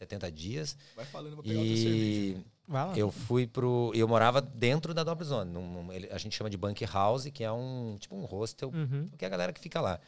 70 0.00 0.32
dias, 0.32 0.76
Vai 0.96 1.04
falando, 1.04 1.34
vou 1.36 1.42
pegar 1.44 1.58
outra 1.60 1.76
cerveja. 1.76 2.38
e 2.38 2.44
Vai 2.66 2.86
lá. 2.86 2.96
eu 2.98 3.10
fui 3.10 3.46
pro. 3.46 3.92
Eu 3.94 4.08
morava 4.08 4.40
dentro 4.40 4.94
da 4.94 5.04
Double 5.04 5.26
Zone. 5.26 5.52
num- 5.52 5.84
num- 5.84 5.92
ele- 5.92 6.08
a 6.10 6.16
gente 6.16 6.34
chama 6.34 6.48
de 6.48 6.56
Bunk 6.56 6.82
House, 6.86 7.26
que 7.26 7.44
é 7.44 7.52
um 7.52 7.96
tipo 8.00 8.16
um 8.16 8.24
hostel, 8.24 8.70
Uhum. 8.70 9.06
que 9.18 9.24
é 9.24 9.28
a 9.28 9.30
galera 9.30 9.52
que 9.52 9.60
fica 9.60 9.78
lá. 9.80 10.00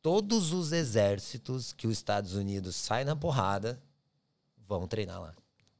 Todos 0.00 0.52
os 0.52 0.72
exércitos 0.72 1.72
que 1.74 1.86
os 1.86 1.92
Estados 1.92 2.34
Unidos 2.34 2.74
saem 2.74 3.04
na 3.04 3.14
porrada 3.14 3.78
vão 4.66 4.88
treinar 4.88 5.20
lá. 5.20 5.34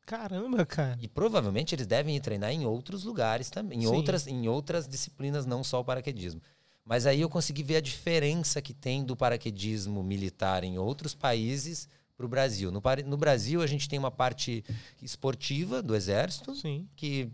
Caramba, 0.04 0.66
cara. 0.66 0.98
E 1.00 1.08
provavelmente 1.08 1.74
eles 1.74 1.86
devem 1.86 2.14
ir 2.14 2.20
treinar 2.20 2.50
em 2.52 2.66
outros 2.66 3.02
lugares 3.04 3.48
também, 3.48 3.78
em 3.78 3.82
Sim. 3.82 3.86
outras, 3.94 4.26
em 4.26 4.46
outras 4.46 4.86
disciplinas, 4.86 5.46
não 5.46 5.64
só 5.64 5.80
o 5.80 5.84
paraquedismo. 5.84 6.42
Mas 6.84 7.06
aí 7.06 7.20
eu 7.22 7.30
consegui 7.30 7.62
ver 7.62 7.76
a 7.76 7.80
diferença 7.80 8.60
que 8.60 8.74
tem 8.74 9.02
do 9.04 9.16
paraquedismo 9.16 10.02
militar 10.02 10.64
em 10.64 10.76
outros 10.76 11.14
países 11.14 11.88
para 12.22 12.26
o 12.26 12.28
Brasil. 12.28 12.70
No, 12.70 12.80
no 13.06 13.16
Brasil, 13.16 13.60
a 13.62 13.66
gente 13.66 13.88
tem 13.88 13.98
uma 13.98 14.10
parte 14.10 14.64
esportiva 15.02 15.82
do 15.82 15.96
exército, 15.96 16.54
Sim. 16.54 16.88
que 16.94 17.30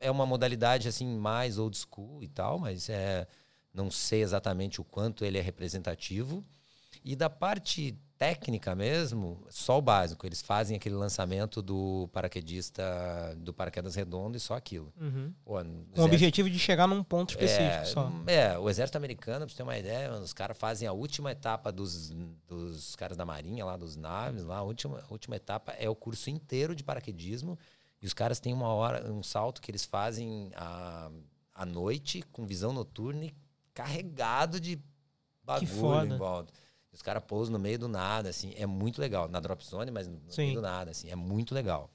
é 0.00 0.10
uma 0.10 0.24
modalidade 0.24 0.88
assim 0.88 1.06
mais 1.06 1.58
old 1.58 1.76
school 1.76 2.22
e 2.22 2.28
tal, 2.28 2.58
mas 2.58 2.88
é, 2.88 3.26
não 3.74 3.90
sei 3.90 4.22
exatamente 4.22 4.80
o 4.80 4.84
quanto 4.84 5.24
ele 5.24 5.38
é 5.38 5.42
representativo. 5.42 6.44
E 7.04 7.14
da 7.14 7.28
parte 7.28 7.98
técnica 8.22 8.74
mesmo, 8.76 9.44
só 9.50 9.78
o 9.78 9.82
básico. 9.82 10.24
Eles 10.24 10.40
fazem 10.40 10.76
aquele 10.76 10.94
lançamento 10.94 11.60
do 11.60 12.08
paraquedista, 12.12 13.34
do 13.36 13.52
paraquedas 13.52 13.96
redondo 13.96 14.36
e 14.36 14.40
só 14.40 14.54
aquilo. 14.54 14.92
Uhum. 15.00 15.32
Pô, 15.44 15.62
no 15.64 15.70
Com 15.70 15.78
o 15.78 15.82
exército- 15.82 16.02
objetivo 16.04 16.50
de 16.50 16.58
chegar 16.58 16.86
num 16.86 17.02
ponto 17.02 17.30
específico 17.30 17.64
é, 17.64 17.84
só. 17.84 18.12
É, 18.28 18.56
o 18.58 18.70
exército 18.70 18.96
americano, 18.96 19.40
pra 19.44 19.48
você 19.48 19.56
ter 19.56 19.62
uma 19.64 19.76
ideia, 19.76 20.12
os 20.12 20.32
caras 20.32 20.56
fazem 20.56 20.86
a 20.86 20.92
última 20.92 21.32
etapa 21.32 21.72
dos, 21.72 22.10
dos 22.46 22.94
caras 22.94 23.16
da 23.16 23.24
marinha 23.26 23.64
lá, 23.64 23.76
dos 23.76 23.96
naves, 23.96 24.44
lá, 24.44 24.58
a 24.58 24.62
última, 24.62 25.00
a 25.00 25.12
última 25.12 25.34
etapa 25.34 25.72
é 25.72 25.88
o 25.90 25.94
curso 25.96 26.30
inteiro 26.30 26.76
de 26.76 26.84
paraquedismo. 26.84 27.58
E 28.00 28.06
os 28.06 28.12
caras 28.14 28.38
têm 28.38 28.52
uma 28.52 28.68
hora, 28.68 29.10
um 29.12 29.22
salto 29.22 29.60
que 29.60 29.70
eles 29.70 29.84
fazem 29.84 30.50
à, 30.54 31.10
à 31.54 31.66
noite, 31.66 32.22
com 32.30 32.46
visão 32.46 32.72
noturna 32.72 33.24
e 33.24 33.34
carregado 33.74 34.60
de 34.60 34.80
bagulho 35.44 35.66
foda. 35.68 36.14
em 36.14 36.18
volta. 36.18 36.52
Os 36.92 37.00
caras 37.00 37.22
pousam 37.26 37.52
no 37.52 37.58
meio 37.58 37.78
do 37.78 37.88
nada, 37.88 38.28
assim, 38.28 38.52
é 38.56 38.66
muito 38.66 39.00
legal. 39.00 39.28
Na 39.28 39.40
drop 39.40 39.64
zone, 39.64 39.90
mas 39.90 40.06
no 40.06 40.18
Sim. 40.28 40.42
meio 40.42 40.54
do 40.56 40.62
nada, 40.62 40.90
assim, 40.90 41.10
é 41.10 41.16
muito 41.16 41.54
legal. 41.54 41.90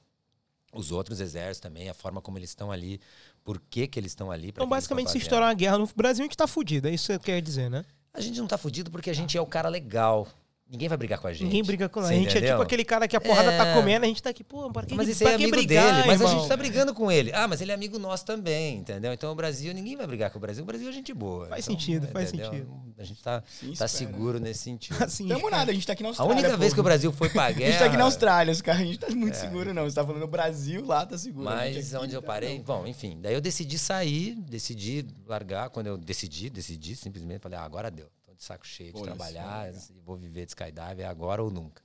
Os 0.74 0.92
outros 0.92 1.20
exércitos 1.20 1.60
também, 1.60 1.88
a 1.88 1.94
forma 1.94 2.20
como 2.20 2.38
eles 2.38 2.50
estão 2.50 2.72
ali, 2.72 3.00
por 3.44 3.60
que, 3.70 3.88
que 3.88 4.00
eles 4.00 4.12
estão 4.12 4.32
ali. 4.32 4.50
Então, 4.50 4.64
estão 4.64 4.70
basicamente, 4.70 5.12
se 5.12 5.18
estourar 5.20 5.50
uma 5.50 5.54
guerra 5.54 5.78
no 5.78 5.88
Brasil, 5.96 6.24
a 6.24 6.26
gente 6.26 6.36
tá 6.36 6.48
fudido. 6.48 6.88
É 6.88 6.92
isso 6.92 7.08
que 7.08 7.14
você 7.14 7.20
quer 7.20 7.42
dizer, 7.42 7.70
né? 7.70 7.86
A 8.14 8.20
gente 8.20 8.40
não 8.40 8.48
tá 8.48 8.58
fudido 8.58 8.90
porque 8.90 9.10
a 9.10 9.14
gente 9.14 9.38
é 9.38 9.42
o 9.42 9.46
cara 9.46 9.70
legal. 9.70 10.28
Ninguém 10.70 10.90
vai 10.90 10.98
brigar 10.98 11.18
com 11.20 11.28
a 11.28 11.32
gente. 11.34 11.44
Ninguém 11.46 11.64
briga 11.64 11.88
com 11.88 12.02
nós. 12.02 12.10
A 12.10 12.14
gente 12.14 12.28
é 12.28 12.32
entendeu? 12.32 12.50
tipo 12.56 12.62
aquele 12.62 12.84
cara 12.84 13.08
que 13.08 13.16
a 13.16 13.22
porrada 13.22 13.52
tá 13.56 13.68
É. 13.68 13.74
comendo, 13.74 14.04
a 14.04 14.08
gente 14.10 14.22
tá 14.22 14.32
aqui, 14.32 14.44
pô, 14.44 14.70
para 14.70 14.86
que, 14.86 14.96
Mas 14.96 15.08
esse 15.08 15.24
é 15.24 15.36
amigo 15.36 15.52
brigar, 15.52 15.96
dele, 15.96 16.08
mas 16.08 16.22
a 16.22 16.28
gente 16.28 16.46
tá 16.46 16.58
brigando 16.58 16.94
com 16.94 17.10
ele. 17.10 17.32
Ah, 17.34 17.48
mas 17.48 17.62
ele 17.62 17.72
é 17.72 17.74
amigo 17.74 17.98
nosso 17.98 18.26
também, 18.26 18.80
entendeu? 18.80 19.14
Então 19.14 19.32
o 19.32 19.36
Brasil, 19.36 19.74
ninguém 19.74 19.96
vai 19.96 20.06
brigar 20.06 20.30
com 20.30 20.38
o 20.38 20.42
Brasil. 20.42 20.64
O 20.64 20.68
Brasil 20.68 20.90
é 20.90 20.92
gente 20.92 21.14
boa. 21.14 21.48
Faz 21.48 21.66
Então, 21.66 21.80
sentido, 21.80 22.08
faz 22.10 22.28
entendeu? 22.34 22.52
sentido. 22.52 22.72
A 22.98 23.04
gente 23.06 23.24
tá, 23.24 23.44
Sim, 23.48 23.74
tá 23.74 23.88
seguro 23.88 24.40
nesse 24.40 24.60
sentido. 24.64 24.98
Assim, 25.02 25.26
Tamo 25.30 25.50
nada, 25.50 25.72
a 25.72 25.74
gente 25.74 25.88
tá 25.88 25.94
aqui 25.94 26.04
na 26.04 26.10
A 26.10 26.12
Austrália. 26.12 26.34
única 26.36 26.58
vez 26.58 26.74
que 26.74 26.80
o 26.80 26.84
pô. 26.84 26.88
Brasil 26.90 27.12
foi 27.14 27.30
pra 27.30 27.46
A 27.46 27.52
guerra. 27.52 27.72
gente 27.72 27.80
tá 27.80 27.86
aqui 27.86 27.98
na 27.98 28.04
Austrália, 28.04 28.52
os 28.52 28.62
caras, 28.62 28.82
a 28.82 28.86
gente 28.86 29.00
tá 29.00 29.10
muito 29.10 29.36
seguro, 29.36 29.74
não. 29.74 29.84
Você 29.86 29.96
tá 29.96 30.04
falando 30.04 30.20
no 30.22 30.28
Brasil, 30.28 30.86
lá 30.86 31.06
tá 31.06 31.18
seguro. 31.18 31.48
A 31.48 31.56
Mas 31.56 31.94
aqui 31.94 32.04
onde 32.04 32.14
eu 32.14 32.22
tá- 32.22 32.28
parei, 32.28 32.58
não. 32.58 32.66
bom, 32.66 32.86
enfim, 32.86 33.20
daí 33.22 33.34
eu 33.34 33.40
decidi 33.40 33.80
sair, 33.80 34.36
decidi 34.36 35.06
largar. 35.26 35.70
Quando 35.70 35.88
eu 35.88 35.98
decidi, 35.98 36.50
decidi, 36.50 36.94
simplesmente 36.98 37.40
falei, 37.40 37.58
ah, 37.58 37.64
agora 37.64 37.90
deu. 37.90 38.08
De 38.38 38.44
saco 38.44 38.66
cheio 38.66 38.94
de 38.94 39.00
Foda-se, 39.00 39.16
trabalhar, 39.18 39.74
né, 39.74 39.82
e 39.96 40.00
vou 40.00 40.16
viver 40.16 40.46
de 40.46 40.52
skydive, 40.52 41.02
é 41.02 41.06
agora 41.08 41.42
ou 41.44 41.50
nunca. 41.52 41.82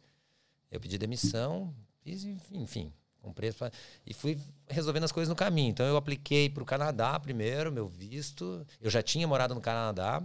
Eu 0.70 0.78
pedi 0.80 0.98
demissão, 0.98 1.74
fiz, 2.02 2.24
enfim, 2.52 2.92
comprei 3.20 3.52
pa- 3.52 3.70
e 4.06 4.12
fui 4.14 4.38
resolvendo 4.68 5.04
as 5.04 5.12
coisas 5.12 5.28
no 5.28 5.36
caminho. 5.36 5.70
Então 5.70 5.86
eu 5.86 5.96
apliquei 5.96 6.48
para 6.50 6.62
o 6.62 6.66
Canadá 6.66 7.18
primeiro, 7.20 7.70
meu 7.72 7.86
visto. 7.88 8.66
Eu 8.80 8.90
já 8.90 9.02
tinha 9.02 9.26
morado 9.26 9.54
no 9.54 9.60
Canadá. 9.60 10.22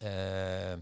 é, 0.00 0.78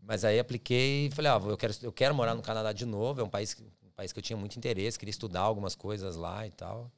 mas 0.00 0.24
aí 0.24 0.38
apliquei 0.38 1.06
e 1.06 1.10
falei, 1.10 1.30
ah, 1.30 1.40
eu 1.46 1.56
quero, 1.56 1.74
eu 1.82 1.92
quero 1.92 2.14
morar 2.14 2.34
no 2.34 2.42
Canadá 2.42 2.72
de 2.72 2.84
novo. 2.84 3.20
É 3.20 3.24
um 3.24 3.28
país, 3.28 3.56
um 3.84 3.90
país 3.94 4.12
que 4.12 4.18
eu 4.18 4.22
tinha 4.22 4.36
muito 4.36 4.56
interesse, 4.56 4.98
queria 4.98 5.10
estudar 5.10 5.40
algumas 5.40 5.74
coisas 5.74 6.16
lá 6.16 6.46
e 6.46 6.50
tal. 6.50 6.90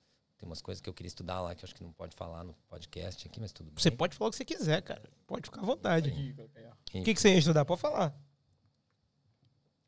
Tem 0.44 0.50
umas 0.50 0.60
coisas 0.60 0.82
que 0.82 0.90
eu 0.90 0.92
queria 0.92 1.08
estudar 1.08 1.40
lá 1.40 1.54
que 1.54 1.64
eu 1.64 1.66
acho 1.66 1.74
que 1.74 1.82
não 1.82 1.90
pode 1.90 2.14
falar 2.14 2.44
no 2.44 2.54
podcast 2.68 3.26
aqui, 3.26 3.40
mas 3.40 3.50
tudo 3.50 3.68
bem. 3.68 3.82
Você 3.82 3.90
pode 3.90 4.14
falar 4.14 4.28
o 4.28 4.30
que 4.30 4.36
você 4.36 4.44
quiser, 4.44 4.82
cara. 4.82 5.00
Pode 5.26 5.46
ficar 5.46 5.62
à 5.62 5.64
vontade. 5.64 6.10
O 6.10 7.02
que, 7.02 7.14
que 7.14 7.18
você 7.18 7.30
ia 7.30 7.38
estudar? 7.38 7.64
Pode 7.64 7.80
falar. 7.80 8.14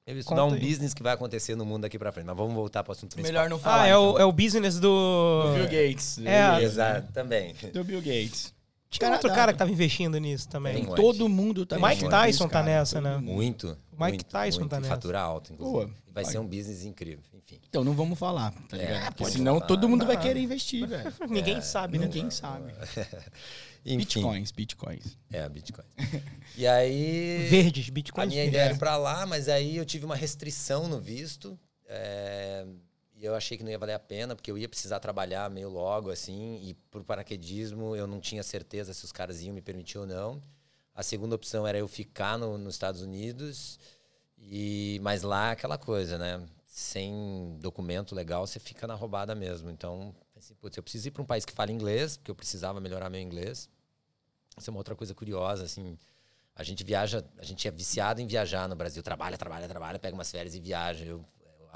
Eu 0.07 0.14
ia 0.14 0.21
estudar 0.21 0.40
Conta 0.40 0.55
um 0.55 0.57
aí. 0.57 0.66
business 0.66 0.95
que 0.95 1.03
vai 1.03 1.12
acontecer 1.12 1.55
no 1.57 1.66
mundo 1.66 1.83
daqui 1.83 1.99
pra 1.99 2.11
frente. 2.11 2.25
Mas 2.25 2.37
vamos 2.38 2.55
voltar 2.55 2.83
para 2.83 2.90
o 2.90 2.92
assunto 2.92 3.14
principal. 3.14 3.33
Melhor 3.35 3.51
não 3.51 3.59
falar. 3.59 3.83
Ah, 3.83 3.87
é, 3.87 3.97
o, 3.99 4.11
então. 4.12 4.23
é 4.23 4.25
o 4.25 4.33
business 4.33 4.81
do. 4.81 5.42
Do 5.42 5.55
Bill 5.57 5.64
Gates. 5.64 6.19
É, 6.19 6.23
Bill 6.23 6.51
Gates, 6.53 6.62
Exato, 6.62 7.12
também. 7.12 7.55
Do 7.75 7.85
Bill 7.85 8.01
Gates. 8.01 8.55
Tinha 8.99 9.13
outro 9.13 9.29
cara 9.35 9.53
que 9.53 9.59
tava 9.59 9.71
investindo 9.71 10.19
nisso 10.19 10.49
também. 10.49 10.85
Tem 10.85 10.95
Todo 10.95 11.29
mundo 11.29 11.65
tá 11.67 11.77
Mike 11.77 11.87
investindo 11.89 12.11
Tyson 12.11 12.49
tá 12.49 12.63
nessa, 12.63 13.01
né? 13.01 13.17
Muito. 13.19 13.69
Mike 13.93 14.01
muito, 14.01 14.25
Tyson 14.27 14.59
muito. 14.61 14.71
tá 14.71 14.81
nessa. 14.81 14.95
Fatura 14.95 15.21
alta, 15.21 15.53
inclusive. 15.53 15.87
Boa. 15.87 15.91
E 16.09 16.13
vai 16.13 16.25
ser 16.25 16.39
um 16.39 16.47
business 16.47 16.85
incrível. 16.85 17.25
Enfim. 17.35 17.61
Então 17.69 17.85
não 17.85 17.93
vamos 17.95 18.19
falar, 18.19 18.51
tá 18.69 18.77
É, 18.77 18.81
ligado? 18.81 19.05
Porque 19.09 19.23
pode 19.25 19.37
senão 19.37 19.55
falar. 19.55 19.67
todo 19.67 19.89
mundo 19.89 20.05
vai 20.07 20.17
Não. 20.17 20.23
querer 20.23 20.41
investir, 20.41 20.87
velho. 20.87 21.13
Ninguém 21.29 21.61
sabe, 21.61 21.99
né? 21.99 22.07
Ninguém 22.07 22.31
sabe. 22.31 22.73
Enfim. 23.85 23.99
Bitcoins, 23.99 24.51
bitcoins. 24.51 25.17
É, 25.33 25.49
Bitcoin. 25.49 25.85
E 26.57 26.67
aí. 26.67 27.47
Verdes, 27.49 27.89
A 27.89 27.93
bitcoins 27.93 28.29
minha 28.29 28.41
verdes. 28.43 28.55
ideia 28.55 28.65
era 28.71 28.75
ir 28.75 28.79
pra 28.79 28.97
lá, 28.97 29.25
mas 29.27 29.49
aí 29.49 29.77
eu 29.77 29.85
tive 29.85 30.05
uma 30.05 30.17
restrição 30.17 30.89
no 30.89 31.01
visto. 31.01 31.57
é, 31.89 32.67
e 33.17 33.25
eu 33.25 33.35
achei 33.35 33.57
que 33.57 33.65
não 33.65 33.71
ia 33.71 33.79
valer 33.79 33.95
a 33.95 33.99
pena, 33.99 34.37
porque 34.37 34.51
eu 34.51 34.59
ia 34.59 34.69
precisar 34.69 35.01
trabalhar 35.01 35.51
meio 35.51 35.71
logo, 35.71 36.11
assim. 36.11 36.61
E 36.63 36.75
por 36.91 37.03
paraquedismo 37.05 37.97
eu 37.97 38.07
não 38.07 38.21
tinha 38.21 38.43
certeza 38.43 38.93
se 38.95 39.05
os 39.05 39.13
caras 39.13 39.41
iam 39.43 39.55
me 39.55 39.63
permitir 39.63 39.99
ou 39.99 40.07
não. 40.07 40.43
A 40.95 41.03
segunda 41.03 41.35
opção 41.35 41.67
era 41.67 41.79
eu 41.79 41.89
ficar 41.89 42.39
no- 42.39 42.59
nos 42.59 42.75
Estados 42.75 43.03
Unidos. 43.03 43.79
E, 44.39 44.99
mas 45.03 45.23
lá 45.23 45.49
é 45.49 45.53
aquela 45.53 45.79
coisa, 45.79 46.19
né? 46.19 46.47
Sem 46.67 47.57
documento 47.61 48.15
legal, 48.15 48.47
você 48.47 48.59
fica 48.61 48.87
na 48.87 48.95
roubada 48.95 49.35
mesmo. 49.35 49.71
Então, 49.71 50.15
assim, 50.37 50.55
putz, 50.55 50.77
eu 50.77 50.83
preciso 50.83 51.09
ir 51.09 51.11
para 51.11 51.23
um 51.23 51.27
país 51.27 51.45
que 51.45 51.53
fala 51.53 51.73
inglês, 51.73 52.17
porque 52.19 52.31
eu 52.31 52.35
precisava 52.35 52.81
melhorar 52.81 53.09
meu 53.11 53.21
inglês. 53.21 53.69
Isso 54.59 54.71
é 54.71 54.73
uma 54.73 54.79
outra 54.81 54.95
coisa 54.97 55.15
curiosa, 55.15 55.65
assim. 55.65 55.99
A 56.55 56.63
gente 56.65 56.85
viaja, 56.85 57.25
a 57.39 57.45
gente 57.45 57.69
é 57.69 57.71
viciado 57.71 58.21
em 58.21 58.27
viajar 58.27 58.69
no 58.69 58.77
Brasil. 58.77 59.03
Trabalha, 59.03 59.39
trabalha, 59.39 59.69
trabalha, 59.69 59.99
pega 59.99 60.15
umas 60.15 60.31
férias 60.31 60.55
e 60.55 60.61
viaja. 60.61 61.05
Eu, 61.05 61.25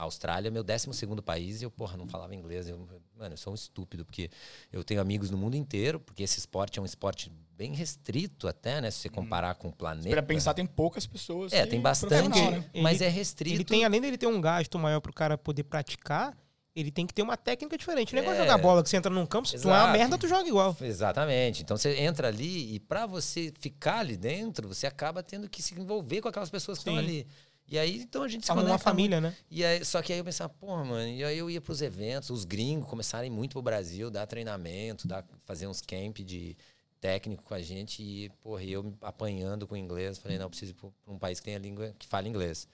a 0.00 0.04
Austrália 0.04 0.48
é 0.48 0.50
meu 0.50 0.64
12 0.64 0.92
segundo 0.94 1.22
país 1.22 1.60
e 1.60 1.64
eu, 1.64 1.70
porra, 1.70 1.96
não 1.96 2.08
falava 2.08 2.34
inglês. 2.34 2.66
Eu, 2.68 2.88
mano, 3.18 3.34
eu 3.34 3.36
sou 3.36 3.52
um 3.52 3.54
estúpido, 3.54 4.04
porque 4.04 4.30
eu 4.72 4.82
tenho 4.82 5.00
amigos 5.00 5.30
no 5.30 5.36
mundo 5.36 5.54
inteiro, 5.56 6.00
porque 6.00 6.22
esse 6.22 6.38
esporte 6.38 6.78
é 6.78 6.82
um 6.82 6.86
esporte 6.86 7.30
bem 7.56 7.74
restrito 7.74 8.48
até, 8.48 8.80
né? 8.80 8.90
Se 8.90 8.98
você 9.00 9.08
comparar 9.10 9.54
com 9.56 9.68
o 9.68 9.72
planeta. 9.72 10.08
Pra 10.08 10.22
pensar, 10.22 10.54
tem 10.54 10.64
poucas 10.64 11.06
pessoas. 11.06 11.52
É, 11.52 11.66
tem 11.66 11.80
bastante, 11.80 12.40
né? 12.40 12.64
mas 12.80 13.02
Ele- 13.02 13.04
é 13.04 13.08
restrito. 13.12 13.56
Ele 13.56 13.64
tem, 13.64 13.84
além 13.84 14.00
dele 14.00 14.16
ter 14.16 14.26
um 14.26 14.40
gasto 14.40 14.78
maior 14.78 15.00
pro 15.00 15.12
cara 15.12 15.36
poder 15.36 15.64
praticar, 15.64 16.34
ele 16.74 16.90
tem 16.90 17.06
que 17.06 17.12
ter 17.12 17.20
uma 17.20 17.36
técnica 17.36 17.76
diferente. 17.76 18.14
Não 18.14 18.20
é 18.20 18.22
igual 18.22 18.36
É. 18.36 18.38
jogar 18.38 18.56
bola 18.56 18.82
que 18.82 18.88
você 18.88 18.96
entra 18.96 19.12
num 19.12 19.26
campo, 19.26 19.46
se 19.48 19.58
tu 19.58 19.68
é 19.68 19.72
uma 19.72 19.78
Exato. 19.82 19.98
merda, 19.98 20.16
tu 20.18 20.26
joga 20.28 20.48
igual. 20.48 20.74
Exatamente. 20.80 21.62
Então 21.62 21.76
você 21.76 21.98
entra 21.98 22.28
ali 22.28 22.74
e 22.74 22.80
para 22.80 23.04
você 23.06 23.52
ficar 23.60 23.98
ali 23.98 24.16
dentro, 24.16 24.68
você 24.68 24.86
acaba 24.86 25.22
tendo 25.22 25.48
que 25.48 25.60
se 25.62 25.74
envolver 25.78 26.22
com 26.22 26.28
aquelas 26.28 26.48
pessoas 26.48 26.78
que 26.78 26.82
estão 26.88 26.94
Sim. 26.94 27.00
ali. 27.00 27.26
E 27.70 27.78
aí, 27.78 28.00
então 28.02 28.24
a 28.24 28.28
gente 28.28 28.44
se 28.44 28.52
Forma 28.52 28.64
uma 28.64 28.78
família, 28.78 29.20
né? 29.20 29.32
E 29.48 29.64
aí, 29.64 29.84
só 29.84 30.02
que 30.02 30.12
aí 30.12 30.18
eu 30.18 30.24
pensava, 30.24 30.52
porra, 30.52 30.84
mano, 30.84 31.08
e 31.08 31.22
aí 31.22 31.38
eu 31.38 31.48
ia 31.48 31.60
pros 31.60 31.80
eventos, 31.80 32.28
os 32.28 32.44
gringos 32.44 32.88
começarem 32.88 33.30
muito 33.30 33.52
pro 33.52 33.62
Brasil, 33.62 34.10
dar 34.10 34.26
treinamento, 34.26 35.06
dar, 35.06 35.24
fazer 35.46 35.68
uns 35.68 35.80
camp 35.80 36.18
de 36.18 36.56
técnico 37.00 37.44
com 37.44 37.54
a 37.54 37.62
gente 37.62 38.02
e, 38.02 38.28
porra, 38.42 38.64
eu 38.64 38.82
me 38.82 38.96
apanhando 39.00 39.68
com 39.68 39.76
inglês, 39.76 40.18
falei, 40.18 40.36
não, 40.36 40.46
eu 40.46 40.50
preciso 40.50 40.72
ir 40.72 40.74
pra 40.74 40.90
um 41.06 41.16
país 41.16 41.38
que 41.38 41.44
tenha 41.44 41.58
língua, 41.58 41.94
que 41.96 42.08
fale 42.08 42.28
inglês. 42.28 42.66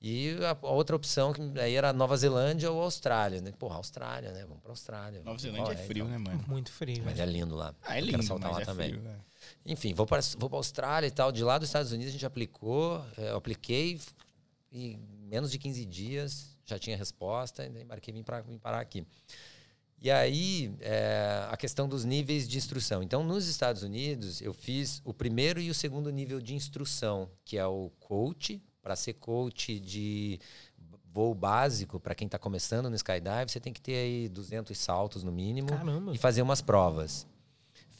E 0.00 0.38
a, 0.44 0.56
a 0.66 0.70
outra 0.70 0.94
opção 0.94 1.32
que 1.32 1.42
aí 1.60 1.74
era 1.74 1.92
Nova 1.92 2.16
Zelândia 2.16 2.70
ou 2.70 2.80
Austrália, 2.80 3.42
né? 3.42 3.52
Porra, 3.58 3.76
Austrália, 3.76 4.32
né? 4.32 4.46
Vamos 4.46 4.62
pra 4.62 4.70
Austrália. 4.70 5.22
Nova 5.24 5.38
Zelândia 5.38 5.72
é 5.72 5.76
frio, 5.76 6.04
então? 6.06 6.18
né, 6.18 6.30
mano? 6.30 6.44
Muito 6.46 6.70
frio. 6.70 7.02
Mas 7.04 7.18
velho. 7.18 7.28
é 7.28 7.32
lindo 7.32 7.54
lá. 7.54 7.74
Ah, 7.82 7.96
é 7.96 8.00
Eu 8.00 8.04
lindo, 8.04 8.12
quero 8.12 8.22
saltar 8.22 8.48
mas 8.50 8.58
lá 8.58 8.62
é 8.62 8.64
também. 8.64 8.88
frio, 8.90 9.02
velho. 9.02 9.29
Enfim, 9.64 9.94
vou 9.94 10.06
para 10.06 10.20
vou 10.38 10.48
para 10.48 10.58
Austrália 10.58 11.06
e 11.06 11.10
tal. 11.10 11.30
De 11.32 11.42
lá 11.44 11.58
dos 11.58 11.68
Estados 11.68 11.92
Unidos 11.92 12.10
a 12.10 12.12
gente 12.12 12.26
aplicou, 12.26 13.04
eh, 13.16 13.30
eu 13.30 13.36
apliquei 13.36 14.00
e 14.72 14.92
em 14.92 15.26
menos 15.28 15.50
de 15.50 15.58
15 15.58 15.84
dias 15.84 16.56
já 16.64 16.78
tinha 16.78 16.96
resposta, 16.96 17.64
e 17.64 17.68
e 17.68 18.12
vim, 18.12 18.22
pra, 18.22 18.40
vim 18.40 18.58
parar 18.58 18.80
aqui. 18.80 19.04
E 20.02 20.10
aí, 20.10 20.72
eh, 20.80 21.46
a 21.50 21.56
questão 21.56 21.86
dos 21.86 22.04
níveis 22.04 22.48
de 22.48 22.56
instrução. 22.56 23.02
Então, 23.02 23.22
nos 23.22 23.46
Estados 23.48 23.82
Unidos, 23.82 24.40
eu 24.40 24.54
fiz 24.54 25.02
o 25.04 25.12
primeiro 25.12 25.60
e 25.60 25.68
o 25.68 25.74
segundo 25.74 26.10
nível 26.10 26.40
de 26.40 26.54
instrução, 26.54 27.28
que 27.44 27.58
é 27.58 27.66
o 27.66 27.90
coach. 28.00 28.62
Para 28.80 28.96
ser 28.96 29.12
coach 29.14 29.78
de 29.78 30.40
voo 31.12 31.34
básico, 31.34 32.00
para 32.00 32.14
quem 32.14 32.24
está 32.24 32.38
começando 32.38 32.88
no 32.88 32.96
skydive, 32.96 33.50
você 33.50 33.60
tem 33.60 33.74
que 33.74 33.80
ter 33.80 33.96
aí 33.96 34.28
200 34.30 34.76
saltos 34.78 35.22
no 35.22 35.30
mínimo 35.30 35.68
Caramba. 35.68 36.14
e 36.14 36.18
fazer 36.18 36.40
umas 36.40 36.62
provas. 36.62 37.26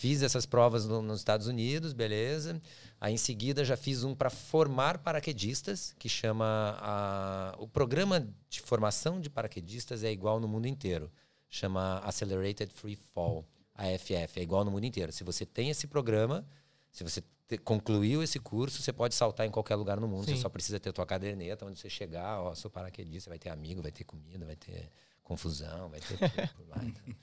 Fiz 0.00 0.22
essas 0.22 0.46
provas 0.46 0.86
no- 0.86 1.02
nos 1.02 1.18
Estados 1.18 1.46
Unidos, 1.46 1.92
beleza. 1.92 2.58
Aí 2.98 3.12
em 3.12 3.18
seguida 3.18 3.62
já 3.66 3.76
fiz 3.76 4.02
um 4.02 4.14
para 4.14 4.30
formar 4.30 4.96
paraquedistas, 4.96 5.94
que 5.98 6.08
chama 6.08 6.74
a- 6.80 7.54
o 7.58 7.68
programa 7.68 8.26
de 8.48 8.62
formação 8.62 9.20
de 9.20 9.28
paraquedistas 9.28 10.02
é 10.02 10.10
igual 10.10 10.40
no 10.40 10.48
mundo 10.48 10.64
inteiro. 10.66 11.12
Chama 11.50 11.98
Accelerated 11.98 12.72
Free 12.72 12.96
Fall, 12.96 13.44
AFF, 13.74 14.40
é 14.40 14.42
igual 14.42 14.64
no 14.64 14.70
mundo 14.70 14.84
inteiro. 14.86 15.12
Se 15.12 15.22
você 15.22 15.44
tem 15.44 15.68
esse 15.68 15.86
programa, 15.86 16.46
se 16.90 17.04
você 17.04 17.22
te- 17.46 17.58
concluiu 17.58 18.22
esse 18.22 18.38
curso, 18.38 18.80
você 18.80 18.94
pode 18.94 19.14
saltar 19.14 19.46
em 19.46 19.50
qualquer 19.50 19.74
lugar 19.74 20.00
no 20.00 20.08
mundo. 20.08 20.24
Sim. 20.24 20.34
Você 20.36 20.40
só 20.40 20.48
precisa 20.48 20.80
ter 20.80 20.88
a 20.88 20.92
tua 20.94 21.04
caderneta, 21.04 21.66
onde 21.66 21.78
você 21.78 21.90
chegar, 21.90 22.40
ó, 22.40 22.54
sou 22.54 22.70
paraquedista, 22.70 23.28
vai 23.28 23.38
ter 23.38 23.50
amigo, 23.50 23.82
vai 23.82 23.92
ter 23.92 24.04
comida, 24.04 24.46
vai 24.46 24.56
ter 24.56 24.88
confusão, 25.22 25.90
vai 25.90 26.00
ter 26.00 26.16
tudo 26.16 26.54
por 26.56 26.68
lá. 26.70 26.76
então. 26.84 27.14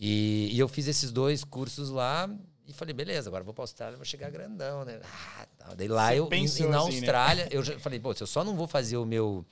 E, 0.00 0.48
e 0.52 0.58
eu 0.58 0.68
fiz 0.68 0.86
esses 0.86 1.10
dois 1.10 1.42
cursos 1.42 1.90
lá 1.90 2.30
e 2.66 2.72
falei, 2.72 2.94
beleza, 2.94 3.28
agora 3.28 3.42
vou 3.42 3.52
pra 3.52 3.64
Austrália, 3.64 3.96
vou 3.96 4.04
chegar 4.04 4.30
grandão, 4.30 4.84
né? 4.84 5.00
Ah. 5.02 5.74
Daí 5.74 5.88
lá 5.88 6.10
Você 6.10 6.20
eu, 6.20 6.26
pensou 6.28 6.66
e 6.66 6.68
na 6.68 6.78
assim, 6.78 6.90
né? 6.90 6.96
Austrália, 6.96 7.48
eu 7.50 7.64
já 7.64 7.78
falei, 7.80 7.98
pô, 7.98 8.14
se 8.14 8.22
eu 8.22 8.26
só 8.26 8.44
não 8.44 8.54
vou 8.56 8.68
fazer 8.68 8.96
o 8.96 9.04
meu, 9.04 9.44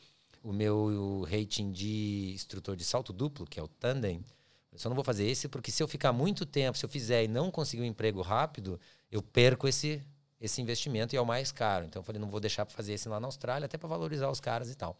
o 0.42 0.52
meu 0.52 1.26
rating 1.28 1.72
de 1.72 2.32
instrutor 2.32 2.76
de 2.76 2.84
salto 2.84 3.12
duplo, 3.12 3.44
que 3.44 3.58
é 3.58 3.62
o 3.62 3.66
tandem, 3.66 4.24
eu 4.72 4.78
só 4.78 4.88
não 4.88 4.94
vou 4.94 5.02
fazer 5.02 5.26
esse, 5.26 5.48
porque 5.48 5.70
se 5.70 5.82
eu 5.82 5.88
ficar 5.88 6.12
muito 6.12 6.46
tempo, 6.46 6.78
se 6.78 6.84
eu 6.84 6.88
fizer 6.88 7.24
e 7.24 7.28
não 7.28 7.50
conseguir 7.50 7.82
um 7.82 7.86
emprego 7.86 8.20
rápido, 8.22 8.78
eu 9.10 9.22
perco 9.22 9.66
esse, 9.66 10.00
esse 10.40 10.60
investimento 10.60 11.14
e 11.14 11.18
é 11.18 11.20
o 11.20 11.26
mais 11.26 11.50
caro. 11.50 11.86
Então 11.86 12.00
eu 12.00 12.04
falei, 12.04 12.20
não 12.20 12.28
vou 12.28 12.38
deixar 12.38 12.64
para 12.64 12.76
fazer 12.76 12.92
esse 12.92 13.08
lá 13.08 13.18
na 13.18 13.26
Austrália, 13.26 13.66
até 13.66 13.76
para 13.76 13.88
valorizar 13.88 14.30
os 14.30 14.38
caras 14.38 14.70
e 14.70 14.74
tal. 14.74 14.96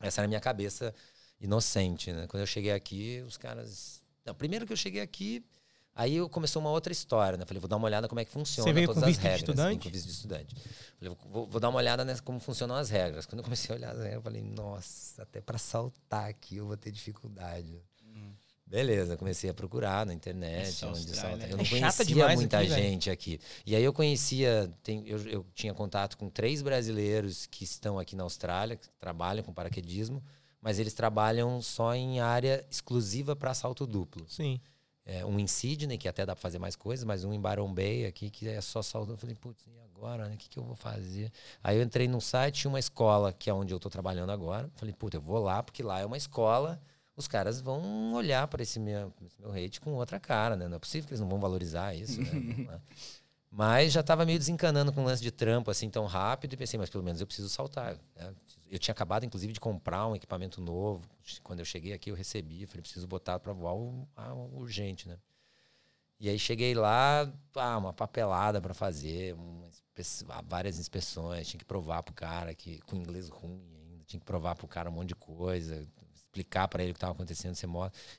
Essa 0.00 0.20
era 0.20 0.26
a 0.26 0.28
minha 0.28 0.40
cabeça 0.40 0.94
inocente, 1.40 2.12
né? 2.12 2.26
Quando 2.26 2.40
eu 2.40 2.46
cheguei 2.46 2.72
aqui, 2.72 3.22
os 3.26 3.36
caras. 3.36 3.97
Não, 4.28 4.34
primeiro 4.34 4.66
que 4.66 4.72
eu 4.72 4.76
cheguei 4.76 5.00
aqui, 5.00 5.42
aí 5.94 6.16
eu 6.16 6.28
começou 6.28 6.60
uma 6.60 6.70
outra 6.70 6.92
história, 6.92 7.36
né? 7.38 7.44
Falei, 7.46 7.60
vou 7.60 7.68
dar 7.68 7.76
uma 7.76 7.86
olhada 7.86 8.06
como 8.08 8.20
é 8.20 8.24
que 8.24 8.30
funciona 8.30 8.68
Você 8.68 8.72
veio 8.74 8.86
todas 8.86 9.02
com 9.02 9.08
as 9.08 9.16
visto 9.16 9.20
de 9.22 9.26
regras. 9.28 9.40
Vim 9.46 9.52
estudante? 9.52 9.84
com 9.88 9.92
visto 9.92 10.06
de 10.06 10.12
estudante. 10.12 10.54
Falei, 10.98 11.16
vou, 11.30 11.46
vou 11.46 11.60
dar 11.60 11.68
uma 11.70 11.78
olhada 11.78 12.04
nessa, 12.04 12.22
como 12.22 12.38
funcionam 12.38 12.74
as 12.76 12.90
regras. 12.90 13.26
Quando 13.26 13.38
eu 13.40 13.44
comecei 13.44 13.74
a 13.74 13.78
olhar 13.78 13.90
as 13.92 13.96
regras, 13.98 14.14
eu 14.16 14.22
falei, 14.22 14.42
nossa, 14.42 15.22
até 15.22 15.40
para 15.40 15.58
saltar 15.58 16.28
aqui 16.28 16.56
eu 16.58 16.66
vou 16.66 16.76
ter 16.76 16.90
dificuldade. 16.90 17.82
Beleza, 18.66 19.16
comecei 19.16 19.48
a 19.48 19.54
procurar 19.54 20.04
na 20.04 20.12
internet, 20.12 20.68
Essa 20.68 20.88
onde 20.88 21.14
salta. 21.16 21.42
é 21.42 21.52
Eu 21.52 21.56
não 21.56 21.64
chata 21.64 22.04
conhecia 22.04 22.28
muita 22.36 22.58
aqui, 22.58 22.68
velho. 22.68 22.82
gente 22.82 23.10
aqui. 23.10 23.40
E 23.64 23.74
aí 23.74 23.82
eu 23.82 23.94
conhecia, 23.94 24.70
tem- 24.82 25.08
eu, 25.08 25.18
eu 25.26 25.46
tinha 25.54 25.72
contato 25.72 26.18
com 26.18 26.28
três 26.28 26.60
brasileiros 26.60 27.46
que 27.46 27.64
estão 27.64 27.98
aqui 27.98 28.14
na 28.14 28.24
Austrália, 28.24 28.76
que 28.76 28.86
trabalham 29.00 29.42
com 29.42 29.54
paraquedismo, 29.54 30.22
mas 30.60 30.78
eles 30.78 30.94
trabalham 30.94 31.60
só 31.62 31.94
em 31.94 32.20
área 32.20 32.64
exclusiva 32.70 33.36
para 33.36 33.54
salto 33.54 33.86
duplo. 33.86 34.24
Sim. 34.28 34.60
É, 35.04 35.24
um 35.24 35.38
em 35.38 35.46
Sydney, 35.46 35.96
que 35.96 36.06
até 36.06 36.26
dá 36.26 36.34
para 36.34 36.42
fazer 36.42 36.58
mais 36.58 36.76
coisas, 36.76 37.02
mas 37.02 37.24
um 37.24 37.32
em 37.32 37.40
Byron 37.40 37.72
Bay 37.72 38.04
aqui, 38.04 38.28
que 38.28 38.46
é 38.46 38.60
só 38.60 38.82
salto. 38.82 39.12
Eu 39.12 39.16
falei, 39.16 39.34
putz, 39.34 39.66
e 39.66 39.78
agora? 39.80 40.28
né? 40.28 40.34
O 40.34 40.36
que, 40.36 40.50
que 40.50 40.58
eu 40.58 40.64
vou 40.64 40.74
fazer? 40.74 41.32
Aí 41.64 41.78
eu 41.78 41.82
entrei 41.82 42.06
num 42.06 42.20
site, 42.20 42.60
tinha 42.60 42.68
uma 42.68 42.78
escola, 42.78 43.32
que 43.32 43.48
é 43.48 43.54
onde 43.54 43.72
eu 43.72 43.80
tô 43.80 43.88
trabalhando 43.88 44.30
agora. 44.30 44.70
Falei, 44.74 44.92
putz, 44.92 45.14
eu 45.14 45.20
vou 45.20 45.38
lá, 45.38 45.62
porque 45.62 45.82
lá 45.82 46.00
é 46.00 46.04
uma 46.04 46.16
escola. 46.16 46.78
Os 47.16 47.26
caras 47.26 47.60
vão 47.60 48.12
olhar 48.12 48.46
para 48.48 48.62
esse 48.62 48.78
meu, 48.78 49.12
esse 49.24 49.40
meu 49.40 49.50
rate 49.50 49.80
com 49.80 49.94
outra 49.94 50.20
cara, 50.20 50.56
né? 50.56 50.68
Não 50.68 50.76
é 50.76 50.78
possível 50.78 51.08
que 51.08 51.14
eles 51.14 51.20
não 51.20 51.28
vão 51.28 51.40
valorizar 51.40 51.94
isso, 51.94 52.20
né? 52.20 52.80
Mas 53.50 53.92
já 53.92 54.00
estava 54.00 54.26
meio 54.26 54.38
desencanando 54.38 54.92
com 54.92 55.02
o 55.02 55.04
lance 55.04 55.22
de 55.22 55.30
trampo 55.30 55.70
assim 55.70 55.88
tão 55.88 56.04
rápido 56.04 56.52
e 56.52 56.56
pensei, 56.56 56.78
mas 56.78 56.90
pelo 56.90 57.02
menos 57.02 57.20
eu 57.20 57.26
preciso 57.26 57.48
saltar. 57.48 57.98
né? 58.14 58.34
Eu 58.70 58.78
tinha 58.78 58.92
acabado, 58.92 59.24
inclusive, 59.24 59.52
de 59.54 59.60
comprar 59.60 60.06
um 60.06 60.14
equipamento 60.14 60.60
novo. 60.60 61.08
Quando 61.42 61.60
eu 61.60 61.64
cheguei 61.64 61.94
aqui, 61.94 62.10
eu 62.10 62.14
recebi. 62.14 62.66
Falei, 62.66 62.82
preciso 62.82 63.06
botar 63.06 63.38
para 63.38 63.52
voar 63.54 63.74
urgente, 64.52 65.08
né? 65.08 65.18
E 66.20 66.28
aí 66.28 66.38
cheguei 66.38 66.74
lá, 66.74 67.32
ah, 67.54 67.78
uma 67.78 67.92
papelada 67.92 68.60
para 68.60 68.74
fazer, 68.74 69.36
várias 70.46 70.78
inspeções, 70.78 71.46
tinha 71.48 71.58
que 71.58 71.64
provar 71.64 72.02
pro 72.02 72.12
cara 72.12 72.54
que 72.54 72.80
com 72.80 72.96
inglês 72.96 73.28
ruim 73.28 73.62
ainda, 73.80 74.04
tinha 74.04 74.18
que 74.18 74.26
provar 74.26 74.56
pro 74.56 74.66
cara 74.66 74.90
um 74.90 74.92
monte 74.92 75.08
de 75.08 75.14
coisa, 75.14 75.86
explicar 76.14 76.66
para 76.68 76.82
ele 76.82 76.90
o 76.90 76.94
que 76.94 76.98
estava 76.98 77.12
acontecendo, 77.12 77.54
você. 77.54 77.66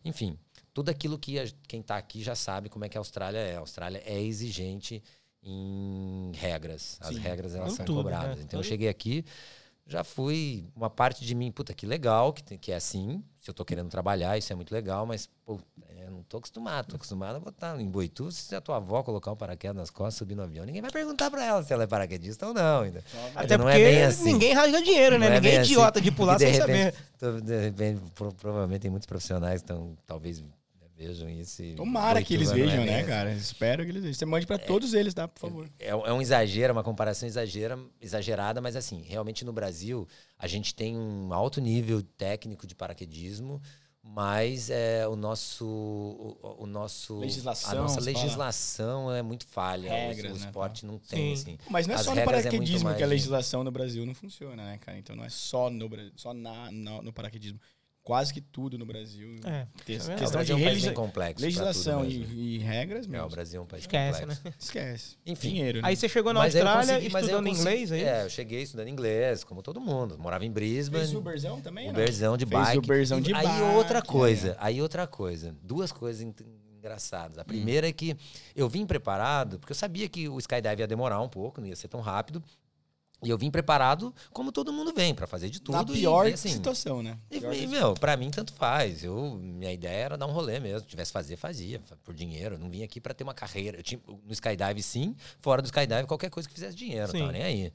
Enfim, 0.04 0.39
tudo 0.74 0.89
aquilo 0.89 1.20
que 1.20 1.39
a- 1.39 1.48
quem 1.68 1.82
está 1.82 1.98
aqui 1.98 2.24
já 2.24 2.36
sabe 2.36 2.70
como 2.70 2.86
é 2.86 2.89
que 2.89 2.98
a 2.98 3.02
Austrália 3.02 3.39
é. 3.39 3.56
A 3.58 3.60
Austrália 3.60 4.02
é 4.06 4.20
exigente 4.22 5.04
em 5.43 6.32
regras. 6.36 6.97
As 7.02 7.15
Sim. 7.15 7.19
regras 7.21 7.56
elas 7.56 7.73
são 7.73 7.86
tudo, 7.86 7.97
cobradas. 8.04 8.38
né? 8.38 8.43
Então 8.45 8.60
eu 8.60 8.63
cheguei 8.63 8.89
aqui, 8.89 9.24
já 9.88 10.03
fui 10.03 10.68
uma 10.76 10.89
parte 10.89 11.26
de 11.26 11.34
mim, 11.34 11.51
puta, 11.51 11.74
que 11.74 11.86
legal, 11.86 12.32
que, 12.34 12.57
que 12.57 12.72
é 12.72 12.76
assim. 12.76 13.24
Se 13.41 13.49
eu 13.49 13.53
tô 13.53 13.64
querendo 13.66 13.89
trabalhar, 13.89 14.38
isso 14.38 14.51
é 14.51 14.55
muito 14.55 14.72
legal, 14.72 15.05
mas, 15.05 15.28
pô, 15.45 15.57
eu 15.97 16.11
não 16.11 16.22
tô 16.24 16.38
acostumado. 16.38 16.88
Tô 16.88 16.95
acostumado 16.97 17.38
a 17.38 17.39
botar 17.39 17.80
em 17.82 17.89
Boitu, 17.89 18.32
se 18.32 18.53
a 18.53 18.59
tua 18.61 18.76
avó 18.76 19.01
colocar 19.01 19.32
um 19.32 19.36
paraquedas 19.36 19.78
nas 19.78 19.89
costas, 19.89 20.16
subir 20.16 20.36
no 20.36 20.43
avião, 20.43 20.66
ninguém 20.66 20.82
vai 20.82 20.91
perguntar 20.91 21.32
pra 21.32 21.43
ela 21.45 21.64
se 21.64 21.72
ela 21.74 21.84
é 21.84 21.88
paraquedista 21.88 22.45
ou 22.47 22.53
não. 22.53 22.82
Ainda. 22.82 23.03
Até 23.34 23.57
não 23.57 23.66
porque 23.66 23.80
é 23.80 23.84
bem 23.91 24.03
assim. 24.03 24.34
ninguém 24.34 24.53
rasga 24.53 24.82
dinheiro, 24.82 25.18
né? 25.18 25.28
Não 25.30 25.36
é 25.36 25.39
ninguém 25.39 25.55
é 25.55 25.59
assim. 25.61 25.72
idiota 25.72 26.01
de 26.01 26.11
pular 26.11 26.34
de 26.38 26.43
sem 26.43 26.51
repente, 26.51 26.95
saber. 26.95 26.95
tô- 27.18 27.39
de 27.41 27.59
repente, 27.61 28.01
pro- 28.14 28.34
provavelmente 28.34 28.82
tem 28.82 28.91
muitos 28.91 29.07
profissionais 29.07 29.61
que 29.61 29.72
estão, 29.72 29.97
talvez, 30.05 30.43
vejam 31.00 31.30
isso. 31.30 31.64
Tomara 31.76 32.22
que 32.22 32.34
eles 32.34 32.50
Boituva 32.52 32.68
não 32.68 32.74
é 32.74 32.78
vejam, 32.78 32.91
né, 32.91 32.97
mesmo. 32.97 33.08
cara? 33.10 33.34
Espero 33.34 33.84
que 33.86 33.89
eles 33.91 34.04
vejam. 34.04 34.14
Você 34.20 34.26
mande 34.26 34.45
pra 34.45 34.58
todos 34.58 34.93
eles, 34.93 35.14
tá? 35.14 35.28
Por 35.28 35.39
favor. 35.39 35.70
É, 35.80 35.95
um- 35.95 36.06
é 36.06 36.14
um 36.14 36.22
exagero, 36.22 36.74
uma 36.74 36.84
comparação 36.84 37.28
exagera, 37.28 37.80
exagerada, 38.02 38.60
mas 38.62 38.76
assim, 38.76 39.02
realmente 39.08 39.45
no 39.45 39.54
Brasil 39.54 40.08
a 40.38 40.47
gente 40.47 40.76
tem 40.76 40.97
um 40.97 41.34
alto 41.34 41.62
nível 41.62 42.02
técnico 42.04 42.68
de 42.68 42.76
paraquedismo, 42.76 43.62
mas 44.02 44.70
é, 44.70 45.08
o 45.08 45.16
nosso, 45.16 45.66
o, 45.66 46.64
o 46.64 46.66
nosso, 46.66 47.20
Legislação, 47.20 47.72
a 47.72 47.76
nossa 47.76 48.02
você 48.02 48.12
fala. 48.12 48.24
legislação 48.24 49.14
é 49.14 49.22
muito 49.22 49.45
falha. 49.45 49.89
O- 49.89 49.93
Regras, 49.93 50.32
o 50.32 50.39
né, 50.39 50.45
esporte 50.45 50.86
não 50.86 50.97
tem, 50.97 51.36
Sim. 51.36 51.41
assim. 51.41 51.58
Mas 51.70 51.86
não 51.86 51.93
é 51.95 51.97
As 51.97 52.06
só 52.06 52.16
no 52.16 52.22
é 52.22 52.26
paraquedismo 52.26 52.86
mais 52.86 52.97
que 52.97 53.04
a 53.04 53.06
de- 53.06 53.10
legislação 53.14 53.64
no 53.64 53.72
Brasil 53.72 54.06
não 54.06 54.16
funciona, 54.16 54.64
né, 54.66 54.78
cara? 54.80 54.97
Então 54.97 55.16
não 55.16 55.24
é 55.26 55.30
só 55.30 55.70
no 55.70 55.88
Brasil, 55.89 56.12
só 56.16 56.34
na, 56.34 56.72
no, 56.72 57.02
no 57.04 57.14
paraquedismo. 57.14 57.60
Quase 58.10 58.34
que 58.34 58.41
tudo 58.41 58.76
no 58.76 58.88
Brasil. 58.88 59.36
É, 59.45 59.68
Tem 59.86 59.99
tá? 59.99 60.12
É, 60.12 60.16
o 60.16 60.18
questão 60.18 60.32
Brasil 60.32 60.55
de 60.55 60.64
é 60.64 60.66
um 60.66 60.70
país 60.72 60.84
bem 60.84 60.93
complexo. 60.95 61.45
legislação 61.45 62.03
e, 62.03 62.18
mesmo. 62.18 62.34
e 62.34 62.57
regras, 62.57 63.05
É, 63.05 63.07
meu. 63.07 63.24
o 63.26 63.30
Brasil 63.30 63.60
é 63.60 63.64
um 63.64 63.68
país 63.68 63.84
Esquece, 63.84 64.20
complexo. 64.22 64.41
né? 64.45 64.53
Esquece. 64.60 65.18
Enfim. 65.28 65.49
Dinheiro. 65.49 65.80
Aí 65.84 65.91
né? 65.91 65.95
você 65.95 66.10
chegou 66.10 66.34
na 66.34 66.39
Mas 66.39 66.55
aí 66.55 66.62
eu 66.62 66.68
Austrália 66.68 66.93
consegui- 66.95 67.14
mas 67.14 67.24
aí 67.24 67.30
eu 67.30 67.36
estudando 67.38 67.47
consegui- 67.55 67.70
inglês 67.72 67.91
aí? 67.91 68.03
É, 68.03 68.24
eu 68.26 68.30
cheguei 68.32 68.62
estudando 68.64 68.88
inglês, 68.88 69.43
como 69.43 69.62
todo 69.62 69.80
mundo. 69.80 70.18
Morava 70.18 70.43
em 70.43 70.51
Brisbane. 70.51 71.03
Fez 71.03 71.14
Uberzão 71.16 71.62
também? 71.62 71.86
não? 71.86 71.93
Uberzão 71.93 72.36
de 72.36 72.47
Fez 72.47 72.60
bike. 72.62 72.78
Uberzão 72.80 73.22
de 73.22 73.32
aí 73.36 73.45
bike, 73.45 73.62
outra 73.76 73.99
é. 73.99 74.01
coisa, 74.01 74.57
aí 74.60 74.82
outra 74.82 75.05
coisa. 75.05 75.55
Duas 75.62 75.91
coisas 75.91 76.24
en- 76.24 76.34
engraçadas. 76.80 77.38
A 77.38 77.43
primeira 77.43 77.88
é 77.88 77.91
que 77.91 78.16
eu 78.55 78.68
vim 78.70 78.86
preparado, 78.86 79.60
porque 79.60 79.72
eu 79.72 79.76
sabia 79.76 80.07
que 80.10 80.28
o 80.30 80.38
skydive 80.39 80.80
ia 80.82 80.88
demorar 80.88 81.22
um 81.22 81.30
pouco, 81.30 81.60
não 81.62 81.68
ia 81.68 81.76
ser 81.76 81.89
tão 81.89 81.99
rápido. 81.99 82.41
E 83.22 83.30
eu 83.30 83.38
vim 83.38 83.51
preparado 83.51 84.15
como 84.32 84.51
todo 84.51 84.72
mundo 84.72 84.93
vem, 84.93 85.13
pra 85.13 85.28
fazer 85.28 85.49
de 85.49 85.59
tudo. 85.59 85.76
Na 85.76 85.84
pior 85.84 86.28
e, 86.28 86.34
assim, 86.34 86.49
situação, 86.49 87.03
né? 87.03 87.17
e, 87.30 87.38
e, 87.38 87.67
meu, 87.67 87.93
pra 87.93 88.15
mim 88.15 88.32
tanto 88.32 88.53
faz. 88.53 89.03
Eu, 89.03 89.38
minha 89.41 89.74
ideia 89.74 90.05
era 90.05 90.17
dar 90.17 90.26
um 90.26 90.32
rolê 90.32 90.59
mesmo. 90.59 90.80
Se 90.82 90.88
tivesse 90.88 91.11
fazer, 91.11 91.36
fazia. 91.36 91.82
Por 92.03 92.13
dinheiro. 92.13 92.55
Eu 92.55 92.59
não 92.59 92.70
vim 92.70 92.82
aqui 92.82 93.01
pra 93.01 93.13
ter 93.13 93.24
uma 93.24 93.34
carreira. 93.34 93.78
Eu 93.78 93.84
tinha, 93.84 93.99
no 94.07 94.32
skydive, 94.32 94.82
sim. 94.82 95.15
Fora 95.39 95.61
do 95.61 95.65
skydive, 95.65 96.07
qualquer 96.07 96.30
coisa 96.30 96.47
que 96.47 96.55
fizesse 96.55 96.78
dinheiro. 96.78 97.11
Sim. 97.11 97.20
Não 97.20 97.32
nem 97.32 97.43
aí. 97.43 97.74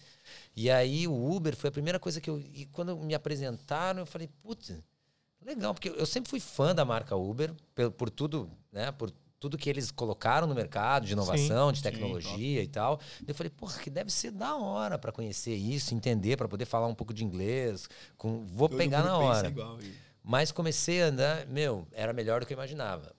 E 0.56 0.70
aí 0.70 1.06
o 1.06 1.34
Uber 1.34 1.54
foi 1.54 1.68
a 1.68 1.72
primeira 1.72 1.98
coisa 1.98 2.20
que 2.20 2.30
eu. 2.30 2.38
E 2.38 2.64
quando 2.72 2.96
me 2.96 3.14
apresentaram, 3.14 4.00
eu 4.00 4.06
falei, 4.06 4.30
putz, 4.42 4.72
legal, 5.44 5.74
porque 5.74 5.90
eu 5.90 6.06
sempre 6.06 6.30
fui 6.30 6.40
fã 6.40 6.74
da 6.74 6.86
marca 6.86 7.14
Uber, 7.16 7.52
por, 7.74 7.90
por 7.90 8.10
tudo, 8.10 8.50
né? 8.72 8.90
Por 8.92 9.12
tudo 9.44 9.58
que 9.58 9.68
eles 9.68 9.90
colocaram 9.90 10.46
no 10.46 10.54
mercado 10.54 11.04
de 11.04 11.12
inovação, 11.12 11.70
de 11.70 11.78
Sim, 11.78 11.84
tecnologia 11.84 12.62
e 12.62 12.66
tal. 12.66 12.98
Eu 13.28 13.34
falei, 13.34 13.50
porra, 13.50 13.78
que 13.78 13.90
deve 13.90 14.10
ser 14.10 14.30
da 14.30 14.56
hora 14.56 14.98
pra 14.98 15.12
conhecer 15.12 15.54
isso, 15.54 15.94
entender, 15.94 16.38
pra 16.38 16.48
poder 16.48 16.64
falar 16.64 16.86
um 16.86 16.94
pouco 16.94 17.12
de 17.12 17.22
inglês. 17.22 17.86
Com, 18.16 18.42
vou 18.46 18.70
Todo 18.70 18.78
pegar 18.78 19.02
mundo 19.02 19.08
na 19.10 19.18
pensa 19.18 19.38
hora. 19.38 19.48
igual, 19.48 19.78
Mas 20.22 20.50
comecei 20.50 21.02
a 21.02 21.06
andar, 21.08 21.46
meu, 21.46 21.86
era 21.92 22.14
melhor 22.14 22.40
do 22.40 22.46
que 22.46 22.54
eu 22.54 22.56
imaginava. 22.56 23.14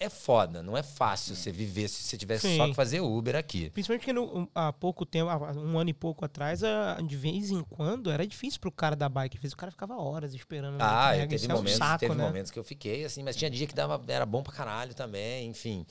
É 0.00 0.08
foda, 0.08 0.62
não 0.62 0.76
é 0.76 0.82
fácil 0.82 1.34
você 1.34 1.50
viver 1.50 1.88
se 1.88 2.04
você 2.04 2.16
tivesse 2.16 2.46
Sim. 2.46 2.56
só 2.56 2.68
que 2.68 2.74
fazer 2.74 3.00
Uber 3.00 3.34
aqui. 3.34 3.68
Principalmente 3.70 4.04
que 4.04 4.12
no- 4.12 4.48
há 4.54 4.72
pouco 4.72 5.04
tempo, 5.04 5.28
há 5.28 5.50
um 5.52 5.76
ano 5.76 5.90
e 5.90 5.92
pouco 5.94 6.24
atrás, 6.24 6.60
de 7.04 7.16
vez 7.16 7.50
em 7.50 7.64
quando, 7.64 8.08
era 8.08 8.24
difícil 8.24 8.60
pro 8.60 8.70
cara 8.70 8.94
da 8.94 9.08
bike. 9.08 9.36
Às 9.36 9.42
vezes 9.42 9.54
o 9.54 9.56
cara 9.56 9.72
ficava 9.72 9.96
horas 9.96 10.32
esperando. 10.34 10.78
na 10.78 11.08
Ah, 11.08 11.16
teve, 11.16 11.34
Isso 11.34 11.50
é 11.50 11.54
um 11.54 11.56
momentos, 11.56 11.78
saco, 11.78 11.98
teve 11.98 12.14
né? 12.14 12.24
momentos 12.24 12.52
que 12.52 12.58
eu 12.60 12.62
fiquei 12.64 13.04
assim, 13.04 13.24
mas 13.24 13.34
tinha 13.34 13.50
dia 13.50 13.66
que 13.66 13.74
dava, 13.74 14.00
era 14.06 14.24
bom 14.24 14.40
pra 14.40 14.52
caralho 14.52 14.94
também, 14.94 15.48
enfim. 15.48 15.84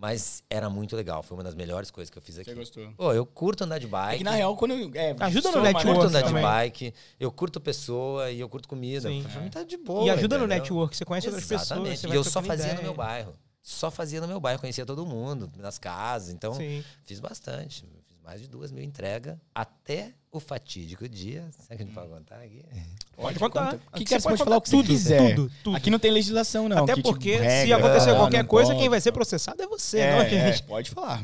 Mas 0.00 0.42
era 0.48 0.70
muito 0.70 0.96
legal, 0.96 1.22
foi 1.22 1.36
uma 1.36 1.44
das 1.44 1.54
melhores 1.54 1.90
coisas 1.90 2.08
que 2.10 2.16
eu 2.16 2.22
fiz 2.22 2.38
aqui. 2.38 2.48
Você 2.48 2.56
gostou? 2.56 2.90
Pô, 2.96 3.12
eu 3.12 3.26
curto 3.26 3.64
andar 3.64 3.78
de 3.78 3.84
É 3.84 3.88
bike. 3.90 4.18
que 4.18 4.24
na 4.24 4.30
real, 4.30 4.56
quando. 4.56 4.70
eu- 4.72 4.90
É, 4.94 5.14
Ajuda 5.20 5.50
no 5.52 5.60
né? 5.60 5.68
eu 5.68 5.72
curto 5.74 5.86
network 5.86 6.06
andar 6.08 6.20
de 6.22 6.26
também. 6.28 6.42
bike, 6.42 6.94
eu 7.20 7.30
curto 7.30 7.60
pessoa 7.60 8.30
e 8.30 8.40
eu 8.40 8.48
curto 8.48 8.66
comida. 8.66 9.10
Sim. 9.10 9.22
Pra 9.30 9.40
mim 9.42 9.50
tá 9.50 9.62
de 9.62 9.76
boa. 9.76 10.06
E 10.06 10.08
ajuda 10.10 10.38
no 10.38 10.44
entendeu? 10.46 10.62
network, 10.62 10.96
você 10.96 11.04
conhece 11.04 11.26
outras 11.26 11.44
pessoas. 11.46 11.66
Exatamente. 11.70 12.00
Você 12.00 12.08
E 12.08 12.14
eu 12.14 12.24
só 12.24 12.42
fazia 12.42 12.66
no 12.68 12.72
ideia. 12.72 12.82
meu 12.82 12.94
bairro. 12.94 13.34
Só 13.62 13.90
fazia 13.90 14.22
no 14.22 14.26
meu 14.26 14.40
bairro, 14.40 14.58
conhecia 14.58 14.86
todo 14.86 15.04
mundo, 15.04 15.52
nas 15.58 15.78
casas. 15.78 16.30
Então, 16.30 16.54
Sim. 16.54 16.82
fiz 17.04 17.20
bastante. 17.20 17.84
Mais 18.24 18.40
de 18.40 18.48
duas 18.48 18.70
mil 18.70 18.82
entregas 18.84 19.36
até 19.54 20.12
o 20.30 20.38
fatídico 20.38 21.08
dia. 21.08 21.48
Será 21.52 21.76
que 21.76 21.82
a 21.82 21.86
gente 21.86 21.94
pode 21.94 22.08
contar 22.08 22.36
aqui? 22.36 22.62
Pode 23.20 23.38
contar. 23.38 23.74
O 23.74 23.98
que, 23.98 24.04
que 24.04 24.08
você 24.08 24.14
pode 24.14 24.22
pode 24.22 24.44
falar 24.44 24.56
o 24.56 24.60
que 24.62 24.70
você 24.70 24.82
quiser. 24.82 25.34
tudo, 25.34 25.52
tudo. 25.62 25.76
Aqui 25.76 25.90
não 25.90 25.98
tem 25.98 26.10
legislação, 26.10 26.70
não. 26.70 26.84
Até 26.84 26.94
que, 26.94 27.02
tipo, 27.02 27.10
porque 27.10 27.36
se 27.36 27.44
regra, 27.44 27.76
acontecer 27.76 28.10
ah, 28.10 28.14
qualquer 28.14 28.42
não 28.42 28.48
coisa, 28.48 28.68
pode. 28.70 28.80
quem 28.80 28.88
vai 28.88 28.98
ser 28.98 29.12
processado 29.12 29.62
é 29.62 29.66
você, 29.66 29.98
não 30.10 30.20
a 30.20 30.24
É, 30.24 30.34
é, 30.34 30.52
gente. 30.52 30.62
pode 30.62 30.90
falar. 30.90 31.22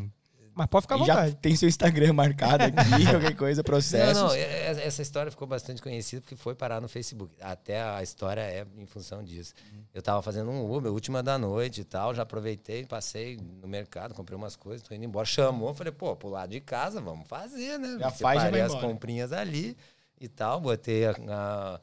Mas 0.59 0.66
pode 0.68 0.84
ficar 0.84 0.94
à 0.94 0.98
E 0.98 1.04
já 1.04 1.14
vontade. 1.16 1.36
tem 1.36 1.54
seu 1.54 1.68
Instagram 1.68 2.14
marcado 2.14 2.64
aqui, 2.64 2.72
qualquer 3.11 3.36
coisa, 3.36 3.62
processos. 3.62 4.16
Não, 4.16 4.28
não, 4.28 4.34
é- 4.34 4.40
é- 4.40 4.86
essa 4.86 5.02
história 5.02 5.30
ficou 5.30 5.46
bastante 5.46 5.82
conhecida 5.82 6.22
porque 6.22 6.34
foi 6.34 6.54
parar 6.54 6.80
no 6.80 6.88
Facebook. 6.88 7.34
Até 7.42 7.82
a 7.82 8.02
história 8.02 8.40
é 8.40 8.66
em 8.78 8.86
função 8.86 9.22
disso. 9.22 9.52
Eu 9.92 10.00
tava 10.00 10.22
fazendo 10.22 10.50
um 10.50 10.74
Uber, 10.74 10.90
última 10.90 11.22
da 11.22 11.36
noite 11.36 11.82
e 11.82 11.84
tal, 11.84 12.14
já 12.14 12.22
aproveitei, 12.22 12.86
passei 12.86 13.36
no 13.61 13.68
mercado, 13.68 14.14
comprei 14.14 14.34
umas 14.34 14.57
coisas, 14.57 14.80
tô 14.86 14.94
indo 14.94 15.04
embora. 15.04 15.26
Chamou, 15.26 15.74
falei, 15.74 15.92
pô, 15.92 16.16
pro 16.16 16.30
lado 16.30 16.50
de 16.50 16.61
casa, 16.61 17.02
vamos 17.02 17.28
fazer, 17.28 17.78
né? 17.78 17.98
Já 18.00 18.11
faz, 18.11 18.40
já 18.40 18.46
Separei 18.46 18.61
as 18.62 18.74
comprinhas 18.74 19.32
ali 19.32 19.76
e 20.18 20.26
tal, 20.26 20.59
botei 20.59 21.04
a, 21.07 21.11
a- 21.28 21.80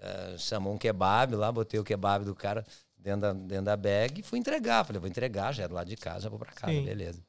a- 0.00 0.38
chamou 0.38 0.72
um 0.72 0.78
kebab 0.78 1.34
lá, 1.36 1.52
botei 1.52 1.78
o 1.78 1.84
kebab 1.84 2.24
do 2.24 2.34
cara 2.34 2.64
dentro 2.96 3.20
da, 3.20 3.32
dentro 3.34 3.64
da 3.66 3.76
bag 3.76 4.20
e 4.20 4.22
fui 4.22 4.38
entregar. 4.38 4.82
Falei, 4.82 4.98
vou 4.98 5.10
entregar, 5.10 5.52
já 5.52 5.64
é 5.64 5.68
do 5.68 5.74
lado 5.74 5.88
de 5.90 5.96
casa, 5.96 6.20
já 6.20 6.28
vou 6.30 6.38
pra 6.38 6.52
casa, 6.52 6.72
Sim. 6.72 6.86
beleza. 6.86 7.22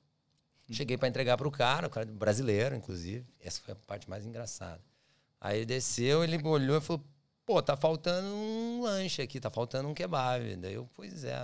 Cheguei 0.71 0.97
pra 0.97 1.07
entregar 1.07 1.37
pro 1.37 1.51
cara, 1.51 1.87
o 1.87 1.89
cara 1.89 2.05
brasileiro, 2.05 2.75
inclusive. 2.75 3.25
Essa 3.39 3.61
foi 3.61 3.73
a 3.73 3.77
parte 3.87 4.09
mais 4.09 4.25
engraçada. 4.25 4.81
Aí 5.39 5.57
ele 5.57 5.65
desceu, 5.65 6.23
ele 6.23 6.41
olhou 6.43 6.77
e 6.77 6.81
falou: 6.81 7.03
pô, 7.45 7.61
tá 7.61 7.77
faltando 7.77 8.27
um 8.27 8.81
lanche 8.81 9.21
aqui, 9.21 9.39
tá 9.39 9.49
faltando 9.49 9.87
um 9.87 9.93
kebab. 9.93 10.55
Daí 10.55 10.73
eu, 10.73 10.89
pois 10.95 11.23
é, 11.23 11.37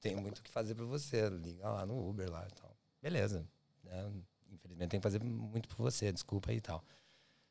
tenho 0.00 0.20
muito 0.20 0.38
o 0.38 0.42
que 0.42 0.50
fazer 0.50 0.74
pra 0.74 0.84
você. 0.84 1.28
Liga 1.28 1.68
lá 1.68 1.84
no 1.84 2.08
Uber 2.08 2.30
lá 2.30 2.46
e 2.48 2.54
tal. 2.54 2.74
Beleza. 3.02 3.46
né? 3.84 4.10
Infelizmente 4.52 4.90
tenho 4.90 5.00
que 5.00 5.04
fazer 5.04 5.22
muito 5.22 5.68
por 5.68 5.78
você, 5.78 6.12
desculpa 6.12 6.50
aí 6.50 6.56
e 6.56 6.60
tal. 6.60 6.84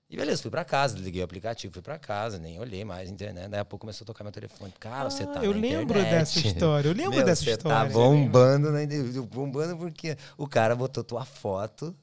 E 0.09 0.17
beleza, 0.17 0.41
fui 0.41 0.49
pra 0.49 0.65
casa, 0.65 0.97
liguei 0.97 1.21
o 1.21 1.25
aplicativo, 1.25 1.71
fui 1.71 1.83
pra 1.83 1.99
casa, 1.99 2.39
nem 2.39 2.59
olhei 2.59 2.83
mais 2.83 3.07
a 3.07 3.11
internet. 3.11 3.47
Daí 3.47 3.59
a 3.59 3.65
pouco 3.65 3.81
começou 3.81 4.03
a 4.03 4.07
tocar 4.07 4.23
meu 4.23 4.33
telefone. 4.33 4.73
Cara, 4.79 5.07
você 5.09 5.21
Ah, 5.23 5.27
tá 5.27 5.43
eu 5.45 5.53
na 5.53 5.59
lembro 5.59 5.99
internet. 5.99 6.11
dessa 6.33 6.39
história. 6.47 6.89
Eu 6.89 6.93
lembro 6.95 7.17
Meu, 7.17 7.25
dessa 7.25 7.43
você 7.43 7.51
história. 7.51 7.77
Tá 7.87 7.93
bombando, 7.93 8.71
né? 8.71 8.87
Bombando 9.31 9.77
porque 9.77 10.17
o 10.35 10.47
cara 10.47 10.75
botou 10.75 11.03
tua 11.03 11.25
foto 11.25 11.95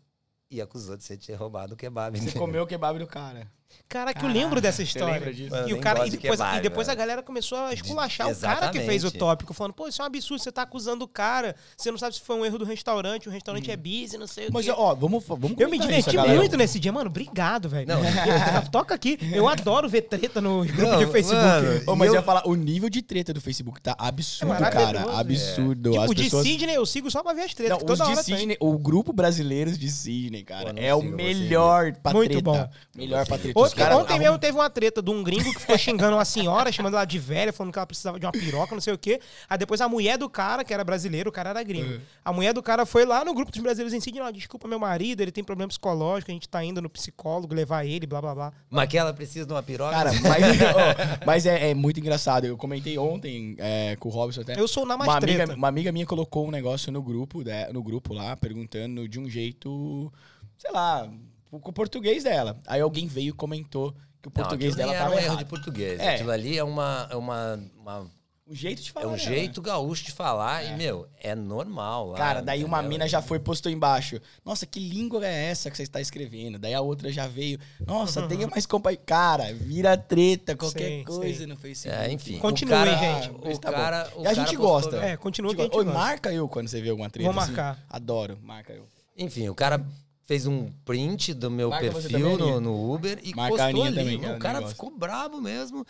e 0.48 0.60
acusou 0.60 0.96
de 0.96 1.02
você 1.02 1.16
ter 1.16 1.34
roubado 1.34 1.74
o 1.74 1.76
kebab. 1.76 2.16
Você 2.20 2.38
comeu 2.38 2.62
o 2.62 2.66
kebab 2.66 2.96
do 2.96 3.08
cara. 3.08 3.50
Caraca, 3.88 4.24
eu 4.26 4.28
lembro 4.30 4.60
dessa 4.60 4.82
história. 4.82 5.30
E, 5.66 5.72
o 5.72 5.78
cara, 5.80 6.06
e 6.06 6.10
de 6.10 6.16
depois, 6.16 6.38
kebab, 6.40 6.58
e 6.58 6.60
depois 6.60 6.88
a 6.88 6.94
galera 6.94 7.22
começou 7.22 7.56
a 7.58 7.72
esculachar 7.72 8.28
o 8.30 8.36
cara 8.36 8.68
que 8.70 8.80
fez 8.80 9.04
o 9.04 9.10
tópico, 9.12 9.54
falando, 9.54 9.74
pô, 9.74 9.86
isso 9.86 10.02
é 10.02 10.04
um 10.04 10.06
absurdo, 10.06 10.42
você 10.42 10.50
tá 10.50 10.62
acusando 10.62 11.04
o 11.04 11.08
cara, 11.08 11.54
você 11.76 11.90
não 11.90 11.98
sabe 11.98 12.14
se 12.16 12.20
foi 12.20 12.36
um 12.36 12.44
erro 12.44 12.58
do 12.58 12.64
restaurante, 12.64 13.28
o 13.28 13.30
restaurante 13.32 13.70
é 13.70 13.76
busy, 13.76 14.18
não 14.18 14.26
sei 14.26 14.48
o 14.48 14.52
Mas, 14.52 14.64
quê. 14.66 14.72
ó, 14.76 14.92
vamos, 14.94 15.24
vamos 15.24 15.54
Eu 15.58 15.68
me 15.70 15.78
diverti 15.78 16.08
isso, 16.08 16.16
galera. 16.16 16.36
muito 16.36 16.56
nesse 16.56 16.80
dia, 16.80 16.92
mano. 16.92 17.08
Obrigado, 17.08 17.68
velho. 17.68 17.86
Não. 17.86 18.00
Toca 18.72 18.94
aqui. 18.94 19.18
Eu 19.32 19.46
adoro 19.48 19.88
ver 19.88 20.02
treta 20.02 20.40
nos 20.40 20.66
grupos 20.70 20.92
Não, 20.92 20.98
de 20.98 21.06
Facebook. 21.12 21.42
mano, 21.44 21.96
mas 21.96 22.08
eu 22.08 22.14
eu- 22.14 22.20
ia 22.20 22.22
falar, 22.22 22.46
o 22.46 22.54
nível 22.56 22.88
de 22.90 23.02
treta 23.02 23.32
do 23.32 23.40
Facebook 23.40 23.80
tá 23.80 23.94
absurdo, 23.98 24.52
É 24.64 24.70
cara. 24.70 24.98
é. 25.00 25.20
Absurdo. 25.20 25.90
Tipo, 25.92 26.02
As 26.02 26.10
o 26.10 26.14
de 26.14 26.24
pessoas... 26.24 26.46
Sidney 26.46 26.74
eu 26.74 26.84
sigo 26.86 27.10
só 27.10 27.22
pra 27.22 27.32
ver 27.32 27.42
as 27.42 27.54
tretas. 27.54 27.70
Não, 27.70 27.78
que 27.78 27.84
os 27.92 27.98
toda 27.98 28.04
de 28.10 28.16
hora 28.16 28.24
tem. 28.24 28.36
Sidney, 28.36 28.56
o 28.60 28.76
grupo 28.78 29.12
brasileiros 29.12 29.78
de 29.78 29.88
Sidney, 29.90 30.42
cara, 30.42 30.72
é 30.76 30.94
o 30.94 31.02
melhor 31.02 31.92
pra 32.02 32.12
Muito 32.12 32.30
treta. 32.32 32.42
bom. 32.42 32.68
Melhor 32.96 33.26
pra 33.26 33.38
treta. 33.38 33.55
Os 33.56 33.72
Ontem, 33.72 33.76
caras 33.76 33.96
ontem 33.96 34.18
mesmo 34.18 34.38
teve 34.38 34.54
uma 34.54 34.68
treta 34.68 35.00
de 35.00 35.10
um 35.10 35.22
gringo 35.24 35.50
que 35.50 35.60
ficou 35.60 35.78
xingando 35.78 36.14
uma 36.14 36.26
senhora, 36.26 36.70
chamando 36.70 36.92
ela 36.92 37.06
de 37.06 37.18
velha, 37.18 37.54
falando 37.54 37.72
que 37.72 37.78
ela 37.78 37.86
precisava 37.86 38.20
de 38.20 38.26
uma 38.26 38.32
piroca, 38.32 38.74
não 38.74 38.82
sei 38.82 38.92
o 38.92 38.98
quê. 38.98 39.18
Aí 39.48 39.56
depois 39.56 39.80
a 39.80 39.88
mulher 39.88 40.18
do 40.18 40.28
cara, 40.28 40.62
que 40.62 40.74
era 40.74 40.84
brasileiro, 40.84 41.30
o 41.30 41.32
cara 41.32 41.48
era 41.48 41.62
gringo. 41.62 41.94
É. 41.94 42.00
A 42.22 42.34
mulher 42.34 42.52
do 42.52 42.62
cara 42.62 42.84
foi 42.84 43.06
lá 43.06 43.24
no 43.24 43.32
grupo 43.32 43.50
dos 43.50 43.62
brasileiros 43.62 43.94
em 43.94 44.00
Sidney, 44.00 44.20
ó, 44.20 44.30
desculpa 44.30 44.68
meu 44.68 44.78
marido, 44.78 45.22
ele 45.22 45.32
tem 45.32 45.42
problema 45.42 45.68
psicológico, 45.68 46.30
a 46.30 46.34
gente 46.34 46.46
tá 46.46 46.62
indo 46.62 46.82
no 46.82 46.90
psicólogo 46.90 47.54
levar 47.54 47.86
ele, 47.86 48.06
blá 48.06 48.20
blá 48.20 48.34
blá. 48.34 48.52
Mas 48.68 48.90
que 48.90 48.98
ela 48.98 49.14
precisa 49.14 49.46
de 49.46 49.52
uma 49.54 49.62
piroca? 49.62 49.90
Cara, 49.90 50.12
mas, 50.12 50.44
ó, 50.76 51.24
mas 51.24 51.46
é, 51.46 51.70
é 51.70 51.74
muito 51.74 51.98
engraçado. 51.98 52.44
Eu 52.44 52.58
comentei 52.58 52.98
ontem 52.98 53.56
é, 53.58 53.96
com 53.96 54.10
o 54.10 54.12
Robson 54.12 54.42
até. 54.42 54.60
Eu 54.60 54.68
sou 54.68 54.84
na 54.84 54.98
mais 54.98 55.10
uma 55.10 55.18
treta. 55.18 55.44
amiga, 55.44 55.56
uma 55.56 55.68
amiga 55.68 55.92
minha 55.92 56.04
colocou 56.04 56.46
um 56.46 56.50
negócio 56.50 56.92
no 56.92 57.00
grupo, 57.00 57.42
né, 57.42 57.72
no 57.72 57.82
grupo 57.82 58.12
lá, 58.12 58.36
perguntando 58.36 59.08
de 59.08 59.18
um 59.18 59.30
jeito, 59.30 60.12
sei 60.58 60.70
lá, 60.70 61.10
com 61.50 61.70
o 61.70 61.72
português 61.72 62.24
dela. 62.24 62.58
Aí 62.66 62.80
alguém 62.80 63.06
veio 63.06 63.30
e 63.30 63.32
comentou 63.32 63.92
que 64.22 64.28
o 64.28 64.32
Não, 64.34 64.42
português 64.42 64.72
aquilo 64.74 64.88
dela 64.88 64.92
nem 64.92 64.96
era 65.00 65.04
tava 65.04 65.14
um 65.14 65.18
erro 65.18 65.26
errado. 65.34 65.38
de 65.38 65.44
português. 65.46 66.00
É. 66.00 66.14
Aquilo 66.14 66.30
ali 66.30 66.58
é 66.58 66.64
uma, 66.64 67.08
é 67.10 67.16
uma, 67.16 67.60
uma- 67.78 68.10
Um 68.48 68.54
jeito 68.54 68.80
de 68.82 68.90
é 68.90 68.92
falar. 68.92 69.06
um 69.08 69.10
né? 69.12 69.18
jeito 69.18 69.60
gaúcho 69.60 70.04
de 70.04 70.12
falar 70.12 70.64
e 70.64 70.76
meu, 70.76 71.08
é 71.20 71.34
normal. 71.34 72.10
Lá, 72.10 72.16
Cara, 72.18 72.40
daí 72.42 72.62
uma 72.64 72.78
entendeu? 72.78 72.90
mina 72.90 73.08
já 73.08 73.20
foi 73.20 73.38
e 73.38 73.40
postou 73.40 73.70
embaixo. 73.72 74.20
Nossa, 74.44 74.64
que 74.66 74.78
língua 74.78 75.26
é 75.26 75.46
essa 75.50 75.68
que 75.70 75.76
você 75.76 75.82
está 75.82 76.00
escrevendo? 76.00 76.56
Daí 76.58 76.72
a 76.72 76.80
outra 76.80 77.10
já 77.10 77.26
veio. 77.26 77.58
Nossa, 77.84 78.26
tenha 78.28 78.46
mais 78.46 78.64
companhia. 78.64 79.00
Cara, 79.04 79.52
vira 79.52 79.96
treta, 79.96 80.54
qualquer 80.56 80.88
Sim, 81.00 81.04
coisa 81.04 81.40
sim. 81.40 81.46
no 81.46 81.56
Facebook. 81.56 82.00
É, 82.04 82.12
enfim. 82.12 82.38
Continue, 82.38 82.72
o 82.72 82.76
cara, 82.76 82.96
gente. 82.96 83.30
O 83.30 83.58
tá 83.58 83.72
cara, 83.72 84.12
o 84.16 84.22
E 84.22 84.26
a 84.28 84.34
gente 84.34 84.54
gosta. 84.56 84.96
É, 84.96 85.16
continua 85.16 85.50
Tipo, 85.50 85.62
gente 85.64 85.76
Oi, 85.76 85.84
gosta. 85.84 85.98
marca 85.98 86.32
eu 86.32 86.48
quando 86.48 86.68
você 86.68 86.80
vê 86.80 86.90
alguma 86.90 87.10
treta. 87.10 87.30
Vou 87.32 87.40
assim. 87.42 87.52
marcar. 87.52 87.84
Adoro, 87.90 88.38
marca 88.42 88.72
eu. 88.72 88.86
Enfim, 89.18 89.48
o 89.48 89.54
cara 89.56 89.84
fez 90.26 90.46
um 90.46 90.70
print 90.84 91.32
do 91.32 91.50
meu 91.50 91.70
Marca 91.70 91.90
perfil 91.92 92.36
no, 92.36 92.60
no 92.60 92.92
Uber 92.94 93.18
e 93.22 93.34
Marca 93.34 93.56
postou 93.56 93.84
ali. 93.84 93.96
também, 93.96 94.20
que 94.20 94.26
o 94.26 94.38
cara 94.38 94.60
gosta. 94.60 94.74
ficou 94.74 94.90
brabo 94.90 95.40
mesmo. 95.40 95.86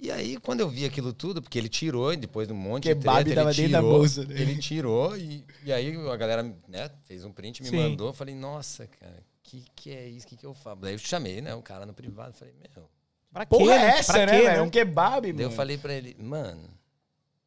E 0.00 0.10
aí, 0.12 0.36
quando 0.38 0.60
eu 0.60 0.68
vi 0.68 0.84
aquilo 0.84 1.12
tudo, 1.12 1.42
porque 1.42 1.58
ele 1.58 1.68
tirou, 1.68 2.12
e 2.12 2.16
depois 2.16 2.46
de 2.46 2.54
um 2.54 2.56
monte 2.56 2.84
Kebab 2.84 3.24
de 3.24 3.32
treta, 3.34 3.50
ele 3.50 3.68
tirou, 3.68 3.82
bolsa 3.82 4.24
dele. 4.24 4.42
Ele 4.42 4.56
tirou, 4.56 5.16
e, 5.16 5.44
e 5.64 5.72
aí 5.72 5.96
a 6.08 6.16
galera 6.16 6.42
né, 6.68 6.88
fez 7.04 7.24
um 7.24 7.32
print, 7.32 7.62
me 7.62 7.68
Sim. 7.68 7.76
mandou. 7.76 8.08
Eu 8.08 8.12
falei, 8.12 8.34
nossa, 8.34 8.86
cara, 8.86 9.22
que 9.42 9.64
que 9.74 9.90
é 9.90 10.06
isso? 10.06 10.26
que 10.26 10.36
que 10.36 10.46
eu 10.46 10.54
faço? 10.54 10.80
Daí 10.82 10.94
eu 10.94 10.98
chamei, 10.98 11.40
né, 11.40 11.52
o 11.54 11.62
cara 11.62 11.84
no 11.84 11.92
privado. 11.92 12.32
Falei, 12.34 12.54
meu... 12.74 12.88
Pra 13.32 13.44
Porra, 13.44 13.64
quê, 13.64 13.70
é 13.72 13.78
né? 13.78 13.88
essa, 13.98 14.12
Pra 14.12 14.26
né, 14.26 14.38
quê, 14.38 14.44
velho? 14.46 14.62
Um 14.62 14.70
kebab, 14.70 15.32
Daí 15.32 15.44
eu 15.44 15.50
falei 15.50 15.76
pra 15.76 15.92
ele, 15.92 16.16
mano, 16.18 16.68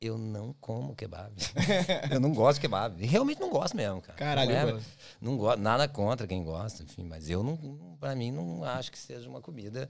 eu 0.01 0.17
não 0.17 0.53
como 0.59 0.95
kebab. 0.95 1.31
eu 2.09 2.19
não 2.19 2.33
gosto 2.33 2.55
de 2.55 2.61
kebab. 2.61 3.01
E 3.01 3.05
realmente 3.05 3.39
não 3.39 3.51
gosto 3.51 3.77
mesmo, 3.77 4.01
cara. 4.01 4.17
Caralho, 4.17 4.51
não, 4.51 4.57
eu 4.57 4.67
é, 4.67 4.71
gosto. 4.71 4.87
não 5.21 5.37
gosto, 5.37 5.59
nada 5.59 5.87
contra 5.87 6.25
quem 6.25 6.43
gosta, 6.43 6.81
enfim, 6.81 7.03
mas 7.03 7.29
eu 7.29 7.43
não, 7.43 7.55
pra 7.99 8.15
mim 8.15 8.31
não 8.31 8.63
acho 8.63 8.91
que 8.91 8.97
seja 8.97 9.29
uma 9.29 9.41
comida. 9.41 9.87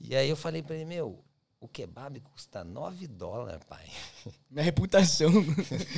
E 0.00 0.14
aí 0.14 0.30
eu 0.30 0.36
falei 0.36 0.62
pra 0.62 0.76
ele, 0.76 0.84
meu, 0.84 1.18
o 1.60 1.66
kebab 1.66 2.20
custa 2.20 2.62
9 2.62 3.08
dólares, 3.08 3.58
pai. 3.68 3.84
Minha 4.48 4.62
reputação. 4.62 5.28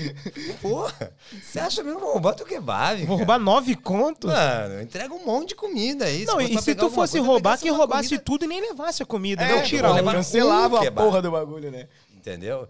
Porra, 0.62 1.12
você 1.42 1.61
acha 1.61 1.82
mesmo 1.82 1.98
que 1.98 2.04
eu 2.04 2.06
vou 2.06 2.14
roubar 2.14 2.34
teu 2.34 2.46
kebab? 2.46 3.04
Vou 3.04 3.18
cara? 3.18 3.18
roubar 3.18 3.38
nove 3.38 3.76
contos? 3.76 4.32
Mano, 4.32 4.80
entrega 4.80 5.12
um 5.12 5.26
monte 5.26 5.50
de 5.50 5.54
comida 5.56 6.06
aí. 6.06 6.24
Não, 6.24 6.40
e 6.40 6.58
se 6.62 6.74
tu 6.74 6.88
fosse 6.88 7.18
coisa, 7.18 7.26
roubar, 7.26 7.58
que 7.58 7.68
roubasse 7.68 8.08
comida, 8.08 8.24
tudo 8.24 8.44
e 8.46 8.48
nem 8.48 8.62
levasse 8.62 9.02
a 9.02 9.06
comida. 9.06 9.42
É, 9.42 9.50
não 9.50 9.58
eu 9.58 9.64
tirar 9.64 9.88
vou 9.88 9.96
levar 9.98 10.14
cancelava 10.14 10.80
um 10.80 10.88
a 10.88 10.92
porra 10.92 11.20
do 11.20 11.30
bagulho, 11.30 11.70
né? 11.70 11.88
Entendeu? 12.16 12.66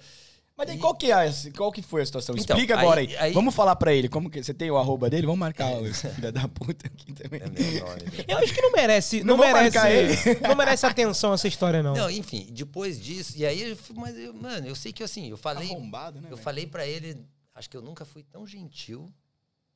Mas 0.61 0.67
daí 0.69 0.79
qual 0.79 0.95
que 0.95 1.11
é, 1.11 1.33
qual 1.57 1.73
que 1.73 1.81
foi 1.81 2.03
a 2.03 2.07
situação? 2.07 2.35
Então, 2.37 2.55
Explica 2.55 2.79
agora 2.79 3.01
aí, 3.01 3.07
aí- 3.09 3.17
aí- 3.17 3.33
Vamos 3.33 3.55
falar 3.55 3.75
pra 3.77 3.95
ele, 3.95 4.11
como 4.11 4.29
que 4.29 4.43
você 4.43 4.53
tem 4.53 4.71
o 4.71 4.77
arroba 4.77 5.09
dele? 5.09 5.25
Vamos 5.27 5.41
marcar 5.41 5.73
esse 5.85 6.07
filho 6.11 6.31
da 6.31 6.47
puta 6.49 6.87
aqui 6.87 7.15
também. 7.15 7.41
É 7.41 7.49
meu 7.49 7.87
nome. 7.87 8.03
né? 8.03 8.25
Eu 8.29 8.37
acho 8.39 8.53
que 8.53 8.61
não 8.61 8.73
merece. 8.73 9.25
Não 9.25 9.39
Não, 9.39 9.45
merece. 9.45 9.79
ele. 9.89 10.41
Não 10.47 10.55
merece 10.55 10.85
atenção 10.85 11.33
essa 11.33 11.49
história, 11.49 11.83
não. 11.83 11.95
Não, 11.95 12.11
enfim, 12.11 12.47
depois 12.51 13.01
disso, 13.01 13.33
e 13.39 13.47
aí, 13.47 13.75
mas 13.95 14.19
eu, 14.19 14.35
mano, 14.35 14.67
eu 14.67 14.75
sei 14.75 14.93
que 14.93 15.03
assim, 15.03 15.31
eu 15.31 15.39
falei, 15.39 15.71
Arrombado, 15.71 16.21
né? 16.21 16.27
eu 16.27 16.37
velho? 16.37 16.43
falei 16.43 16.67
pra 16.67 16.87
ele, 16.87 17.17
acho 17.55 17.71
que 17.71 17.77
eu 17.79 17.81
nunca 17.83 18.05
fui 18.05 18.23
tão 18.23 18.47
gentil 18.47 19.11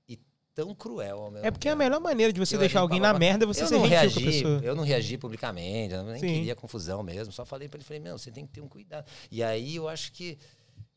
e 0.07 0.18
tão 0.55 0.74
cruel 0.74 1.18
ao 1.22 1.30
mesmo 1.30 1.47
É 1.47 1.51
porque 1.51 1.66
a 1.68 1.72
tempo. 1.72 1.82
melhor 1.82 1.99
maneira 2.01 2.30
de 2.32 2.39
você 2.39 2.57
Eu 2.57 2.61
deixar 2.61 2.80
alguém 2.80 3.01
na 3.01 3.12
merda 3.14 3.45
é 3.45 3.47
você 3.47 3.62
eu 3.62 3.68
ser 3.68 3.74
não 3.78 3.89
gentil 3.89 3.97
com 4.12 4.18
a 4.18 4.22
reagi, 4.22 4.24
pessoa. 4.43 4.61
Eu 4.62 4.76
não 4.76 4.85
reagi 4.85 5.16
publicamente, 5.18 5.95
eu 5.95 6.03
nem 6.05 6.20
Sim. 6.20 6.26
queria 6.26 6.55
confusão 6.55 7.03
mesmo. 7.03 7.32
Só 7.32 7.45
falei 7.45 7.68
pra 7.68 7.78
ele, 7.78 7.85
falei, 7.85 8.01
meu, 8.01 8.18
você 8.18 8.30
tem 8.30 8.47
que 8.47 8.53
ter 8.53 8.61
um 8.61 8.68
cuidado. 8.68 9.07
E 9.30 9.43
aí 9.43 9.76
eu 9.76 9.89
acho 9.89 10.12
que. 10.12 10.39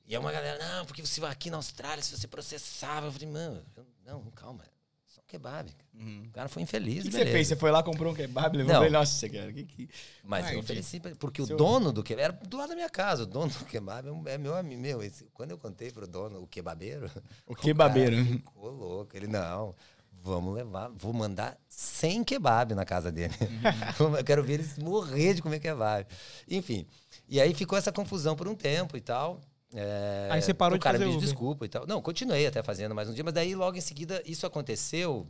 E 0.07 0.15
aí 0.15 0.19
uma 0.21 0.31
galera, 0.31 0.57
não, 0.57 0.85
porque 0.85 1.05
você 1.05 1.19
vai 1.19 1.31
aqui 1.31 1.49
na 1.49 1.57
Austrália, 1.57 2.01
se 2.01 2.17
você 2.17 2.27
processava. 2.27 3.07
Eu 3.07 3.11
falei, 3.11 3.27
mano, 3.27 3.61
eu- 3.75 3.85
não, 4.05 4.23
calma. 4.31 4.63
Só 5.05 5.19
um 5.21 5.25
kebab. 5.27 5.69
Uhum. 5.93 6.23
O 6.27 6.31
cara 6.31 6.47
foi 6.47 6.61
infeliz, 6.63 6.99
O 6.99 7.01
que, 7.03 7.09
que 7.09 7.17
você 7.17 7.25
fez? 7.31 7.47
Você 7.49 7.55
foi 7.57 7.71
lá, 7.71 7.83
comprou 7.83 8.13
um 8.13 8.15
kebab, 8.15 8.55
levou 8.55 8.73
Não. 8.73 8.83
ele, 8.83 8.91
nossa, 8.93 9.27
cara, 9.29 9.51
que 9.51 9.65
que... 9.65 9.89
Mas 10.23 10.45
Ah, 10.45 10.53
eu 10.53 10.59
ofereci 10.59 10.99
porque 11.19 11.45
Seu- 11.45 11.55
o 11.55 11.57
dono 11.57 11.91
do 11.91 12.01
kebab, 12.03 12.23
era 12.23 12.33
do 12.33 12.55
lado 12.57 12.69
da 12.69 12.75
minha 12.75 12.89
casa, 12.89 13.23
o 13.23 13.25
dono 13.25 13.51
do 13.51 13.65
kebab 13.65 14.07
é 14.27 14.33
é 14.33 14.37
meu 14.37 14.55
amigo. 14.55 14.81
Meu, 14.81 15.03
esse- 15.03 15.25
quando 15.33 15.51
eu 15.51 15.57
contei 15.57 15.91
pro 15.91 16.07
dono, 16.07 16.41
o 16.41 16.47
kebabeiro, 16.47 17.11
O 17.45 17.53
kebabeiro. 18.07 18.15
cara 18.15 18.25
ficou 18.27 18.69
louco. 18.71 19.17
Ele, 19.17 19.27
não, 19.27 19.75
vamos 20.23 20.53
levar, 20.55 20.89
vou 20.95 21.11
mandar 21.11 21.57
100 21.67 22.23
kebab 22.23 22.73
na 22.75 22.85
casa 22.85 23.11
dele. 23.11 23.33
eu 24.19 24.23
quero 24.23 24.41
ver 24.43 24.53
eles 24.53 24.77
morrer 24.77 25.33
de 25.33 25.41
comer 25.41 25.59
kebab. 25.59 26.07
Enfim, 26.47 26.87
e 27.27 27.41
aí 27.41 27.53
ficou 27.53 27.77
essa 27.77 27.91
confusão 27.91 28.35
por 28.37 28.47
um 28.47 28.55
tempo 28.55 28.95
e 28.95 29.01
tal. 29.01 29.41
É, 29.79 30.27
Aí 30.31 30.41
você 30.41 30.55
parou 30.55 30.75
o 30.75 30.79
de 30.79 30.83
cara 30.83 30.97
fazer 30.97 31.07
me 31.07 31.15
Uber. 31.17 31.23
desculpa 31.23 31.63
e 31.65 31.69
tal. 31.69 31.85
Não, 31.85 32.01
continuei 32.01 32.47
até 32.47 32.63
fazendo 32.63 32.95
mais 32.95 33.07
um 33.07 33.13
dia, 33.13 33.23
mas 33.23 33.31
daí 33.33 33.53
logo 33.53 33.77
em 33.77 33.81
seguida 33.81 34.23
isso 34.25 34.43
aconteceu 34.47 35.27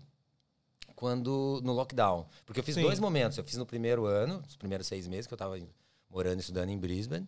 quando 0.96 1.60
no 1.64 1.74
lockdown. 1.74 2.26
Porque 2.46 2.60
eu 2.62 2.64
fiz 2.64 2.76
Sim. 2.76 2.82
dois 2.82 2.98
momentos. 3.00 3.38
Eu 3.38 3.44
fiz 3.44 3.58
no 3.58 3.66
primeiro 3.66 4.06
ano, 4.06 4.42
os 4.48 4.56
primeiros 4.56 4.88
seis 4.88 5.06
meses 5.08 5.28
que 5.28 5.34
eu 5.34 5.36
estava 5.36 5.60
morando 6.10 6.38
e 6.38 6.40
estudando 6.40 6.70
em 6.70 6.78
Brisbane. 6.78 7.28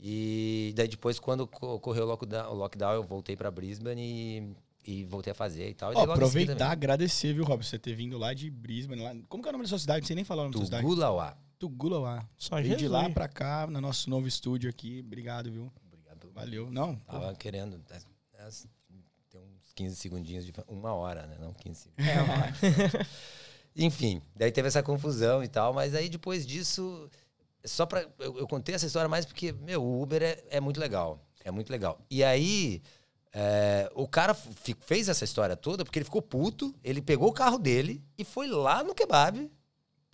E 0.00 0.72
daí 0.74 0.88
depois, 0.88 1.18
quando 1.18 1.46
co- 1.46 1.74
ocorreu 1.74 2.04
o 2.04 2.06
lockdown, 2.06 2.50
o 2.50 2.54
lockdown 2.54 2.94
eu 2.94 3.02
voltei 3.04 3.36
para 3.36 3.50
Brisbane 3.50 4.54
e, 4.84 4.90
e 4.92 5.04
voltei 5.04 5.30
a 5.30 5.34
fazer 5.34 5.68
e 5.68 5.74
tal. 5.74 5.92
E 5.92 5.94
seguida 5.94 6.12
aproveitar, 6.14 6.70
agradecer, 6.70 7.32
viu, 7.34 7.44
Rob, 7.44 7.64
você 7.64 7.78
ter 7.78 7.94
vindo 7.94 8.16
lá 8.18 8.34
de 8.34 8.50
Brisbane. 8.50 9.02
Lá... 9.02 9.14
Como 9.28 9.42
que 9.42 9.48
é 9.48 9.50
o 9.50 9.52
nome 9.52 9.64
da 9.64 9.68
sua 9.68 9.78
cidade? 9.78 10.00
Não 10.00 10.06
sei 10.06 10.16
nem 10.16 10.24
falar 10.24 10.42
o 10.42 10.44
nome 10.46 10.54
da 10.54 10.58
sua 10.60 10.64
cidade. 10.66 10.82
Tugulauá. 10.82 11.36
Tugulauá. 11.58 12.26
Só 12.36 12.56
Veio 12.60 12.76
de 12.76 12.88
lá 12.88 13.08
pra 13.10 13.28
cá, 13.28 13.66
no 13.68 13.80
nosso 13.80 14.10
novo 14.10 14.26
estúdio 14.26 14.68
aqui. 14.68 15.02
Obrigado, 15.06 15.50
viu? 15.52 15.70
Valeu. 16.34 16.70
Não, 16.70 16.96
pô. 16.96 17.12
Tava 17.12 17.34
querendo. 17.34 17.80
é, 17.90 17.96
é, 18.34 18.48
Tem 19.30 19.40
uns 19.40 19.72
15 19.74 19.96
segundinhos 19.96 20.44
de. 20.44 20.52
Uma 20.68 20.92
hora, 20.92 21.26
né? 21.26 21.36
Não 21.40 21.52
15 21.52 21.80
segundos. 21.80 22.06
É, 22.06 22.16
ó. 22.20 23.04
Enfim, 23.76 24.22
daí 24.36 24.52
teve 24.52 24.68
essa 24.68 24.82
confusão 24.82 25.42
e 25.42 25.48
tal, 25.48 25.72
mas 25.72 25.94
aí 25.94 26.08
depois 26.08 26.46
disso. 26.46 27.08
Só 27.64 27.86
pra. 27.86 28.06
Eu, 28.18 28.38
eu 28.38 28.46
contei 28.48 28.74
essa 28.74 28.86
história 28.86 29.08
mais 29.08 29.24
porque, 29.24 29.52
meu, 29.52 29.82
o 29.82 30.02
Uber 30.02 30.22
é, 30.22 30.44
é 30.50 30.60
muito 30.60 30.78
legal. 30.78 31.20
É 31.44 31.50
muito 31.50 31.70
legal. 31.70 31.98
E 32.10 32.22
aí. 32.22 32.82
é, 33.32 33.90
o 33.94 34.06
cara 34.06 34.34
fez 34.34 35.08
essa 35.08 35.24
história 35.24 35.56
toda 35.56 35.84
porque 35.84 35.98
ele 35.98 36.04
ficou 36.04 36.22
puto, 36.22 36.74
ele 36.84 37.02
pegou 37.02 37.28
o 37.28 37.32
carro 37.32 37.58
dele 37.58 38.02
e 38.16 38.24
foi 38.24 38.46
lá 38.48 38.82
no 38.82 38.94
kebab 38.94 39.50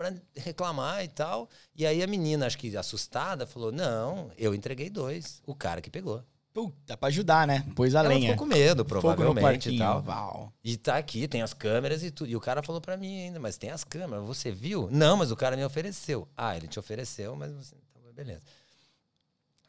pra 0.00 0.14
reclamar 0.34 1.04
e 1.04 1.08
tal. 1.08 1.46
E 1.76 1.84
aí 1.84 2.02
a 2.02 2.06
menina, 2.06 2.46
acho 2.46 2.56
que 2.56 2.74
assustada, 2.74 3.46
falou: 3.46 3.70
Não, 3.70 4.30
eu 4.38 4.54
entreguei 4.54 4.88
dois. 4.88 5.42
O 5.46 5.54
cara 5.54 5.82
que 5.82 5.90
pegou. 5.90 6.24
Puta, 6.54 6.96
pra 6.96 7.08
ajudar, 7.08 7.46
né? 7.46 7.64
Pôs 7.76 7.94
a 7.94 8.00
Ela 8.00 8.08
lenha. 8.08 8.32
ficou 8.32 8.46
com 8.46 8.52
medo, 8.52 8.82
provavelmente 8.84 9.70
e 9.70 9.78
tal. 9.78 10.00
Val. 10.00 10.52
E 10.64 10.76
tá 10.78 10.96
aqui, 10.96 11.28
tem 11.28 11.42
as 11.42 11.52
câmeras 11.52 12.02
e 12.02 12.10
tudo. 12.10 12.30
E 12.30 12.34
o 12.34 12.40
cara 12.40 12.62
falou 12.62 12.80
pra 12.80 12.96
mim 12.96 13.24
ainda, 13.24 13.38
mas 13.38 13.58
tem 13.58 13.70
as 13.70 13.84
câmeras, 13.84 14.24
você 14.24 14.50
viu? 14.50 14.88
Não, 14.90 15.18
mas 15.18 15.30
o 15.30 15.36
cara 15.36 15.54
me 15.54 15.64
ofereceu. 15.64 16.26
Ah, 16.34 16.56
ele 16.56 16.66
te 16.66 16.78
ofereceu, 16.78 17.36
mas 17.36 17.52
você. 17.52 17.76
Então, 17.90 18.12
beleza. 18.14 18.42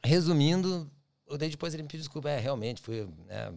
Resumindo, 0.04 0.90
eu 1.28 1.38
daí 1.38 1.50
depois 1.50 1.74
ele 1.74 1.84
me 1.84 1.90
pediu 1.90 2.00
desculpa. 2.04 2.30
É, 2.30 2.40
realmente, 2.40 2.82
fui, 2.82 3.08
né, 3.28 3.54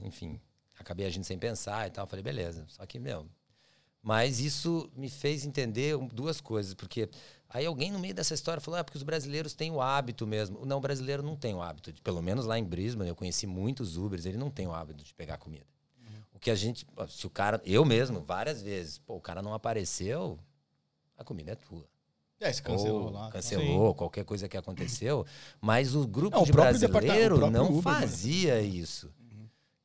enfim, 0.00 0.40
acabei 0.78 1.04
agindo 1.04 1.24
sem 1.24 1.38
pensar 1.38 1.88
e 1.88 1.90
tal. 1.90 2.06
Falei, 2.06 2.22
beleza. 2.22 2.64
Só 2.68 2.86
que, 2.86 2.98
meu. 2.98 3.26
Mas 4.02 4.40
isso 4.40 4.90
me 4.96 5.08
fez 5.08 5.46
entender 5.46 5.96
duas 6.12 6.40
coisas, 6.40 6.74
porque 6.74 7.08
aí 7.48 7.64
alguém 7.64 7.92
no 7.92 7.98
meio 8.00 8.12
dessa 8.14 8.34
história 8.34 8.60
falou: 8.60 8.80
ah, 8.80 8.84
porque 8.84 8.96
os 8.98 9.04
brasileiros 9.04 9.54
têm 9.54 9.70
o 9.70 9.80
hábito 9.80 10.26
mesmo. 10.26 10.66
Não, 10.66 10.78
o 10.78 10.80
brasileiro 10.80 11.22
não 11.22 11.36
tem 11.36 11.54
o 11.54 11.62
hábito. 11.62 11.92
de- 11.92 12.02
Pelo 12.02 12.20
menos 12.20 12.44
lá 12.44 12.58
em 12.58 12.64
Brisbane, 12.64 13.08
eu 13.08 13.14
conheci 13.14 13.46
muitos 13.46 13.96
Ubers, 13.96 14.26
ele 14.26 14.36
não 14.36 14.50
tem 14.50 14.66
o 14.66 14.72
hábito 14.74 15.04
de 15.04 15.14
pegar 15.14 15.36
comida. 15.38 15.64
O 16.34 16.38
que 16.40 16.50
a 16.50 16.54
gente. 16.56 16.84
Se 17.08 17.26
o 17.26 17.30
cara. 17.30 17.62
Eu 17.64 17.84
mesmo, 17.84 18.20
várias 18.20 18.60
vezes, 18.60 18.98
pô, 18.98 19.14
o 19.14 19.20
cara 19.20 19.40
não 19.40 19.54
apareceu, 19.54 20.36
a 21.16 21.22
comida 21.22 21.52
é 21.52 21.54
tua. 21.54 21.86
É, 22.40 22.52
se 22.52 22.60
cancelou 22.60 23.04
Ou 23.04 23.10
lá. 23.12 23.30
Cancelou, 23.30 23.94
qualquer 23.94 24.24
coisa 24.24 24.48
que 24.48 24.56
aconteceu. 24.56 25.24
Mas 25.60 25.94
o 25.94 26.04
grupo 26.08 26.38
Não, 26.38 26.44
de 26.44 26.50
brasileiro 26.50 27.36
o 27.36 27.38
próprio 27.38 27.50
não 27.52 27.66
Uber, 27.78 27.84
mano. 27.92 28.00
fazia 28.00 28.60
isso. 28.60 29.12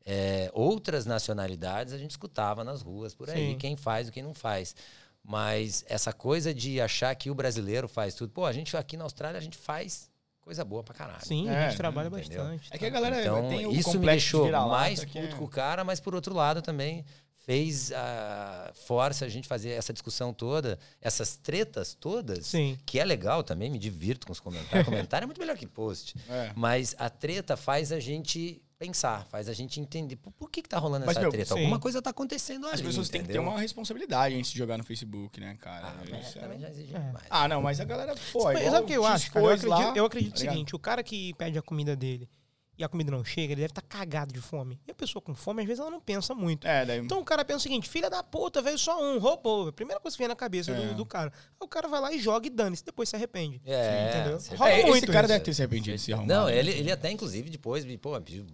É, 0.10 0.50
outras 0.54 1.06
nacionalidades 1.06 1.92
a 1.94 1.98
gente 1.98 2.12
escutava 2.12 2.64
nas 2.64 2.82
ruas 2.82 3.14
por 3.14 3.30
aí, 3.30 3.52
Sim. 3.52 3.58
quem 3.58 3.76
faz 3.76 4.08
e 4.08 4.12
quem 4.12 4.24
não 4.24 4.34
faz. 4.34 4.74
Mas 5.22 5.84
essa 5.90 6.14
coisa 6.14 6.54
de 6.54 6.80
achar 6.80 7.14
que 7.14 7.30
o 7.30 7.36
brasileiro 7.36 7.90
faz 7.90 8.16
tudo. 8.16 8.32
Pô, 8.32 8.46
a 8.46 8.54
gente 8.54 8.76
aqui 8.78 8.96
na 8.96 9.04
Austrália, 9.04 9.38
a 9.38 9.42
gente 9.42 9.58
faz 9.58 10.10
coisa 10.40 10.64
boa 10.64 10.82
pra 10.82 10.94
caralho. 10.96 11.26
Sim, 11.26 11.50
a 11.50 11.54
É, 11.54 11.68
gente 11.68 11.78
trabalha 11.78 12.08
entendeu? 12.08 12.42
bastante. 12.42 12.70
É 12.72 12.78
que 12.78 12.86
a 12.86 12.88
tá? 12.88 12.94
galera 12.94 13.22
Então, 13.22 13.50
tem 13.50 13.66
o 13.66 13.72
isso 13.74 14.00
me 14.00 14.06
deixou 14.06 14.50
mais 14.50 15.04
que 15.04 15.20
puto 15.20 15.36
é- 15.36 15.38
com 15.38 15.44
o 15.44 15.50
cara, 15.50 15.84
mas 15.84 16.00
por 16.00 16.16
outro 16.16 16.34
lado 16.34 16.62
também 16.62 17.04
fez 17.36 17.92
a 17.92 18.72
força 18.74 19.26
a 19.26 19.30
gente 19.30 19.46
fazer 19.48 19.72
essa 19.72 19.92
discussão 19.92 20.34
toda, 20.34 20.80
essas 21.02 21.36
tretas 21.36 21.94
todas, 21.94 22.46
Sim. 22.48 22.78
que 22.86 22.98
é 22.98 23.04
legal 23.04 23.44
também, 23.44 23.70
me 23.70 23.78
divirto 23.80 24.26
com 24.28 24.32
os 24.32 24.40
comentários. 24.40 24.86
Comentário 24.88 25.26
é 25.26 25.28
muito 25.28 25.40
melhor 25.40 25.58
que 25.58 25.68
post. 25.68 26.16
É. 26.30 26.52
Mas 26.56 26.96
a 26.98 27.10
treta 27.10 27.58
faz 27.58 27.92
a 27.92 28.00
gente 28.00 28.62
pensar, 28.78 29.26
faz 29.30 29.50
a 29.50 29.54
gente 29.54 29.80
entender 29.80 30.16
por, 30.18 30.32
por 30.34 30.50
que, 30.52 30.62
que 30.62 30.70
tá 30.70 30.78
rolando 30.78 31.06
Mas, 31.06 31.16
essa 31.16 31.22
meu, 31.22 31.32
treta. 31.32 31.54
sim. 31.54 31.60
Alguma 31.62 31.80
coisa 31.80 32.02
tá 32.02 32.12
acontecendo 32.12 32.66
ali. 32.68 32.76
As 32.76 32.82
pessoas 32.82 33.10
têm 33.10 33.24
que 33.24 33.30
ter 33.30 33.40
uma 33.40 33.60
responsabilidade 33.60 34.36
antes 34.36 34.52
de 34.52 34.58
jogar 34.58 34.78
no 34.78 34.84
Facebook, 34.84 35.40
né, 35.40 35.56
cara? 35.60 35.96
Ah, 36.00 36.20
Isso 36.20 36.38
é- 36.38 36.42
também 36.42 36.60
já 36.60 36.70
exige 36.70 36.96
É. 36.96 37.00
demais. 37.00 37.26
Ah, 37.30 37.48
não, 37.48 37.62
mas 37.62 37.80
a 37.80 37.86
galera, 37.86 38.14
pô, 38.32 38.44
Mas 38.46 38.58
igual 38.60 38.74
sabe 38.74 38.84
o 38.84 38.88
que 38.88 38.94
eu 38.94 39.06
acho? 39.06 39.32
cara? 39.32 39.46
Eu 39.46 39.50
acredito, 39.52 39.70
lá, 39.70 39.94
eu 39.96 40.06
acredito 40.06 40.32
tá 40.34 40.38
o 40.38 40.40
seguinte: 40.40 40.76
o 40.76 40.80
cara 40.80 41.04
que 41.04 41.34
pede 41.34 41.58
a 41.58 41.62
comida 41.62 41.96
dele 41.96 42.30
e 42.78 42.84
a 42.84 42.88
comida 42.88 43.10
não 43.10 43.26
chega, 43.26 43.54
ele 43.54 43.62
deve 43.62 43.72
estar 43.72 43.82
cagado 43.82 44.32
de 44.32 44.40
fome. 44.40 44.80
E 44.88 44.92
a 44.92 44.94
pessoa 44.94 45.20
com 45.20 45.34
fome, 45.34 45.62
às 45.64 45.68
vezes, 45.68 45.80
ela 45.82 45.90
não 45.90 46.00
pensa 46.00 46.36
muito. 46.36 46.68
É, 46.68 46.86
daí... 46.86 47.00
Então 47.00 47.20
o 47.20 47.26
cara 47.26 47.44
pensa 47.44 47.58
o 47.58 47.62
seguinte: 47.62 47.90
filha 47.90 48.08
da 48.12 48.22
puta, 48.22 48.62
veio 48.62 48.78
só 48.78 49.02
um, 49.02 49.18
roubou. 49.18 49.70
A 49.70 49.74
primeira 49.74 50.00
coisa 50.00 50.16
que 50.16 50.22
vem 50.22 50.28
na 50.28 50.36
cabeça 50.36 50.72
É. 50.72 50.88
do, 50.90 50.94
do 50.94 51.06
cara. 51.06 51.34
Aí 51.36 51.66
o 51.66 51.68
cara 51.68 51.88
vai 51.88 52.00
lá 52.00 52.14
e 52.14 52.20
joga 52.20 52.46
e 52.46 52.50
dane-se, 52.52 52.86
depois 52.86 53.10
se 53.10 53.16
arrepende. 53.16 53.60
É, 53.66 54.10
entendeu? 54.14 54.40
Rola 54.56 54.70
É, 54.70 54.78
esse 54.82 54.88
muito 54.88 55.08
cara 55.12 55.22
isso. 55.26 55.34
deve 55.34 55.44
ter 55.46 55.54
se 55.56 55.62
arrependido 55.64 55.98
se 55.98 56.14
arrumar. 56.14 56.28
Não, 56.28 56.46
né? 56.46 56.56
ele, 56.60 56.70
ele 56.72 56.92
até, 56.92 57.10
inclusive, 57.10 57.50
depois 57.50 57.84
pô, 58.00 58.22
pediu 58.22 58.46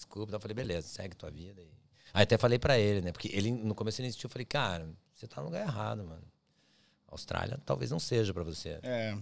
desculpa. 0.00 0.30
Então 0.30 0.38
eu 0.38 0.40
falei, 0.40 0.54
beleza, 0.54 0.88
segue 0.88 1.14
tua 1.14 1.30
vida. 1.30 1.62
Aí 2.12 2.22
até 2.22 2.36
falei 2.36 2.58
pra 2.58 2.78
ele, 2.78 3.00
né? 3.00 3.12
Porque 3.12 3.28
ele, 3.32 3.52
no 3.52 3.74
começo 3.74 4.00
ele 4.00 4.08
insistiu, 4.08 4.26
eu 4.26 4.32
falei, 4.32 4.44
cara, 4.44 4.88
você 5.14 5.26
tá 5.26 5.40
no 5.40 5.46
lugar 5.46 5.60
errado, 5.62 6.04
mano. 6.04 6.24
Austrália 7.06 7.60
talvez 7.64 7.90
não 7.90 7.98
seja 7.98 8.32
pra 8.32 8.42
você. 8.42 8.78
É. 8.82 9.16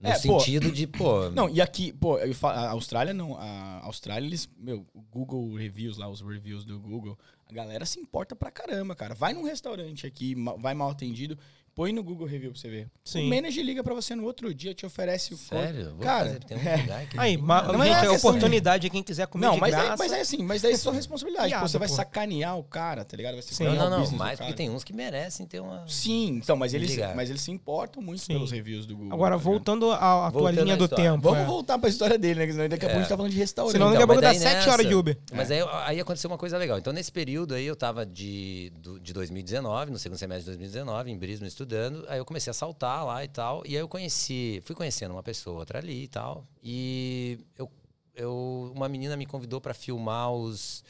No 0.00 0.08
É, 0.08 0.12
pô, 0.12 0.38
sentido 0.38 0.70
de, 0.70 0.86
pô. 0.86 1.28
Não, 1.34 1.48
e 1.48 1.60
aqui, 1.60 1.92
pô, 1.92 2.18
eu 2.18 2.32
falo, 2.32 2.56
a 2.56 2.70
Austrália 2.70 3.12
não. 3.12 3.36
A 3.36 3.80
Austrália, 3.84 4.24
eles. 4.24 4.48
Meu, 4.56 4.86
o 4.94 5.02
Google 5.02 5.52
Reviews 5.56 5.96
lá, 5.98 6.08
os 6.08 6.20
reviews 6.20 6.64
do 6.64 6.78
Google, 6.78 7.18
a 7.48 7.52
galera 7.52 7.84
se 7.84 7.98
importa 7.98 8.36
pra 8.36 8.48
caramba, 8.48 8.94
cara. 8.94 9.12
Vai 9.12 9.32
num 9.32 9.42
restaurante 9.42 10.06
aqui, 10.06 10.36
vai 10.60 10.72
mal 10.72 10.90
atendido. 10.90 11.36
Põe 11.78 11.92
no 11.92 12.02
Google 12.02 12.26
Review 12.26 12.50
pra 12.50 12.60
você 12.60 12.68
ver. 12.68 12.88
Sim. 13.04 13.26
O 13.26 13.32
manager 13.32 13.64
liga 13.64 13.84
pra 13.84 13.94
você 13.94 14.12
no 14.16 14.24
outro 14.24 14.52
dia, 14.52 14.74
te 14.74 14.84
oferece 14.84 15.32
o. 15.32 15.36
Sério? 15.36 15.90
Vou 15.90 15.98
Cara, 16.00 16.24
fazer, 16.26 16.40
tem 16.42 16.56
um 16.58 16.60
é. 16.60 16.76
lugar 16.76 17.06
que- 17.06 17.16
Aí, 17.20 17.36
ma- 17.36 17.62
Não, 17.62 17.78
mas 17.78 17.88
gente, 17.94 18.04
é 18.04 18.10
de- 18.10 18.16
oportunidade 18.16 18.86
é 18.88 18.90
quem 18.90 19.00
quiser 19.00 19.28
comer 19.28 19.46
Não, 19.46 19.54
de 19.54 19.60
mas, 19.60 19.70
graça. 19.70 19.92
é, 19.92 19.96
mas 19.96 20.12
é 20.12 20.20
assim, 20.22 20.38
mas 20.42 20.60
daí 20.60 20.72
é 20.72 20.76
sua 20.76 20.92
responsabilidade. 20.92 21.50
Piada, 21.50 21.68
você 21.68 21.78
vai 21.78 21.86
pô. 21.86 21.94
sacanear 21.94 22.58
o 22.58 22.64
cara, 22.64 23.04
tá 23.04 23.16
ligado? 23.16 23.34
Vai 23.34 23.42
Sim. 23.42 23.54
sacanear 23.54 23.76
Não, 23.88 23.90
não, 24.00 24.10
não, 24.10 24.18
mais 24.18 24.40
porque 24.40 24.54
tem 24.54 24.68
uns 24.68 24.82
que 24.82 24.92
merecem 24.92 25.46
ter 25.46 25.60
uma. 25.60 25.86
Sim, 25.86 26.40
então, 26.42 26.56
mas 26.56 26.74
eles, 26.74 26.90
Ligar. 26.90 27.14
mas 27.14 27.30
eles 27.30 27.42
se 27.42 27.52
importam 27.52 28.02
muito 28.02 28.22
Sim. 28.22 28.32
pelos 28.32 28.50
reviews 28.50 28.84
do 28.84 28.96
Google. 28.96 29.12
Agora, 29.14 29.36
tá 29.36 29.40
voltando 29.40 29.92
à, 29.92 30.32
tua 30.32 30.50
linha 30.50 30.76
do 30.76 30.82
história. 30.86 31.12
tempo. 31.12 31.22
Vamos 31.22 31.38
é. 31.38 31.44
voltar 31.44 31.78
pra 31.78 31.88
história 31.88 32.18
dele, 32.18 32.40
né? 32.40 32.46
que 32.48 32.52
Senão 32.54 32.68
daqui 32.68 32.86
a 32.86 32.88
pouco 32.88 32.98
a 32.98 33.02
gente 33.02 33.08
tá 33.08 33.16
falando 33.16 33.30
de 33.32 33.38
restaurante. 33.38 33.72
Senão 33.72 33.86
daqui 33.92 34.02
a 34.02 34.04
Então, 34.04 34.14
pouco 34.16 34.24
mas 34.26 34.36
dá 34.42 34.44
daí 34.48 34.56
sete 34.62 34.68
horas 34.68 34.84
de 34.84 34.94
Uber. 34.96 35.16
Mas 35.32 35.48
aí, 35.52 36.00
aconteceu 36.00 36.28
uma 36.28 36.38
coisa 36.38 36.58
legal. 36.58 36.76
Então, 36.76 36.92
nesse 36.92 37.12
período 37.12 37.54
aí, 37.54 37.64
eu 37.64 37.76
tava 37.76 38.04
de 38.04 38.72
2019, 39.14 39.92
no 39.92 39.98
segundo 39.98 40.18
semestre 40.18 40.42
de 40.42 40.58
2019, 40.58 41.12
em 41.12 41.16
Brisbane, 41.16 41.46
estudando. 41.46 41.67
Aí 42.08 42.18
eu 42.18 42.24
comecei 42.24 42.50
a 42.50 42.54
saltar 42.54 43.04
lá 43.04 43.22
e 43.24 43.28
tal. 43.28 43.62
E 43.66 43.70
aí 43.76 43.82
eu 43.82 43.88
conheci, 43.88 44.60
fui 44.64 44.74
conhecendo 44.74 45.12
uma 45.12 45.22
pessoa, 45.22 45.58
outra 45.60 45.78
ali 45.78 46.04
e 46.04 46.08
tal. 46.08 46.46
E 46.62 47.38
eu, 47.56 47.70
eu, 48.14 48.72
uma 48.74 48.88
menina 48.88 49.16
me 49.16 49.26
convidou 49.26 49.60
para 49.60 49.74
filmar 49.74 50.32
os, 50.32 50.82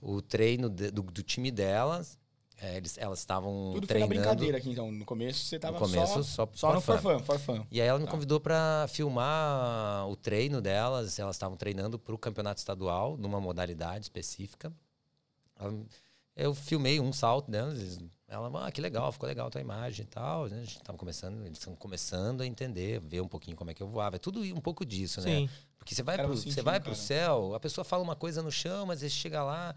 o 0.00 0.20
treino 0.22 0.68
de- 0.70 0.90
do, 0.90 1.02
do 1.02 1.22
time 1.22 1.50
delas. 1.50 2.18
É, 2.64 2.76
eles, 2.76 2.96
elas 2.96 3.18
estavam 3.18 3.72
Tudo 3.74 3.88
foi 3.88 3.98
na 3.98 4.06
treinando. 4.06 4.08
brincadeira 4.20 4.58
aqui, 4.58 4.70
então. 4.70 4.92
No 4.92 5.04
começo 5.04 5.40
você 5.44 5.58
tava 5.58 5.80
no 5.80 5.84
começo, 5.84 6.22
só, 6.22 6.46
só, 6.46 6.50
só 6.54 6.74
no 6.74 6.80
for 6.80 6.96
for 7.00 7.02
fun. 7.02 7.18
fun, 7.18 7.24
for 7.24 7.38
fun. 7.40 7.66
E 7.72 7.80
aí 7.80 7.88
ela 7.88 7.98
me 7.98 8.04
Tá. 8.04 8.10
convidou 8.12 8.38
para 8.38 8.86
filmar 8.88 10.06
o 10.08 10.14
treino 10.14 10.60
delas. 10.60 11.18
Elas 11.18 11.34
estavam 11.34 11.56
treinando 11.56 11.98
para 11.98 12.14
o 12.14 12.18
campeonato 12.18 12.58
estadual, 12.60 13.16
numa 13.16 13.40
modalidade 13.40 14.04
específica. 14.04 14.72
Eu 16.34 16.54
filmei 16.54 16.98
um 17.00 17.12
salto 17.12 17.50
delas. 17.50 17.78
eles- 17.78 17.98
Ela, 18.32 18.66
ah, 18.66 18.72
que 18.72 18.80
legal, 18.80 19.12
ficou 19.12 19.28
legal 19.28 19.48
a 19.48 19.50
tua 19.50 19.60
imagem 19.60 20.06
e 20.06 20.08
tal. 20.08 20.46
né? 20.48 20.62
A 20.62 20.64
gente 20.64 20.80
tava 20.80 20.96
começando, 20.96 21.44
eles 21.44 21.58
estão 21.58 21.76
começando 21.76 22.40
a 22.40 22.46
entender, 22.46 22.98
ver 22.98 23.20
um 23.20 23.28
pouquinho 23.28 23.54
como 23.54 23.70
é 23.70 23.74
que 23.74 23.82
eu 23.82 23.88
voava. 23.88 24.16
É 24.16 24.18
tudo 24.18 24.40
um 24.40 24.60
pouco 24.60 24.86
disso, 24.86 25.20
né? 25.20 25.48
Sim. 25.82 25.84
Porque 25.84 25.94
você 25.96 26.02
vai, 26.04 26.16
Cara, 26.16 26.28
pro, 26.28 26.34
vou 26.36 26.42
você 26.42 26.48
sentindo, 26.50 26.64
vai 26.64 26.78
pro 26.80 26.94
céu, 26.94 27.54
a 27.56 27.60
pessoa 27.60 27.84
fala 27.84 28.02
uma 28.04 28.14
coisa 28.14 28.40
no 28.40 28.52
chão, 28.52 28.86
mas 28.86 29.00
você 29.00 29.10
chega 29.10 29.42
lá, 29.42 29.74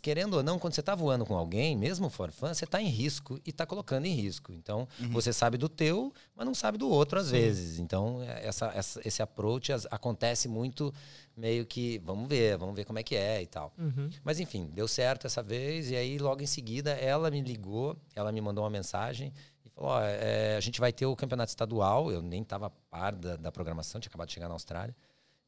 querendo 0.00 0.34
ou 0.34 0.42
não, 0.42 0.56
quando 0.56 0.72
você 0.74 0.82
tá 0.82 0.94
voando 0.94 1.26
com 1.26 1.36
alguém, 1.36 1.76
mesmo 1.76 2.08
for 2.08 2.30
fã, 2.30 2.54
você 2.54 2.64
tá 2.64 2.80
em 2.80 2.86
risco 2.88 3.40
e 3.44 3.52
tá 3.52 3.66
colocando 3.66 4.06
em 4.06 4.12
risco. 4.14 4.52
Então, 4.52 4.86
Uhum. 5.00 5.10
você 5.10 5.32
sabe 5.32 5.58
do 5.58 5.68
teu, 5.68 6.12
mas 6.36 6.46
não 6.46 6.54
sabe 6.54 6.78
do 6.78 6.88
outro 6.88 7.18
às 7.18 7.30
vezes. 7.30 7.80
Então, 7.80 8.22
é, 8.22 8.46
essa, 8.46 8.66
essa- 8.74 9.00
esse 9.04 9.20
approach 9.20 9.72
as- 9.72 9.86
acontece 9.90 10.46
muito 10.46 10.94
meio 11.36 11.66
que, 11.66 11.98
vamos 12.04 12.28
ver, 12.28 12.56
vamos 12.56 12.76
ver 12.76 12.84
como 12.84 13.00
é 13.00 13.02
que 13.02 13.16
é 13.16 13.42
e 13.42 13.46
tal. 13.46 13.72
Uhum. 13.76 14.08
Mas 14.22 14.38
enfim, 14.38 14.70
deu 14.72 14.86
certo 14.86 15.26
essa 15.26 15.42
vez. 15.42 15.90
E 15.90 15.96
aí, 15.96 16.18
logo 16.18 16.40
em 16.40 16.46
seguida, 16.46 16.92
ela 16.92 17.30
me 17.30 17.40
ligou, 17.40 17.96
ela 18.14 18.30
me 18.30 18.40
mandou 18.40 18.62
uma 18.62 18.70
mensagem 18.70 19.32
e 19.64 19.68
falou: 19.70 19.90
Ó, 19.90 20.00
é, 20.02 20.56
a 20.56 20.60
gente 20.60 20.78
vai 20.80 20.92
ter 20.92 21.06
o 21.06 21.16
campeonato 21.16 21.50
estadual. 21.50 22.10
Eu 22.12 22.22
nem 22.22 22.42
estava 22.42 22.70
par 22.90 23.14
da, 23.14 23.36
da 23.36 23.50
programação, 23.52 24.00
tinha 24.00 24.08
acabado 24.08 24.28
de 24.28 24.34
chegar 24.34 24.48
na 24.48 24.54
Austrália. 24.54 24.94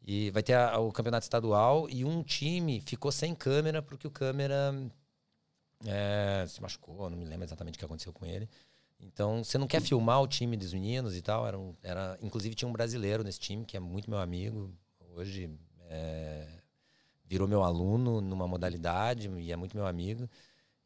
E 0.03 0.31
vai 0.31 0.43
ter 0.43 0.55
a- 0.55 0.79
o 0.79 0.91
campeonato 0.93 1.25
estadual 1.25 1.89
e 1.91 2.05
um 2.05 2.23
time 2.23 2.81
ficou 2.81 3.13
sem 3.13 3.35
câmera 3.35 3.83
porque 3.83 4.07
o 4.07 4.11
câmera 4.11 4.75
é, 5.87 6.45
se 6.49 6.61
machucou, 6.61 7.09
não 7.09 7.17
me 7.17 7.25
lembro 7.25 7.45
exatamente 7.45 7.77
o 7.77 7.79
que 7.79 7.85
aconteceu 7.85 8.13
com 8.13 8.27
ele. 8.27 8.49
Então, 8.99 9.43
você 9.43 9.57
não 9.57 9.67
quer 9.67 9.81
filmar 9.81 10.21
o 10.21 10.27
time 10.29 10.57
dos 10.57 10.75
meninos 10.75 11.17
e 11.17 11.23
tal? 11.23 11.47
Era, 11.47 11.59
um- 11.59 11.75
era, 11.83 12.19
inclusive, 12.21 12.55
tinha 12.55 12.69
um 12.69 12.73
brasileiro 12.73 13.25
nesse 13.25 13.39
time 13.41 13.65
que 13.65 13.77
é 13.77 13.81
muito 13.81 14.11
meu 14.11 14.19
amigo. 14.19 14.71
Hoje 15.17 15.51
é, 15.89 16.47
virou 17.25 17.49
meu 17.49 17.63
aluno 17.65 18.21
numa 18.21 18.47
modalidade 18.47 19.29
e 19.39 19.51
é 19.53 19.57
muito 19.57 19.75
meu 19.77 19.87
amigo. 19.87 20.29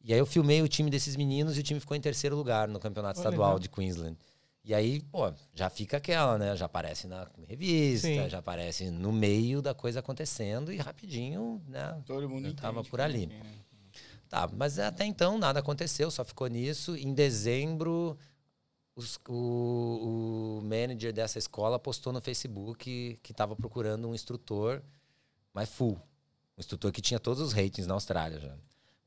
E 0.01 0.13
aí 0.13 0.19
eu 0.19 0.27
filmei 0.27 0.63
o 0.63 0.69
time 0.69 0.91
desses 0.91 1.17
meninos 1.17 1.57
e 1.57 1.61
o 1.61 1.63
time 1.63 1.81
ficou 1.81 1.97
em 1.97 2.01
terceiro 2.01 2.37
lugar 2.37 2.69
no 2.69 2.79
campeonato 2.79 3.15
Pô, 3.15 3.21
estadual 3.21 3.49
legal. 3.55 3.59
de 3.59 3.69
Queensland. 3.69 4.17
E 4.65 4.73
aí, 4.75 5.01
pô, 5.03 5.31
já 5.55 5.69
fica 5.69 5.99
aquela, 5.99 6.39
né? 6.39 6.57
Já 6.57 6.65
aparece 6.65 7.07
na 7.07 7.29
revista, 7.47 8.09
Sim. 8.09 8.29
já 8.31 8.39
aparece 8.39 8.91
no 8.91 9.13
meio 9.13 9.61
da 9.61 9.75
coisa 9.75 10.01
acontecendo 10.01 10.73
e 10.73 10.79
rapidinho, 10.79 11.63
né? 11.69 12.01
Todo 12.07 12.29
mundo 12.29 12.49
Eu 12.49 12.55
tava 12.55 12.83
por 12.83 12.99
ali. 13.01 13.29
é? 13.31 13.65
Tá, 14.29 14.49
mas 14.51 14.79
até 14.79 15.05
então 15.05 15.37
nada 15.39 15.61
aconteceu, 15.61 16.11
só 16.11 16.25
ficou 16.25 16.47
nisso. 16.49 16.97
Em 16.97 17.13
dezembro, 17.13 18.19
os- 18.97 19.21
o, 19.29 20.59
o 20.61 20.63
manager 20.65 21.13
dessa 21.13 21.39
escola 21.39 21.79
postou 21.79 22.11
no 22.13 22.21
Facebook 22.23 23.19
que 23.23 23.33
estava 23.33 23.55
procurando 23.55 24.09
um 24.09 24.15
instrutor, 24.15 24.83
mas 25.53 25.69
full. 25.69 26.01
Um 26.57 26.61
instrutor 26.61 26.91
que 26.91 27.03
tinha 27.03 27.21
todos 27.21 27.43
os 27.43 27.53
ratings 27.53 27.87
na 27.87 27.95
Austrália 27.95 28.41
já. 28.41 28.57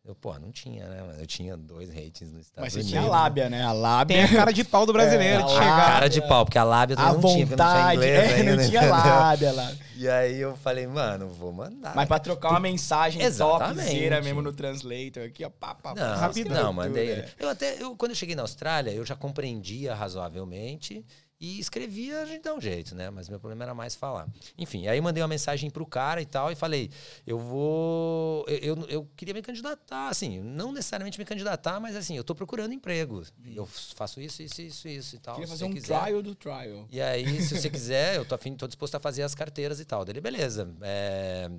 Eu, 0.07 0.15
pô, 0.15 0.33
não 0.39 0.49
tinha, 0.53 0.87
né? 0.87 1.01
mano? 1.01 1.19
Eu 1.19 1.27
tinha 1.27 1.57
dois 1.57 1.89
ratings 1.89 2.31
nos 2.31 2.45
Estados 2.45 2.63
Mas 2.63 2.71
você 2.73 2.79
Unidos. 2.79 2.91
tinha 2.91 3.01
a 3.01 3.07
lábia, 3.09 3.49
né? 3.49 3.61
A 3.61 3.73
lábia. 3.73 4.15
Tem 4.15 4.23
a 4.25 4.39
cara 4.39 4.53
de 4.53 4.63
pau 4.63 4.85
do 4.85 4.93
brasileiro 4.93 5.41
É, 5.41 5.45
de 5.45 5.51
a 5.51 5.53
chegar. 5.53 5.85
Cara 5.85 6.07
de 6.09 6.21
pau, 6.21 6.45
porque 6.45 6.57
a 6.57 6.63
lábia 6.63 6.95
A 6.97 7.13
também 7.13 7.21
não 7.21 7.29
tinha, 7.33 7.45
porque 7.47 7.53
eu 7.61 7.65
não 7.65 7.73
tinha 7.73 7.75
vontade. 7.75 7.95
inglês 7.97 8.15
é, 8.31 8.35
ainda, 8.35 8.55
não 8.55 8.69
tinha 8.69 8.79
entendeu? 8.81 8.95
lábia 8.97 9.51
lá. 9.51 9.71
E 9.97 10.07
aí 10.07 10.39
eu 10.39 10.55
falei, 10.55 10.87
mano, 10.87 11.27
vou 11.27 11.51
mandar. 11.51 11.93
Mas 11.93 12.07
pra 12.07 12.19
trocar 12.19 12.51
uma 12.51 12.59
mensagem 12.61 13.21
topzera 13.33 14.21
mesmo 14.21 14.41
no 14.41 14.53
translator 14.53 15.23
aqui, 15.25 15.43
ó, 15.43 15.49
pá, 15.49 15.75
pá, 15.75 15.93
Não, 15.93 16.17
Rapidão. 16.19 16.63
não, 16.63 16.73
mandei 16.73 17.09
é. 17.09 17.11
ele. 17.11 17.25
Eu 17.37 17.49
até, 17.49 17.75
eu, 17.83 17.93
quando 17.97 18.11
eu 18.11 18.15
cheguei 18.15 18.33
na 18.35 18.43
Austrália, 18.43 18.91
eu 18.91 19.05
já 19.05 19.15
compreendia 19.15 19.93
razoavelmente 19.93 21.03
e 21.39 21.59
escrevia, 21.59 22.21
a 22.21 22.25
gente 22.25 22.41
dá 22.43 22.53
um 22.53 22.61
jeito, 22.61 22.95
né? 22.95 23.09
Mas 23.09 23.29
meu 23.29 23.39
problema 23.39 23.63
era 23.63 23.73
mais 23.73 23.95
falar. 23.95 24.27
Enfim, 24.57 24.87
aí 24.87 24.99
mandei 24.99 25.21
uma 25.21 25.27
mensagem 25.27 25.69
pro 25.69 25.85
cara 25.85 26.21
e 26.21 26.25
tal 26.25 26.51
e 26.51 26.55
falei, 26.55 26.89
eu 27.25 27.37
vou... 27.37 28.43
Eu, 28.47 28.57
eu, 28.57 28.85
eu 28.87 29.09
queria 29.15 29.33
me 29.33 29.41
candidatar, 29.41 30.09
assim, 30.09 30.41
não 30.41 30.71
necessariamente 30.71 31.19
me 31.19 31.25
candidatar, 31.25 31.79
mas 31.79 31.95
assim, 31.95 32.17
eu 32.17 32.23
tô 32.23 32.33
procurando 32.33 32.73
emprego. 32.73 33.23
Eu 33.45 33.65
faço 33.65 34.19
isso, 34.19 34.41
isso, 34.41 34.61
isso, 34.61 34.87
isso 34.87 35.15
e 35.15 35.19
tal. 35.19 35.35
Queria 35.35 35.47
fazer 35.47 35.65
um 35.65 35.73
quiser. 35.73 35.99
trial 35.99 36.21
do 36.23 36.33
trial. 36.33 36.87
E 36.91 36.99
aí, 36.99 37.41
se 37.41 37.59
você 37.59 37.69
quiser, 37.69 38.15
eu 38.15 38.25
tô, 38.25 38.35
afim, 38.35 38.55
tô 38.55 38.67
disposto 38.67 38.95
a 38.95 38.99
fazer 38.99 39.21
as 39.23 39.35
carteiras 39.35 39.79
e 39.79 39.85
tal. 39.85 40.03
Dele, 40.03 40.21
beleza. 40.21 40.73
É... 40.81 41.49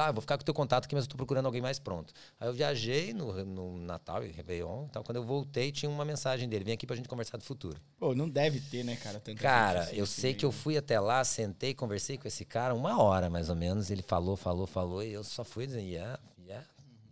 Tá, 0.00 0.10
vou 0.10 0.22
ficar 0.22 0.38
com 0.38 0.40
o 0.40 0.44
teu 0.46 0.54
contato 0.54 0.86
aqui, 0.86 0.94
mas 0.94 1.04
eu 1.04 1.10
tô 1.10 1.16
procurando 1.18 1.44
alguém 1.44 1.60
mais 1.60 1.78
pronto. 1.78 2.14
Aí 2.40 2.48
eu 2.48 2.54
viajei 2.54 3.12
no, 3.12 3.44
no 3.44 3.76
Natal 3.76 4.24
e 4.24 4.28
Réveillon. 4.28 4.86
Então, 4.88 5.02
quando 5.02 5.16
eu 5.16 5.24
voltei, 5.24 5.70
tinha 5.70 5.90
uma 5.90 6.06
mensagem 6.06 6.48
dele. 6.48 6.64
Vem 6.64 6.72
aqui 6.72 6.86
pra 6.86 6.96
gente 6.96 7.06
conversar 7.06 7.36
do 7.36 7.44
futuro. 7.44 7.78
Pô, 7.98 8.14
não 8.14 8.26
deve 8.26 8.60
ter, 8.60 8.82
né, 8.82 8.96
cara? 8.96 9.20
Tanta 9.20 9.38
Cara, 9.38 9.80
assim 9.80 9.96
eu 9.96 10.06
sei 10.06 10.32
que 10.32 10.42
eu 10.42 10.50
fui 10.50 10.78
até 10.78 10.98
lá, 10.98 11.22
sentei, 11.22 11.74
conversei 11.74 12.16
com 12.16 12.26
esse 12.26 12.46
cara 12.46 12.74
uma 12.74 12.98
hora, 12.98 13.28
mais 13.28 13.50
ou 13.50 13.56
menos. 13.56 13.90
Ele 13.90 14.00
falou, 14.00 14.38
falou, 14.38 14.66
falou. 14.66 15.02
E 15.02 15.12
eu 15.12 15.22
só 15.22 15.44
fui 15.44 15.66
dizer, 15.66 15.82
yeah, 15.82 15.92
yeah, 15.98 16.22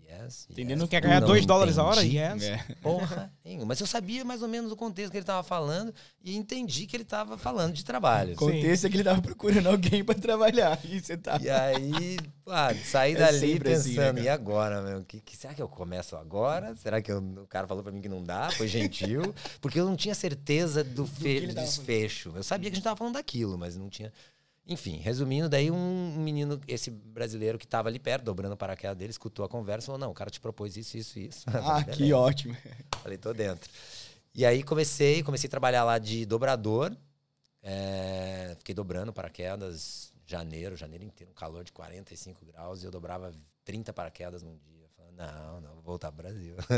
yes. 0.09 0.47
Entendendo 0.51 0.81
yes. 0.83 0.91
Quer 0.91 1.01
ganhar 1.03 1.21
Não 1.21 1.29
2 1.29 1.45
dólares 1.47 1.79
a 1.79 1.85
hora? 1.85 2.01
entendi. 2.05 2.17
Yes. 2.19 2.43
É. 2.45 2.57
Porra 2.83 3.33
nenhuma. 3.45 3.67
Mas 3.67 3.81
eu 3.81 3.87
sabia 3.87 4.25
mais 4.25 4.43
ou 4.43 4.49
menos 4.49 4.73
o 4.73 4.77
contexto 4.77 5.11
que 5.11 5.19
ele 5.19 5.25
tava 5.25 5.43
falando 5.43 5.95
e 6.23 6.37
entendi 6.37 6.87
que 6.87 6.97
ele 6.97 7.05
tava 7.05 7.37
falando 7.39 7.73
de 7.75 7.85
trabalho. 7.85 8.33
O 8.33 8.37
contexto 8.37 8.87
é 8.87 8.91
que 8.91 8.97
ele 8.97 9.05
tava 9.05 9.21
procurando 9.23 9.69
alguém 9.69 10.03
pra 10.05 10.15
trabalhar. 10.15 10.79
E 10.85 11.01
você 11.01 11.17
tá. 11.17 11.39
E 11.41 11.49
aí, 11.51 12.19
pá, 12.45 12.75
saí 12.75 13.13
É 13.13 13.17
dali 13.17 13.39
sempre 13.39 13.73
assim, 13.75 13.95
pensando, 13.95 14.17
né, 14.17 14.23
e 14.23 14.29
agora, 14.29 14.83
meu? 14.83 15.05
Que, 15.05 15.21
que- 15.21 15.37
será 15.37 15.55
que 15.55 15.63
eu 15.63 15.69
começo 15.69 16.17
agora? 16.17 16.75
Será 16.77 17.01
que 17.03 17.11
eu- 17.13 17.19
o 17.19 17.47
cara 17.47 17.67
falou 17.67 17.83
pra 17.83 17.93
mim 17.93 18.01
que 18.01 18.09
não 18.09 18.23
dá? 18.23 18.51
Foi 18.51 18.67
gentil? 18.69 19.35
Porque 19.61 19.79
eu 19.79 19.85
não 19.87 19.97
tinha 19.97 20.15
certeza 20.15 20.83
do, 20.83 21.07
fe- 21.07 21.41
do 21.47 21.55
tava 21.55 21.67
desfecho. 21.67 22.33
Eu 22.35 22.43
sabia 22.43 22.71
que 22.71 22.75
a 22.75 22.77
gente 22.77 22.85
tava 22.85 22.97
falando 22.97 23.15
daquilo, 23.15 23.57
mas 23.59 23.77
não 23.77 23.89
tinha. 23.89 24.13
Enfim, 24.69 24.99
resumindo, 24.99 25.49
daí 25.49 25.71
um 25.71 26.15
menino, 26.19 26.61
esse 26.69 26.91
brasileiro 26.91 27.59
que 27.59 27.67
tava 27.67 27.89
ali 27.89 27.99
perto, 27.99 28.25
dobrando 28.25 28.53
o 28.55 28.57
paraquedas 28.57 28.97
dele, 28.97 29.11
escutou 29.11 29.45
a 29.45 29.49
conversa 29.49 29.85
e 29.85 29.87
falou: 29.87 29.99
Não, 29.99 30.11
o 30.11 30.15
cara 30.15 30.29
te 30.31 30.39
propôs 30.39 30.77
isso, 30.77 30.97
isso, 30.99 31.19
isso. 31.19 31.45
Ah, 31.49 31.83
que 31.83 32.13
ótimo. 32.13 32.55
Falei, 33.03 33.17
tô 33.17 33.33
dentro. 33.33 33.71
E 34.35 34.45
aí 34.45 34.63
comecei, 34.63 35.23
comecei 35.23 35.49
a 35.49 35.51
trabalhar 35.51 35.85
lá 35.85 35.99
de 35.99 36.27
dobrador. 36.27 36.95
É, 37.63 38.55
fiquei 38.59 38.75
dobrando 38.75 39.13
paraquedas 39.13 40.13
janeiro, 40.27 40.77
janeiro 40.77 41.03
inteiro, 41.05 41.31
um 41.33 41.35
calor 41.35 41.65
de 41.65 41.73
45 41.73 42.45
graus, 42.45 42.83
e 42.83 42.87
eu 42.87 42.91
dobrava 42.91 43.33
30 43.65 43.93
paraquedas 43.95 44.43
num 44.43 44.57
dia. 44.59 44.87
Falei, 44.95 45.13
não, 45.13 45.61
não, 45.63 45.75
vou 45.77 45.83
voltar 45.83 46.13
pro 46.13 46.23
Brasil. 46.23 46.55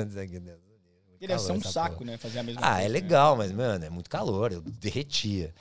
Ele 1.21 1.35
calor 1.37 1.53
um 1.53 1.61
saco, 1.61 1.97
porra. 1.99 2.13
né? 2.13 2.17
Fazer 2.17 2.39
a 2.39 2.43
mesma 2.43 2.61
Ah, 2.63 2.71
coisa. 2.75 2.81
é 2.81 2.83
né? 2.85 2.89
legal, 2.89 3.37
mas, 3.37 3.53
mano, 3.53 3.85
é 3.85 3.91
muito 3.91 4.09
calor, 4.09 4.53
eu 4.53 4.63
derretia. 4.63 5.53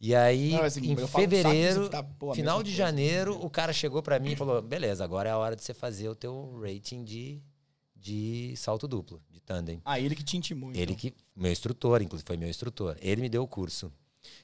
E 0.00 0.14
aí, 0.14 0.50
Não, 0.50 0.62
assim, 0.62 0.92
em 0.92 1.06
fevereiro, 1.06 1.88
tá, 1.88 2.02
pô, 2.02 2.34
final 2.34 2.62
de 2.62 2.70
coisa. 2.70 2.76
janeiro, 2.76 3.42
o 3.44 3.48
cara 3.48 3.72
chegou 3.72 4.02
pra 4.02 4.18
mim 4.18 4.32
e 4.32 4.36
falou: 4.36 4.60
beleza, 4.60 5.02
agora 5.02 5.28
é 5.28 5.32
a 5.32 5.38
hora 5.38 5.56
de 5.56 5.62
você 5.62 5.72
fazer 5.72 6.08
o 6.08 6.14
teu 6.14 6.60
rating 6.60 7.04
de, 7.04 7.40
de 7.96 8.54
salto 8.56 8.86
duplo, 8.86 9.22
de 9.30 9.40
tandem. 9.40 9.80
Ah, 9.84 9.98
ele 9.98 10.14
que 10.14 10.22
te 10.22 10.36
intimou. 10.36 10.70
Ele 10.70 10.82
então. 10.82 10.96
que. 10.96 11.14
Meu 11.34 11.50
instrutor, 11.50 12.02
inclusive, 12.02 12.26
foi 12.26 12.36
meu 12.36 12.48
instrutor. 12.48 12.96
Ele 13.00 13.22
me 13.22 13.28
deu 13.28 13.42
o 13.42 13.48
curso. 13.48 13.90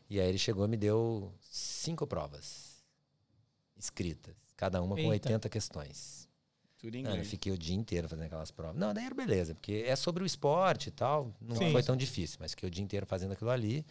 E 0.08 0.20
aí 0.20 0.28
ele 0.28 0.38
chegou 0.38 0.64
e 0.64 0.68
me 0.68 0.76
deu 0.76 1.32
cinco 1.40 2.06
provas 2.06 2.70
escritas, 3.78 4.34
cada 4.56 4.82
uma 4.82 4.94
com 4.94 5.12
Eita. 5.12 5.28
80 5.28 5.48
questões. 5.48 6.28
Tudo 6.78 6.96
em 6.96 7.02
Mano, 7.02 7.16
eu 7.18 7.24
fiquei 7.24 7.52
o 7.52 7.58
dia 7.58 7.76
inteiro 7.76 8.08
fazendo 8.08 8.24
aquelas 8.26 8.50
provas. 8.50 8.76
Não, 8.76 8.94
daí 8.94 9.04
era 9.04 9.14
beleza, 9.14 9.54
porque 9.54 9.84
é 9.86 9.94
sobre 9.94 10.22
o 10.22 10.26
esporte 10.26 10.88
e 10.88 10.90
tal. 10.90 11.34
Não 11.38 11.56
Sim. 11.56 11.72
foi 11.72 11.82
tão 11.82 11.94
difícil, 11.94 12.38
mas 12.40 12.52
fiquei 12.52 12.66
o 12.66 12.70
dia 12.70 12.82
inteiro 12.82 13.04
fazendo 13.04 13.32
aquilo 13.32 13.50
ali. 13.50 13.84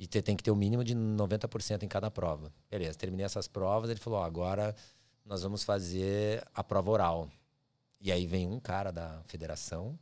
E 0.00 0.06
te- 0.06 0.20
tem 0.22 0.36
que 0.36 0.42
ter 0.42 0.50
o 0.50 0.56
mínimo 0.56 0.82
de 0.82 0.94
90% 0.96 1.84
em 1.84 1.88
cada 1.88 2.10
prova. 2.10 2.52
Beleza, 2.68 2.98
terminei 2.98 3.24
essas 3.24 3.46
provas, 3.46 3.88
ele 3.90 4.00
falou: 4.00 4.18
ó, 4.18 4.24
agora 4.24 4.74
nós 5.24 5.42
vamos 5.42 5.62
fazer 5.62 6.42
a 6.52 6.64
prova 6.64 6.90
oral. 6.90 7.30
E 8.00 8.10
aí 8.10 8.26
vem 8.26 8.48
um 8.48 8.58
cara 8.58 8.90
da 8.90 9.22
federação 9.26 9.96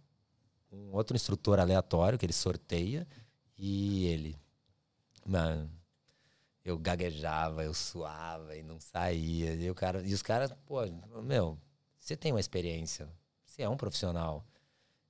um 0.70 0.92
outro 0.94 1.16
instrutor 1.16 1.58
aleatório 1.58 2.18
que 2.18 2.26
ele 2.26 2.32
sorteia 2.32 3.06
e 3.56 4.06
ele. 4.06 4.38
Mano, 5.24 5.70
eu 6.64 6.78
gaguejava, 6.78 7.64
eu 7.64 7.74
suava 7.74 8.56
e 8.56 8.62
não 8.62 8.78
saía. 8.80 9.54
E, 9.54 9.70
o 9.70 9.74
cara, 9.74 10.06
e 10.06 10.12
os 10.12 10.22
caras, 10.22 10.52
pô, 10.66 10.80
meu, 11.22 11.58
você 11.98 12.16
tem 12.16 12.32
uma 12.32 12.40
experiência, 12.40 13.08
você 13.44 13.62
é 13.62 13.68
um 13.68 13.76
profissional. 13.76 14.44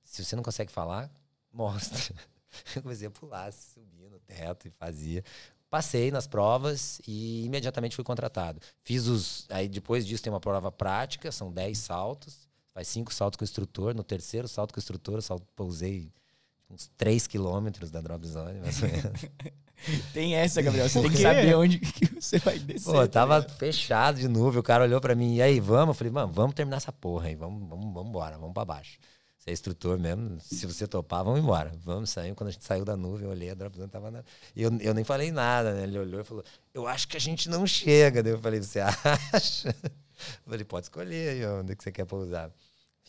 Se 0.03 0.23
você 0.23 0.35
não 0.35 0.43
consegue 0.43 0.71
falar, 0.71 1.11
mostra. 1.51 2.15
Eu 2.75 2.81
comecei 2.81 3.07
a 3.07 3.11
pular, 3.11 3.51
subir 3.51 4.09
no 4.09 4.19
teto 4.19 4.67
e 4.67 4.71
fazia. 4.71 5.23
Passei 5.69 6.09
nas 6.09 6.25
provas 6.25 6.99
e 7.07 7.45
imediatamente 7.45 7.95
fui 7.95 8.03
contratado. 8.03 8.59
Fiz 8.83 9.05
os. 9.07 9.45
Aí 9.49 9.67
depois 9.67 10.05
disso 10.05 10.23
tem 10.23 10.33
uma 10.33 10.39
prova 10.39 10.71
prática, 10.71 11.31
são 11.31 11.51
10 11.51 11.77
saltos. 11.77 12.47
Faz 12.73 12.87
cinco 12.87 13.13
saltos 13.13 13.37
com 13.37 13.43
o 13.43 13.45
instrutor. 13.45 13.93
No 13.93 14.03
terceiro 14.03 14.47
salto 14.47 14.73
com 14.73 14.79
o 14.79 14.81
instrutor, 14.81 15.15
eu 15.15 15.21
salto, 15.21 15.45
pousei 15.55 16.11
uns 16.69 16.89
3 16.97 17.27
quilômetros 17.27 17.91
da 17.91 18.01
drop 18.01 18.25
zone, 18.27 18.59
mais 18.59 18.81
ou 18.81 18.89
menos. 18.89 19.25
Tem 20.13 20.35
essa, 20.35 20.61
Gabriel. 20.61 20.89
Você 20.89 21.01
tem 21.01 21.09
que 21.09 21.17
saber 21.17 21.55
onde 21.55 21.79
que 21.79 22.05
você 22.05 22.37
vai 22.37 22.59
descer. 22.59 22.91
Pô, 22.91 22.99
tá 22.99 23.07
tava 23.07 23.41
fechado 23.41 24.19
de 24.19 24.27
nuvem. 24.27 24.59
O 24.59 24.63
cara 24.63 24.83
olhou 24.83 24.99
pra 24.99 25.15
mim, 25.15 25.35
e 25.35 25.41
aí, 25.41 25.59
vamos? 25.59 25.89
Eu 25.89 25.93
falei, 25.93 26.11
mano, 26.11 26.33
vamos 26.33 26.53
terminar 26.53 26.77
essa 26.77 26.91
porra 26.91 27.27
aí. 27.27 27.35
Vamos, 27.35 27.67
vamos, 27.67 27.93
vamos 27.93 28.09
embora, 28.09 28.37
vamos 28.37 28.53
pra 28.53 28.65
baixo. 28.65 28.99
É 29.49 29.51
instrutor 29.51 29.97
mesmo, 29.97 30.39
se 30.39 30.67
você 30.67 30.87
topar, 30.87 31.23
vamos 31.23 31.39
embora. 31.39 31.71
Vamos 31.83 32.11
sair. 32.11 32.35
Quando 32.35 32.49
a 32.49 32.51
gente 32.51 32.63
saiu 32.63 32.85
da 32.85 32.95
nuvem, 32.95 33.25
eu 33.25 33.31
olhei, 33.31 33.49
a 33.49 33.55
drop 33.55 33.75
zone 33.75 33.89
tava 33.89 34.11
na... 34.11 34.23
Eu, 34.55 34.71
eu 34.79 34.93
nem 34.93 35.03
falei 35.03 35.31
nada, 35.31 35.73
né? 35.73 35.83
Ele 35.83 35.97
olhou 35.97 36.21
e 36.21 36.23
falou, 36.23 36.43
eu 36.71 36.85
acho 36.85 37.07
que 37.07 37.17
a 37.17 37.19
gente 37.19 37.49
não 37.49 37.65
chega. 37.65 38.21
Daí 38.21 38.33
eu 38.33 38.37
falei, 38.37 38.61
você 38.61 38.77
acha? 39.33 39.69
Eu 39.69 40.51
falei, 40.51 40.63
pode 40.63 40.85
escolher 40.85 41.29
aí 41.29 41.45
onde 41.47 41.75
que 41.75 41.83
você 41.83 41.91
quer 41.91 42.05
pousar. 42.05 42.51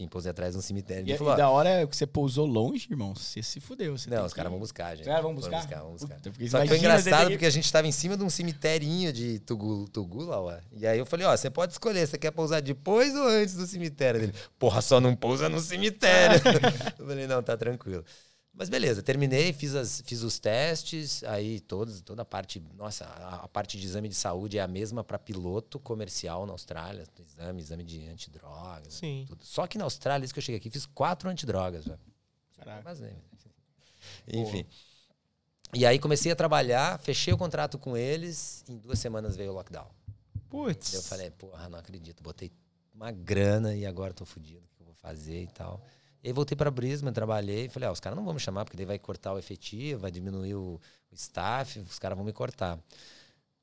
Enfim, 0.00 0.08
pousei 0.08 0.30
atrás 0.30 0.52
de 0.52 0.58
um 0.58 0.62
cemitério. 0.62 1.06
E, 1.06 1.18
falou, 1.18 1.34
e 1.34 1.36
da 1.36 1.50
hora 1.50 1.86
que 1.86 1.94
você 1.94 2.06
pousou 2.06 2.46
longe, 2.46 2.88
irmão, 2.90 3.14
você 3.14 3.42
se 3.42 3.60
fudeu. 3.60 3.96
Você 3.96 4.08
não, 4.08 4.24
os 4.24 4.32
caras 4.32 4.50
vão 4.50 4.58
buscar, 4.58 4.96
gente. 4.96 5.02
Os 5.02 5.06
caras 5.06 5.22
vão 5.22 5.34
buscar? 5.34 5.50
Vão 5.50 5.60
buscar, 5.60 5.80
vão 5.80 5.92
buscar. 5.92 6.14
Puta, 6.20 6.48
Só 6.48 6.62
que 6.62 6.68
foi 6.68 6.78
engraçado 6.78 7.30
porque 7.30 7.44
a 7.44 7.50
gente 7.50 7.70
tava 7.70 7.86
em 7.86 7.92
cima 7.92 8.16
de 8.16 8.24
um 8.24 8.30
cemiterinho 8.30 9.12
de 9.12 9.38
Tugula, 9.40 9.86
Tugula 9.88 10.40
ó. 10.40 10.56
E 10.72 10.86
aí 10.86 10.98
eu 10.98 11.04
falei, 11.04 11.26
ó, 11.26 11.36
você 11.36 11.50
pode 11.50 11.72
escolher, 11.72 12.06
você 12.06 12.16
quer 12.16 12.30
pousar 12.30 12.62
depois 12.62 13.14
ou 13.14 13.28
antes 13.28 13.54
do 13.54 13.66
cemitério? 13.66 14.22
Ele, 14.22 14.34
porra, 14.58 14.80
só 14.80 15.00
não 15.00 15.14
pousa 15.14 15.48
no 15.48 15.60
cemitério. 15.60 16.40
eu 16.98 17.06
falei, 17.06 17.26
não, 17.26 17.42
tá 17.42 17.56
tranquilo. 17.56 18.02
Mas 18.60 18.68
beleza, 18.68 19.02
terminei, 19.02 19.54
fiz, 19.54 19.74
as, 19.74 20.02
fiz 20.04 20.22
os 20.22 20.38
testes, 20.38 21.24
aí 21.24 21.60
todos, 21.60 22.02
toda 22.02 22.20
a 22.20 22.24
parte. 22.26 22.62
Nossa, 22.76 23.06
a, 23.06 23.36
a 23.36 23.48
parte 23.48 23.80
de 23.80 23.86
exame 23.86 24.06
de 24.06 24.14
saúde 24.14 24.58
é 24.58 24.60
a 24.60 24.68
mesma 24.68 25.02
para 25.02 25.18
piloto 25.18 25.80
comercial 25.80 26.44
na 26.44 26.52
Austrália. 26.52 27.06
Exame, 27.18 27.62
exame 27.62 27.82
de 27.82 28.06
antidrogas. 28.06 28.92
Sim. 28.92 29.24
Tudo. 29.26 29.42
Só 29.46 29.66
que 29.66 29.78
na 29.78 29.84
Austrália, 29.84 30.26
isso 30.26 30.34
que 30.34 30.40
eu 30.40 30.42
cheguei 30.42 30.58
aqui, 30.58 30.68
fiz 30.68 30.84
quatro 30.84 31.30
antidrogas 31.30 31.86
já. 31.86 31.98
Caraca. 32.58 32.82
Mas, 32.84 33.00
né? 33.00 33.16
Enfim. 34.28 34.66
E 35.72 35.86
aí 35.86 35.98
comecei 35.98 36.30
a 36.30 36.36
trabalhar, 36.36 37.00
fechei 37.00 37.32
o 37.32 37.38
contrato 37.38 37.78
com 37.78 37.96
eles, 37.96 38.62
em 38.68 38.76
duas 38.76 38.98
semanas 38.98 39.36
veio 39.36 39.52
o 39.52 39.54
lockdown. 39.54 39.88
Putz. 40.50 40.92
Eu 40.92 41.02
falei, 41.04 41.30
porra, 41.30 41.66
não 41.70 41.78
acredito, 41.78 42.22
botei 42.22 42.52
uma 42.92 43.10
grana 43.10 43.74
e 43.74 43.86
agora 43.86 44.12
tô 44.12 44.26
fudido, 44.26 44.66
o 44.66 44.76
que 44.76 44.82
eu 44.82 44.86
vou 44.86 44.94
fazer 44.96 45.44
e 45.44 45.46
tal. 45.46 45.82
E 46.22 46.28
aí 46.28 46.32
voltei 46.32 46.56
para 46.56 46.70
Brisbane, 46.70 47.14
trabalhei, 47.14 47.68
falei, 47.68 47.88
ah, 47.88 47.92
os 47.92 48.00
caras 48.00 48.16
não 48.16 48.24
vão 48.24 48.34
me 48.34 48.40
chamar 48.40 48.64
porque 48.64 48.76
daí 48.76 48.86
vai 48.86 48.98
cortar 48.98 49.32
o 49.32 49.38
efetivo, 49.38 50.00
vai 50.00 50.10
diminuir 50.10 50.54
o, 50.54 50.80
o 51.10 51.14
staff, 51.14 51.78
os 51.78 51.98
caras 51.98 52.16
vão 52.16 52.24
me 52.24 52.32
cortar. 52.32 52.78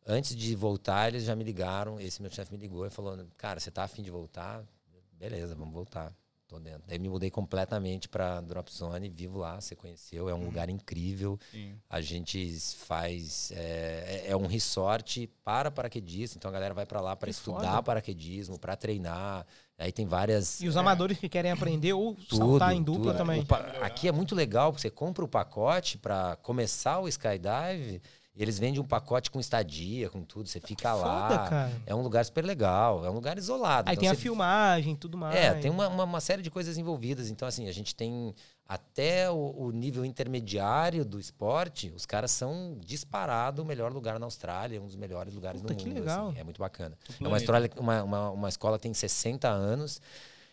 Antes 0.05 0.36
de 0.36 0.55
voltar, 0.55 1.10
eles 1.10 1.24
já 1.24 1.36
me 1.36 1.43
ligaram, 1.43 1.99
esse 1.99 2.22
meu 2.22 2.32
chefe 2.32 2.51
me 2.51 2.58
ligou 2.58 2.86
e 2.86 2.89
falou, 2.89 3.18
cara, 3.38 3.60
você 3.60 3.70
tá 3.70 3.84
afim 3.84 4.01
de 4.01 4.10
voltar? 4.10 4.64
Beleza, 5.12 5.53
vamos 5.53 5.74
voltar. 5.74 6.14
Tô 6.47 6.60
dentro. 6.60 6.84
Daí 6.88 6.97
me 6.97 7.10
mudei 7.10 7.30
completamente 7.30 8.08
para 8.08 8.39
Drop 8.39 8.74
Zone, 8.74 9.10
vivo 9.10 9.38
lá, 9.38 9.60
você 9.60 9.76
conheceu, 9.76 10.30
é 10.30 10.34
um 10.34 10.38
hum. 10.38 10.45
lugar 10.45 10.70
incrível. 10.70 11.38
Sim. 11.51 11.78
A 11.89 11.99
gente 11.99 12.58
faz 12.78 13.51
é, 13.51 14.24
é, 14.28 14.32
é, 14.32 14.38
um 14.38 14.47
resort 14.47 15.28
para 15.43 15.70
paraquedistas, 15.70 16.38
então 16.38 16.47
a 16.47 16.53
galera 16.53 16.74
vai 16.74 16.86
para 16.86 17.01
lá 17.01 17.18
para 17.18 17.30
estudar 17.30 17.72
foda. 17.72 17.84
paraquedismo, 17.84 18.58
para 18.58 18.78
treinar. 18.78 19.45
Aí 19.80 19.91
tem 19.91 20.07
várias. 20.07 20.59
E 20.59 20.67
os 20.67 20.75
amadores 20.75 21.19
que 21.19 21.30
querem 21.30 21.51
aprender 21.51 21.93
ou 21.93 22.15
tudo, 22.15 22.38
saltar 22.38 22.73
em 22.73 22.82
dupla 22.82 23.11
tudo. 23.11 23.17
também. 23.17 23.45
Aqui 23.82 24.07
é 24.07 24.11
muito 24.11 24.34
legal, 24.34 24.71
porque 24.71 24.82
você 24.82 24.89
compra 24.89 25.23
o 25.23 25.28
pacote 25.28 25.99
para 25.99 26.36
começar 26.38 26.99
o 26.99 27.07
skydive. 27.07 28.01
Eles 28.38 28.59
vendem 28.59 28.79
um 28.79 28.85
pacote 28.85 29.31
com 29.31 29.39
estadia, 29.39 30.09
com 30.09 30.23
tudo. 30.23 30.47
Você 30.47 30.59
fica 30.59 30.93
Foda, 30.93 31.07
lá. 31.07 31.49
Cara. 31.49 31.71
É 31.85 31.95
um 31.95 32.01
lugar 32.01 32.23
super 32.23 32.45
legal. 32.45 33.03
É 33.03 33.09
um 33.09 33.13
lugar 33.13 33.38
isolado. 33.38 33.89
Aí 33.89 33.93
então 33.93 34.01
tem 34.01 34.09
você... 34.09 34.15
a 34.15 34.19
filmagem 34.19 34.95
tudo 34.95 35.17
mais. 35.17 35.35
É, 35.35 35.55
tem 35.55 35.71
uma, 35.71 35.88
uma, 35.88 36.03
uma, 36.03 36.21
série 36.21 36.43
de 36.43 36.51
coisas 36.51 36.77
envolvidas. 36.77 37.29
Então, 37.29 37.47
assim, 37.47 37.67
a 37.67 37.71
gente 37.71 37.95
tem 37.95 38.35
até 38.67 39.29
o, 39.31 39.55
o, 39.57 39.71
nível 39.71 40.05
intermediário 40.05 41.03
do 41.03 41.19
esporte. 41.19 41.91
Os 41.95 42.05
caras 42.05 42.29
são 42.29 42.77
disparado 42.79 43.63
o 43.63 43.65
melhor 43.65 43.91
lugar 43.91 44.19
na 44.19 44.27
Austrália, 44.27 44.79
um 44.79 44.85
dos 44.85 44.95
melhores 44.95 45.33
lugares 45.33 45.61
Puta, 45.61 45.73
do 45.73 45.77
mundo. 45.79 45.93
Que 45.93 45.99
legal. 45.99 46.29
Assim, 46.29 46.39
é 46.39 46.43
muito 46.43 46.59
bacana. 46.59 46.95
É 47.19 47.27
uma, 47.27 47.38
história, 47.38 47.71
uma, 47.77 48.03
uma, 48.03 48.29
uma 48.29 48.49
escola 48.49 48.77
que 48.77 48.83
tem 48.83 48.93
60 48.93 49.47
anos. 49.47 49.99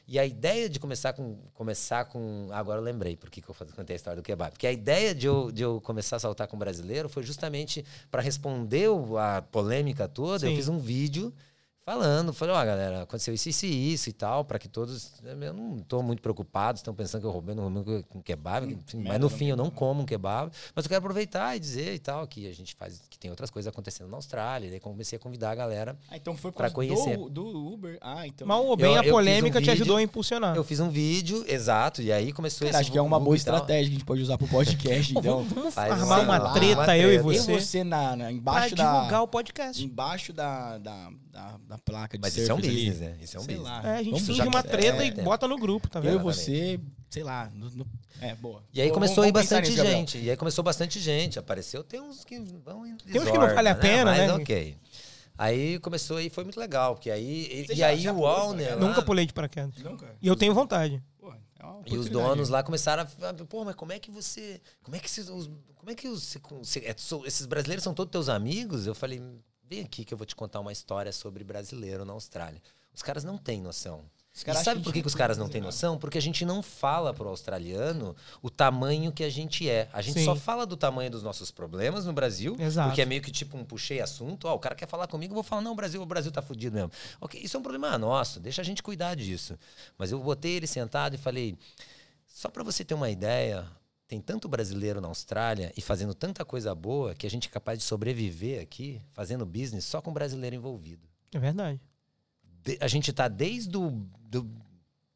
E 0.06 0.18
a 0.18 0.26
ideia 0.26 0.68
de 0.68 0.78
começar 0.78 1.12
com. 1.14 1.36
Começar 1.54 2.04
com 2.04 2.48
agora 2.52 2.78
eu 2.78 2.84
lembrei 2.84 3.16
por 3.16 3.30
que 3.30 3.42
eu 3.48 3.54
contei 3.54 3.94
a 3.94 3.96
história 3.96 4.20
do 4.20 4.22
kebab. 4.22 4.50
Porque 4.52 4.66
a 4.66 4.72
ideia 4.72 5.14
de 5.14 5.26
eu, 5.26 5.50
de 5.50 5.62
eu 5.62 5.80
começar 5.80 6.16
a 6.16 6.18
saltar 6.18 6.46
com 6.46 6.58
brasileiro 6.58 7.08
foi 7.08 7.22
justamente 7.22 7.84
para 8.10 8.20
responder 8.20 8.88
a 9.18 9.40
polêmica 9.40 10.06
toda. 10.06 10.40
Sim. 10.40 10.50
Eu 10.50 10.56
fiz 10.56 10.68
um 10.68 10.78
vídeo 10.78 11.32
falando, 11.84 12.32
falei, 12.32 12.54
ó, 12.54 12.62
oh, 12.62 12.64
galera, 12.64 13.02
aconteceu 13.02 13.34
isso, 13.34 13.48
isso 13.48 13.66
e 13.66 13.92
isso 13.92 14.08
e 14.08 14.12
tal, 14.12 14.44
para 14.44 14.58
que 14.58 14.68
todos. 14.68 15.12
Eu 15.22 15.52
não 15.52 15.76
estou 15.76 16.02
muito 16.02 16.22
preocupado, 16.22 16.78
estão 16.78 16.94
pensando 16.94 17.20
que 17.20 17.26
eu 17.26 17.30
roubei, 17.30 17.54
não 17.54 17.70
roubei 17.70 18.02
com 18.08 18.22
kebab, 18.22 18.66
hum, 18.66 19.02
mas 19.04 19.20
no 19.20 19.28
fim 19.28 19.46
eu 19.46 19.56
não 19.56 19.68
como 19.68 20.02
um 20.02 20.06
kebab. 20.06 20.50
Mas 20.74 20.84
eu 20.84 20.88
quero 20.88 20.98
aproveitar 20.98 21.54
e 21.56 21.60
dizer 21.60 21.94
e 21.94 21.98
tal, 21.98 22.26
que 22.26 22.48
a 22.48 22.54
gente 22.54 22.74
faz, 22.74 23.02
que 23.10 23.18
tem 23.18 23.30
outras 23.30 23.50
coisas 23.50 23.70
acontecendo 23.70 24.08
na 24.08 24.16
Austrália. 24.16 24.66
E 24.66 24.70
daí 24.70 24.80
comecei 24.80 25.16
a 25.16 25.20
convidar 25.20 25.50
a 25.50 25.54
galera 25.54 25.98
ah, 26.10 26.16
então 26.16 26.36
foi 26.36 26.50
para 26.52 26.70
conhecer. 26.70 27.16
Do, 27.16 27.28
do, 27.28 27.72
Uber. 27.72 27.98
Ah, 28.00 28.26
então. 28.26 28.46
Mas 28.46 28.64
o 28.64 28.76
bem, 28.76 28.96
a 28.96 29.04
polêmica 29.04 29.58
um 29.58 29.62
te 29.62 29.70
ajudou 29.70 29.96
a 29.96 30.02
impulsionar. 30.02 30.56
Eu 30.56 30.64
fiz 30.64 30.80
um 30.80 30.88
vídeo, 30.88 31.44
exato, 31.46 32.00
e 32.00 32.10
aí 32.10 32.32
começou 32.32 32.66
Cara, 32.66 32.78
acho 32.78 32.90
que 32.90 32.98
é 32.98 33.02
uma 33.02 33.20
boa 33.20 33.36
estratégia 33.36 33.84
que 33.84 33.90
a 33.90 33.98
gente 33.98 34.06
pode 34.06 34.22
usar 34.22 34.38
pro 34.38 34.48
podcast. 34.48 35.12
então, 35.18 35.44
vamos 35.44 35.76
armar 35.76 36.22
uma 36.22 36.38
lá, 36.38 36.52
treta, 36.52 36.82
uma 36.82 36.96
eu 36.96 37.12
e 37.12 37.18
você. 37.18 37.52
Eu 37.52 37.56
e 37.56 37.60
você 37.60 37.84
na, 37.84 38.16
na, 38.16 38.32
embaixo 38.32 38.74
pra 38.74 38.84
da. 38.84 38.94
divulgar 38.94 39.22
o 39.22 39.28
podcast. 39.28 39.84
Embaixo 39.84 40.32
da, 40.32 40.78
da, 40.78 41.10
da, 41.30 41.58
da 41.68 41.73
placa 41.78 42.16
de 42.16 42.22
Mas 42.22 42.36
isso 42.36 42.50
é 42.50 42.54
um 42.54 42.60
business, 42.60 43.00
né? 43.00 43.16
Isso 43.20 43.36
é 43.36 43.40
um 43.40 43.44
sei 43.44 43.56
business. 43.56 43.72
Lá. 43.72 43.88
É, 43.88 43.94
a 43.94 44.02
gente 44.02 44.10
Vamos 44.10 44.26
finge 44.26 44.42
uma 44.42 44.62
treta 44.62 45.02
é, 45.02 45.06
e 45.06 45.08
é. 45.08 45.22
bota 45.22 45.48
no 45.48 45.56
grupo, 45.56 45.88
tá 45.88 46.00
vendo? 46.00 46.12
Eu 46.12 46.20
e 46.20 46.22
você, 46.22 46.80
sei 47.10 47.22
lá. 47.22 47.50
No, 47.54 47.70
no, 47.70 47.86
é, 48.20 48.34
boa. 48.34 48.62
E 48.72 48.80
aí 48.80 48.90
começou 48.90 49.24
a 49.24 49.28
ir 49.28 49.32
bastante 49.32 49.70
nisso, 49.70 49.84
gente. 49.84 50.18
E 50.18 50.30
aí 50.30 50.36
começou 50.36 50.62
bastante 50.64 51.00
gente. 51.00 51.38
Apareceu, 51.38 51.82
tem 51.84 52.00
uns 52.00 52.24
que 52.24 52.38
vão 52.38 52.86
em 52.86 52.96
Tem 52.96 53.20
uns 53.20 53.30
que 53.30 53.38
não 53.38 53.54
vale 53.54 53.68
a 53.68 53.74
pena, 53.74 54.12
né? 54.12 54.26
Mas 54.26 54.40
ok. 54.40 54.76
Aí 55.36 55.80
começou 55.80 56.20
e 56.20 56.30
foi 56.30 56.44
muito 56.44 56.60
legal, 56.60 56.94
porque 56.94 57.10
aí. 57.10 57.66
e 57.68 57.74
já, 57.74 57.88
aí 57.88 57.98
já 57.98 58.12
o 58.12 58.20
Walner. 58.20 58.78
Nunca 58.78 59.02
pulei 59.02 59.26
de 59.26 59.32
paraquedas. 59.32 59.76
Nunca. 59.78 60.14
E 60.22 60.28
eu 60.28 60.36
tenho 60.36 60.54
vontade. 60.54 61.02
Pô, 61.18 61.32
é 61.32 61.36
e 61.86 61.96
os 61.96 62.08
donos 62.08 62.48
lá 62.48 62.62
começaram 62.62 63.02
a. 63.02 63.44
Pô, 63.44 63.64
mas 63.64 63.74
como 63.74 63.92
é 63.92 63.98
que 63.98 64.12
você. 64.12 64.60
Como 64.82 64.96
é 64.96 65.00
que 65.00 65.06
esses. 65.06 65.26
Como 65.28 65.90
é 65.90 65.94
que 65.94 66.08
os, 66.08 66.36
é, 66.76 66.96
esses 67.26 67.46
brasileiros 67.46 67.82
são 67.82 67.92
todos 67.92 68.12
teus 68.12 68.28
amigos? 68.28 68.86
Eu 68.86 68.94
falei, 68.94 69.20
vem 69.68 69.80
aqui 69.80 70.04
que 70.04 70.12
eu 70.12 70.18
vou 70.18 70.26
te 70.26 70.36
contar 70.36 70.60
uma 70.60 70.72
história 70.72 71.12
sobre 71.12 71.44
brasileiro 71.44 72.04
na 72.04 72.12
Austrália. 72.12 72.60
Os 72.94 73.02
caras 73.02 73.24
não 73.24 73.36
têm 73.36 73.60
noção. 73.60 74.04
E 74.34 74.64
sabe 74.64 74.82
por 74.82 74.92
que, 74.92 75.00
que 75.00 75.06
os 75.06 75.14
caras 75.14 75.38
não 75.38 75.48
têm 75.48 75.60
noção? 75.60 75.96
Porque 75.96 76.18
a 76.18 76.20
gente 76.20 76.44
não 76.44 76.60
fala 76.60 77.14
pro 77.14 77.28
australiano 77.28 78.16
o 78.42 78.50
tamanho 78.50 79.12
que 79.12 79.22
a 79.22 79.30
gente 79.30 79.70
é. 79.70 79.88
A 79.92 80.02
gente 80.02 80.18
Sim. 80.18 80.24
só 80.24 80.34
fala 80.34 80.66
do 80.66 80.76
tamanho 80.76 81.08
dos 81.08 81.22
nossos 81.22 81.52
problemas 81.52 82.04
no 82.04 82.12
Brasil, 82.12 82.56
Exato. 82.58 82.88
porque 82.88 83.00
é 83.00 83.06
meio 83.06 83.22
que 83.22 83.30
tipo 83.30 83.56
um 83.56 83.64
puxei 83.64 84.00
assunto. 84.00 84.48
Ó, 84.48 84.54
o 84.54 84.58
cara 84.58 84.74
quer 84.74 84.88
falar 84.88 85.06
comigo, 85.06 85.30
eu 85.30 85.36
vou 85.36 85.44
falar, 85.44 85.62
não, 85.62 85.70
o 85.70 85.76
Brasil, 85.76 86.02
o 86.02 86.06
Brasil 86.06 86.32
tá 86.32 86.42
fudido 86.42 86.74
mesmo. 86.74 86.90
Ok, 87.20 87.40
isso 87.40 87.56
é 87.56 87.60
um 87.60 87.62
problema 87.62 87.96
nosso, 87.96 88.40
deixa 88.40 88.60
a 88.60 88.64
gente 88.64 88.82
cuidar 88.82 89.14
disso. 89.14 89.56
Mas 89.96 90.10
eu 90.10 90.18
botei 90.18 90.56
ele 90.56 90.66
sentado 90.66 91.14
e 91.14 91.18
falei, 91.18 91.56
só 92.26 92.48
para 92.48 92.64
você 92.64 92.84
ter 92.84 92.94
uma 92.94 93.08
ideia, 93.08 93.64
tem 94.06 94.20
tanto 94.20 94.48
brasileiro 94.48 95.00
na 95.00 95.08
Austrália 95.08 95.72
e 95.76 95.80
fazendo 95.80 96.14
tanta 96.14 96.44
coisa 96.44 96.74
boa 96.74 97.14
que 97.14 97.26
a 97.26 97.30
gente 97.30 97.48
é 97.48 97.50
capaz 97.50 97.78
de 97.78 97.84
sobreviver 97.84 98.62
aqui, 98.62 99.00
fazendo 99.12 99.46
business 99.46 99.84
só 99.84 100.02
com 100.02 100.12
brasileiro 100.12 100.56
envolvido. 100.56 101.08
É 101.32 101.38
verdade 101.38 101.80
a 102.80 102.88
gente 102.88 103.10
está 103.10 103.28
desde 103.28 103.76
o, 103.76 103.90
do, 103.90 104.48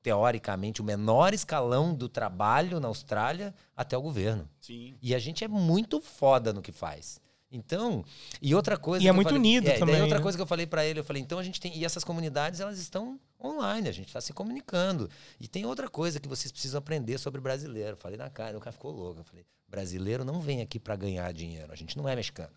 teoricamente, 0.03 0.81
o 0.81 0.85
menor 0.85 1.33
escalão 1.33 1.95
do 1.95 2.09
trabalho 2.09 2.81
na 2.81 2.89
Austrália 2.89 3.55
até 3.77 3.97
o 3.97 4.03
governo. 4.03 4.49
Sim. 4.61 4.97
E 5.01 5.15
a 5.15 5.19
gente 5.19 5.45
é 5.45 5.49
muito 5.49 6.01
foda 6.01 6.53
no 6.53 6.63
que 6.63 6.73
faz. 6.73 7.21
Então, 7.51 8.05
e 8.43 8.55
outra 8.55 8.77
coisa. 8.77 9.05
E 9.05 9.09
é 9.09 9.13
muito 9.13 9.29
falei, 9.29 9.41
unido 9.41 9.69
é, 9.69 9.79
também. 9.79 9.97
E 9.97 10.03
outra 10.03 10.19
né? 10.19 10.23
coisa 10.23 10.37
que 10.37 10.43
eu 10.43 10.47
falei 10.47 10.67
para 10.67 10.85
ele, 10.85 11.01
eu 11.01 11.05
falei, 11.05 11.23
então 11.23 11.39
a 11.39 11.43
gente 11.43 11.59
tem. 11.61 11.77
E 11.77 11.85
essas 11.85 12.05
comunidades, 12.05 12.61
elas 12.61 12.79
estão 12.79 13.19
online, 13.43 13.89
a 13.89 13.93
gente 13.93 14.09
está 14.09 14.21
se 14.21 14.33
comunicando. 14.35 15.09
E 15.41 15.49
tem 15.49 15.65
outra 15.65 15.89
coisa 15.89 16.21
que 16.21 16.29
vocês 16.29 16.53
precisam 16.53 16.79
aprender 16.79 17.17
sobre 17.19 17.41
brasileiro. 17.41 17.93
Eu 17.93 17.97
falei 17.97 18.19
na 18.19 18.29
cara, 18.29 18.57
o 18.57 18.61
cara 18.61 18.73
ficou 18.73 18.91
louco. 18.93 19.21
Eu 19.21 19.25
falei, 19.25 19.47
brasileiro 19.67 20.25
não 20.25 20.41
vem 20.41 20.61
aqui 20.61 20.79
para 20.79 20.95
ganhar 20.95 21.33
dinheiro, 21.33 21.73
a 21.73 21.77
gente 21.77 21.97
não 21.97 22.07
é 22.07 22.15
mexicano. 22.15 22.53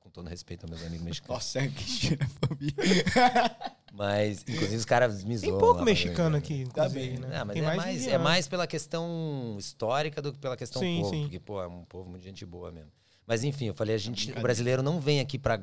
Com 0.00 0.10
todo 0.10 0.28
respeito 0.28 0.64
aos 0.64 0.70
meus 0.70 0.84
amigos 0.84 1.04
mexicanos. 1.04 1.36
Nossa, 1.36 1.60
é 1.60 1.68
que 1.68 2.18
Mas, 3.92 4.42
inclusive, 4.48 4.76
os 4.76 4.84
caras 4.84 5.22
me 5.22 5.38
Tem 5.38 5.50
zoam 5.50 5.60
pouco 5.60 5.80
lá, 5.80 5.84
mexicano 5.84 6.16
falando, 6.16 6.34
aqui, 6.36 6.64
Tá 6.64 6.86
inclusive, 6.86 7.10
bem. 7.10 7.18
né? 7.20 7.38
Não, 7.38 7.44
mas 7.46 7.54
Tem 7.54 7.62
é, 7.62 7.66
mais, 7.76 7.86
é 7.86 7.92
indiano. 8.00 8.24
mais 8.24 8.48
pela 8.48 8.66
questão 8.66 9.56
histórica 9.58 10.20
do 10.20 10.32
que 10.32 10.38
pela 10.38 10.56
questão 10.56 10.80
Sim, 10.80 11.02
povo. 11.02 11.10
sim. 11.10 11.22
Porque, 11.22 11.38
pô, 11.38 11.62
é 11.62 11.68
um 11.68 11.84
povo 11.84 12.10
muito 12.10 12.24
gente 12.24 12.44
boa 12.44 12.72
mesmo. 12.72 12.90
Mas, 13.32 13.44
enfim, 13.44 13.64
eu 13.68 13.72
falei, 13.72 13.94
a 13.94 13.98
gente, 13.98 14.30
o 14.30 14.42
brasileiro 14.42 14.82
não 14.82 15.00
vem 15.00 15.18
aqui 15.18 15.38
pra 15.38 15.58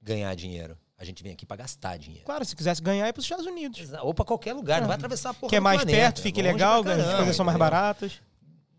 ganhar 0.00 0.32
dinheiro. 0.36 0.78
A 0.96 1.04
gente 1.04 1.20
vem 1.20 1.32
aqui 1.32 1.44
pra 1.44 1.56
gastar 1.56 1.96
dinheiro. 1.96 2.24
Claro, 2.24 2.44
se 2.44 2.54
quisesse 2.54 2.80
ganhar, 2.80 3.08
é 3.08 3.12
pros 3.12 3.24
Estados 3.24 3.44
Unidos. 3.44 3.80
Exa- 3.80 4.02
Ou 4.02 4.14
pra 4.14 4.24
qualquer 4.24 4.52
lugar, 4.52 4.80
não 4.80 4.86
vai 4.86 4.94
atravessar 4.94 5.30
a 5.30 5.34
porra 5.34 5.50
Que 5.50 5.56
é 5.56 5.60
mais 5.60 5.80
planeta, 5.80 5.98
perto, 5.98 6.22
fique 6.22 6.40
legal, 6.40 6.84
as 6.86 7.16
coisas 7.16 7.34
são 7.34 7.44
mais 7.44 7.58
baratas. 7.58 8.22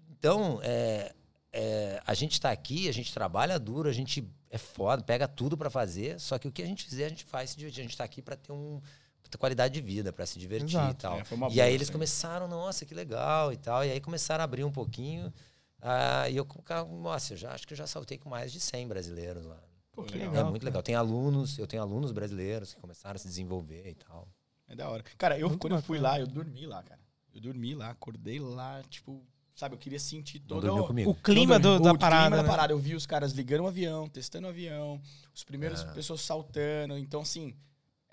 Então, 0.10 0.62
é, 0.64 1.14
é, 1.52 2.02
a 2.08 2.14
gente 2.14 2.40
tá 2.40 2.50
aqui, 2.50 2.88
a 2.88 2.94
gente 2.94 3.14
trabalha 3.14 3.60
duro, 3.60 3.90
a 3.90 3.94
gente 3.94 4.26
é 4.50 4.58
foda, 4.58 5.04
pega 5.04 5.28
tudo 5.28 5.58
pra 5.58 5.70
fazer, 5.70 6.18
só 6.18 6.40
que 6.40 6.48
o 6.48 6.52
que 6.52 6.64
a 6.64 6.66
gente 6.66 6.86
fizer, 6.86 7.08
a 7.08 7.10
gente 7.10 7.26
faz 7.26 7.50
se 7.50 7.58
divertir. 7.58 7.82
A 7.82 7.84
gente 7.84 7.98
tá 7.98 8.06
aqui 8.06 8.22
pra 8.22 8.38
ter 8.38 8.54
um 8.54 8.80
qualidade 9.38 9.74
de 9.74 9.82
vida, 9.82 10.14
pra 10.14 10.26
se 10.26 10.40
divertir 10.40 10.78
Exato. 10.78 10.92
e 10.92 10.96
tal. 10.96 11.18
É, 11.18 11.24
e 11.24 11.36
boa, 11.36 11.64
aí 11.64 11.74
eles 11.74 11.90
começaram, 11.90 12.48
nossa, 12.48 12.86
que 12.86 12.94
legal 12.94 13.52
e 13.52 13.58
tal. 13.58 13.84
E 13.84 13.92
aí 13.92 14.00
começaram 14.00 14.44
a 14.44 14.46
abrir 14.46 14.64
um 14.64 14.72
pouquinho. 14.72 15.34
Ah, 15.86 16.30
e 16.30 16.38
eu, 16.38 16.46
cara, 16.46 16.86
nossa, 16.86 17.34
eu 17.34 17.38
já 17.38 17.52
acho 17.52 17.68
que 17.68 17.74
eu 17.74 17.78
já 17.78 17.86
saltei 17.86 18.18
com 18.18 18.30
mais 18.30 18.52
de 18.52 18.60
100 18.60 18.88
brasileiros 18.88 19.46
lá. 19.46 19.62
Pô, 19.92 20.04
que 20.04 20.14
legal. 20.14 20.30
legal. 20.32 20.48
é 20.48 20.50
muito 20.50 20.62
cara. 20.62 20.70
legal. 20.72 20.82
Tem 20.84 20.96
alunos, 20.96 21.60
eu 21.60 21.68
tenho 21.68 21.82
alunos 21.84 22.12
brasileiros 22.12 22.74
que 22.74 22.80
começaram 22.82 23.16
a 23.16 23.20
se 23.20 23.28
desenvolver 23.28 23.88
e 23.90 23.94
tal. 23.96 24.28
É 24.68 24.76
da 24.76 24.90
hora. 24.90 25.04
Cara, 25.18 25.38
eu 25.38 25.50
Muito 25.50 25.60
quando 25.62 25.76
eu 25.76 25.82
fui 25.82 26.00
bacana. 26.00 26.16
lá, 26.18 26.20
eu 26.22 26.28
dormi 26.28 26.66
lá, 26.66 26.82
cara. 26.82 27.00
Eu 27.36 27.42
dormi 27.42 27.76
lá, 27.76 27.90
acordei 27.90 28.40
lá, 28.40 28.82
tipo, 28.90 29.22
sabe, 29.54 29.76
eu 29.76 29.80
queria 29.80 30.00
sentir 30.00 30.40
todo 30.40 30.66
o- 30.74 30.88
comigo. 30.88 31.12
O 31.12 31.16
clima 31.16 31.60
do- 31.60 31.70
o 31.76 31.80
da 31.80 31.80
clima 31.90 31.98
parada, 32.00 32.38
da 32.38 32.44
né? 32.44 32.50
parada. 32.50 32.74
Eu 32.74 32.80
vi 32.80 32.96
os 32.96 33.06
caras 33.06 33.34
ligando 33.34 33.62
o 33.66 33.68
avião, 33.68 34.08
testando 34.08 34.48
o 34.48 34.50
avião, 34.50 35.00
os 35.36 35.44
primeiros 35.44 35.82
É. 35.82 35.94
pessoas 35.94 36.22
saltando. 36.22 36.98
Então, 36.98 37.22
assim, 37.22 37.54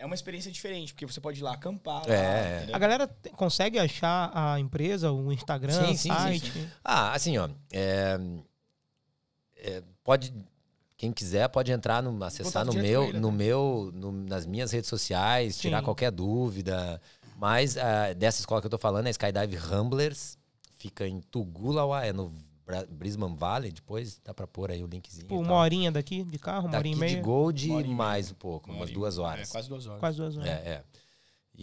é 0.01 0.07
uma 0.07 0.15
experiência 0.15 0.51
diferente, 0.51 0.93
porque 0.95 1.07
você 1.07 1.21
pode 1.21 1.39
ir 1.41 1.43
lá 1.43 1.53
acampar. 1.53 2.07
lá, 2.09 2.15
É. 2.15 2.67
A 2.73 2.79
galera 2.79 3.07
te- 3.07 3.31
consegue 3.31 3.79
achar 3.79 4.31
a 4.35 4.59
empresa, 4.59 5.13
o 5.13 5.31
Instagram, 5.33 5.73
Sim, 5.73 5.83
o 5.83 5.87
sim, 5.89 5.97
sim, 5.97 6.09
site? 6.09 6.69
Ah, 6.85 7.13
assim, 7.13 7.37
ó. 7.39 7.49
é, 7.71 8.19
é, 9.57 9.83
pode. 10.03 10.33
Quem 10.97 11.13
quiser 11.13 11.49
pode 11.49 11.73
entrar 11.73 12.03
no, 12.03 12.23
acessar 12.25 12.65
no 12.65 12.75
meu, 12.75 13.05
ele, 13.05 13.19
no 13.19 13.31
né? 13.31 13.37
meu, 13.39 13.91
no- 13.95 14.13
nas 14.13 14.45
minhas 14.45 14.71
redes 14.73 14.89
sociais, 14.91 15.59
tirar 15.59 15.79
Sim. 15.79 15.85
qualquer 15.85 16.11
dúvida. 16.11 17.01
Mas 17.37 17.77
ah, 17.79 18.13
dessa 18.15 18.41
escola 18.41 18.61
que 18.61 18.67
eu 18.67 18.71
tô 18.71 18.77
falando 18.79 19.07
é 19.07 19.11
Skydive 19.11 19.57
Ramblers, 19.57 20.37
fica 20.77 21.07
em 21.07 21.21
Tugulawa, 21.23 22.05
é 22.05 22.13
no 22.13 22.35
Brisbane 22.89 23.37
Valley. 23.37 23.73
Depois 23.73 24.21
dá 24.25 24.33
pra 24.33 24.47
pôr 24.47 24.71
aí 24.71 24.83
o 24.83 24.87
linkzinho. 24.87 25.23
Tipo, 25.23 25.35
e 25.35 25.39
uma 25.39 25.55
horinha 25.55 25.91
daqui 25.93 26.23
de 26.25 26.39
carro, 26.39 26.67
uma 26.67 26.73
Daqui 26.73 26.89
horinha 26.89 26.95
e 26.95 27.09
de 27.09 27.15
meia. 27.15 27.23
Gold 27.23 27.67
Uma 27.67 27.75
hora 27.77 27.85
e 27.85 27.89
meia. 27.89 27.97
mais 27.97 28.31
um 28.31 28.35
pouco, 28.35 28.71
Uma 28.71 28.79
umas 28.81 28.91
duas 28.91 29.19
horas. 29.19 29.49
É, 29.49 29.53
quase 29.53 29.69
duas 29.69 29.87
horas. 29.87 30.01
Quase 30.01 30.17
duas 30.17 30.37
horas. 30.37 30.49
É, 30.49 30.53
é. 30.53 30.85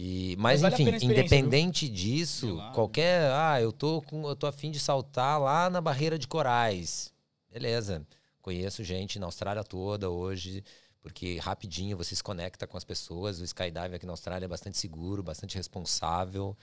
E, 0.00 0.36
mas, 0.38 0.62
Mas 0.62 0.72
vale 0.72 0.74
enfim, 0.74 0.94
experiência, 0.94 1.20
independente 1.20 1.88
disso, 1.88 2.46
Sei 2.46 2.52
lá. 2.54 2.70
qualquer. 2.72 3.30
Ah, 3.32 3.60
eu 3.60 3.72
tô 3.72 4.00
com. 4.02 4.28
Eu 4.28 4.36
tô 4.36 4.46
afim 4.46 4.70
de 4.70 4.78
saltar 4.78 5.40
lá 5.40 5.68
na 5.68 5.80
barreira 5.80 6.16
de 6.18 6.28
corais. 6.28 7.12
Beleza. 7.50 8.06
Conheço 8.40 8.84
gente 8.84 9.18
na 9.18 9.26
Austrália 9.26 9.64
toda 9.64 10.08
hoje, 10.08 10.62
porque 11.02 11.38
rapidinho 11.38 11.96
você 11.96 12.14
se 12.14 12.22
conecta 12.22 12.66
com 12.66 12.76
as 12.76 12.84
pessoas. 12.84 13.40
O 13.40 13.44
skydive 13.44 13.96
aqui 13.96 14.06
na 14.06 14.12
Austrália 14.12 14.44
é 14.44 14.48
bastante 14.48 14.78
seguro, 14.78 15.22
bastante 15.22 15.56
responsável. 15.56 16.56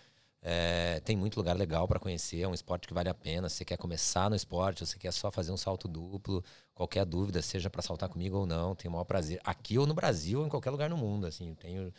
É, 0.48 1.00
tem 1.00 1.18
muito 1.18 1.38
lugar 1.38 1.58
legal 1.58 1.88
para 1.88 2.00
conhecer, 2.00 2.42
é 2.42 2.48
um 2.48 2.54
esporte 2.54 2.88
que 2.88 2.94
vale 2.94 3.10
a 3.10 3.16
pena. 3.16 3.50
Se 3.50 3.56
você 3.56 3.66
quer 3.66 3.78
começar 3.78 4.30
no 4.30 4.36
esporte, 4.36 4.84
ou 4.84 4.86
você 4.86 5.00
quer 5.00 5.12
só 5.12 5.32
fazer 5.32 5.52
um 5.52 5.58
salto 5.58 5.88
duplo, 5.88 6.44
qualquer 6.76 7.04
dúvida, 7.04 7.42
seja 7.42 7.68
para 7.68 7.82
saltar 7.82 8.10
comigo 8.10 8.38
ou 8.38 8.46
não, 8.46 8.76
tenho 8.76 8.92
o 8.92 8.94
maior 8.94 9.06
prazer. 9.06 9.42
Aqui 9.44 9.80
ou 9.80 9.88
no 9.88 9.96
Brasil, 9.96 10.42
ou 10.42 10.46
em 10.46 10.50
qualquer 10.50 10.70
lugar 10.70 10.88
no 10.88 10.98
mundo, 10.98 11.26
assim, 11.26 11.50
eu 11.50 11.56
tenho 11.56 11.92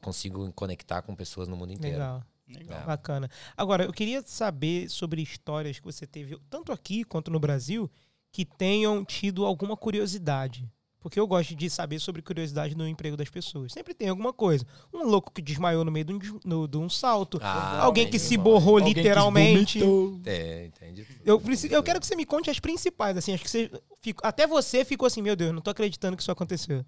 consigo 0.00 0.52
conectar 0.52 1.00
com 1.02 1.14
pessoas 1.14 1.46
no 1.46 1.56
mundo 1.56 1.72
inteiro. 1.72 1.98
Legal, 1.98 2.24
Legal. 2.48 2.80
É. 2.80 2.86
bacana. 2.86 3.30
Agora, 3.56 3.84
eu 3.84 3.92
queria 3.92 4.20
saber 4.26 4.88
sobre 4.90 5.22
histórias 5.22 5.78
que 5.78 5.84
você 5.84 6.04
teve, 6.08 6.36
tanto 6.50 6.72
aqui 6.72 7.04
quanto 7.04 7.30
no 7.30 7.38
Brasil, 7.38 7.88
que 8.32 8.44
tenham 8.44 9.04
tido 9.04 9.46
alguma 9.46 9.76
curiosidade. 9.76 10.68
Porque 11.00 11.18
eu 11.18 11.26
gosto 11.26 11.54
de 11.54 11.70
saber 11.70 11.98
sobre 11.98 12.20
curiosidade 12.20 12.76
no 12.76 12.86
emprego 12.86 13.16
das 13.16 13.28
pessoas. 13.30 13.72
Sempre 13.72 13.94
tem 13.94 14.08
alguma 14.10 14.32
coisa. 14.32 14.66
Um 14.92 15.04
louco 15.04 15.32
que 15.32 15.40
desmaiou 15.40 15.84
no 15.84 15.90
meio 15.90 16.04
de 16.04 16.12
um, 16.12 16.40
no- 16.44 16.68
de 16.68 16.76
um 16.76 16.88
salto. 16.90 17.38
Ah, 17.42 17.82
alguém 17.84 18.04
que 18.10 18.18
se 18.18 18.36
borrou 18.36 18.78
Alguém 18.78 18.92
literalmente. 18.94 19.78
Tem, 20.22 20.66
entendi. 20.66 21.06
Eu, 21.24 21.40
preciso- 21.40 21.72
eu 21.74 21.82
quero 21.82 21.98
que 22.00 22.06
você 22.06 22.14
me 22.14 22.26
conte 22.26 22.50
as 22.50 22.60
principais, 22.60 23.16
assim, 23.16 23.32
acho 23.32 23.42
que 23.42 23.50
você 23.50 23.70
fico- 24.02 24.20
até 24.24 24.46
você 24.46 24.84
ficou 24.84 25.06
assim, 25.06 25.22
meu 25.22 25.34
Deus, 25.34 25.52
não 25.54 25.62
tô 25.62 25.70
acreditando 25.70 26.16
que 26.16 26.22
isso 26.22 26.30
aconteceu. 26.30 26.84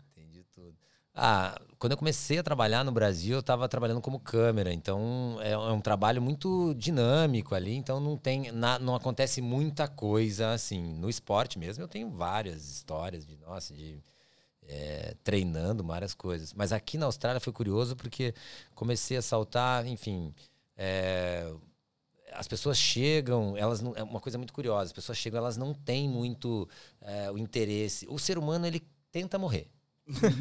Ah, 1.14 1.60
quando 1.78 1.92
eu 1.92 1.98
comecei 1.98 2.38
a 2.38 2.42
trabalhar 2.42 2.84
no 2.84 2.90
Brasil, 2.92 3.34
eu 3.34 3.40
estava 3.40 3.68
trabalhando 3.68 4.00
como 4.00 4.18
câmera, 4.18 4.72
então 4.72 5.36
é, 5.42 5.50
é 5.52 5.58
um 5.58 5.80
trabalho 5.80 6.22
muito 6.22 6.74
dinâmico 6.74 7.54
ali, 7.54 7.74
então 7.74 8.00
não 8.00 8.16
tem, 8.16 8.50
na- 8.52 8.78
não 8.78 8.94
acontece 8.94 9.42
muita 9.42 9.86
coisa 9.88 10.52
assim. 10.52 10.80
No 10.94 11.10
esporte 11.10 11.58
mesmo, 11.58 11.84
eu 11.84 11.88
tenho 11.88 12.08
várias 12.10 12.70
histórias 12.70 13.26
de, 13.26 13.36
nossa, 13.38 13.74
de 13.74 14.02
é, 14.68 15.14
treinando 15.24 15.84
várias 15.84 16.14
coisas. 16.14 16.54
Mas 16.54 16.72
aqui 16.72 16.98
na 16.98 17.06
Austrália 17.06 17.40
foi 17.40 17.52
curioso 17.52 17.96
porque 17.96 18.34
comecei 18.74 19.16
a 19.18 19.22
saltar, 19.22 19.86
enfim. 19.86 20.34
é, 20.76 21.52
as 22.32 22.48
pessoas 22.48 22.78
chegam, 22.78 23.56
elas 23.56 23.80
não, 23.80 23.94
é 23.96 24.02
uma 24.02 24.20
coisa 24.20 24.38
muito 24.38 24.52
curiosa. 24.52 24.84
As 24.86 24.92
pessoas 24.92 25.18
chegam, 25.18 25.38
elas 25.38 25.56
não 25.56 25.74
têm 25.74 26.08
muito 26.08 26.68
é, 27.00 27.30
o 27.30 27.38
interesse. 27.38 28.06
O 28.08 28.18
ser 28.18 28.38
humano 28.38 28.66
ele 28.66 28.82
tenta 29.10 29.38
morrer, 29.38 29.68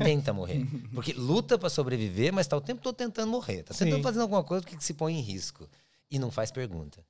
tenta 0.04 0.34
morrer, 0.34 0.66
porque 0.94 1.14
luta 1.14 1.58
para 1.58 1.70
sobreviver, 1.70 2.34
mas 2.34 2.46
está 2.46 2.58
o 2.58 2.62
tempo 2.62 2.82
todo 2.82 2.96
tentando 2.96 3.30
morrer. 3.30 3.64
Tá 3.64 3.74
tentando 3.74 3.98
Sim. 3.98 4.04
fazer 4.04 4.20
alguma 4.20 4.44
coisa 4.44 4.66
que 4.66 4.84
se 4.84 4.94
põe 4.94 5.14
em 5.16 5.22
risco 5.22 5.70
e 6.10 6.18
não 6.20 6.32
faz 6.32 6.52
pergunta. 6.52 7.04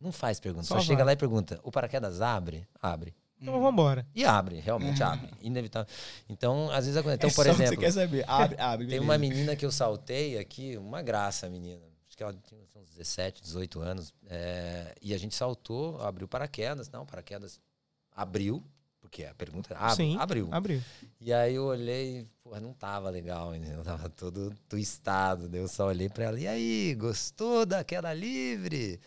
Não 0.00 0.12
faz 0.12 0.38
pergunta. 0.38 0.66
Só, 0.66 0.76
Só 0.76 0.80
chega 0.82 1.02
lá 1.04 1.12
e 1.12 1.16
pergunta: 1.16 1.58
o 1.62 1.70
paraquedas 1.72 2.20
abre? 2.20 2.66
Abre. 2.80 3.14
Então 3.40 3.60
vambora. 3.60 4.06
E 4.14 4.24
abre, 4.24 4.60
realmente 4.60 5.02
abre. 5.02 5.28
Inevitável. 5.42 5.92
Então, 6.28 6.70
às 6.70 6.86
vezes 6.86 6.96
acontece. 6.96 7.16
Então, 7.26 7.28
É 7.30 7.34
por 7.34 7.44
só 7.44 7.52
o 7.52 7.54
que 7.56 7.62
exemplo, 7.62 7.74
Você 7.74 7.86
quer 7.86 7.92
saber? 7.92 8.24
Abre, 8.26 8.56
abre. 8.60 8.86
tem 8.86 8.98
uma 9.00 9.18
menina 9.18 9.54
que 9.54 9.64
eu 9.66 9.70
saltei 9.70 10.38
aqui, 10.38 10.76
uma 10.78 11.02
graça, 11.02 11.48
menina. 11.48 11.82
Acho 12.08 12.16
que 12.16 12.22
ela 12.22 12.32
tinha 12.32 12.60
uns 12.74 12.88
17, 12.90 13.42
18 13.42 13.80
anos. 13.80 14.14
é, 14.26 14.94
e 15.02 15.12
a 15.12 15.18
gente 15.18 15.34
saltou, 15.34 16.00
abriu 16.00 16.26
paraquedas. 16.26 16.88
Não, 16.88 17.04
paraquedas 17.04 17.60
abriu, 18.10 18.64
porque 19.06 19.24
a 19.24 19.34
pergunta 19.34 19.72
é, 19.72 19.76
abre, 19.76 19.96
Sim, 19.96 20.16
abriu. 20.18 20.48
Abriu. 20.50 20.82
E 21.20 21.32
aí 21.32 21.54
eu 21.54 21.64
olhei, 21.64 22.26
porra, 22.42 22.60
não 22.60 22.72
tava 22.72 23.08
legal, 23.08 23.54
entendeu? 23.54 23.82
Tava 23.84 24.08
todo 24.10 24.52
twistado. 24.68 25.48
Daí 25.48 25.60
eu 25.60 25.68
só 25.68 25.86
olhei 25.86 26.08
pra 26.08 26.24
ela, 26.24 26.38
e 26.38 26.46
aí, 26.46 26.94
gostou 26.94 27.64
da 27.64 27.82
queda 27.84 28.12
livre? 28.12 29.00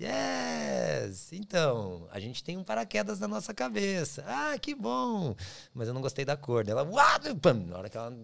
Yes! 0.00 1.32
Então, 1.32 2.08
a 2.10 2.18
gente 2.18 2.42
tem 2.42 2.56
um 2.56 2.64
paraquedas 2.64 3.20
na 3.20 3.28
nossa 3.28 3.52
cabeça. 3.52 4.24
Ah, 4.26 4.58
que 4.58 4.74
bom! 4.74 5.36
Mas 5.74 5.86
eu 5.86 5.94
não 5.94 6.00
gostei 6.00 6.24
da 6.24 6.36
cor. 6.36 6.64
Daí 6.64 6.72
Ela, 6.72 6.82
uau! 6.82 7.36
Pam! 7.40 7.66
Na 7.66 7.78
hora 7.78 7.88
que 7.90 7.96
ela. 7.96 8.16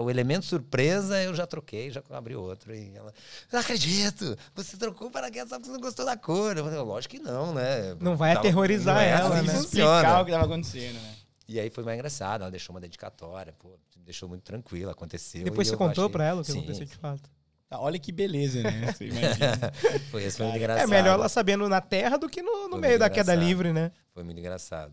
O 0.00 0.10
elemento 0.10 0.44
surpresa, 0.46 1.22
eu 1.22 1.34
já 1.34 1.46
troquei, 1.46 1.90
já 1.90 2.02
abri 2.10 2.34
outro. 2.36 2.74
E 2.74 2.92
ela, 2.94 3.12
não 3.52 3.60
acredito! 3.60 4.36
Você 4.54 4.76
trocou 4.76 5.08
o 5.08 5.10
paraquedas 5.10 5.48
só 5.48 5.56
porque 5.56 5.68
você 5.70 5.72
não 5.74 5.80
gostou 5.80 6.04
da 6.06 6.16
cor. 6.16 6.56
Eu 6.56 6.64
falei, 6.64 6.78
lógico 6.80 7.16
que 7.16 7.22
não, 7.22 7.52
né? 7.54 7.96
Não 8.00 8.16
vai 8.16 8.34
Tava- 8.34 8.40
aterrorizar 8.46 8.94
não 8.96 9.02
é 9.02 9.08
ela, 9.10 9.34
assim 9.36 9.46
né? 9.46 9.52
que 9.54 9.58
Explicar 9.60 10.20
o 10.22 10.24
que 10.24 10.30
tava 10.30 10.44
acontecendo, 10.44 10.94
né? 10.94 11.14
E 11.48 11.58
aí 11.60 11.68
foi 11.70 11.84
mais 11.84 11.98
engraçado, 11.98 12.42
ela 12.42 12.50
deixou 12.50 12.74
uma 12.74 12.80
dedicatória, 12.80 13.52
pô, 13.58 13.70
me 13.96 14.04
deixou 14.04 14.28
muito 14.28 14.42
tranquila, 14.42 14.92
aconteceu. 14.92 15.44
Depois 15.44 15.66
e 15.66 15.70
você 15.70 15.76
contou 15.76 16.04
achei- 16.04 16.12
pra 16.12 16.24
ela 16.24 16.40
o 16.40 16.44
que 16.44 16.52
Sim, 16.52 16.58
aconteceu 16.60 16.86
de 16.86 16.94
fato. 16.96 17.28
Tá, 17.68 17.80
olha 17.80 17.98
que 17.98 18.12
beleza, 18.12 18.62
né? 18.62 18.92
Você 18.92 19.06
imagina. 19.08 19.72
Foi, 20.10 20.30
foi 20.30 20.44
muito 20.46 20.54
É 20.54 20.56
engraçado. 20.58 20.88
melhor 20.90 21.14
ela 21.14 21.28
sabendo 21.28 21.68
na 21.70 21.80
terra 21.80 22.18
do 22.18 22.28
que 22.28 22.42
no, 22.42 22.68
no 22.68 22.76
meio 22.76 22.98
da 22.98 23.08
queda 23.08 23.34
livre, 23.34 23.72
né? 23.72 23.90
Foi 24.12 24.22
muito 24.22 24.38
engraçado. 24.38 24.92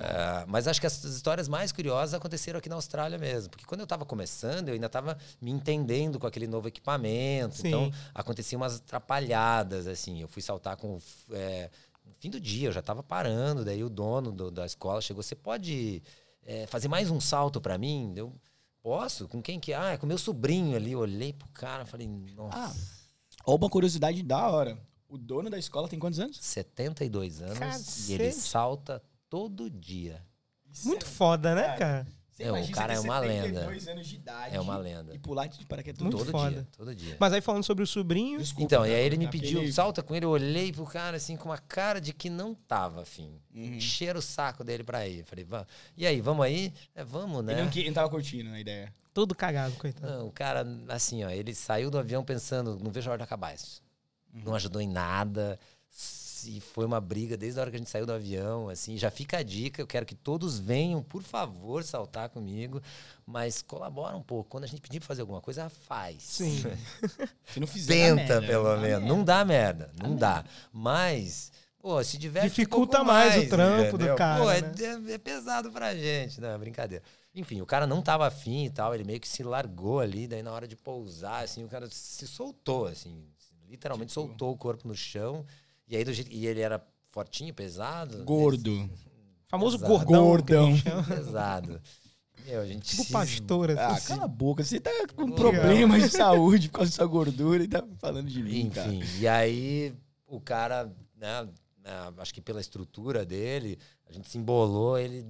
Ah, 0.00 0.44
mas 0.48 0.66
acho 0.66 0.80
que 0.80 0.86
as 0.86 1.04
histórias 1.04 1.46
mais 1.48 1.70
curiosas 1.72 2.14
aconteceram 2.14 2.58
aqui 2.58 2.68
na 2.68 2.74
Austrália 2.76 3.18
mesmo. 3.18 3.50
Porque 3.50 3.64
quando 3.66 3.80
eu 3.80 3.84
estava 3.84 4.04
começando, 4.04 4.68
eu 4.68 4.74
ainda 4.74 4.86
estava 4.86 5.18
me 5.40 5.50
entendendo 5.50 6.18
com 6.18 6.26
aquele 6.26 6.46
novo 6.46 6.68
equipamento. 6.68 7.56
Sim. 7.56 7.68
Então, 7.68 7.92
aconteciam 8.14 8.60
umas 8.60 8.76
atrapalhadas, 8.76 9.86
assim. 9.86 10.20
Eu 10.20 10.28
fui 10.28 10.40
saltar 10.42 10.76
com... 10.76 10.98
é, 11.32 11.70
no 12.04 12.14
fim 12.18 12.30
do 12.30 12.40
dia, 12.40 12.68
eu 12.68 12.72
já 12.72 12.80
estava 12.80 13.02
parando. 13.02 13.64
Daí 13.64 13.84
o 13.84 13.88
dono 13.90 14.32
do- 14.32 14.50
da 14.50 14.64
escola 14.66 15.00
chegou, 15.02 15.22
você 15.22 15.34
pode 15.34 16.02
é, 16.44 16.66
fazer 16.66 16.88
mais 16.88 17.10
um 17.10 17.20
salto 17.20 17.60
para 17.60 17.76
mim? 17.78 18.12
Eu, 18.16 18.32
posso? 18.82 19.28
Com 19.28 19.42
quem 19.42 19.58
que 19.60 19.72
é? 19.72 19.76
Ah, 19.76 19.92
é 19.92 19.96
com 19.96 20.06
meu 20.06 20.18
sobrinho 20.18 20.76
ali. 20.76 20.92
Eu 20.92 21.00
olhei 21.00 21.32
pro 21.32 21.48
cara 21.48 21.82
e 21.84 21.86
falei, 21.86 22.06
nossa... 22.06 22.56
Ah, 22.56 22.72
uma 23.46 23.68
curiosidade 23.68 24.22
da 24.22 24.48
hora. 24.48 24.78
O 25.08 25.18
dono 25.18 25.50
da 25.50 25.58
escola 25.58 25.88
tem 25.88 25.98
quantos 25.98 26.18
anos? 26.18 26.38
72 26.40 27.42
anos 27.42 28.08
e 28.08 28.14
ele 28.14 28.24
Cacete. 28.24 28.46
salta 28.46 29.02
todo 29.34 29.68
dia. 29.68 30.22
Muito 30.84 31.04
foda, 31.04 31.54
né, 31.56 31.76
Cara? 31.76 32.06
Você 32.30 32.44
Não, 32.46 32.60
o 32.60 32.70
cara 32.72 32.94
é 32.94 32.98
uma 33.00 33.20
72 33.20 33.84
lenda. 33.84 33.92
anos 33.92 34.06
de 34.08 34.16
idade 34.16 34.56
É 34.56 34.60
uma 34.60 34.76
lenda. 34.76 35.14
E 35.14 35.18
pular 35.20 35.46
de 35.46 35.64
paraquedas 35.66 36.00
todo 36.10 36.24
foda. 36.24 36.50
dia, 36.50 36.68
todo 36.76 36.92
dia. 36.94 37.16
Mas 37.20 37.32
aí 37.32 37.40
falando 37.40 37.62
sobre 37.62 37.84
o 37.84 37.86
sobrinho, 37.86 38.38
Desculpa, 38.40 38.64
Então, 38.64 38.82
cara, 38.82 38.92
e 38.92 38.94
aí 38.96 39.04
ele 39.06 39.16
me 39.16 39.26
porque 39.26 39.38
pediu, 39.38 39.62
ele- 39.62 39.72
salta 39.72 40.02
com 40.02 40.14
ele, 40.16 40.24
eu 40.26 40.30
olhei 40.30 40.72
pro 40.72 40.84
cara 40.84 41.16
assim 41.16 41.36
com 41.36 41.48
uma 41.48 41.58
cara 41.58 42.00
de 42.00 42.12
que 42.12 42.28
não 42.30 42.52
tava 42.54 43.02
afim. 43.02 43.40
Uhum. 43.54 43.80
Cheiro 43.80 44.18
o 44.18 44.22
saco 44.22 44.62
dele 44.64 44.82
pra 44.82 45.06
ir. 45.06 45.24
Falei, 45.24 45.44
vamos. 45.44 45.66
E 45.96 46.04
aí, 46.06 46.20
vamos 46.20 46.44
aí? 46.44 46.72
É, 46.94 47.04
vamos, 47.04 47.44
né? 47.44 47.52
Ele 47.52 47.62
não, 47.62 47.70
ele 47.72 47.86
não 47.86 47.94
tava 47.94 48.08
curtindo 48.10 48.50
a 48.50 48.58
ideia. 48.60 48.92
todo 49.12 49.32
cagado, 49.34 49.74
coitado. 49.76 50.12
Não, 50.12 50.26
o 50.26 50.32
cara, 50.32 50.66
assim, 50.88 51.22
ó, 51.22 51.30
ele 51.30 51.54
saiu 51.54 51.88
do 51.88 51.98
avião 51.98 52.24
pensando, 52.24 52.76
não 52.82 52.90
vejo 52.90 53.08
a 53.08 53.12
hora 53.12 53.18
de 53.18 53.24
acabar 53.24 53.54
isso. 53.54 53.80
Não 54.32 54.56
ajudou 54.56 54.82
em 54.82 54.88
nada. 54.88 55.56
Se 56.44 56.60
foi 56.60 56.84
uma 56.84 57.00
briga 57.00 57.36
desde 57.36 57.58
a 57.58 57.62
hora 57.62 57.70
que 57.70 57.76
a 57.76 57.78
gente 57.78 57.88
saiu 57.90 58.04
do 58.04 58.12
avião, 58.12 58.68
assim, 58.68 58.98
já 58.98 59.10
fica 59.10 59.38
a 59.38 59.42
dica, 59.42 59.80
eu 59.80 59.86
quero 59.86 60.04
que 60.04 60.14
todos 60.14 60.58
venham, 60.58 61.02
por 61.02 61.22
favor, 61.22 61.82
saltar 61.82 62.28
comigo, 62.28 62.82
mas 63.26 63.62
colabora 63.62 64.14
um 64.16 64.22
pouco. 64.22 64.50
Quando 64.50 64.64
a 64.64 64.66
gente 64.66 64.82
pedir 64.82 65.00
pra 65.00 65.06
fazer 65.06 65.22
alguma 65.22 65.40
coisa, 65.40 65.68
faz. 65.70 66.22
Sim. 66.22 66.62
Se 67.52 67.58
não 67.60 67.66
fizer. 67.66 67.94
Tenta, 67.94 68.40
merda, 68.40 68.46
pelo 68.46 68.64
dá 68.64 68.76
menos. 68.76 69.08
Não 69.08 69.24
dá 69.24 69.44
merda, 69.44 69.90
não 70.02 70.14
dá. 70.16 70.44
Mas, 70.70 71.50
pô, 71.78 72.04
se 72.04 72.18
diverte 72.18 72.48
Dificulta 72.48 72.98
um 73.00 73.04
pouco 73.06 73.12
mais 73.12 73.44
o 73.44 73.48
trampo 73.48 73.90
do 73.92 73.94
entendeu? 73.96 74.16
cara, 74.16 74.42
Pô, 74.42 74.50
é, 74.50 74.60
né? 74.60 74.72
é- 75.08 75.12
é 75.14 75.18
pesado 75.18 75.70
pra 75.72 75.94
gente, 75.94 76.40
não, 76.40 76.48
é 76.50 76.58
brincadeira. 76.58 77.02
Enfim, 77.34 77.60
o 77.62 77.66
cara 77.66 77.86
não 77.86 78.02
tava 78.02 78.26
afim 78.26 78.64
e 78.66 78.70
tal, 78.70 78.94
ele 78.94 79.02
meio 79.04 79.18
que 79.18 79.26
se 79.28 79.42
largou 79.42 79.98
ali, 79.98 80.26
daí 80.28 80.42
na 80.42 80.52
hora 80.52 80.68
de 80.68 80.76
pousar, 80.76 81.42
assim, 81.42 81.64
o 81.64 81.68
cara 81.68 81.88
se 81.90 82.26
soltou, 82.28 82.86
assim, 82.86 83.24
literalmente 83.68 84.10
Tipo- 84.10 84.20
soltou 84.28 84.52
o 84.52 84.56
corpo 84.56 84.86
no 84.86 84.94
chão. 84.94 85.44
E 85.88 85.96
aí, 85.96 86.04
do 86.04 86.12
jeito, 86.12 86.30
e 86.32 86.46
ele 86.46 86.60
era 86.60 86.84
fortinho, 87.10 87.52
pesado. 87.54 88.24
Gordo. 88.24 88.88
Famoso 89.46 89.76
Exato. 89.76 89.92
gordão. 89.92 90.24
Gordão. 90.26 90.72
Pesado. 91.04 91.80
Meu, 92.46 92.60
a 92.60 92.66
gente 92.66 92.88
Tipo 92.90 93.04
se- 93.04 93.12
pastor, 93.12 93.70
Ah, 93.78 93.88
assim. 93.88 94.08
cala 94.08 94.24
a 94.24 94.28
boca. 94.28 94.62
Você 94.64 94.78
tá 94.80 94.90
com 95.14 95.22
Legal. 95.22 95.36
problemas 95.36 96.02
de 96.02 96.10
saúde 96.10 96.68
por 96.68 96.78
causa 96.78 96.90
da 96.90 96.96
sua 96.96 97.06
gordura 97.06 97.62
e 97.64 97.68
tá 97.68 97.82
falando 97.98 98.28
de 98.28 98.42
mim, 98.42 98.68
cara. 98.70 98.92
Enfim, 98.92 99.20
e 99.20 99.28
aí 99.28 99.94
o 100.26 100.40
cara, 100.40 100.92
né, 101.16 101.48
acho 102.18 102.34
que 102.34 102.40
pela 102.42 102.60
estrutura 102.60 103.24
dele, 103.24 103.78
a 104.06 104.12
gente 104.12 104.28
se 104.28 104.36
embolou, 104.36 104.98
ele 104.98 105.24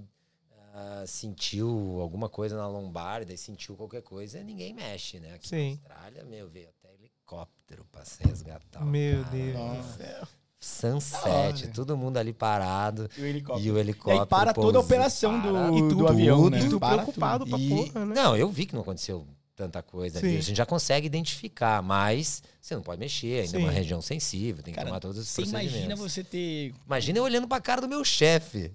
ah, 0.72 1.04
sentiu 1.06 2.00
alguma 2.00 2.28
coisa 2.28 2.56
na 2.56 2.66
lombar, 2.66 3.24
daí 3.24 3.36
sentiu 3.38 3.76
qualquer 3.76 4.02
coisa, 4.02 4.40
e 4.40 4.44
ninguém 4.44 4.72
mexe, 4.74 5.20
né? 5.20 5.34
Aqui 5.34 5.46
Sim. 5.46 5.78
na 5.88 5.94
Austrália, 5.94 6.24
meu, 6.24 6.48
veio 6.48 6.68
até 6.70 6.92
helicóptero 6.94 7.84
pra 7.92 8.04
se 8.04 8.24
resgatar. 8.24 8.84
Meu 8.84 9.22
cara. 9.22 9.36
Deus 9.36 9.86
do 9.86 9.96
céu. 9.98 10.28
Sunset, 10.64 11.68
todo 11.68 11.96
mundo 11.96 12.16
ali 12.16 12.32
parado. 12.32 13.08
E 13.16 13.22
o 13.22 13.26
helicóptero. 13.26 13.66
E 13.66 13.70
o 13.70 13.76
E 13.76 13.80
helicóptero. 13.80 14.20
aí 14.22 14.26
para 14.26 14.52
toda 14.54 14.78
a 14.78 14.80
operação 14.80 15.40
do, 15.40 15.52
para 15.52 15.68
E 15.68 15.80
do 15.82 15.88
tudo, 15.90 16.08
avião, 16.08 16.50
né? 16.50 16.60
E 16.60 16.68
tu 16.68 16.80
Para 16.80 17.02
preocupado 17.02 17.46
pra 17.46 17.58
E- 17.58 17.68
porra, 17.68 18.06
né? 18.06 18.14
Não, 18.14 18.36
eu 18.36 18.48
vi 18.48 18.66
que 18.66 18.74
não 18.74 18.82
aconteceu 18.82 19.26
tanta 19.56 19.80
coisa 19.82 20.18
ali. 20.18 20.32
Sim. 20.32 20.38
A 20.38 20.40
gente 20.40 20.56
já 20.56 20.66
consegue 20.66 21.06
identificar, 21.06 21.80
mas 21.80 22.42
você 22.60 22.74
não 22.74 22.82
pode 22.82 22.98
mexer, 22.98 23.42
ainda 23.44 23.56
é 23.56 23.60
uma 23.60 23.68
Sim. 23.70 23.74
região 23.76 24.02
sensível, 24.02 24.62
tem 24.64 24.72
que 24.72 24.78
Cara, 24.78 24.88
tomar 24.88 24.98
todos 25.00 25.16
os 25.18 25.28
Você 25.28 25.42
procedimentos. 25.42 25.74
imagina 25.76 25.94
você 25.96 26.24
ter. 26.24 26.74
Imagina 26.86 27.18
eu 27.18 27.22
olhando 27.24 27.46
pra 27.46 27.60
cara 27.60 27.80
do 27.80 27.86
meu 27.88 28.04
chefe. 28.04 28.72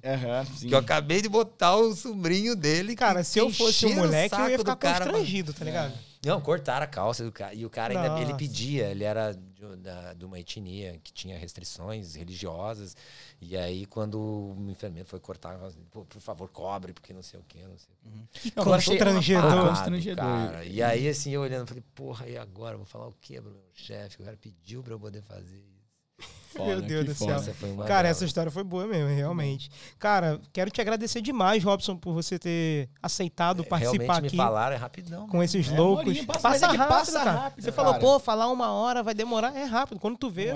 Sim. 0.58 0.68
Que 0.70 0.74
eu 0.74 0.80
acabei 0.80 1.22
de 1.22 1.28
botar 1.28 1.76
o 1.76 1.94
sobrinho 1.96 2.56
dele. 2.56 2.96
Cara, 2.96 3.24
se 3.26 3.40
eu 3.40 3.50
fosse 3.52 3.86
um 3.88 3.96
moleque, 3.96 4.36
eu 4.36 4.50
ia 4.50 4.58
ficar 4.58 4.74
do 4.74 4.78
cara 4.78 4.96
pra- 5.04 5.06
constrangido, 5.14 5.54
tá 5.54 5.66
ligado? 5.66 5.94
Não, 6.26 6.40
cortaram 6.42 6.84
a 6.84 6.88
calça 6.88 7.24
do 7.26 7.32
cara. 7.32 7.54
E 7.54 7.66
o 7.66 7.70
cara 7.70 7.94
ainda 7.98 8.16
ele 8.18 8.26
Nossa. 8.26 8.36
pedia, 8.38 8.88
ele 8.88 9.04
era 9.06 9.38
de, 9.60 9.76
da- 9.78 10.14
de 10.14 10.26
uma 10.26 10.39
etnia 10.39 10.99
que 11.03 11.12
tinha 11.12 11.38
restrições 11.38 12.16
religiosas. 12.16 12.95
E 13.41 13.57
aí, 13.57 13.86
quando 13.86 14.20
o 14.20 14.70
enfermeiro 14.72 15.07
foi 15.07 15.20
cortar, 15.20 15.60
Pô, 15.91 16.05
por 16.05 16.22
favor, 16.22 16.47
cobre, 16.49 16.93
porque 16.93 17.12
não 17.14 17.22
sei 17.22 17.39
o 17.39 17.43
quê, 17.47 17.60
não 17.68 17.78
sei 17.78 17.89
o 17.93 17.97
quê. 18.41 18.51
Não, 18.55 18.64
agora 18.64 18.78
achei- 18.78 18.97
Constrangedor. 18.97 19.41
Parado, 19.49 19.70
constrangedor. 19.70 20.26
cara. 20.26 20.66
E 20.66 20.82
aí, 20.82 21.07
assim, 21.07 21.32
eu 21.32 21.41
olhando, 21.41 21.68
falei, 21.68 21.84
porra, 21.93 22.28
e 22.28 22.38
agora? 22.38 22.78
Vou 22.78 22.86
falar 22.86 23.07
o 23.07 23.14
quê 23.22 23.41
pro 23.41 23.51
meu 23.51 23.62
chefe? 23.74 24.22
O 24.22 24.26
cara 24.26 24.38
pediu 24.38 24.82
pra 24.82 24.93
eu 24.93 24.99
poder 24.99 25.22
fazer. 25.22 25.64
Foda, 26.52 26.66
Meu 26.66 26.82
Deus 26.82 27.06
do 27.06 27.16
foda. 27.16 27.39
céu. 27.39 27.54
Essa 27.54 27.84
Cara, 27.88 28.08
essa 28.08 28.26
história 28.26 28.52
foi 28.52 28.64
boa 28.64 28.88
mesmo, 28.88 29.08
realmente. 29.16 29.70
Cara, 30.00 30.39
quero 30.52 30.72
te 30.72 30.82
agradecer 30.82 31.22
demais, 31.22 31.64
Robson, 31.64 31.95
por 31.95 32.12
você 32.14 32.39
ter 32.39 32.89
aceitado 33.04 33.64
participar 33.64 34.04
É, 34.04 34.06
Realmente 34.08 34.28
aqui 34.28 34.36
me 34.36 34.43
falaram, 34.43 34.76
é 34.76 34.80
rapidão. 34.80 35.28
com 35.28 35.43
esses 35.43 35.72
É, 35.72 35.78
loucos. 35.78 36.06
Morinho, 36.06 36.26
passa- 36.26 36.39
passa, 36.39 36.50
mas 36.50 36.64
é 36.64 36.68
que 36.72 36.76
rápido, 36.78 36.95
passa 36.97 37.12
cara. 37.20 37.32
rápido, 37.32 37.64
Você 37.64 37.72
cara. 37.72 37.88
falou, 37.93 38.00
pô, 38.00 38.20
falar 38.20 38.47
uma 38.50 38.72
hora 38.72 39.04
vai 39.04 39.14
demorar. 39.14 39.56
É 39.56 39.64
rápido. 39.64 40.00
Quando 40.00 40.18
tu 40.18 40.30
vê, 40.30 40.52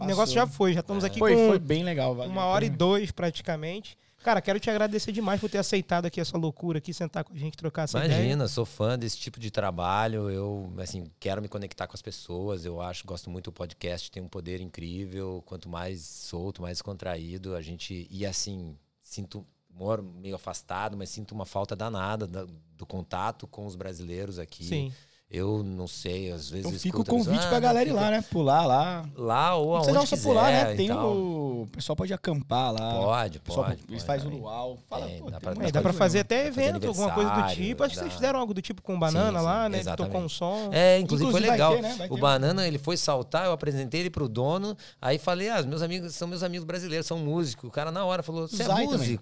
o 0.00 0.04
negócio 0.04 0.34
já 0.34 0.46
foi. 0.46 0.74
Já 0.74 0.80
estamos 0.80 1.02
aqui 1.02 1.18
Foi, 1.18 1.34
com 1.34 1.48
foi 1.48 1.58
bem 1.58 1.82
legal, 1.82 2.14
valeu. 2.14 2.30
uma 2.30 2.44
hora 2.44 2.64
e 2.64 2.70
dois, 2.70 3.10
praticamente. 3.10 3.96
Cara, 4.22 4.40
quero 4.42 4.58
te 4.58 4.68
agradecer 4.68 5.12
demais 5.12 5.40
por 5.40 5.48
ter 5.48 5.58
aceitado 5.58 6.06
aqui 6.06 6.20
essa 6.20 6.36
loucura 6.36 6.78
aqui, 6.78 6.92
sentar 6.92 7.22
com 7.24 7.32
a 7.32 7.36
gente, 7.36 7.56
trocar 7.56 7.82
essa 7.84 7.98
ideia. 8.04 8.18
Imagina, 8.20 8.48
sou 8.48 8.66
fã 8.66 8.98
desse 8.98 9.16
tipo 9.16 9.38
de 9.38 9.50
trabalho. 9.50 10.28
Eu, 10.28 10.72
assim, 10.78 11.10
quero 11.20 11.40
me 11.40 11.48
conectar 11.48 11.86
com 11.86 11.94
as 11.94 12.02
pessoas. 12.02 12.64
Eu 12.64 12.80
acho, 12.80 13.06
gosto 13.06 13.30
muito 13.30 13.46
do 13.46 13.52
podcast, 13.52 14.10
tem 14.10 14.22
um 14.22 14.28
poder 14.28 14.60
incrível. 14.60 15.42
Quanto 15.46 15.68
mais 15.68 16.00
solto, 16.02 16.60
mais 16.62 16.82
contraído, 16.82 17.54
a 17.54 17.62
gente. 17.62 18.06
E 18.10 18.26
assim, 18.26 18.76
sinto. 19.02 19.46
Moro 19.70 20.02
meio 20.02 20.34
afastado, 20.34 20.96
mas 20.96 21.08
sinto 21.08 21.30
uma 21.32 21.46
falta 21.46 21.76
danada 21.76 22.26
da- 22.26 22.46
do 22.76 22.84
contato 22.84 23.46
com 23.46 23.64
os 23.64 23.76
brasileiros 23.76 24.36
aqui. 24.40 24.64
Sim. 24.64 24.92
Eu 25.30 25.62
não 25.62 25.86
sei, 25.86 26.32
às 26.32 26.48
vezes. 26.48 26.66
Então 26.66 26.78
fica 26.78 27.00
o 27.02 27.04
convite 27.04 27.44
"Ah, 27.44 27.48
pra 27.50 27.60
galera 27.60 27.86
ir 27.86 27.92
lá, 27.92 28.10
né? 28.10 28.24
Pular 28.30 28.64
lá. 28.64 29.04
Lá 29.14 29.56
ou 29.56 29.74
aonde 29.76 29.84
precisa 29.92 29.98
não 29.98 30.06
só 30.06 30.16
quiser. 30.16 30.28
pular, 30.28 30.50
né? 30.50 30.74
Tem 30.74 30.90
o... 30.90 31.62
o 31.64 31.68
pessoal 31.70 31.94
pode 31.94 32.14
acampar 32.14 32.72
lá. 32.72 32.94
Pode, 32.94 33.38
pode. 33.40 33.78
Eles 33.90 34.02
fazem 34.04 34.26
o 34.32 34.38
luau. 34.38 34.78
Fala, 34.88 35.06
Tem, 35.06 35.18
pô, 35.18 35.30
dá 35.30 35.38
pra- 35.38 35.52
É, 35.66 35.70
dá 35.70 35.92
fazer 35.92 36.18
mesmo. 36.18 36.20
até 36.22 36.46
evento, 36.46 36.86
alguma 36.88 37.10
coisa 37.12 37.30
do 37.30 37.48
tipo. 37.54 37.84
Acho 37.84 37.94
que 37.94 38.00
vocês 38.00 38.12
fizeram 38.14 38.40
algo 38.40 38.54
do 38.54 38.62
tipo 38.62 38.80
com 38.80 38.94
o 38.94 38.98
Banana 38.98 39.38
Sim, 39.38 39.44
lá, 39.44 39.64
sim, 39.64 39.68
né? 39.70 39.76
Que 39.76 39.82
exatamente. 39.82 40.12
tocou 40.12 40.24
um 40.24 40.28
som. 40.30 40.70
É, 40.72 40.98
inclusive, 40.98 41.30
foi 41.30 41.40
Inclusive 41.40 41.58
vai 41.58 41.72
legal. 41.72 41.74
ter, 41.74 41.82
né? 41.82 42.06
O. 42.10 42.16
Banana, 42.16 42.66
ele 42.66 42.78
foi 42.78 42.96
saltar, 42.96 43.44
eu 43.44 43.52
apresentei 43.52 44.00
ele 44.00 44.10
pro 44.10 44.30
dono, 44.30 44.74
aí 45.00 45.18
falei, 45.18 45.50
ah, 45.50 45.62
meus 45.62 45.82
amigos 45.82 46.14
são 46.14 46.26
meus 46.26 46.42
amigos 46.42 46.64
brasileiros, 46.64 47.06
são 47.06 47.18
músicos. 47.18 47.68
O 47.68 47.70
cara 47.72 47.92
na 47.92 48.02
hora 48.02 48.22
falou, 48.22 48.48
você 48.48 48.62
é 48.62 48.66
Zay 48.66 48.86
também. 48.88 49.18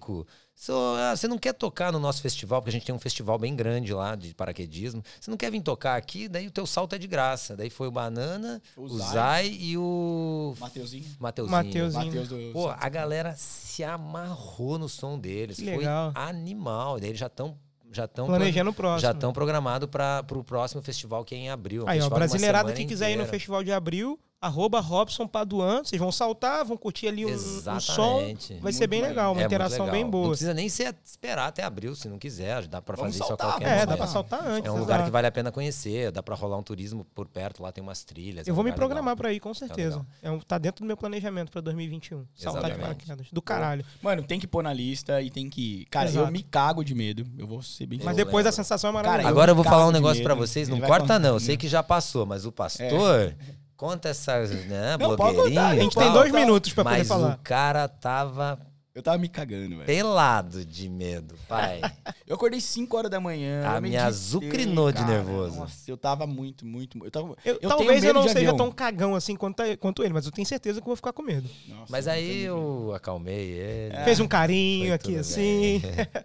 Ah, 0.69 1.15
você 1.15 1.27
não 1.27 1.37
quer 1.37 1.53
tocar 1.53 1.91
no 1.91 1.99
nosso 1.99 2.21
festival, 2.21 2.61
porque 2.61 2.69
a 2.69 2.73
gente 2.73 2.85
tem 2.85 2.93
um 2.95 2.99
festival 2.99 3.37
bem 3.37 3.55
grande 3.55 3.93
lá 3.93 4.15
de 4.15 4.33
paraquedismo. 4.33 5.03
Você 5.19 5.29
não 5.29 5.37
quer 5.37 5.51
vir 5.51 5.61
tocar 5.61 5.95
aqui? 5.95 6.27
Daí 6.27 6.47
o 6.47 6.51
teu 6.51 6.65
salto 6.65 6.93
é 6.93 6.97
de 6.97 7.07
graça. 7.07 7.55
Daí 7.55 7.69
foi 7.69 7.87
o 7.87 7.91
Banana, 7.91 8.61
O 8.75 8.83
o 8.85 8.97
Zay. 8.97 9.07
Zay 9.13 9.57
e 9.61 9.77
o 9.77 10.55
Mateuzinho. 10.59 11.05
Mateuzinho. 11.19 11.51
Mateuzinho. 11.51 12.05
Matheus 12.05 12.27
do... 12.27 12.51
Pô, 12.53 12.69
a 12.69 12.89
galera 12.89 13.35
se 13.37 13.83
amarrou 13.83 14.79
no 14.79 14.89
som 14.89 15.19
deles. 15.19 15.57
Que 15.57 15.65
Foi 15.65 15.77
legal. 15.77 16.11
animal. 16.15 16.99
Daí 16.99 17.09
eles 17.09 17.19
já 17.19 17.27
estão 17.27 17.57
já 17.89 18.03
estão 18.03 18.25
Planejando 18.27 18.69
o 18.71 18.73
próximo. 18.73 18.99
já 18.99 19.11
estão 19.11 19.31
programados 19.31 19.89
para 19.89 20.25
o 20.31 20.43
próximo 20.43 20.81
festival 20.81 21.23
que 21.23 21.33
é 21.33 21.37
em 21.37 21.49
abril. 21.49 21.85
Um 21.85 21.87
Aí, 21.87 22.01
ó, 22.01 22.09
brasileirada 22.09 22.73
que 22.73 22.83
quiser 22.85 23.05
ir 23.11 23.15
no 23.15 23.21
inteira. 23.21 23.31
festival 23.31 23.63
de 23.63 23.71
abril, 23.71 24.19
arroba 24.39 24.79
Robson 24.79 25.27
Paduan, 25.27 25.83
vocês 25.83 25.99
vão 25.99 26.11
saltar, 26.11 26.63
vão 26.63 26.77
curtir 26.77 27.07
ali 27.07 27.25
um, 27.25 27.33
um 27.33 27.79
som. 27.79 28.21
Vai 28.61 28.71
ser 28.71 28.79
Muito 28.79 28.79
bem 28.79 28.87
bem. 28.87 29.01
legal, 29.09 29.33
uma 29.33 29.41
É 29.41 29.45
interação 29.45 29.85
legal. 29.85 29.91
bem 29.91 30.03
Não 30.03 30.11
boa. 30.11 30.29
precisa 30.29 30.53
nem 30.53 30.69
ser, 30.69 30.95
esperar 31.03 31.47
até 31.47 31.63
abril, 31.63 31.95
se 31.95 32.07
não 32.07 32.19
quiser. 32.19 32.67
Dá 32.67 32.79
para 32.81 32.95
fazer 32.95 33.09
isso 33.15 33.23
a 33.23 33.27
saltar, 33.27 33.47
qualquer 33.53 33.65
É, 33.65 33.71
momento. 33.73 33.89
dá 33.89 33.97
pra 33.97 34.07
saltar 34.07 34.39
antes. 34.47 34.51
É 34.67 34.71
um 34.71 34.75
exato. 34.75 34.79
lugar 34.79 35.03
que 35.05 35.09
vale 35.09 35.27
a 35.27 35.31
pena 35.31 35.51
conhecer, 35.51 36.11
dá 36.11 36.21
para 36.21 36.35
rolar 36.35 36.57
um 36.57 36.63
turismo 36.63 37.03
por 37.15 37.27
perto, 37.27 37.63
lá 37.63 37.71
tem 37.71 37.83
umas 37.83 38.03
trilhas. 38.03 38.47
é 38.47 38.49
Eu 38.49 38.53
um 38.53 38.55
vou 38.55 38.63
me 38.63 38.71
programar 38.71 39.15
pra 39.17 39.33
ir, 39.33 39.39
com 39.39 39.53
certeza. 39.53 40.05
É 40.21 40.29
um, 40.29 40.39
tá 40.39 40.57
dentro 40.59 40.83
do 40.83 40.87
meu 40.87 40.95
planejamento 40.97 41.51
pra 41.51 41.59
2021. 41.61 42.25
Saltar 42.35 42.71
de 42.71 42.77
paraquedas. 42.79 43.27
Do 43.31 43.41
caralho. 43.41 43.83
Mano, 44.03 44.21
tem 44.21 44.39
que 44.39 44.45
pôr 44.47 44.61
na 44.63 44.71
lista 44.73 45.19
e 45.21 45.31
tem 45.31 45.49
que 45.49 45.81
ir. 45.81 45.85
Cara, 45.85 46.09
Exato. 46.09 46.27
eu 46.27 46.31
me 46.31 46.43
cago 46.43 46.83
de 46.83 46.93
medo. 46.93 47.25
Eu 47.37 47.47
vou 47.47 47.61
ser 47.63 47.87
bem 47.87 47.99
Mas 48.03 48.17
Eu 48.17 48.25
depois 48.25 48.45
a 48.45 48.49
lembro. 48.49 48.55
sensação 48.55 48.91
é 48.91 48.93
Cara, 48.93 49.03
maravilhosa. 49.07 49.29
Agora 49.31 49.51
eu 49.51 49.55
vou 49.55 49.63
falar 49.63 49.87
um 49.87 49.91
negócio 49.91 50.21
pra 50.23 50.35
vocês, 50.35 50.69
não 50.69 50.79
corta 50.79 51.17
não, 51.17 51.33
eu 51.35 51.39
sei 51.39 51.57
que 51.57 51.67
já 51.67 51.81
passou, 51.81 52.25
mas 52.25 52.45
o 52.45 52.51
pastor 52.51 53.35
conta 53.77 54.09
essas, 54.09 54.49
né, 54.65 54.97
Não, 54.99 55.15
blogueirinha 55.15 55.61
contar, 55.61 55.67
a 55.67 55.75
gente 55.75 55.95
tem 55.95 56.11
dois 56.11 56.31
minutos 56.31 56.73
pra 56.73 56.83
poder 56.83 56.97
mas 56.97 57.07
falar. 57.07 57.35
o 57.35 57.37
cara 57.43 57.87
tava 57.87 58.59
Eu 58.97 59.03
tava 59.03 59.19
me 59.19 59.29
cagando, 59.29 59.69
velho. 59.75 59.85
pelado 59.85 60.65
de 60.65 60.89
medo, 60.89 61.35
pai. 61.47 61.81
Eu 62.25 62.35
acordei 62.35 62.59
5 62.59 62.97
horas 62.97 63.11
da 63.11 63.19
manhã. 63.19 63.63
A 63.67 63.79
meditei, 63.79 64.03
azucrinou 64.03 64.91
de 64.91 65.03
nervoso. 65.05 65.59
Nossa, 65.59 65.91
eu 65.91 65.95
tava 65.95 66.25
muito, 66.25 66.65
muito. 66.65 66.97
Eu 67.05 67.11
tava, 67.11 67.35
Eu- 67.45 67.59
eu 67.61 67.69
talvez 67.69 68.03
eu 68.03 68.11
não 68.11 68.23
seja 68.23 68.39
avião. 68.39 68.57
tão 68.57 68.71
cagão 68.71 69.13
assim 69.13 69.35
quanto, 69.35 69.61
quanto 69.77 70.03
ele, 70.03 70.13
mas 70.15 70.25
eu 70.25 70.31
tenho 70.31 70.47
certeza 70.47 70.81
que 70.81 70.83
eu 70.83 70.87
vou 70.89 70.95
ficar 70.95 71.13
com 71.13 71.21
medo. 71.21 71.47
Nossa, 71.67 71.85
Mas 71.91 72.07
eu 72.07 72.13
aí 72.13 72.41
eu 72.43 72.91
acalmei 72.95 73.51
ele. 73.51 74.03
Fez 74.03 74.19
um 74.19 74.27
carinho 74.27 74.91
aqui 74.93 75.15
assim. 75.15 75.79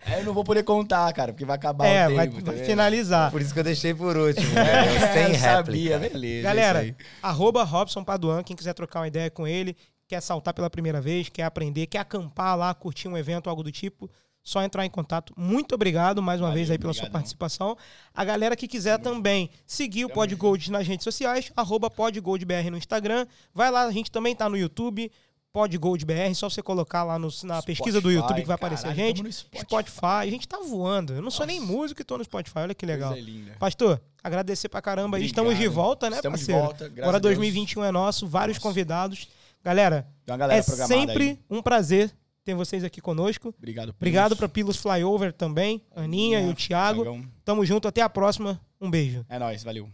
Aí 0.06 0.20
eu 0.20 0.24
não 0.24 0.32
vou 0.32 0.42
poder 0.42 0.62
contar, 0.62 1.12
cara, 1.12 1.30
porque 1.32 1.44
vai 1.44 1.56
acabar 1.56 1.86
É, 1.86 2.08
o 2.08 2.14
vai, 2.14 2.26
tempo. 2.26 2.36
vai 2.36 2.44
tá 2.44 2.52
vendo? 2.52 2.64
finalizar. 2.64 3.30
Por 3.30 3.42
isso 3.42 3.52
que 3.52 3.60
eu 3.60 3.64
deixei 3.64 3.92
por 3.92 4.16
último, 4.16 4.46
É, 4.58 4.84
entendeu? 4.94 5.12
sem 5.12 5.34
eu 5.34 5.38
sabia, 5.38 5.98
réplica. 5.98 6.18
beleza. 6.18 6.42
Galera, 6.42 6.96
arroba 7.22 7.62
Robson 7.64 8.02
Paduan, 8.02 8.42
quem 8.42 8.56
quiser 8.56 8.72
trocar 8.72 9.00
uma 9.00 9.08
ideia 9.08 9.30
com 9.30 9.46
ele, 9.46 9.76
quer 10.12 10.20
saltar 10.20 10.52
pela 10.52 10.68
primeira 10.68 11.00
vez, 11.00 11.30
quer 11.30 11.44
aprender, 11.44 11.86
quer 11.86 12.00
acampar 12.00 12.54
lá, 12.54 12.74
curtir 12.74 13.08
um 13.08 13.16
evento, 13.16 13.48
algo 13.48 13.62
do 13.62 13.72
tipo, 13.72 14.10
só 14.44 14.62
entrar 14.62 14.84
em 14.84 14.90
contato. 14.90 15.32
Muito 15.34 15.74
obrigado 15.74 16.20
mais 16.20 16.38
uma 16.38 16.48
Valeu, 16.48 16.56
vez 16.58 16.70
aí 16.70 16.76
pela 16.78 16.92
sua 16.92 17.08
participação. 17.08 17.78
A 18.14 18.22
galera 18.22 18.54
que 18.54 18.68
quiser 18.68 18.98
também 18.98 19.48
seguir 19.66 20.04
o 20.04 20.10
Podgold 20.10 20.70
nas 20.70 20.86
redes 20.86 21.04
sociais, 21.04 21.50
arroba 21.56 21.88
PodGoldBR 21.88 22.68
no 22.70 22.76
Instagram. 22.76 23.26
Vai 23.54 23.70
lá, 23.70 23.84
a 23.84 23.90
gente 23.90 24.10
também 24.10 24.36
tá 24.36 24.50
no 24.50 24.56
YouTube. 24.58 25.10
Pod 25.50 25.76
Gold 25.78 26.04
BR, 26.06 26.34
só 26.34 26.48
você 26.48 26.62
colocar 26.62 27.04
lá 27.04 27.18
no- 27.18 27.28
na 27.44 27.62
pesquisa 27.62 28.00
do 28.00 28.10
YouTube 28.10 28.40
que 28.40 28.46
vai 28.46 28.54
aparecer 28.54 28.86
a 28.86 28.90
caralho, 28.94 29.06
gente. 29.06 29.16
tamo 29.18 29.28
no 29.28 29.32
Spotify. 29.34 29.66
Spotify. 29.66 30.06
a 30.06 30.30
gente 30.30 30.48
tá 30.48 30.58
voando. 30.60 31.12
Eu 31.14 31.20
não 31.22 31.30
sou 31.30 31.44
nem 31.46 31.60
Nossa. 31.60 31.72
músico 31.72 32.00
e 32.00 32.04
tô 32.04 32.16
no 32.18 32.24
Spotify, 32.24 32.58
olha 32.60 32.74
que 32.74 32.86
legal. 32.86 33.12
Linda. 33.14 33.52
Pastor, 33.58 34.00
agradecer 34.24 34.70
pra 34.70 34.80
caramba 34.80 35.18
aí. 35.18 35.26
Estamos 35.26 35.50
de 35.52 35.56
Obrigado. 35.66 35.74
volta, 35.74 36.08
né, 36.10 36.16
Estamos 36.16 36.40
de 36.40 36.46
parceiro? 36.46 36.62
volta, 36.66 36.84
graças 36.88 36.98
Agora 37.02 37.16
a 37.18 37.20
Deus. 37.20 37.34
2021 37.36 37.84
é 37.84 37.92
nosso, 37.92 38.26
vários 38.26 38.56
Nossa. 38.56 38.66
convidados. 38.68 39.28
Galera, 39.64 40.06
galera 40.26 40.54
é 40.54 40.62
sempre 40.62 41.22
aí. 41.22 41.38
um 41.50 41.62
prazer 41.62 42.12
ter 42.44 42.54
vocês 42.54 42.82
aqui 42.84 43.00
conosco. 43.00 43.54
Obrigado. 43.56 43.90
Obrigado 43.90 44.30
Pilos. 44.30 44.38
pra 44.38 44.48
Pilos 44.48 44.76
Flyover 44.76 45.32
também, 45.32 45.82
Aninha 45.94 46.40
e 46.40 46.48
o 46.50 46.54
Thiago. 46.54 47.02
Thiagão. 47.02 47.24
Tamo 47.44 47.64
junto, 47.64 47.86
até 47.86 48.00
a 48.02 48.08
próxima. 48.08 48.60
Um 48.80 48.90
beijo. 48.90 49.24
É 49.28 49.38
nóis, 49.38 49.62
valeu. 49.62 49.88